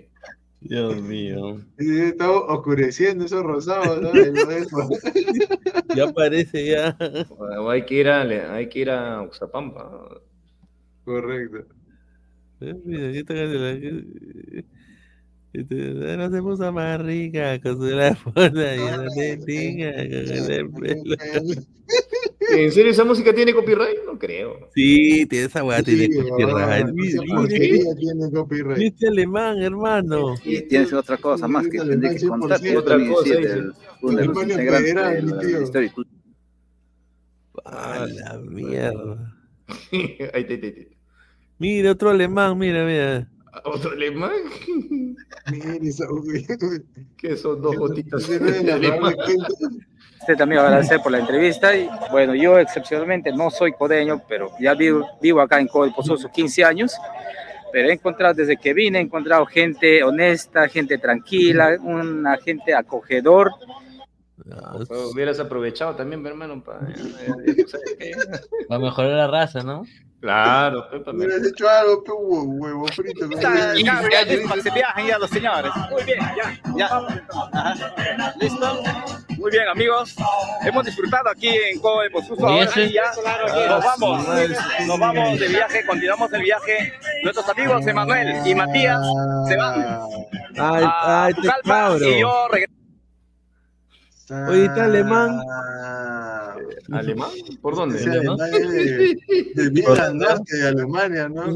Dios 0.61 1.01
mío. 1.03 1.61
Está 1.77 2.31
oscureciendo 2.31 3.25
esos 3.25 3.43
rosados, 3.43 4.01
¿no? 4.01 4.13
ya 5.95 6.13
parece 6.13 6.67
ya. 6.67 6.97
hay 7.69 7.85
que 7.85 7.95
ir 7.95 8.09
a, 8.09 8.55
hay 8.55 8.69
que 8.69 8.79
ir 8.81 8.91
a 8.91 9.23
Oxapampa. 9.23 10.21
Correcto. 11.05 11.67
No 15.53 16.31
se 16.31 16.43
puso 16.43 16.73
más 16.73 17.01
rica 17.01 17.59
con 17.61 17.79
su 17.79 17.85
la 17.85 18.15
foto 18.17 18.41
y 18.43 18.53
no 18.53 19.07
te 19.15 19.37
diga 19.39 19.93
con 19.93 20.05
el 20.51 20.71
pelo. 20.71 21.17
¿En 22.51 22.73
serio 22.73 22.93
esa 22.93 23.05
música 23.05 23.35
tiene 23.35 23.53
copyright? 23.53 23.99
No 24.07 24.19
creo. 24.19 24.71
Sí, 24.75 25.27
tiene 25.27 25.47
esa 25.47 25.65
weá, 25.65 25.83
tiene 25.83 26.09
copyright. 26.15 26.87
tiene 27.99 28.31
copyright. 28.33 28.79
Viste 28.79 29.09
alemán, 29.09 29.59
hermano. 29.59 30.35
Y 30.45 30.63
tienes 30.63 30.93
otra 30.93 31.17
cosa 31.19 31.49
más 31.49 31.67
que 31.69 31.79
tendré 31.79 32.17
que 32.17 32.27
contar. 32.27 32.61
Otra 32.77 32.99
cosa. 33.09 33.35
El, 33.35 33.73
un 34.03 34.21
integrante 34.21 34.95
A 37.65 38.07
la 38.07 38.39
mierda. 38.39 39.35
Ahí 40.33 40.45
te, 40.45 40.59
te, 40.59 40.73
te. 40.73 40.88
Mira, 41.59 41.93
otro 41.93 42.11
alemán, 42.11 42.57
mira, 42.57 42.85
mira. 42.85 43.27
¿Otro 43.65 43.91
alemán? 43.91 44.31
Mira, 45.51 45.77
que 47.17 47.37
son 47.37 47.61
dos 47.61 47.77
gotitas 47.77 48.29
Usted 50.21 50.37
también 50.37 50.61
agradecer 50.61 51.01
por 51.01 51.11
la 51.13 51.21
entrevista 51.21 51.75
y 51.75 51.89
bueno, 52.11 52.35
yo 52.35 52.59
excepcionalmente 52.59 53.33
no 53.33 53.51
soy 53.51 53.73
codeño, 53.73 54.23
pero 54.29 54.51
ya 54.61 54.75
vivo, 54.75 55.07
vivo 55.21 55.41
acá 55.41 55.59
en 55.59 55.69
Codo 55.69 55.93
Pozoso 55.95 56.31
15 56.31 56.65
años, 56.65 56.93
pero 57.73 57.89
he 57.89 57.93
encontrado 57.93 58.35
desde 58.35 58.57
que 58.57 58.75
vine, 58.75 58.99
he 58.99 59.03
encontrado 59.03 59.47
gente 59.47 60.03
honesta, 60.05 60.69
gente 60.69 60.99
tranquila, 60.99 61.79
una 61.81 62.37
gente 62.37 62.75
acogedor, 62.75 63.53
hubieras 65.13 65.41
aprovechado 65.41 65.95
también, 65.95 66.23
mi 66.23 66.29
hermano, 66.29 66.63
para, 66.63 66.81
para 68.69 68.81
mejorar 68.81 69.11
la 69.13 69.27
raza, 69.29 69.63
¿no? 69.63 69.85
Claro, 70.21 70.91
Pepa. 70.91 71.13
Me 71.13 71.27
hubieras 71.27 71.47
hecho 71.47 71.69
algo, 71.69 72.03
pe, 72.03 72.13
huevo 72.13 72.87
frito. 72.89 73.29
Ya, 73.41 73.73
ya, 73.75 74.25
ya, 74.25 74.63
se 74.63 74.71
viajen 74.71 75.07
ya 75.07 75.19
los 75.19 75.31
señores. 75.31 75.71
Muy 75.91 76.03
bien, 76.03 76.19
ya, 76.37 76.61
ya. 76.77 78.35
¿Listo? 78.41 78.83
Muy 79.37 79.51
bien, 79.53 79.69
amigos. 79.69 80.17
Hemos 80.63 80.87
disfrutado 80.87 81.31
aquí 81.31 81.49
en 81.49 81.79
Coe 81.81 82.11
Posuso. 82.11 82.49
Ahora 82.49 82.67
sí, 82.69 82.93
ya 82.93 83.05
nos 83.69 83.85
vamos. 83.85 84.27
Nos 84.87 84.99
vamos 84.99 85.39
de 85.39 85.49
viaje, 85.49 85.87
continuamos 85.87 86.33
el 86.33 86.43
viaje. 86.43 86.93
Nuestros 87.23 87.49
amigos 87.49 87.87
Emanuel 87.87 88.45
y 88.45 88.55
Matías 88.57 89.01
se 89.47 89.57
van. 89.57 90.01
Ay, 90.59 90.85
ay, 91.03 91.35
te 91.35 91.49
cabro. 91.63 92.09
Y 92.09 92.21
yo 92.21 92.49
regreso. 92.49 92.78
Oye, 94.31 94.65
está 94.67 94.85
alemán. 94.85 95.41
¿Alemán? 96.93 97.31
¿Por 97.63 97.77
dónde? 97.77 97.99
De, 97.99 99.17
de 99.55 99.71
Milan, 99.71 100.19
de 100.19 100.69
Alemania, 100.69 101.29
¿no? 101.29 101.47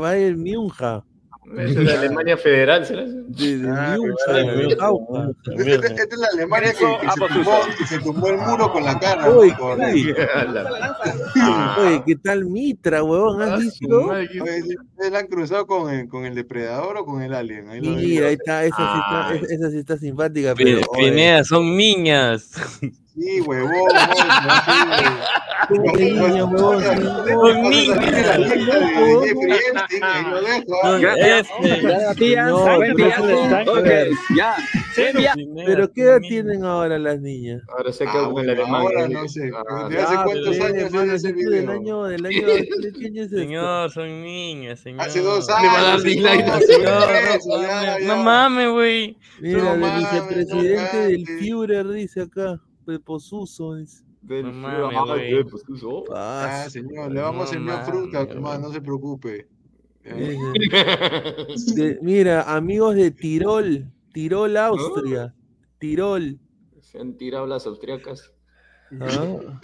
Va 0.00 0.10
a 0.10 0.18
ir 0.18 0.36
Miunja. 0.36 1.04
Es 1.56 1.74
de 1.74 1.92
Alemania 1.98 2.36
Federal, 2.36 2.84
¿será? 2.84 3.04
De, 3.04 3.58
de 3.58 3.70
ah, 3.70 3.96
Esta 4.26 6.02
es 6.02 6.18
la 6.18 6.28
Alemania 6.32 6.72
que, 6.72 6.78
que 6.78 7.10
se, 7.10 7.20
tumbó, 7.34 7.58
se, 7.88 7.98
tumbó, 8.00 8.28
el 8.30 8.38
muro 8.38 8.72
con 8.72 8.84
la 8.84 8.98
cara. 8.98 9.30
Uy, 9.30 9.52
con 9.52 9.80
Oye, 9.80 10.14
¿qué 12.06 12.16
tal 12.16 12.46
Mitra, 12.46 13.04
huevón? 13.04 13.42
¿Has 13.42 13.60
visto? 13.60 14.10
¿Se 14.98 15.10
la 15.10 15.20
han 15.20 15.26
cruzado 15.26 15.66
con 15.66 15.92
el, 15.92 16.08
con 16.08 16.24
el 16.24 16.34
depredador 16.34 16.96
o 16.98 17.04
con 17.04 17.22
el 17.22 17.32
alien? 17.32 17.68
Ahí 17.68 17.80
Mira, 17.80 18.28
ahí 18.28 18.34
está, 18.34 18.64
esa, 18.64 18.76
sí 18.76 18.82
está, 18.82 19.34
esa, 19.34 19.54
esa 19.54 19.70
sí 19.70 19.78
está 19.78 19.96
simpática. 19.96 20.54
Pero, 20.56 20.80
Pineda, 20.96 21.44
son 21.44 21.76
niñas. 21.76 22.52
Sí, 23.16 23.40
huevón. 23.40 23.72
Niños. 25.70 26.50
Ya. 34.36 34.54
Pero 35.64 35.90
¿qué 35.92 36.02
edad 36.02 36.20
tienen 36.20 36.62
ahora 36.64 36.98
las 36.98 37.18
niñas? 37.20 37.62
Ahora 37.68 37.90
sé 37.90 38.04
que 38.04 38.10
con 38.10 38.44
el 38.44 38.50
alemán. 38.50 38.82
Ahora 38.82 39.08
no 39.08 39.26
sé. 39.28 39.50
¿De 39.88 39.98
hace 39.98 40.14
cuántos 40.22 40.60
años 40.60 40.92
es 40.94 41.12
ese 41.14 41.32
video? 41.32 41.50
Del 41.50 41.70
año, 41.70 42.04
del 42.04 42.26
año, 42.26 43.28
Señor, 43.30 43.90
son 43.92 44.22
niñas, 44.22 44.80
señor. 44.80 45.00
Hace 45.00 45.22
dos 45.22 45.48
años. 45.48 46.04
No 48.02 48.16
mames, 48.18 48.68
güey. 48.70 49.16
Mira, 49.40 49.72
el 49.72 49.80
vicepresidente 49.80 50.98
del 50.98 51.26
Führer 51.26 51.88
dice 51.88 52.20
acá 52.22 52.60
de 52.92 53.00
Posuso. 53.00 53.74
Del 53.74 53.92
de 54.22 55.44
Posuso. 55.50 56.04
Ah, 56.12 56.66
señor, 56.68 57.12
le 57.12 57.20
vamos 57.20 57.52
a 57.52 57.56
enviar 57.56 57.84
fruta, 57.84 58.26
no 58.58 58.72
se 58.72 58.80
preocupe. 58.80 59.48
mira, 62.02 62.42
amigos 62.42 62.94
de 62.94 63.10
Tirol, 63.10 63.90
Tirol, 64.12 64.56
Austria. 64.56 65.34
Tirol. 65.78 66.38
Se 66.80 67.00
han 67.00 67.16
tirado 67.16 67.46
las 67.46 67.66
austriacas. 67.66 68.32
Ah. 69.00 69.60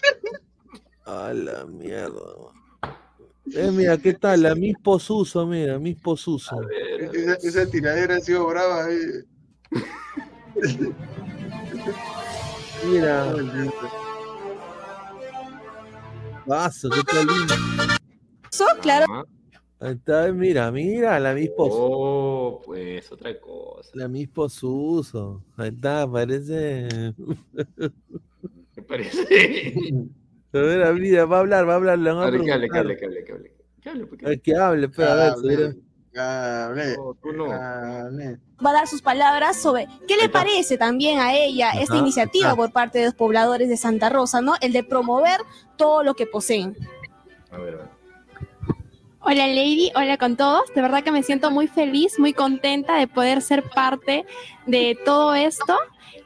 A 1.06 1.32
la 1.32 1.64
mierda. 1.66 2.20
Eh, 3.54 3.70
mira, 3.72 3.98
¿qué 3.98 4.14
tal? 4.14 4.42
La 4.42 4.54
Miss 4.54 4.76
Posuso, 4.82 5.46
mira, 5.46 5.78
Miss 5.78 6.00
Posuso. 6.00 6.60
Esa, 7.12 7.34
esa, 7.34 7.70
tiradera 7.70 8.16
ha 8.16 8.20
sido 8.20 8.46
brava. 8.46 8.88
Eh. 8.90 9.24
Mira. 12.84 13.34
Vaso, 16.46 16.90
qué 16.90 17.02
tal 17.04 17.26
lindo. 17.26 17.54
claro. 18.80 19.26
Ahí 19.78 19.94
está, 19.94 20.32
mira, 20.32 20.70
mira, 20.70 21.18
la 21.18 21.34
misma 21.34 21.54
Oh, 21.58 22.62
pues 22.64 23.10
otra 23.10 23.38
cosa. 23.40 23.90
La 23.94 24.06
misma 24.06 24.48
Suso. 24.48 25.44
Ahí 25.56 25.70
está, 25.70 26.08
parece. 26.10 26.88
¿Qué 28.74 28.82
parece? 28.82 29.74
A 30.52 30.58
ver, 30.58 30.94
mira, 30.94 31.24
va 31.24 31.38
a 31.38 31.40
hablar, 31.40 31.68
va 31.68 31.72
a 31.72 31.76
hablar. 31.76 31.98
a 32.08 32.30
ver, 32.30 32.42
que 32.42 32.52
hable, 32.52 32.68
que 32.68 32.78
hable, 32.78 32.96
que 32.96 33.06
hable, 33.06 33.24
que 33.24 33.32
hable. 33.32 33.54
Que 33.80 33.88
hable, 33.88 34.06
porque... 34.06 34.40
que 34.40 34.56
hable, 34.56 34.88
pero 34.88 35.10
a 35.10 35.36
ver, 35.42 35.76
tú 36.12 37.32
no. 37.32 37.48
Va 37.48 38.70
a 38.70 38.72
dar 38.72 38.86
sus 38.86 39.02
palabras 39.02 39.60
sobre 39.60 39.88
qué 40.06 40.16
le 40.16 40.28
parece 40.28 40.78
también 40.78 41.20
a 41.20 41.34
ella 41.34 41.72
esta 41.72 41.96
iniciativa 41.96 42.54
por 42.54 42.72
parte 42.72 42.98
de 42.98 43.06
los 43.06 43.14
pobladores 43.14 43.68
de 43.68 43.76
Santa 43.76 44.08
Rosa, 44.08 44.40
¿no? 44.40 44.54
El 44.60 44.72
de 44.72 44.84
promover 44.84 45.40
todo 45.76 46.02
lo 46.02 46.14
que 46.14 46.26
poseen. 46.26 46.76
A 47.50 47.58
ver, 47.58 47.74
a 47.74 47.78
ver. 47.78 48.02
Hola 49.24 49.46
Lady, 49.46 49.92
hola 49.94 50.18
con 50.18 50.36
todos. 50.36 50.62
De 50.74 50.82
verdad 50.82 51.04
que 51.04 51.12
me 51.12 51.22
siento 51.22 51.52
muy 51.52 51.68
feliz, 51.68 52.18
muy 52.18 52.32
contenta 52.32 52.96
de 52.96 53.06
poder 53.06 53.40
ser 53.40 53.62
parte 53.62 54.26
de 54.66 54.98
todo 55.04 55.34
esto 55.34 55.78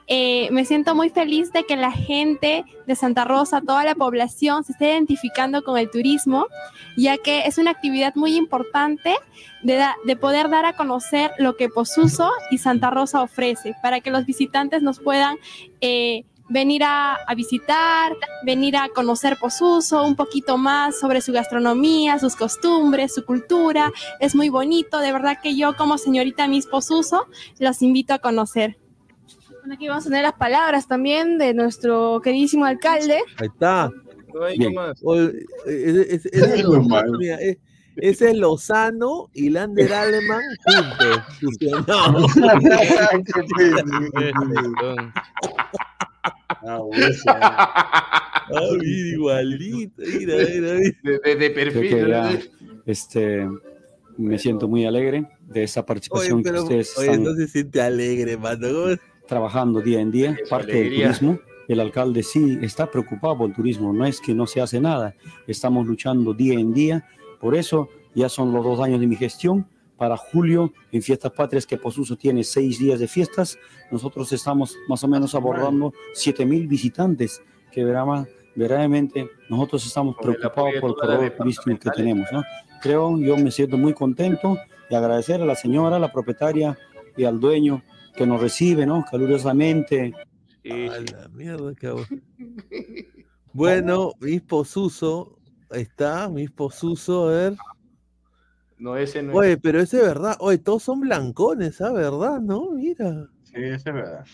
eh, 0.08 0.48
me 0.52 0.64
siento 0.64 0.94
muy 0.94 1.10
feliz 1.10 1.52
de 1.52 1.64
que 1.64 1.76
la 1.76 1.90
gente 1.90 2.64
de 2.86 2.94
Santa 2.94 3.24
Rosa, 3.24 3.60
toda 3.60 3.84
la 3.84 3.96
población, 3.96 4.62
se 4.62 4.72
esté 4.72 4.92
identificando 4.92 5.62
con 5.62 5.78
el 5.78 5.90
turismo, 5.90 6.46
ya 6.96 7.18
que 7.18 7.46
es 7.46 7.58
una 7.58 7.72
actividad 7.72 8.14
muy 8.14 8.36
importante 8.36 9.16
de, 9.62 10.16
poder 10.16 10.48
dar 10.48 10.64
a 10.64 10.74
conocer 10.74 11.32
lo 11.38 11.56
que 11.56 11.68
Posuso 11.68 12.30
y 12.50 12.58
Santa 12.58 12.90
Rosa 12.90 13.22
ofrece, 13.22 13.74
para 13.82 14.00
que 14.00 14.10
los 14.10 14.26
visitantes 14.26 14.82
nos 14.82 15.00
puedan... 15.00 15.36
Eh, 15.80 16.24
venir 16.48 16.84
a, 16.84 17.18
visitar, 17.34 18.12
venir 18.44 18.76
a 18.76 18.88
conocer 18.90 19.36
Posuso, 19.36 20.04
un 20.04 20.14
poquito 20.14 20.56
más 20.56 20.96
sobre 20.96 21.20
su 21.20 21.32
gastronomía, 21.32 22.20
sus 22.20 22.36
costumbres, 22.36 23.12
su 23.12 23.24
cultura. 23.24 23.90
Es 24.20 24.36
muy 24.36 24.48
bonito, 24.48 25.00
de 25.00 25.12
verdad 25.12 25.38
que 25.42 25.56
yo 25.56 25.76
como 25.76 25.98
señorita 25.98 26.46
Miss 26.46 26.68
Posuso 26.68 27.26
los 27.58 27.82
invito 27.82 28.14
a 28.14 28.20
conocer 28.20 28.76
aquí 29.72 29.88
vamos 29.88 30.06
a 30.06 30.08
tener 30.08 30.22
las 30.22 30.34
palabras 30.34 30.86
también 30.86 31.38
de 31.38 31.54
nuestro 31.54 32.20
queridísimo 32.22 32.64
alcalde. 32.64 33.18
Ahí 33.38 33.48
está. 33.48 33.90
ese 37.96 38.30
es 38.30 38.36
Lozano 38.36 39.30
y 39.32 39.50
Lander 39.50 39.92
Aleman 39.92 40.42
juntos. 40.64 41.22
Ah, 46.68 46.82
igualito, 48.82 50.02
mira, 50.02 50.36
mira, 50.36 50.74
De, 50.74 51.50
perfil. 51.50 52.50
este, 52.86 53.48
me 54.16 54.38
siento 54.38 54.68
muy 54.68 54.86
alegre 54.86 55.28
de 55.42 55.64
esa 55.64 55.84
participación 55.84 56.42
que 56.42 56.50
ustedes 56.50 56.96
oye, 56.98 57.18
no 57.18 57.34
se 57.34 57.48
siente 57.48 57.80
alegre, 57.80 58.36
mano 58.36 58.96
trabajando 59.26 59.80
día 59.80 60.00
en 60.00 60.10
día, 60.10 60.36
parte 60.48 60.72
del 60.72 60.94
turismo. 60.94 61.38
El 61.68 61.80
alcalde 61.80 62.22
sí 62.22 62.58
está 62.62 62.90
preocupado 62.90 63.38
por 63.38 63.48
el 63.48 63.54
turismo, 63.54 63.92
no 63.92 64.06
es 64.06 64.20
que 64.20 64.34
no 64.34 64.46
se 64.46 64.60
hace 64.60 64.80
nada, 64.80 65.14
estamos 65.48 65.86
luchando 65.86 66.32
día 66.32 66.54
en 66.54 66.72
día, 66.72 67.06
por 67.40 67.56
eso 67.56 67.88
ya 68.14 68.28
son 68.28 68.52
los 68.52 68.64
dos 68.64 68.80
años 68.80 69.00
de 69.00 69.06
mi 69.06 69.16
gestión. 69.16 69.66
Para 69.96 70.16
julio, 70.16 70.72
en 70.92 71.00
Fiestas 71.00 71.32
Patrias, 71.32 71.66
que 71.66 71.78
Posuso 71.78 72.16
tiene 72.16 72.44
seis 72.44 72.78
días 72.78 73.00
de 73.00 73.08
fiestas, 73.08 73.58
nosotros 73.90 74.30
estamos 74.30 74.76
más 74.88 75.02
o 75.02 75.08
menos 75.08 75.34
abordando 75.34 75.94
7 76.12 76.44
mil 76.44 76.68
visitantes, 76.68 77.42
que 77.72 77.82
verdaderamente 77.82 79.30
nosotros 79.48 79.86
estamos 79.86 80.16
preocupados 80.20 80.74
por 80.80 80.90
el 80.90 80.96
corredor 80.96 81.30
turístico 81.30 81.78
que 81.78 81.90
tenemos. 81.90 82.26
¿no? 82.30 82.42
Creo, 82.82 83.18
yo 83.18 83.38
me 83.38 83.50
siento 83.50 83.78
muy 83.78 83.94
contento 83.94 84.58
y 84.90 84.94
agradecer 84.94 85.40
a 85.40 85.46
la 85.46 85.54
señora, 85.54 85.98
la 85.98 86.12
propietaria 86.12 86.76
y 87.16 87.24
al 87.24 87.40
dueño 87.40 87.82
que 88.16 88.26
nos 88.26 88.40
recibe, 88.40 88.86
¿no? 88.86 89.04
Calurosamente. 89.10 90.14
A 90.70 90.74
la 90.74 91.28
mierda, 91.28 91.74
cabrón. 91.74 92.06
Bueno, 93.52 94.12
mi 94.20 94.38
Suso, 94.66 95.38
está, 95.70 96.28
mi 96.28 96.46
Suso, 96.70 97.28
a 97.28 97.30
ver. 97.30 97.56
No, 98.76 98.98
ese 98.98 99.22
no 99.22 99.32
Oye, 99.32 99.56
pero 99.56 99.80
ese 99.80 99.96
es 99.96 100.02
verdad. 100.02 100.36
Oye, 100.40 100.58
todos 100.58 100.82
son 100.82 101.00
blancones, 101.00 101.80
¿ah? 101.80 101.90
¿Verdad? 101.90 102.38
¿No? 102.40 102.72
Mira. 102.72 103.30
Sí, 103.44 103.54
ese 103.54 103.76
es 103.76 103.84
verdad. 103.84 104.26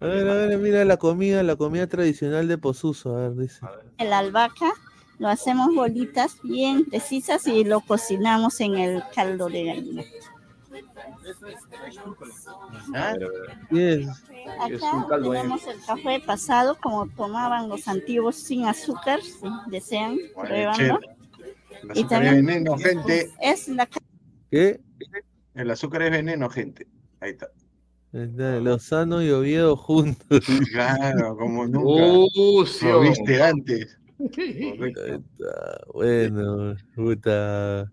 A 0.00 0.06
ver, 0.06 0.26
a 0.26 0.34
ver, 0.34 0.58
mira 0.58 0.86
la 0.86 0.96
comida, 0.96 1.42
la 1.42 1.56
comida 1.56 1.86
tradicional 1.86 2.48
de 2.48 2.56
Posuso, 2.56 3.14
a 3.14 3.28
ver, 3.28 3.36
dice. 3.36 3.60
El 3.98 4.10
albahaca 4.14 4.72
lo 5.18 5.28
hacemos 5.28 5.74
bolitas 5.74 6.38
bien 6.42 6.84
precisas 6.86 7.46
y 7.46 7.64
lo 7.64 7.80
cocinamos 7.80 8.60
en 8.60 8.76
el 8.76 9.02
caldo 9.14 9.48
de 9.48 9.64
gallina. 9.64 10.02
Ah, 12.94 13.14
bien. 13.70 14.08
Acá 14.60 15.06
tenemos 15.22 15.66
el 15.66 15.80
café 15.84 16.20
pasado 16.20 16.76
como 16.80 17.08
tomaban 17.08 17.68
los 17.68 17.88
antiguos 17.88 18.36
sin 18.36 18.66
azúcar, 18.66 19.20
si 19.22 19.46
desean, 19.70 20.18
pruébanlo. 20.34 21.00
El 21.82 21.90
azúcar 21.90 22.24
es 22.24 22.32
veneno, 22.32 22.78
gente. 22.78 23.32
Es 23.40 23.68
la... 23.68 23.88
¿Qué? 24.50 24.80
El 25.54 25.70
azúcar 25.70 26.02
es 26.02 26.10
veneno, 26.10 26.48
gente. 26.50 26.86
Ahí 27.20 27.30
está. 27.30 27.48
Lozano 28.14 29.22
y 29.22 29.30
Oviedo 29.30 29.76
juntos. 29.76 30.44
Claro, 30.72 31.36
como 31.36 31.66
nunca. 31.66 32.30
Uh, 32.36 32.64
Lo 32.82 33.00
viste 33.00 33.42
antes. 33.42 33.98
Bueno, 35.92 36.76
puta. 36.94 37.90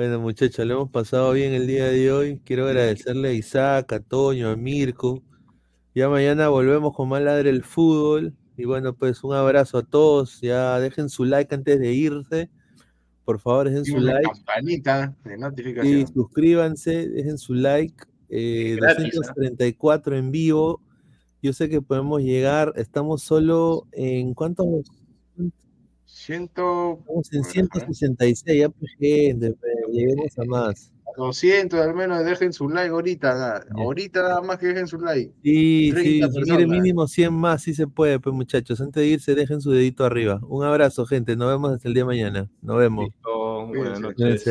Bueno, 0.00 0.18
muchachos, 0.18 0.64
le 0.64 0.72
hemos 0.72 0.90
pasado 0.90 1.30
bien 1.32 1.52
el 1.52 1.66
día 1.66 1.84
de 1.84 2.10
hoy. 2.10 2.40
Quiero 2.46 2.64
agradecerle 2.64 3.28
a 3.28 3.32
Isaac, 3.34 3.92
a 3.92 4.00
Toño, 4.00 4.48
a 4.48 4.56
Mirko. 4.56 5.22
Ya 5.94 6.08
mañana 6.08 6.48
volvemos 6.48 6.96
con 6.96 7.10
más 7.10 7.20
ladre 7.20 7.50
el 7.50 7.62
fútbol. 7.62 8.34
Y 8.56 8.64
bueno, 8.64 8.94
pues 8.94 9.22
un 9.22 9.34
abrazo 9.34 9.76
a 9.76 9.82
todos. 9.82 10.40
Ya 10.40 10.80
dejen 10.80 11.10
su 11.10 11.26
like 11.26 11.54
antes 11.54 11.78
de 11.78 11.92
irse. 11.92 12.48
por 13.26 13.40
favor, 13.40 13.68
dejen 13.68 13.84
su 13.84 13.98
like. 13.98 14.26
campanita 14.26 15.14
de 15.22 15.36
notificación. 15.36 15.98
Y 15.98 16.06
suscríbanse, 16.06 17.06
dejen 17.10 17.36
su 17.36 17.52
like. 17.52 18.02
Eh, 18.30 18.78
234 18.80 20.16
en 20.16 20.30
vivo. 20.30 20.80
Yo 21.42 21.52
sé 21.52 21.68
que 21.68 21.82
podemos 21.82 22.22
llegar, 22.22 22.72
estamos 22.76 23.22
solo 23.22 23.86
en 23.92 24.32
cuántos 24.32 24.66
Ciento... 26.30 26.98
Estamos 27.00 27.32
en 27.32 27.42
166, 27.42 28.60
ya 28.60 28.68
pues 28.68 28.92
gente, 29.00 29.52
pues, 29.52 29.74
lleguemos 29.90 30.38
a 30.38 30.44
más. 30.44 30.92
200 31.16 31.80
al 31.80 31.92
menos, 31.92 32.24
dejen 32.24 32.52
su 32.52 32.68
like 32.68 32.90
ahorita, 32.90 33.64
ahorita 33.74 34.22
nada 34.22 34.40
más 34.40 34.58
que 34.58 34.68
dejen 34.68 34.86
su 34.86 35.00
like. 35.00 35.32
Sí, 35.42 35.92
sí, 35.92 36.20
si 36.44 36.66
mínimo 36.68 37.08
100 37.08 37.34
más, 37.34 37.62
sí 37.62 37.74
se 37.74 37.88
puede, 37.88 38.20
pues 38.20 38.32
muchachos, 38.32 38.80
antes 38.80 39.02
de 39.02 39.08
irse 39.08 39.34
dejen 39.34 39.60
su 39.60 39.72
dedito 39.72 40.04
arriba. 40.04 40.38
Un 40.46 40.64
abrazo, 40.64 41.04
gente, 41.04 41.34
nos 41.34 41.48
vemos 41.48 41.72
hasta 41.72 41.88
el 41.88 41.94
día 41.94 42.04
de 42.04 42.06
mañana, 42.06 42.48
nos 42.62 42.78
vemos. 42.78 43.08
buenas 43.74 43.98
noches. 43.98 44.44